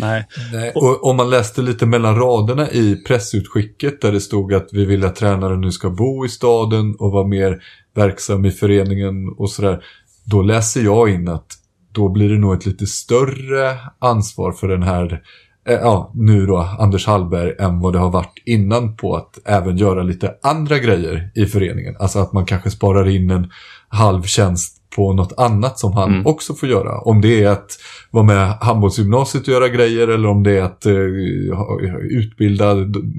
Nej. 0.00 0.26
Nej. 0.52 0.72
Och 0.74 1.04
om 1.04 1.16
man 1.16 1.30
läste 1.30 1.62
lite 1.62 1.86
mellan 1.86 2.16
raderna 2.16 2.70
i 2.70 2.96
pressutskicket 2.96 4.00
där 4.00 4.12
det 4.12 4.20
stod 4.20 4.54
att 4.54 4.68
vi 4.72 4.84
vill 4.84 5.04
att 5.04 5.16
tränaren 5.16 5.60
nu 5.60 5.72
ska 5.72 5.90
bo 5.90 6.24
i 6.24 6.28
staden 6.28 6.94
och 6.98 7.12
vara 7.12 7.26
mer 7.26 7.62
verksam 7.94 8.44
i 8.44 8.50
föreningen 8.50 9.28
och 9.38 9.50
sådär. 9.50 9.84
Då 10.24 10.42
läser 10.42 10.82
jag 10.82 11.10
in 11.10 11.28
att 11.28 11.46
då 11.92 12.08
blir 12.08 12.28
det 12.28 12.38
nog 12.38 12.54
ett 12.54 12.66
lite 12.66 12.86
större 12.86 13.78
ansvar 13.98 14.52
för 14.52 14.68
den 14.68 14.82
här, 14.82 15.22
eh, 15.68 15.74
ja 15.74 16.12
nu 16.14 16.46
då 16.46 16.58
Anders 16.58 17.06
Hallberg 17.06 17.54
än 17.58 17.80
vad 17.80 17.92
det 17.92 17.98
har 17.98 18.10
varit 18.10 18.42
innan 18.46 18.96
på 18.96 19.16
att 19.16 19.38
även 19.44 19.76
göra 19.76 20.02
lite 20.02 20.34
andra 20.42 20.78
grejer 20.78 21.30
i 21.34 21.46
föreningen. 21.46 21.96
Alltså 21.98 22.18
att 22.18 22.32
man 22.32 22.46
kanske 22.46 22.70
sparar 22.70 23.08
in 23.08 23.30
en 23.30 23.50
halv 23.88 24.22
tjänst 24.22 24.81
på 24.96 25.12
något 25.12 25.32
annat 25.36 25.78
som 25.78 25.92
han 25.92 26.12
mm. 26.12 26.26
också 26.26 26.54
får 26.54 26.68
göra. 26.68 27.00
Om 27.00 27.20
det 27.20 27.42
är 27.42 27.48
att 27.48 27.78
vara 28.10 28.24
med 28.24 28.56
handbollsgymnasiet 28.60 29.42
och 29.48 29.54
göra 29.54 29.68
grejer 29.68 30.08
eller 30.08 30.28
om 30.28 30.42
det 30.42 30.58
är 30.58 30.62
att 30.62 30.86
uh, 30.86 31.96
utbilda 32.00 32.74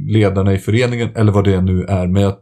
ledarna 0.07 0.53
i 0.53 0.57
föreningen 0.57 1.09
eller 1.15 1.31
vad 1.31 1.43
det 1.43 1.61
nu 1.61 1.83
är. 1.83 2.07
Men 2.07 2.21
jag, 2.21 2.35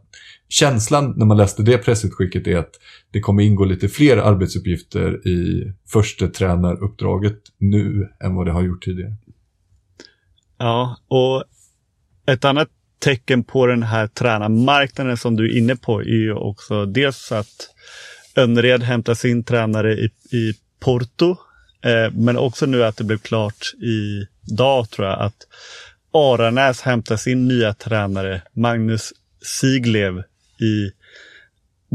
känslan 0.48 1.14
när 1.16 1.26
man 1.26 1.36
läste 1.36 1.62
det 1.62 1.78
pressutskicket 1.78 2.46
är 2.46 2.58
att 2.58 2.70
det 3.10 3.20
kommer 3.20 3.42
ingå 3.42 3.64
lite 3.64 3.88
fler 3.88 4.16
arbetsuppgifter 4.16 5.28
i 5.28 5.72
första 5.88 6.28
tränaruppdraget 6.28 7.38
nu 7.58 8.08
än 8.24 8.34
vad 8.34 8.46
det 8.46 8.52
har 8.52 8.62
gjort 8.62 8.84
tidigare. 8.84 9.16
Ja, 10.58 10.96
och 11.08 11.44
ett 12.26 12.44
annat 12.44 12.68
tecken 12.98 13.44
på 13.44 13.66
den 13.66 13.82
här 13.82 14.06
tränarmarknaden 14.06 15.16
som 15.16 15.36
du 15.36 15.52
är 15.52 15.58
inne 15.58 15.76
på 15.76 16.00
är 16.00 16.04
ju 16.04 16.34
också 16.34 16.86
dels 16.86 17.32
att 17.32 17.71
Önnered 18.34 18.82
hämtar 18.82 19.14
sin 19.14 19.44
tränare 19.44 19.92
i, 19.92 20.10
i 20.30 20.54
Porto. 20.80 21.36
Eh, 21.84 22.12
men 22.12 22.36
också 22.36 22.66
nu 22.66 22.84
att 22.84 22.96
det 22.96 23.04
blev 23.04 23.18
klart 23.18 23.74
i 23.74 24.26
dag 24.54 24.90
tror 24.90 25.08
jag 25.08 25.20
att 25.20 25.46
Aranäs 26.12 26.80
hämtar 26.80 27.16
sin 27.16 27.48
nya 27.48 27.74
tränare 27.74 28.42
Magnus 28.52 29.12
Siglev 29.60 30.18
i 30.60 30.92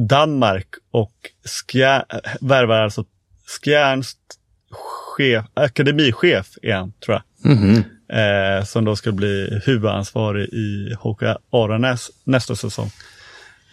Danmark 0.09 0.67
och 0.91 1.13
Skjär, 1.45 2.03
värvar 2.41 2.81
alltså 2.81 3.05
Skjärns 3.63 4.15
chef, 4.71 5.45
akademichef 5.53 6.57
igen, 6.61 6.93
tror 7.05 7.15
jag. 7.15 7.51
Mm 7.51 7.83
-hmm. 8.09 8.57
eh, 8.59 8.63
som 8.63 8.85
då 8.85 8.95
ska 8.95 9.11
bli 9.11 9.61
huvudansvarig 9.65 10.49
i 10.49 10.95
HK 10.99 11.23
Aranäs 11.51 12.11
nästa 12.23 12.55
säsong. 12.55 12.91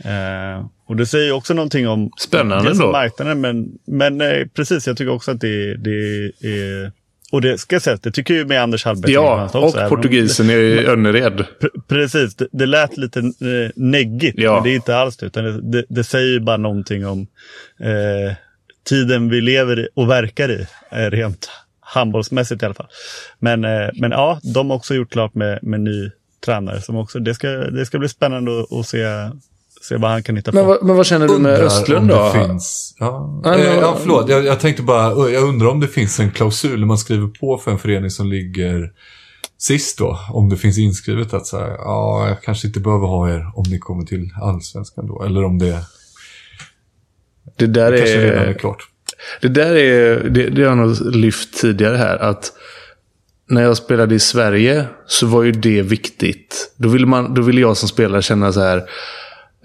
Eh, 0.05 0.67
och 0.87 0.97
det 0.97 1.07
säger 1.07 1.33
också 1.33 1.55
någonting 1.55 1.89
om 1.89 2.11
Spännande 2.19 2.75
då. 2.75 2.93
marknaden, 2.93 3.41
men, 3.41 3.69
men 3.87 4.21
eh, 4.21 4.47
precis, 4.55 4.87
jag 4.87 4.97
tycker 4.97 5.13
också 5.13 5.31
att 5.31 5.41
det, 5.41 5.77
det 5.77 6.25
är... 6.43 6.93
Och 7.33 7.41
det 7.41 7.59
ska 7.59 7.75
jag 7.75 7.83
säga, 7.83 7.99
det 8.03 8.11
tycker 8.11 8.35
ju 8.35 8.45
med 8.45 8.63
Anders 8.63 8.85
Hallberg. 8.85 9.13
Ja, 9.13 9.51
och 9.53 9.69
även 9.69 9.83
om- 9.83 9.89
portugisen 9.89 10.51
i 10.51 10.85
Önnered. 10.89 11.45
Pre- 11.61 11.83
Precis, 11.89 12.35
det, 12.35 12.47
det 12.53 12.67
lät 12.67 12.97
lite 12.97 13.21
eh, 13.21 13.71
neggigt, 13.77 14.39
Ja. 14.39 14.55
men 14.55 14.63
det 14.63 14.71
är 14.71 14.75
inte 14.75 14.97
alls 14.97 15.17
det. 15.17 15.27
Utan 15.27 15.45
det, 15.45 15.61
det, 15.61 15.85
det 15.89 16.05
säger 16.05 16.29
ju 16.33 16.41
bara 16.41 16.57
någonting 16.57 17.07
om 17.07 17.27
eh, 17.81 18.35
tiden 18.89 19.29
vi 19.29 19.41
lever 19.41 19.79
i 19.81 19.89
och 19.95 20.11
verkar 20.11 20.51
i, 20.51 20.67
eh, 20.91 21.11
rent 21.11 21.51
handbollsmässigt 21.81 22.63
i 22.63 22.65
alla 22.67 22.75
fall. 22.75 22.89
Men, 23.39 23.65
eh, 23.65 23.89
men 23.95 24.11
ja, 24.11 24.41
de 24.55 24.71
har 24.71 24.77
också 24.77 24.95
gjort 24.95 25.13
klart 25.13 25.35
med, 25.35 25.59
med 25.63 25.81
ny 25.81 26.11
tränare. 26.45 26.81
Som 26.81 26.97
också, 26.97 27.19
det, 27.19 27.35
ska, 27.35 27.49
det 27.49 27.87
ska 27.87 27.99
bli 27.99 28.09
spännande 28.09 28.61
att, 28.61 28.73
att 28.73 28.87
se, 28.89 28.99
se 29.89 29.97
vad 29.97 30.11
han 30.11 30.23
kan 30.23 30.37
hitta 30.37 30.51
på. 30.51 30.57
Men, 30.57 30.67
vad- 30.67 30.85
men 30.85 30.97
vad 30.97 31.07
känner 31.07 31.29
du 31.29 31.39
med 31.39 31.53
Undrar 31.53 31.67
Östlund 31.67 32.09
då? 32.09 32.31
Finns, 32.33 32.95
ja, 32.99 33.43
eh, 33.47 33.51
men- 33.51 33.61
ja, 33.79 33.97
förlåt. 34.01 34.29
Jag, 34.29 34.45
jag 34.45 34.61
tänkte 34.61 34.83
bara, 34.83 35.31
jag 35.31 35.43
undrar 35.43 35.69
om 35.69 35.81
det 35.81 35.89
finns 35.89 36.21
en 36.21 36.31
klausul 36.31 36.81
när 36.81 36.87
man 36.87 36.99
skriver 36.99 37.27
på 37.29 37.59
för 37.59 37.71
en 37.71 37.79
förening 37.79 38.11
som 38.11 38.27
ligger 38.31 38.91
sist 39.59 39.99
då. 39.99 40.19
Om 40.33 40.49
det 40.49 40.57
finns 40.57 40.79
inskrivet 40.79 41.35
att 41.35 41.47
så 41.47 41.59
här, 41.59 41.69
ja, 41.69 42.29
jag 42.29 42.43
kanske 42.43 42.67
inte 42.67 42.81
behöver 42.81 43.07
ha 43.07 43.31
er 43.31 43.47
om 43.55 43.65
ni 43.71 43.79
kommer 43.79 44.05
till 44.05 44.31
allsvenskan 44.43 45.07
då. 45.07 45.23
Eller 45.23 45.45
om 45.45 45.59
det, 45.59 45.79
Det 47.57 47.67
där 47.67 47.91
det 47.93 47.99
kanske 47.99 48.25
redan 48.25 48.43
är 48.43 48.47
är... 48.49 48.53
klart. 48.53 48.89
Det 49.41 49.49
där 49.49 49.77
är, 49.77 50.29
det, 50.31 50.51
det 50.51 50.63
har 50.63 50.69
jag 50.69 50.79
nog 50.79 51.15
lyft 51.15 51.61
tidigare 51.61 51.97
här. 51.97 52.17
Att 52.19 52.53
när 53.49 53.63
jag 53.63 53.77
spelade 53.77 54.15
i 54.15 54.19
Sverige 54.21 54.85
så 55.07 55.27
var 55.27 55.43
ju 55.43 55.53
det 55.53 55.83
viktigt. 55.83 56.75
Då 56.77 56.89
ville, 56.89 57.07
man, 57.07 57.35
då 57.35 57.43
ville 57.43 57.61
jag 57.61 57.77
som 57.77 57.89
spelare 57.89 58.23
känna 58.23 58.53
så 58.53 58.61
här. 58.61 58.83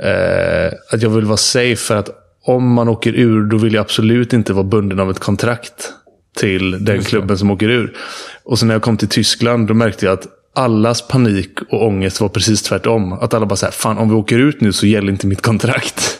Eh, 0.04 0.74
att 0.92 1.02
jag 1.02 1.10
vill 1.10 1.26
vara 1.26 1.38
safe 1.38 1.76
för 1.76 1.96
att 1.96 2.10
om 2.44 2.74
man 2.74 2.90
åker 2.90 3.14
ur 3.14 3.44
då 3.44 3.58
vill 3.58 3.74
jag 3.74 3.82
absolut 3.82 4.34
inte 4.34 4.54
vara 4.54 4.64
bunden 4.64 5.00
av 5.00 5.12
ett 5.12 5.20
kontrakt 5.20 5.94
till 6.38 6.86
den 6.86 7.04
klubben 7.04 7.38
som 7.38 7.52
åker 7.52 7.70
ur. 7.70 7.98
Och 8.44 8.60
sen 8.60 8.68
när 8.68 8.76
jag 8.76 8.82
kom 8.82 8.98
till 8.98 9.08
Tyskland 9.08 9.68
då 9.68 9.74
märkte 9.74 10.06
jag 10.06 10.14
att 10.14 10.28
allas 10.56 11.08
panik 11.08 11.60
och 11.70 11.86
ångest 11.86 12.22
var 12.22 12.30
precis 12.30 12.62
tvärtom. 12.62 13.14
Att 13.14 13.34
alla 13.34 13.46
bara 13.46 13.56
så 13.56 13.66
här, 13.66 13.74
fan 13.74 13.98
om 13.98 14.10
vi 14.10 14.16
åker 14.16 14.40
ut 14.40 14.62
nu 14.62 14.74
så 14.74 14.86
gäller 14.86 15.12
inte 15.12 15.28
mitt 15.28 15.42
kontrakt. 15.42 16.00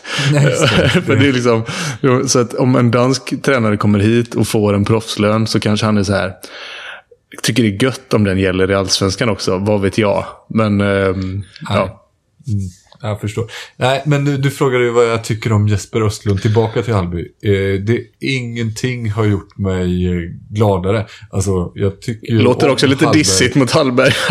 För 1.06 1.16
det 1.16 1.28
är 1.28 1.32
liksom, 1.32 1.64
så 2.28 2.38
att 2.38 2.54
om 2.54 2.76
en 2.76 2.90
dansk 2.90 3.42
tränare 3.42 3.76
kommer 3.76 3.98
hit 3.98 4.34
och 4.34 4.48
får 4.48 4.74
en 4.74 4.84
proffslön 4.84 5.46
så 5.46 5.60
kanske 5.60 5.86
han 5.86 5.98
är 5.98 6.02
så 6.02 6.12
här. 6.12 6.32
Tycker 7.42 7.62
det 7.62 7.68
är 7.68 7.84
gött 7.84 8.14
om 8.14 8.24
den 8.24 8.38
gäller 8.38 8.70
i 8.70 8.74
allsvenskan 8.74 9.28
också, 9.28 9.58
vad 9.58 9.80
vet 9.80 9.98
jag. 9.98 10.24
Men 10.48 10.80
ehm, 10.80 11.42
ja. 11.68 11.99
Mm, 12.52 12.68
jag 13.02 13.20
förstår. 13.20 13.50
Nej, 13.76 14.02
men 14.06 14.24
du, 14.24 14.36
du 14.36 14.50
frågade 14.50 14.84
ju 14.84 14.90
vad 14.90 15.06
jag 15.08 15.24
tycker 15.24 15.52
om 15.52 15.68
Jesper 15.68 16.00
Östlund 16.02 16.42
tillbaka 16.42 16.82
till 16.82 16.94
Hallby. 16.94 17.20
Eh, 17.20 17.80
det, 17.80 18.00
ingenting 18.20 19.10
har 19.10 19.24
gjort 19.24 19.58
mig 19.58 20.08
gladare. 20.50 21.06
Alltså, 21.30 21.72
jag 21.74 22.00
tycker 22.00 22.26
ju 22.26 22.42
Låter 22.42 22.68
också 22.68 22.86
lite 22.86 23.04
Hallberg. 23.04 23.20
dissigt 23.20 23.54
mot 23.54 23.70
Hallberg. 23.70 24.12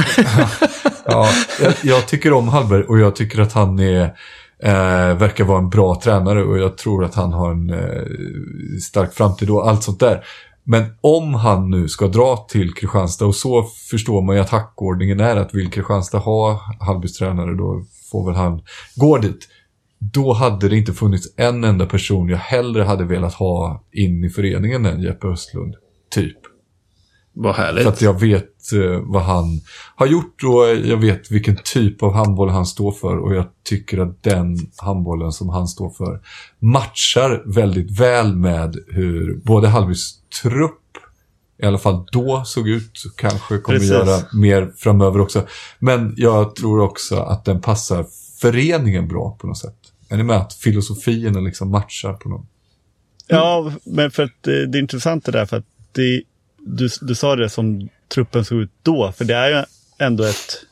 Ja, 1.12 1.30
jag, 1.62 1.74
jag 1.84 2.08
tycker 2.08 2.34
om 2.34 2.48
Hallberg 2.48 2.84
och 2.84 3.00
jag 3.00 3.16
tycker 3.16 3.42
att 3.42 3.54
han 3.54 3.80
är, 3.80 4.04
eh, 4.64 5.18
verkar 5.18 5.44
vara 5.44 5.58
en 5.58 5.70
bra 5.70 6.02
tränare 6.04 6.44
och 6.44 6.60
jag 6.60 6.78
tror 6.78 7.06
att 7.06 7.16
han 7.16 7.34
har 7.34 7.52
en 7.52 7.70
eh, 7.70 8.04
stark 8.82 9.14
framtid 9.14 9.50
och 9.50 9.70
allt 9.70 9.84
sånt 9.84 10.00
där. 10.00 10.24
Men 10.64 10.86
om 11.02 11.34
han 11.34 11.70
nu 11.70 11.88
ska 11.88 12.08
dra 12.08 12.38
till 12.50 12.74
Kristianstad 12.74 13.26
och 13.26 13.36
så 13.36 13.64
förstår 13.64 14.22
man 14.22 14.36
ju 14.36 14.42
att 14.42 14.50
hackordningen 14.50 15.20
är 15.20 15.36
att 15.36 15.54
vill 15.54 15.72
Kristianstad 15.72 16.18
ha 16.18 16.62
Hallbys 16.80 17.18
tränare 17.18 17.56
då 17.56 17.86
får 18.12 18.26
väl 18.26 18.36
han 18.36 18.62
gå 18.96 19.18
dit. 19.18 19.48
Då 20.00 20.34
hade 20.34 20.70
det 20.70 20.78
inte 20.78 20.94
funnits 20.94 21.34
en 21.38 21.64
enda 21.64 21.86
person 21.86 22.30
jag 22.30 22.38
hellre 22.38 22.84
hade 22.84 23.06
velat 23.06 23.34
ha 23.34 23.84
in 23.92 24.24
i 24.24 24.30
föreningen 24.30 24.86
än 24.86 25.02
Jeppe 25.02 25.28
Östlund. 25.28 25.76
Typ. 26.12 26.38
Vad 27.34 27.56
härligt. 27.56 27.84
För 27.84 27.90
att 27.90 28.02
jag 28.02 28.20
vet 28.20 28.74
eh, 28.74 29.02
vad 29.04 29.22
han 29.22 29.46
har 29.96 30.08
gjort 30.08 30.44
och 30.44 30.88
jag 30.88 30.98
vet 30.98 31.32
vilken 31.32 31.58
typ 31.64 32.04
av 32.04 32.14
handboll 32.14 32.50
han 32.50 32.66
står 32.66 32.92
för 32.92 33.18
och 33.18 33.36
jag 33.36 33.46
tycker 33.64 33.98
att 33.98 34.24
den 34.24 34.58
handbollen 34.78 35.32
som 35.32 35.50
han 35.50 35.68
står 35.68 35.90
för 35.90 36.22
matchar 36.60 37.44
väldigt 37.46 38.00
väl 38.00 38.36
med 38.36 38.76
hur 38.88 39.42
både 39.46 39.68
Hallbys 39.68 40.14
trupp 40.42 40.89
i 41.62 41.66
alla 41.66 41.78
fall 41.78 42.06
då 42.12 42.44
såg 42.46 42.70
ut, 42.70 43.04
kanske 43.16 43.58
kommer 43.58 43.80
Precis. 43.80 43.92
göra 43.92 44.20
mer 44.34 44.72
framöver 44.78 45.22
också. 45.22 45.48
Men 45.80 46.14
jag 46.18 46.56
tror 46.56 46.80
också 46.80 47.16
att 47.16 47.46
den 47.46 47.62
passar 47.62 48.06
föreningen 48.42 49.08
bra 49.08 49.38
på 49.42 49.48
något 49.48 49.58
sätt. 49.58 49.76
Är 50.10 50.18
ni 50.18 50.24
med 50.24 50.38
att 50.38 50.54
filosofierna 50.54 51.40
liksom 51.40 51.72
matchar 51.72 52.14
på 52.14 52.30
något? 52.30 52.46
Ja, 53.28 53.74
men 53.84 54.12
för 54.12 54.24
att 54.24 54.48
eh, 54.48 54.54
det 54.54 54.78
är 54.78 54.80
intressant 54.80 55.26
det 55.26 55.32
där 55.32 55.46
för 55.46 55.58
att 55.58 55.66
det, 55.92 56.22
du, 56.58 56.90
du 57.02 57.16
sa 57.16 57.36
det 57.36 57.50
som 57.50 57.90
truppen 58.14 58.46
såg 58.46 58.60
ut 58.62 58.72
då, 58.84 59.12
för 59.18 59.26
det 59.26 59.36
är 59.36 59.50
ju 59.50 59.64
ändå 60.00 60.24
ett 60.24 60.66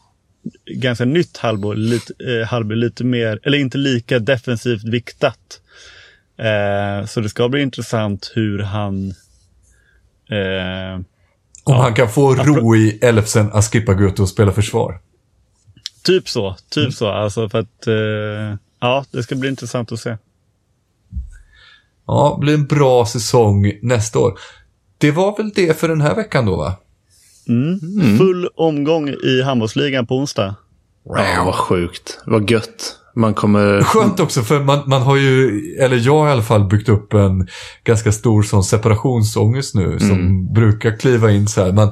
ganska 0.66 1.06
nytt 1.06 1.38
halvår, 1.38 1.76
lite, 1.76 2.14
eh, 2.20 2.48
halvår, 2.48 2.76
lite 2.76 3.04
mer, 3.04 3.40
eller 3.44 3.58
inte 3.58 3.78
lika 3.78 4.20
defensivt 4.20 4.84
viktat. 4.84 5.62
Eh, 6.38 7.06
så 7.06 7.22
det 7.22 7.30
ska 7.30 7.50
bli 7.50 7.62
intressant 7.62 8.32
hur 8.36 8.60
han 8.60 9.14
eh, 10.32 10.96
Om 11.64 11.74
Ja. 11.74 11.82
han 11.82 11.94
kan 11.94 12.10
få 12.10 12.36
ro 12.36 12.76
i 12.76 13.00
Elfsen 13.02 13.50
att 13.54 13.66
skippa 13.72 13.94
gå 13.94 14.04
ut 14.04 14.20
och 14.20 14.30
spela 14.30 14.52
försvar. 14.52 15.00
Typ 16.04 16.30
så, 16.30 16.56
typ 16.70 16.82
Mm. 16.82 16.92
så. 16.92 17.08
Alltså 17.08 17.50
för 17.50 17.60
att, 17.60 17.88
eh, 17.88 18.58
ja, 18.80 19.06
det 19.12 19.24
ska 19.24 19.36
bli 19.36 19.50
intressant 19.50 19.92
att 19.92 20.00
se. 20.00 20.18
Ja, 22.08 22.36
det 22.40 22.46
blir 22.46 22.54
en 22.54 22.66
bra 22.66 23.06
säsong 23.06 23.72
nästa 23.82 24.20
år. 24.20 24.40
Det 24.98 25.12
var 25.12 25.38
väl 25.38 25.50
det 25.56 25.80
för 25.80 25.88
den 25.88 26.02
här 26.02 26.16
veckan 26.16 26.46
då 26.46 26.56
va? 26.56 26.76
Full 28.18 28.48
omgång 28.56 29.10
i 29.10 29.42
handbollsligan 29.42 30.08
på 30.08 30.16
onsdag. 30.18 30.56
Ja, 31.04 31.44
vad 31.46 31.56
sjukt. 31.56 32.20
Vad 32.26 32.52
gött. 32.52 32.96
Man 33.18 33.34
kommer... 33.34 33.84
Skönt 33.84 34.20
också 34.20 34.42
för 34.42 34.60
man, 34.60 34.80
man 34.86 35.02
har 35.02 35.18
ju, 35.18 35.62
eller 35.80 35.98
jag 35.98 36.20
har 36.20 36.28
i 36.28 36.32
alla 36.32 36.42
fall 36.42 36.64
byggt 36.64 36.90
upp 36.90 37.14
en 37.14 37.48
ganska 37.84 38.12
stor 38.12 38.44
sån 38.44 38.64
separationsångest 38.64 39.76
nu 39.76 40.00
som 40.00 40.54
brukar 40.54 41.00
kliva 41.00 41.32
in 41.32 41.48
så 41.48 41.64
här. 41.64 41.72
Man, 41.72 41.92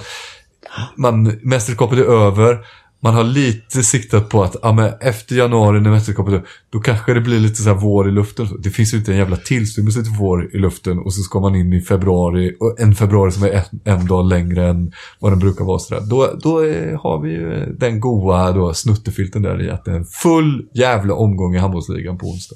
man, 0.95 1.39
mästerskapet 1.43 1.99
är 1.99 2.03
över, 2.03 2.59
man 3.05 3.13
har 3.13 3.23
lite 3.23 3.83
siktat 3.83 4.29
på 4.29 4.43
att 4.43 4.55
ja, 4.61 4.71
men 4.71 4.93
efter 4.99 5.35
januari 5.35 5.81
när 5.81 5.89
mästerskapet 5.89 6.33
är 6.33 6.43
då 6.69 6.79
kanske 6.79 7.13
det 7.13 7.21
blir 7.21 7.39
lite 7.39 7.61
så 7.61 7.69
här 7.69 7.77
vår 7.77 8.09
i 8.09 8.11
luften. 8.11 8.47
Det 8.59 8.69
finns 8.69 8.93
ju 8.93 8.97
inte 8.97 9.11
en 9.11 9.17
jävla 9.17 9.37
tillstymmelse 9.37 10.03
till 10.03 10.15
vår 10.19 10.55
i 10.55 10.57
luften 10.57 10.99
och 10.99 11.13
så 11.13 11.21
ska 11.21 11.39
man 11.39 11.55
in 11.55 11.73
i 11.73 11.81
februari, 11.81 12.55
och 12.59 12.79
en 12.79 12.95
februari 12.95 13.31
som 13.31 13.43
är 13.43 13.51
en, 13.51 13.79
en 13.83 14.05
dag 14.05 14.25
längre 14.25 14.67
än 14.67 14.91
vad 15.19 15.31
den 15.31 15.39
brukar 15.39 15.65
vara. 15.65 15.79
Så 15.79 15.93
där. 15.93 16.01
Då, 16.01 16.39
då 16.43 16.59
är, 16.59 16.93
har 16.93 17.21
vi 17.21 17.29
ju 17.29 17.75
den 17.77 17.99
goa 17.99 18.51
då, 18.51 18.73
snuttefilten 18.73 19.41
där 19.41 19.61
i 19.61 19.69
att 19.69 19.85
det 19.85 19.91
är 19.91 19.95
en 19.95 20.05
full 20.05 20.65
jävla 20.73 21.13
omgång 21.13 21.55
i 21.55 21.57
handbollsligan 21.57 22.17
på 22.17 22.25
onsdag. 22.25 22.55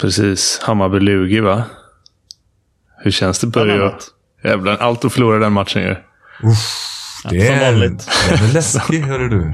Precis. 0.00 0.60
Hammarby-Lugi, 0.62 1.40
va? 1.40 1.62
Hur 3.04 3.10
känns 3.10 3.38
det? 3.38 3.46
Börja... 3.46 3.92
Jävlar, 4.44 4.76
allt 4.76 5.04
att 5.04 5.12
förlora 5.12 5.38
den 5.38 5.52
matchen 5.52 5.82
ju. 5.82 5.96
Det 7.30 7.46
som 7.46 7.54
är, 7.54 7.72
vanligt. 7.72 8.08
Den 8.28 8.48
är 8.48 8.52
läskig, 8.52 9.00
hörru 9.02 9.28
du. 9.28 9.52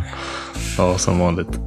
Ja, 0.78 0.98
som 0.98 1.18
vanligt. 1.18 1.60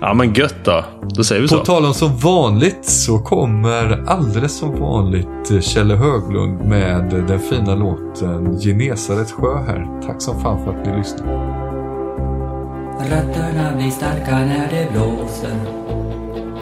Ja, 0.00 0.14
men 0.14 0.34
gött 0.34 0.64
då. 0.64 0.84
Då 1.08 1.24
säger 1.24 1.42
vi 1.42 1.48
På 1.48 1.54
så. 1.54 1.64
tal 1.64 1.84
om 1.84 1.94
som 1.94 2.16
vanligt 2.16 2.84
så 2.84 3.18
kommer 3.18 4.04
alldeles 4.06 4.58
som 4.58 4.80
vanligt 4.80 5.64
Kjelle 5.64 5.94
Höglund 5.94 6.60
med 6.60 7.24
den 7.28 7.40
fina 7.40 7.74
låten 7.74 8.60
Genesarets 8.60 9.32
sjö 9.32 9.56
här. 9.66 10.02
Tack 10.06 10.22
som 10.22 10.42
fan 10.42 10.64
för 10.64 10.70
att 10.70 10.86
ni 10.86 10.96
lyssnar. 10.98 11.26
Rötterna 13.10 13.76
blir 13.76 13.90
starka 13.90 14.38
när 14.38 14.68
det 14.70 14.88
blåser 14.92 15.56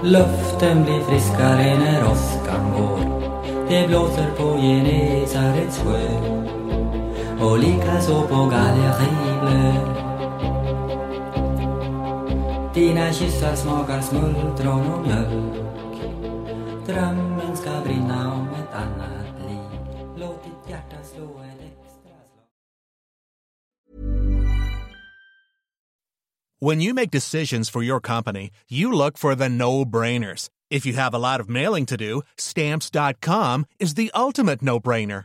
Luften 0.02 0.84
blir 0.84 1.00
friskare 1.08 1.78
när 1.78 2.02
åskan 2.04 2.72
går 2.78 3.20
Det 3.68 3.88
blåser 3.88 4.30
på 4.38 4.58
Genesarets 4.58 5.78
sjö 5.78 6.43
mjölk 14.94 15.56
om 18.32 18.48
ett 18.48 18.74
annat 18.74 19.48
liv 19.48 19.80
Låt 20.16 20.44
ditt 20.44 20.70
hjärta 20.70 20.96
slå 21.14 21.40
extra 21.60 21.90
slag 22.02 22.28
When 26.60 26.80
you 26.80 26.94
make 26.94 27.10
decisions 27.10 27.70
for 27.70 27.82
your 27.82 28.00
company, 28.00 28.50
you 28.68 28.92
look 28.92 29.18
for 29.18 29.34
the 29.34 29.48
no 29.48 29.84
brainers. 29.84 30.48
If 30.70 30.86
you 30.86 30.94
have 30.94 31.14
a 31.14 31.18
lot 31.18 31.40
of 31.40 31.48
mailing 31.48 31.86
to 31.86 31.96
do, 31.96 32.22
stamps.com 32.38 33.64
is 33.78 33.94
the 33.94 34.10
ultimate 34.14 34.62
no 34.62 34.80
brainer. 34.80 35.24